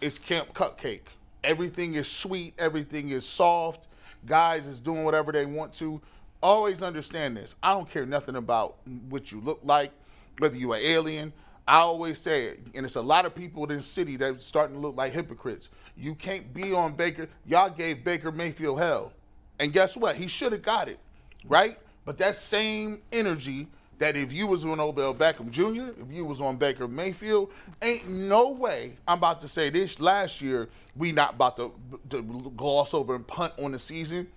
it's 0.00 0.16
camp 0.18 0.54
cupcake. 0.54 1.02
Everything 1.44 1.94
is 1.94 2.10
sweet, 2.10 2.54
everything 2.58 3.10
is 3.10 3.26
soft. 3.26 3.88
Guys 4.24 4.66
is 4.66 4.80
doing 4.80 5.04
whatever 5.04 5.30
they 5.30 5.44
want 5.46 5.72
to. 5.74 6.00
Always 6.42 6.82
understand 6.82 7.36
this. 7.36 7.54
I 7.62 7.72
don't 7.72 7.88
care 7.90 8.06
nothing 8.06 8.36
about 8.36 8.76
what 9.08 9.30
you 9.30 9.40
look 9.40 9.60
like, 9.62 9.92
whether 10.38 10.56
you're 10.56 10.74
an 10.74 10.82
alien. 10.82 11.32
I 11.68 11.78
always 11.78 12.20
say 12.20 12.44
it, 12.44 12.60
and 12.74 12.86
it's 12.86 12.94
a 12.94 13.02
lot 13.02 13.26
of 13.26 13.34
people 13.34 13.64
in 13.70 13.78
the 13.78 13.82
city 13.82 14.16
that's 14.16 14.44
starting 14.44 14.76
to 14.76 14.80
look 14.80 14.96
like 14.96 15.12
hypocrites. 15.12 15.68
You 15.96 16.14
can't 16.14 16.54
be 16.54 16.72
on 16.72 16.94
Baker. 16.94 17.28
Y'all 17.44 17.70
gave 17.70 18.04
Baker 18.04 18.30
Mayfield 18.30 18.78
hell. 18.78 19.12
And 19.58 19.72
guess 19.72 19.96
what? 19.96 20.16
He 20.16 20.28
should 20.28 20.52
have 20.52 20.62
got 20.62 20.88
it, 20.88 21.00
right? 21.44 21.78
But 22.04 22.18
that 22.18 22.36
same 22.36 23.02
energy 23.10 23.68
that 23.98 24.16
if 24.16 24.32
you 24.32 24.46
was 24.46 24.64
on 24.64 24.78
Odell 24.78 25.14
Beckham 25.14 25.50
Jr., 25.50 26.00
if 26.00 26.12
you 26.12 26.24
was 26.24 26.40
on 26.40 26.56
Baker 26.56 26.86
Mayfield, 26.86 27.50
ain't 27.82 28.08
no 28.08 28.50
way 28.50 28.96
I'm 29.08 29.18
about 29.18 29.40
to 29.40 29.48
say 29.48 29.70
this 29.70 29.98
last 30.00 30.40
year 30.40 30.68
we 30.94 31.12
not 31.12 31.34
about 31.34 31.56
to, 31.56 31.72
to 32.10 32.22
gloss 32.56 32.94
over 32.94 33.14
and 33.14 33.26
punt 33.26 33.54
on 33.58 33.72
the 33.72 33.78
season. 33.78 34.28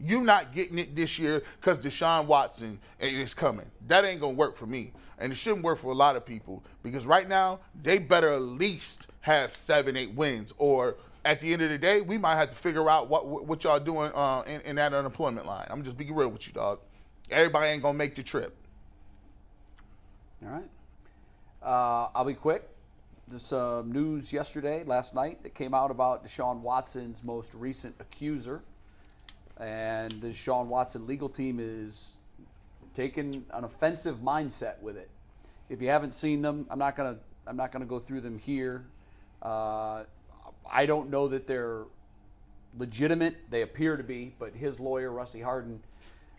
You 0.00 0.22
not 0.22 0.52
getting 0.52 0.78
it 0.78 0.96
this 0.96 1.18
year 1.18 1.42
because 1.60 1.78
Deshaun 1.78 2.26
Watson 2.26 2.78
is 2.98 3.32
coming. 3.32 3.66
That 3.86 4.04
ain't 4.04 4.20
gonna 4.20 4.34
work 4.34 4.56
for 4.56 4.66
me, 4.66 4.92
and 5.18 5.32
it 5.32 5.36
shouldn't 5.36 5.64
work 5.64 5.78
for 5.78 5.92
a 5.92 5.94
lot 5.94 6.16
of 6.16 6.24
people 6.24 6.64
because 6.82 7.06
right 7.06 7.28
now 7.28 7.60
they 7.82 7.98
better 7.98 8.32
at 8.32 8.42
least 8.42 9.06
have 9.20 9.54
seven, 9.56 9.96
eight 9.96 10.14
wins, 10.14 10.52
or 10.58 10.96
at 11.24 11.40
the 11.40 11.52
end 11.52 11.62
of 11.62 11.70
the 11.70 11.78
day, 11.78 12.00
we 12.00 12.18
might 12.18 12.36
have 12.36 12.50
to 12.50 12.56
figure 12.56 12.88
out 12.90 13.08
what 13.08 13.46
what 13.46 13.64
y'all 13.64 13.80
doing 13.80 14.12
uh, 14.14 14.42
in, 14.46 14.60
in 14.62 14.76
that 14.76 14.92
unemployment 14.92 15.46
line. 15.46 15.66
I'm 15.70 15.82
just 15.82 15.96
being 15.96 16.14
real 16.14 16.28
with 16.28 16.46
you, 16.46 16.52
dog. 16.52 16.80
Everybody 17.30 17.70
ain't 17.70 17.82
gonna 17.82 17.96
make 17.96 18.14
the 18.14 18.22
trip. 18.22 18.54
All 20.44 20.50
right. 20.50 20.68
Uh, 21.62 22.08
I'll 22.14 22.26
be 22.26 22.34
quick. 22.34 22.68
There's 23.26 23.46
some 23.46 23.90
news 23.90 24.32
yesterday, 24.32 24.84
last 24.84 25.14
night, 25.14 25.42
that 25.44 25.54
came 25.54 25.72
out 25.72 25.90
about 25.90 26.26
Deshaun 26.26 26.60
Watson's 26.60 27.24
most 27.24 27.54
recent 27.54 27.94
accuser. 27.98 28.62
And 29.58 30.12
the 30.20 30.28
Deshaun 30.28 30.66
Watson 30.66 31.06
legal 31.06 31.30
team 31.30 31.58
is 31.58 32.18
taking 32.94 33.44
an 33.50 33.64
offensive 33.64 34.18
mindset 34.18 34.80
with 34.80 34.96
it. 34.96 35.10
If 35.68 35.82
you 35.82 35.88
haven't 35.88 36.14
seen 36.14 36.42
them, 36.42 36.66
I'm 36.70 36.78
not 36.78 36.96
gonna 36.96 37.18
I'm 37.46 37.56
not 37.56 37.72
gonna 37.72 37.84
go 37.84 37.98
through 37.98 38.22
them 38.22 38.38
here. 38.38 38.86
Uh, 39.42 40.04
I 40.70 40.86
don't 40.86 41.10
know 41.10 41.28
that 41.28 41.46
they're 41.46 41.84
legitimate. 42.78 43.50
They 43.50 43.62
appear 43.62 43.96
to 43.96 44.02
be, 44.02 44.34
but 44.38 44.54
his 44.54 44.80
lawyer 44.80 45.10
Rusty 45.10 45.40
Hardin, 45.40 45.80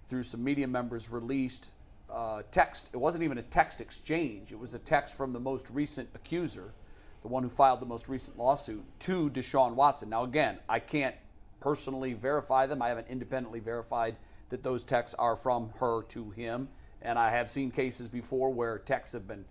through 0.08 0.24
some 0.24 0.44
media 0.44 0.68
members, 0.68 1.10
released 1.10 1.70
uh, 2.10 2.44
text. 2.52 2.90
It 2.94 2.98
wasn't 2.98 3.24
even 3.24 3.38
a 3.38 3.44
text 3.44 3.82
exchange. 3.82 4.52
It 4.52 4.60
was 4.60 4.74
a 4.74 4.80
text 4.80 5.16
from 5.16 5.34
the 5.34 5.40
most 5.40 5.70
recent 5.70 6.10
accuser, 6.16 6.74
the 7.22 7.28
one 7.28 7.44
who 7.44 7.50
filed 7.50 7.80
the 7.80 7.86
most 7.86 8.08
recent 8.08 8.38
lawsuit, 8.38 8.84
to 9.02 9.30
Deshaun 9.30 9.74
Watson. 9.74 10.10
Now, 10.10 10.24
again, 10.24 10.58
I 10.70 10.80
can't 10.80 11.16
personally 11.60 12.14
verify 12.14 12.66
them. 12.66 12.82
I 12.82 12.90
haven't 12.90 13.08
independently 13.08 13.60
verified 13.60 14.16
that 14.50 14.64
those 14.64 14.84
texts 14.84 15.16
are 15.18 15.36
from 15.36 15.72
her 15.80 16.04
to 16.04 16.32
him. 16.32 16.70
And 17.02 17.20
I 17.20 17.32
have 17.32 17.50
seen 17.50 17.72
cases 17.72 18.08
before 18.08 18.54
where 18.54 18.80
texts 18.80 19.14
have 19.14 19.28
been 19.28 19.46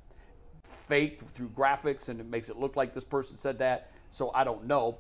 faked 0.64 1.30
through 1.30 1.50
graphics 1.50 2.08
and 2.08 2.20
it 2.20 2.26
makes 2.26 2.48
it 2.48 2.56
look 2.56 2.76
like 2.76 2.94
this 2.94 3.04
person 3.04 3.36
said 3.36 3.58
that. 3.58 3.90
So 4.10 4.30
I 4.34 4.44
don't 4.44 4.66
know. 4.66 4.98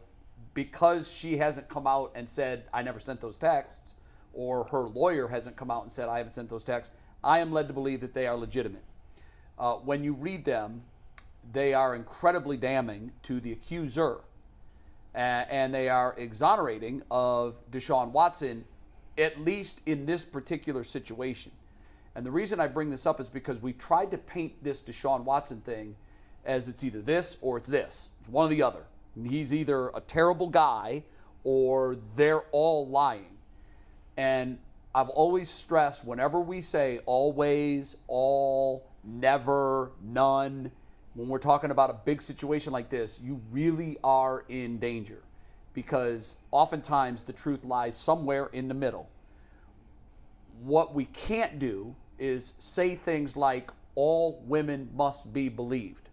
Because 0.52 1.10
she 1.10 1.38
hasn't 1.38 1.68
come 1.68 1.86
out 1.86 2.12
and 2.14 2.28
said, 2.28 2.64
I 2.72 2.82
never 2.82 3.00
sent 3.00 3.20
those 3.20 3.36
texts, 3.36 3.96
or 4.32 4.62
her 4.64 4.82
lawyer 4.82 5.26
hasn't 5.26 5.56
come 5.56 5.68
out 5.68 5.82
and 5.82 5.90
said, 5.90 6.08
I 6.08 6.18
haven't 6.18 6.30
sent 6.30 6.48
those 6.48 6.62
texts, 6.62 6.94
I 7.24 7.40
am 7.40 7.50
led 7.50 7.66
to 7.66 7.74
believe 7.74 8.00
that 8.02 8.14
they 8.14 8.28
are 8.28 8.36
legitimate. 8.36 8.84
Uh, 9.58 9.74
when 9.74 10.04
you 10.04 10.12
read 10.12 10.44
them, 10.44 10.82
they 11.52 11.74
are 11.74 11.92
incredibly 11.92 12.56
damning 12.56 13.10
to 13.24 13.40
the 13.40 13.50
accuser, 13.50 14.20
and 15.12 15.74
they 15.74 15.88
are 15.88 16.14
exonerating 16.16 17.02
of 17.10 17.60
Deshaun 17.70 18.12
Watson, 18.12 18.64
at 19.16 19.40
least 19.40 19.80
in 19.86 20.06
this 20.06 20.24
particular 20.24 20.84
situation. 20.84 21.52
And 22.14 22.24
the 22.24 22.30
reason 22.30 22.60
I 22.60 22.68
bring 22.68 22.90
this 22.90 23.06
up 23.06 23.20
is 23.20 23.28
because 23.28 23.60
we 23.60 23.72
tried 23.72 24.10
to 24.12 24.18
paint 24.18 24.62
this 24.62 24.80
Deshaun 24.80 25.24
Watson 25.24 25.60
thing 25.60 25.96
as 26.44 26.68
it's 26.68 26.84
either 26.84 27.02
this 27.02 27.36
or 27.40 27.58
it's 27.58 27.68
this. 27.68 28.10
It's 28.20 28.28
one 28.28 28.46
or 28.46 28.48
the 28.50 28.62
other. 28.62 28.84
He's 29.20 29.52
either 29.52 29.88
a 29.88 30.00
terrible 30.00 30.48
guy 30.48 31.04
or 31.42 31.96
they're 32.16 32.44
all 32.52 32.86
lying. 32.86 33.36
And 34.16 34.58
I've 34.94 35.08
always 35.08 35.50
stressed 35.50 36.04
whenever 36.04 36.40
we 36.40 36.60
say 36.60 37.00
always, 37.04 37.96
all, 38.06 38.86
never, 39.02 39.90
none, 40.02 40.70
when 41.14 41.28
we're 41.28 41.38
talking 41.38 41.70
about 41.70 41.90
a 41.90 41.96
big 42.04 42.22
situation 42.22 42.72
like 42.72 42.90
this, 42.90 43.18
you 43.22 43.40
really 43.50 43.96
are 44.04 44.44
in 44.48 44.78
danger 44.78 45.23
because 45.74 46.36
oftentimes 46.50 47.24
the 47.24 47.32
truth 47.32 47.64
lies 47.64 47.96
somewhere 47.96 48.46
in 48.52 48.68
the 48.68 48.74
middle. 48.74 49.10
What 50.62 50.94
we 50.94 51.06
can't 51.06 51.58
do 51.58 51.96
is 52.18 52.54
say 52.58 52.94
things 52.94 53.36
like 53.36 53.70
all 53.96 54.42
women 54.46 54.88
must 54.94 55.32
be 55.32 55.48
believed 55.48 56.08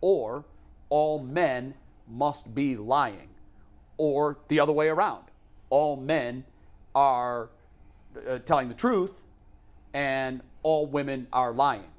or 0.00 0.44
all 0.90 1.18
men 1.18 1.74
must 2.06 2.54
be 2.54 2.76
lying 2.76 3.30
or 3.96 4.38
the 4.48 4.60
other 4.60 4.72
way 4.72 4.88
around. 4.88 5.24
All 5.70 5.96
men 5.96 6.44
are 6.94 7.50
uh, 8.28 8.38
telling 8.38 8.68
the 8.68 8.74
truth 8.74 9.24
and 9.94 10.42
all 10.62 10.86
women 10.86 11.26
are 11.32 11.52
lying. 11.52 11.90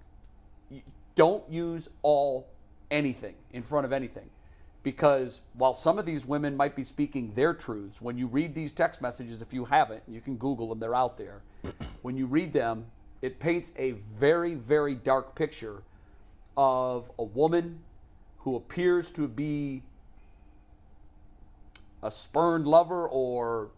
Don't 1.16 1.43
use 1.51 1.89
all 2.03 2.47
anything 2.91 3.36
in 3.51 3.62
front 3.62 3.86
of 3.86 3.91
anything 3.91 4.30
because 4.84 5.41
while 5.53 5.73
some 5.73 5.99
of 5.99 6.05
these 6.05 6.25
women 6.25 6.55
might 6.55 6.75
be 6.75 6.84
speaking 6.84 7.34
their 7.34 7.53
truths, 7.53 8.01
when 8.01 8.17
you 8.17 8.27
read 8.27 8.55
these 8.55 8.71
text 8.71 9.01
messages, 9.01 9.41
if 9.41 9.53
you 9.53 9.65
haven't, 9.65 10.03
you 10.07 10.21
can 10.21 10.38
Google 10.38 10.69
them, 10.69 10.80
they're 10.80 10.95
out 10.95 11.17
there. 11.17 11.41
when 12.01 12.15
you 12.15 12.25
read 12.25 12.53
them, 12.53 12.86
it 13.21 13.39
paints 13.39 13.73
a 13.77 13.91
very, 13.91 14.55
very 14.55 14.95
dark 14.95 15.36
picture 15.36 15.84
of 16.55 17.11
a 17.19 17.23
woman 17.23 17.80
who 18.39 18.55
appears 18.55 19.11
to 19.11 19.27
be 19.27 19.84
a 22.01 22.09
spurned 22.09 22.65
lover 22.65 23.07
or 23.07 23.69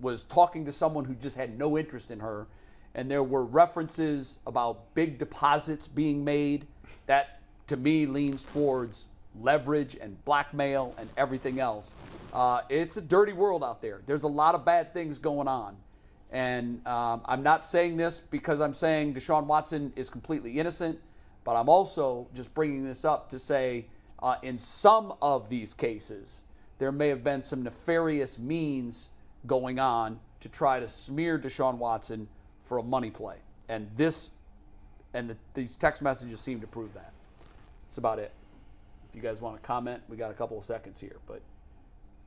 was 0.00 0.24
talking 0.24 0.64
to 0.64 0.72
someone 0.72 1.04
who 1.04 1.14
just 1.14 1.36
had 1.36 1.58
no 1.58 1.76
interest 1.76 2.10
in 2.10 2.20
her. 2.20 2.46
And 2.94 3.10
there 3.10 3.22
were 3.22 3.44
references 3.44 4.38
about 4.46 4.94
big 4.94 5.18
deposits 5.18 5.86
being 5.86 6.24
made. 6.24 6.66
That, 7.06 7.40
to 7.66 7.76
me, 7.76 8.06
leans 8.06 8.42
towards 8.42 9.06
leverage 9.40 9.96
and 10.00 10.22
blackmail 10.24 10.94
and 10.98 11.08
everything 11.16 11.60
else. 11.60 11.94
Uh, 12.32 12.60
it's 12.68 12.96
a 12.96 13.00
dirty 13.00 13.32
world 13.32 13.64
out 13.64 13.82
there. 13.82 14.02
There's 14.06 14.22
a 14.22 14.28
lot 14.28 14.54
of 14.54 14.64
bad 14.64 14.92
things 14.92 15.18
going 15.18 15.48
on. 15.48 15.76
And 16.30 16.86
um, 16.86 17.20
I'm 17.26 17.42
not 17.42 17.64
saying 17.64 17.98
this 17.98 18.20
because 18.20 18.60
I'm 18.60 18.72
saying 18.72 19.14
Deshaun 19.14 19.44
Watson 19.46 19.92
is 19.96 20.08
completely 20.08 20.58
innocent, 20.58 20.98
but 21.44 21.56
I'm 21.56 21.68
also 21.68 22.28
just 22.34 22.54
bringing 22.54 22.84
this 22.84 23.04
up 23.04 23.28
to 23.30 23.38
say 23.38 23.86
uh, 24.22 24.36
in 24.42 24.56
some 24.56 25.14
of 25.20 25.48
these 25.48 25.74
cases, 25.74 26.40
there 26.78 26.92
may 26.92 27.08
have 27.08 27.22
been 27.22 27.42
some 27.42 27.62
nefarious 27.62 28.38
means 28.38 29.10
going 29.46 29.78
on 29.78 30.20
to 30.40 30.48
try 30.48 30.80
to 30.80 30.88
smear 30.88 31.38
Deshaun 31.38 31.76
Watson 31.76 32.28
for 32.60 32.78
a 32.78 32.82
money 32.82 33.10
play. 33.10 33.36
And 33.68 33.88
this 33.96 34.30
and 35.14 35.28
the, 35.28 35.36
these 35.54 35.76
text 35.76 36.00
messages 36.00 36.40
seem 36.40 36.60
to 36.60 36.66
prove 36.66 36.94
that. 36.94 37.12
That's 37.88 37.98
about 37.98 38.18
it. 38.18 38.32
If 39.12 39.16
you 39.16 39.22
guys 39.22 39.42
want 39.42 39.56
to 39.60 39.66
comment, 39.66 40.02
we 40.08 40.16
got 40.16 40.30
a 40.30 40.34
couple 40.34 40.56
of 40.56 40.64
seconds 40.64 40.98
here, 40.98 41.16
but 41.26 41.42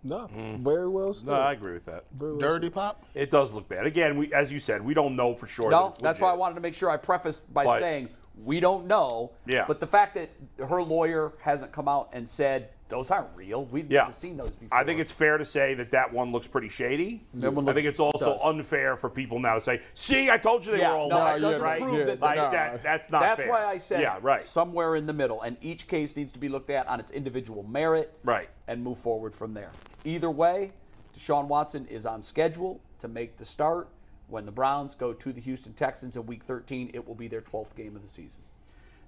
No, 0.04 0.30
very 0.62 0.88
well 0.88 1.16
said. 1.16 1.26
No, 1.26 1.34
I 1.34 1.54
agree 1.54 1.74
with 1.74 1.86
that. 1.86 2.04
Dirty 2.20 2.70
pop. 2.70 3.04
It 3.16 3.32
does 3.32 3.52
look 3.52 3.68
bad. 3.68 3.88
Again, 3.88 4.20
we, 4.20 4.32
as 4.34 4.52
you 4.52 4.60
said, 4.60 4.84
we 4.84 4.94
don't 4.94 5.16
know 5.16 5.34
for 5.34 5.48
sure. 5.48 5.72
that 5.72 5.76
no, 5.76 5.88
it's 5.88 5.98
that's 5.98 6.22
why 6.22 6.30
I 6.30 6.36
wanted 6.36 6.56
to 6.56 6.62
make 6.62 6.76
sure 6.76 6.92
I 6.92 6.98
prefaced 6.98 7.52
by 7.52 7.64
But- 7.66 7.80
saying 7.80 8.10
we 8.44 8.60
don't 8.60 8.86
know. 8.86 9.32
Yeah. 9.48 9.64
But 9.66 9.80
the 9.80 9.88
fact 9.88 10.14
that 10.14 10.30
her 10.60 10.84
lawyer 10.84 11.34
hasn't 11.42 11.72
come 11.72 11.88
out 11.88 12.10
and 12.14 12.28
said 12.30 12.70
those 12.88 13.10
aren't 13.10 13.30
real, 13.36 13.66
we've 13.66 13.92
Yeah. 13.92 14.04
never 14.04 14.14
seen 14.14 14.38
those 14.38 14.52
before. 14.56 14.78
I 14.78 14.84
think 14.84 15.00
it's 15.00 15.12
fair 15.12 15.38
to 15.38 15.46
say 15.46 15.74
that 15.74 15.90
that 15.92 16.14
one 16.14 16.32
looks 16.32 16.46
pretty 16.48 16.70
shady. 16.70 17.26
That 17.36 17.52
one 17.54 17.68
I 17.68 17.74
think 17.74 17.88
it's 17.88 18.00
also 18.00 18.34
does. 18.34 18.42
unfair 18.44 18.96
for 18.96 19.10
people 19.10 19.40
now 19.40 19.56
to 19.56 19.62
say, 19.62 19.82
"See, 19.96 20.30
I 20.30 20.38
told 20.38 20.66
you 20.66 20.72
they 20.74 20.80
Yeah, 20.80 20.92
were 20.92 20.96
all 20.98 21.10
no, 21.10 21.18
lying." 21.18 21.42
doesn't 21.42 21.62
right? 21.62 21.82
prove 21.82 22.06
that 22.06 22.20
like 22.22 22.36
they're- 22.38 22.52
that. 22.52 22.84
That's 22.84 23.10
not. 23.10 23.22
That's 23.22 23.44
fair. 23.44 23.52
why 23.52 23.66
I 23.66 23.78
said 23.78 24.02
Yeah, 24.02 24.20
right. 24.22 24.44
somewhere 24.44 24.96
in 24.96 25.08
the 25.08 25.14
middle, 25.14 25.42
and 25.42 25.58
each 25.62 25.88
case 25.88 26.16
needs 26.16 26.32
to 26.34 26.40
be 26.40 26.48
looked 26.48 26.70
at 26.70 26.88
on 26.88 27.00
its 27.00 27.10
individual 27.12 27.64
merit, 27.64 28.14
Right. 28.24 28.50
and 28.68 28.84
move 28.84 29.00
forward 29.00 29.34
from 29.34 29.54
there. 29.56 29.72
Either 30.04 30.30
way, 30.30 30.74
Deshaun 31.18 31.48
Watson 31.48 31.88
is 31.88 32.06
on 32.06 32.22
schedule 32.22 32.82
to 33.00 33.08
make 33.08 33.38
the 33.38 33.46
start 33.46 33.90
When 34.28 34.48
the 34.48 34.52
Browns 34.52 34.96
go 34.96 35.14
to 35.14 35.32
the 35.32 35.40
Houston 35.40 35.74
Texans 35.74 36.16
in 36.16 36.26
Week 36.26 36.44
13, 36.44 36.90
it 36.96 37.08
will 37.08 37.14
be 37.14 37.28
their 37.28 37.42
12th 37.42 37.76
game 37.76 37.96
of 37.96 38.02
the 38.02 38.08
season. 38.08 38.42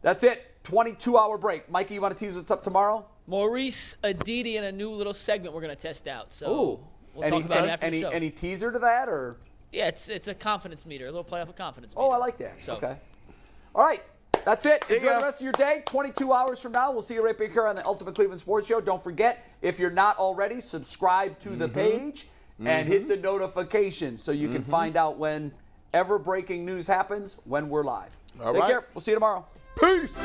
That's 0.04 0.24
it. 0.24 0.62
22-hour 0.64 1.40
break. 1.40 1.72
Mikey, 1.72 1.96
you 1.96 2.02
want 2.02 2.16
to 2.16 2.24
tease 2.24 2.36
what's 2.36 2.52
up 2.52 2.62
tomorrow? 2.62 3.04
Maurice 3.28 3.96
Aditi 4.04 4.58
in 4.58 4.64
a 4.64 4.72
new 4.72 4.90
little 4.92 5.14
segment 5.14 5.54
we're 5.54 5.62
gonna 5.62 5.76
test 5.76 6.08
out. 6.08 6.34
So 6.34 6.50
Ooh. 6.50 6.80
we'll 7.14 7.24
any, 7.26 7.32
talk 7.38 7.46
about 7.46 7.58
any, 7.60 7.68
it 7.68 7.72
after 7.72 7.86
any, 7.86 7.98
the 8.02 8.08
show. 8.08 8.10
any 8.10 8.30
teaser 8.30 8.72
to 8.72 8.80
that, 8.80 9.10
or? 9.10 9.38
yeah, 9.72 9.88
it's 9.90 10.10
it's 10.10 10.28
a 10.28 10.34
confidence 10.34 10.86
meter, 10.86 11.06
a 11.06 11.12
little 11.12 11.24
playoff 11.26 11.50
of 11.50 11.56
confidence. 11.56 11.94
Meter. 11.94 12.06
Oh. 12.08 12.10
I 12.12 12.18
like 12.18 12.38
that. 12.38 12.64
So- 12.64 12.76
Okay. 12.76 12.98
All 13.76 13.84
right. 13.86 14.02
That's 14.46 14.66
it. 14.66 14.90
Enjoy 14.90 15.08
ya. 15.08 15.20
the 15.20 15.26
rest 15.26 15.38
of 15.38 15.44
your 15.44 15.52
day. 15.52 15.84
22 15.86 16.32
hours 16.32 16.62
from 16.62 16.72
now, 16.72 16.90
we'll 16.92 17.02
see 17.02 17.16
you 17.16 17.24
right 17.26 17.38
back 17.38 17.52
here 17.52 17.68
on 17.68 17.76
the 17.76 17.86
Ultimate 17.86 18.16
Cleveland 18.16 18.40
Sports 18.40 18.66
Show. 18.66 18.80
Don't 18.80 19.04
forget, 19.04 19.46
if 19.62 19.78
you're 19.78 19.92
not 19.92 20.18
already, 20.18 20.62
subscribe 20.62 21.38
to 21.40 21.50
Mm-hmm. 21.50 21.60
the 21.60 21.70
page 21.70 22.28
and 22.64 22.88
hit 22.88 23.10
the 23.10 23.18
notifications 23.18 24.24
so 24.24 24.32
you 24.32 24.48
can 24.48 24.64
find 24.64 24.96
out 24.96 25.18
when 25.18 25.52
ever 25.94 26.18
breaking 26.18 26.66
news 26.66 26.88
happens 26.88 27.38
when 27.44 27.68
we're 27.68 27.84
live. 27.84 28.16
All 28.42 28.54
Take 28.54 28.62
right. 28.62 28.70
care. 28.72 28.86
We'll 28.94 29.02
see 29.02 29.12
you 29.12 29.16
tomorrow. 29.18 29.46
Peace. 29.80 30.24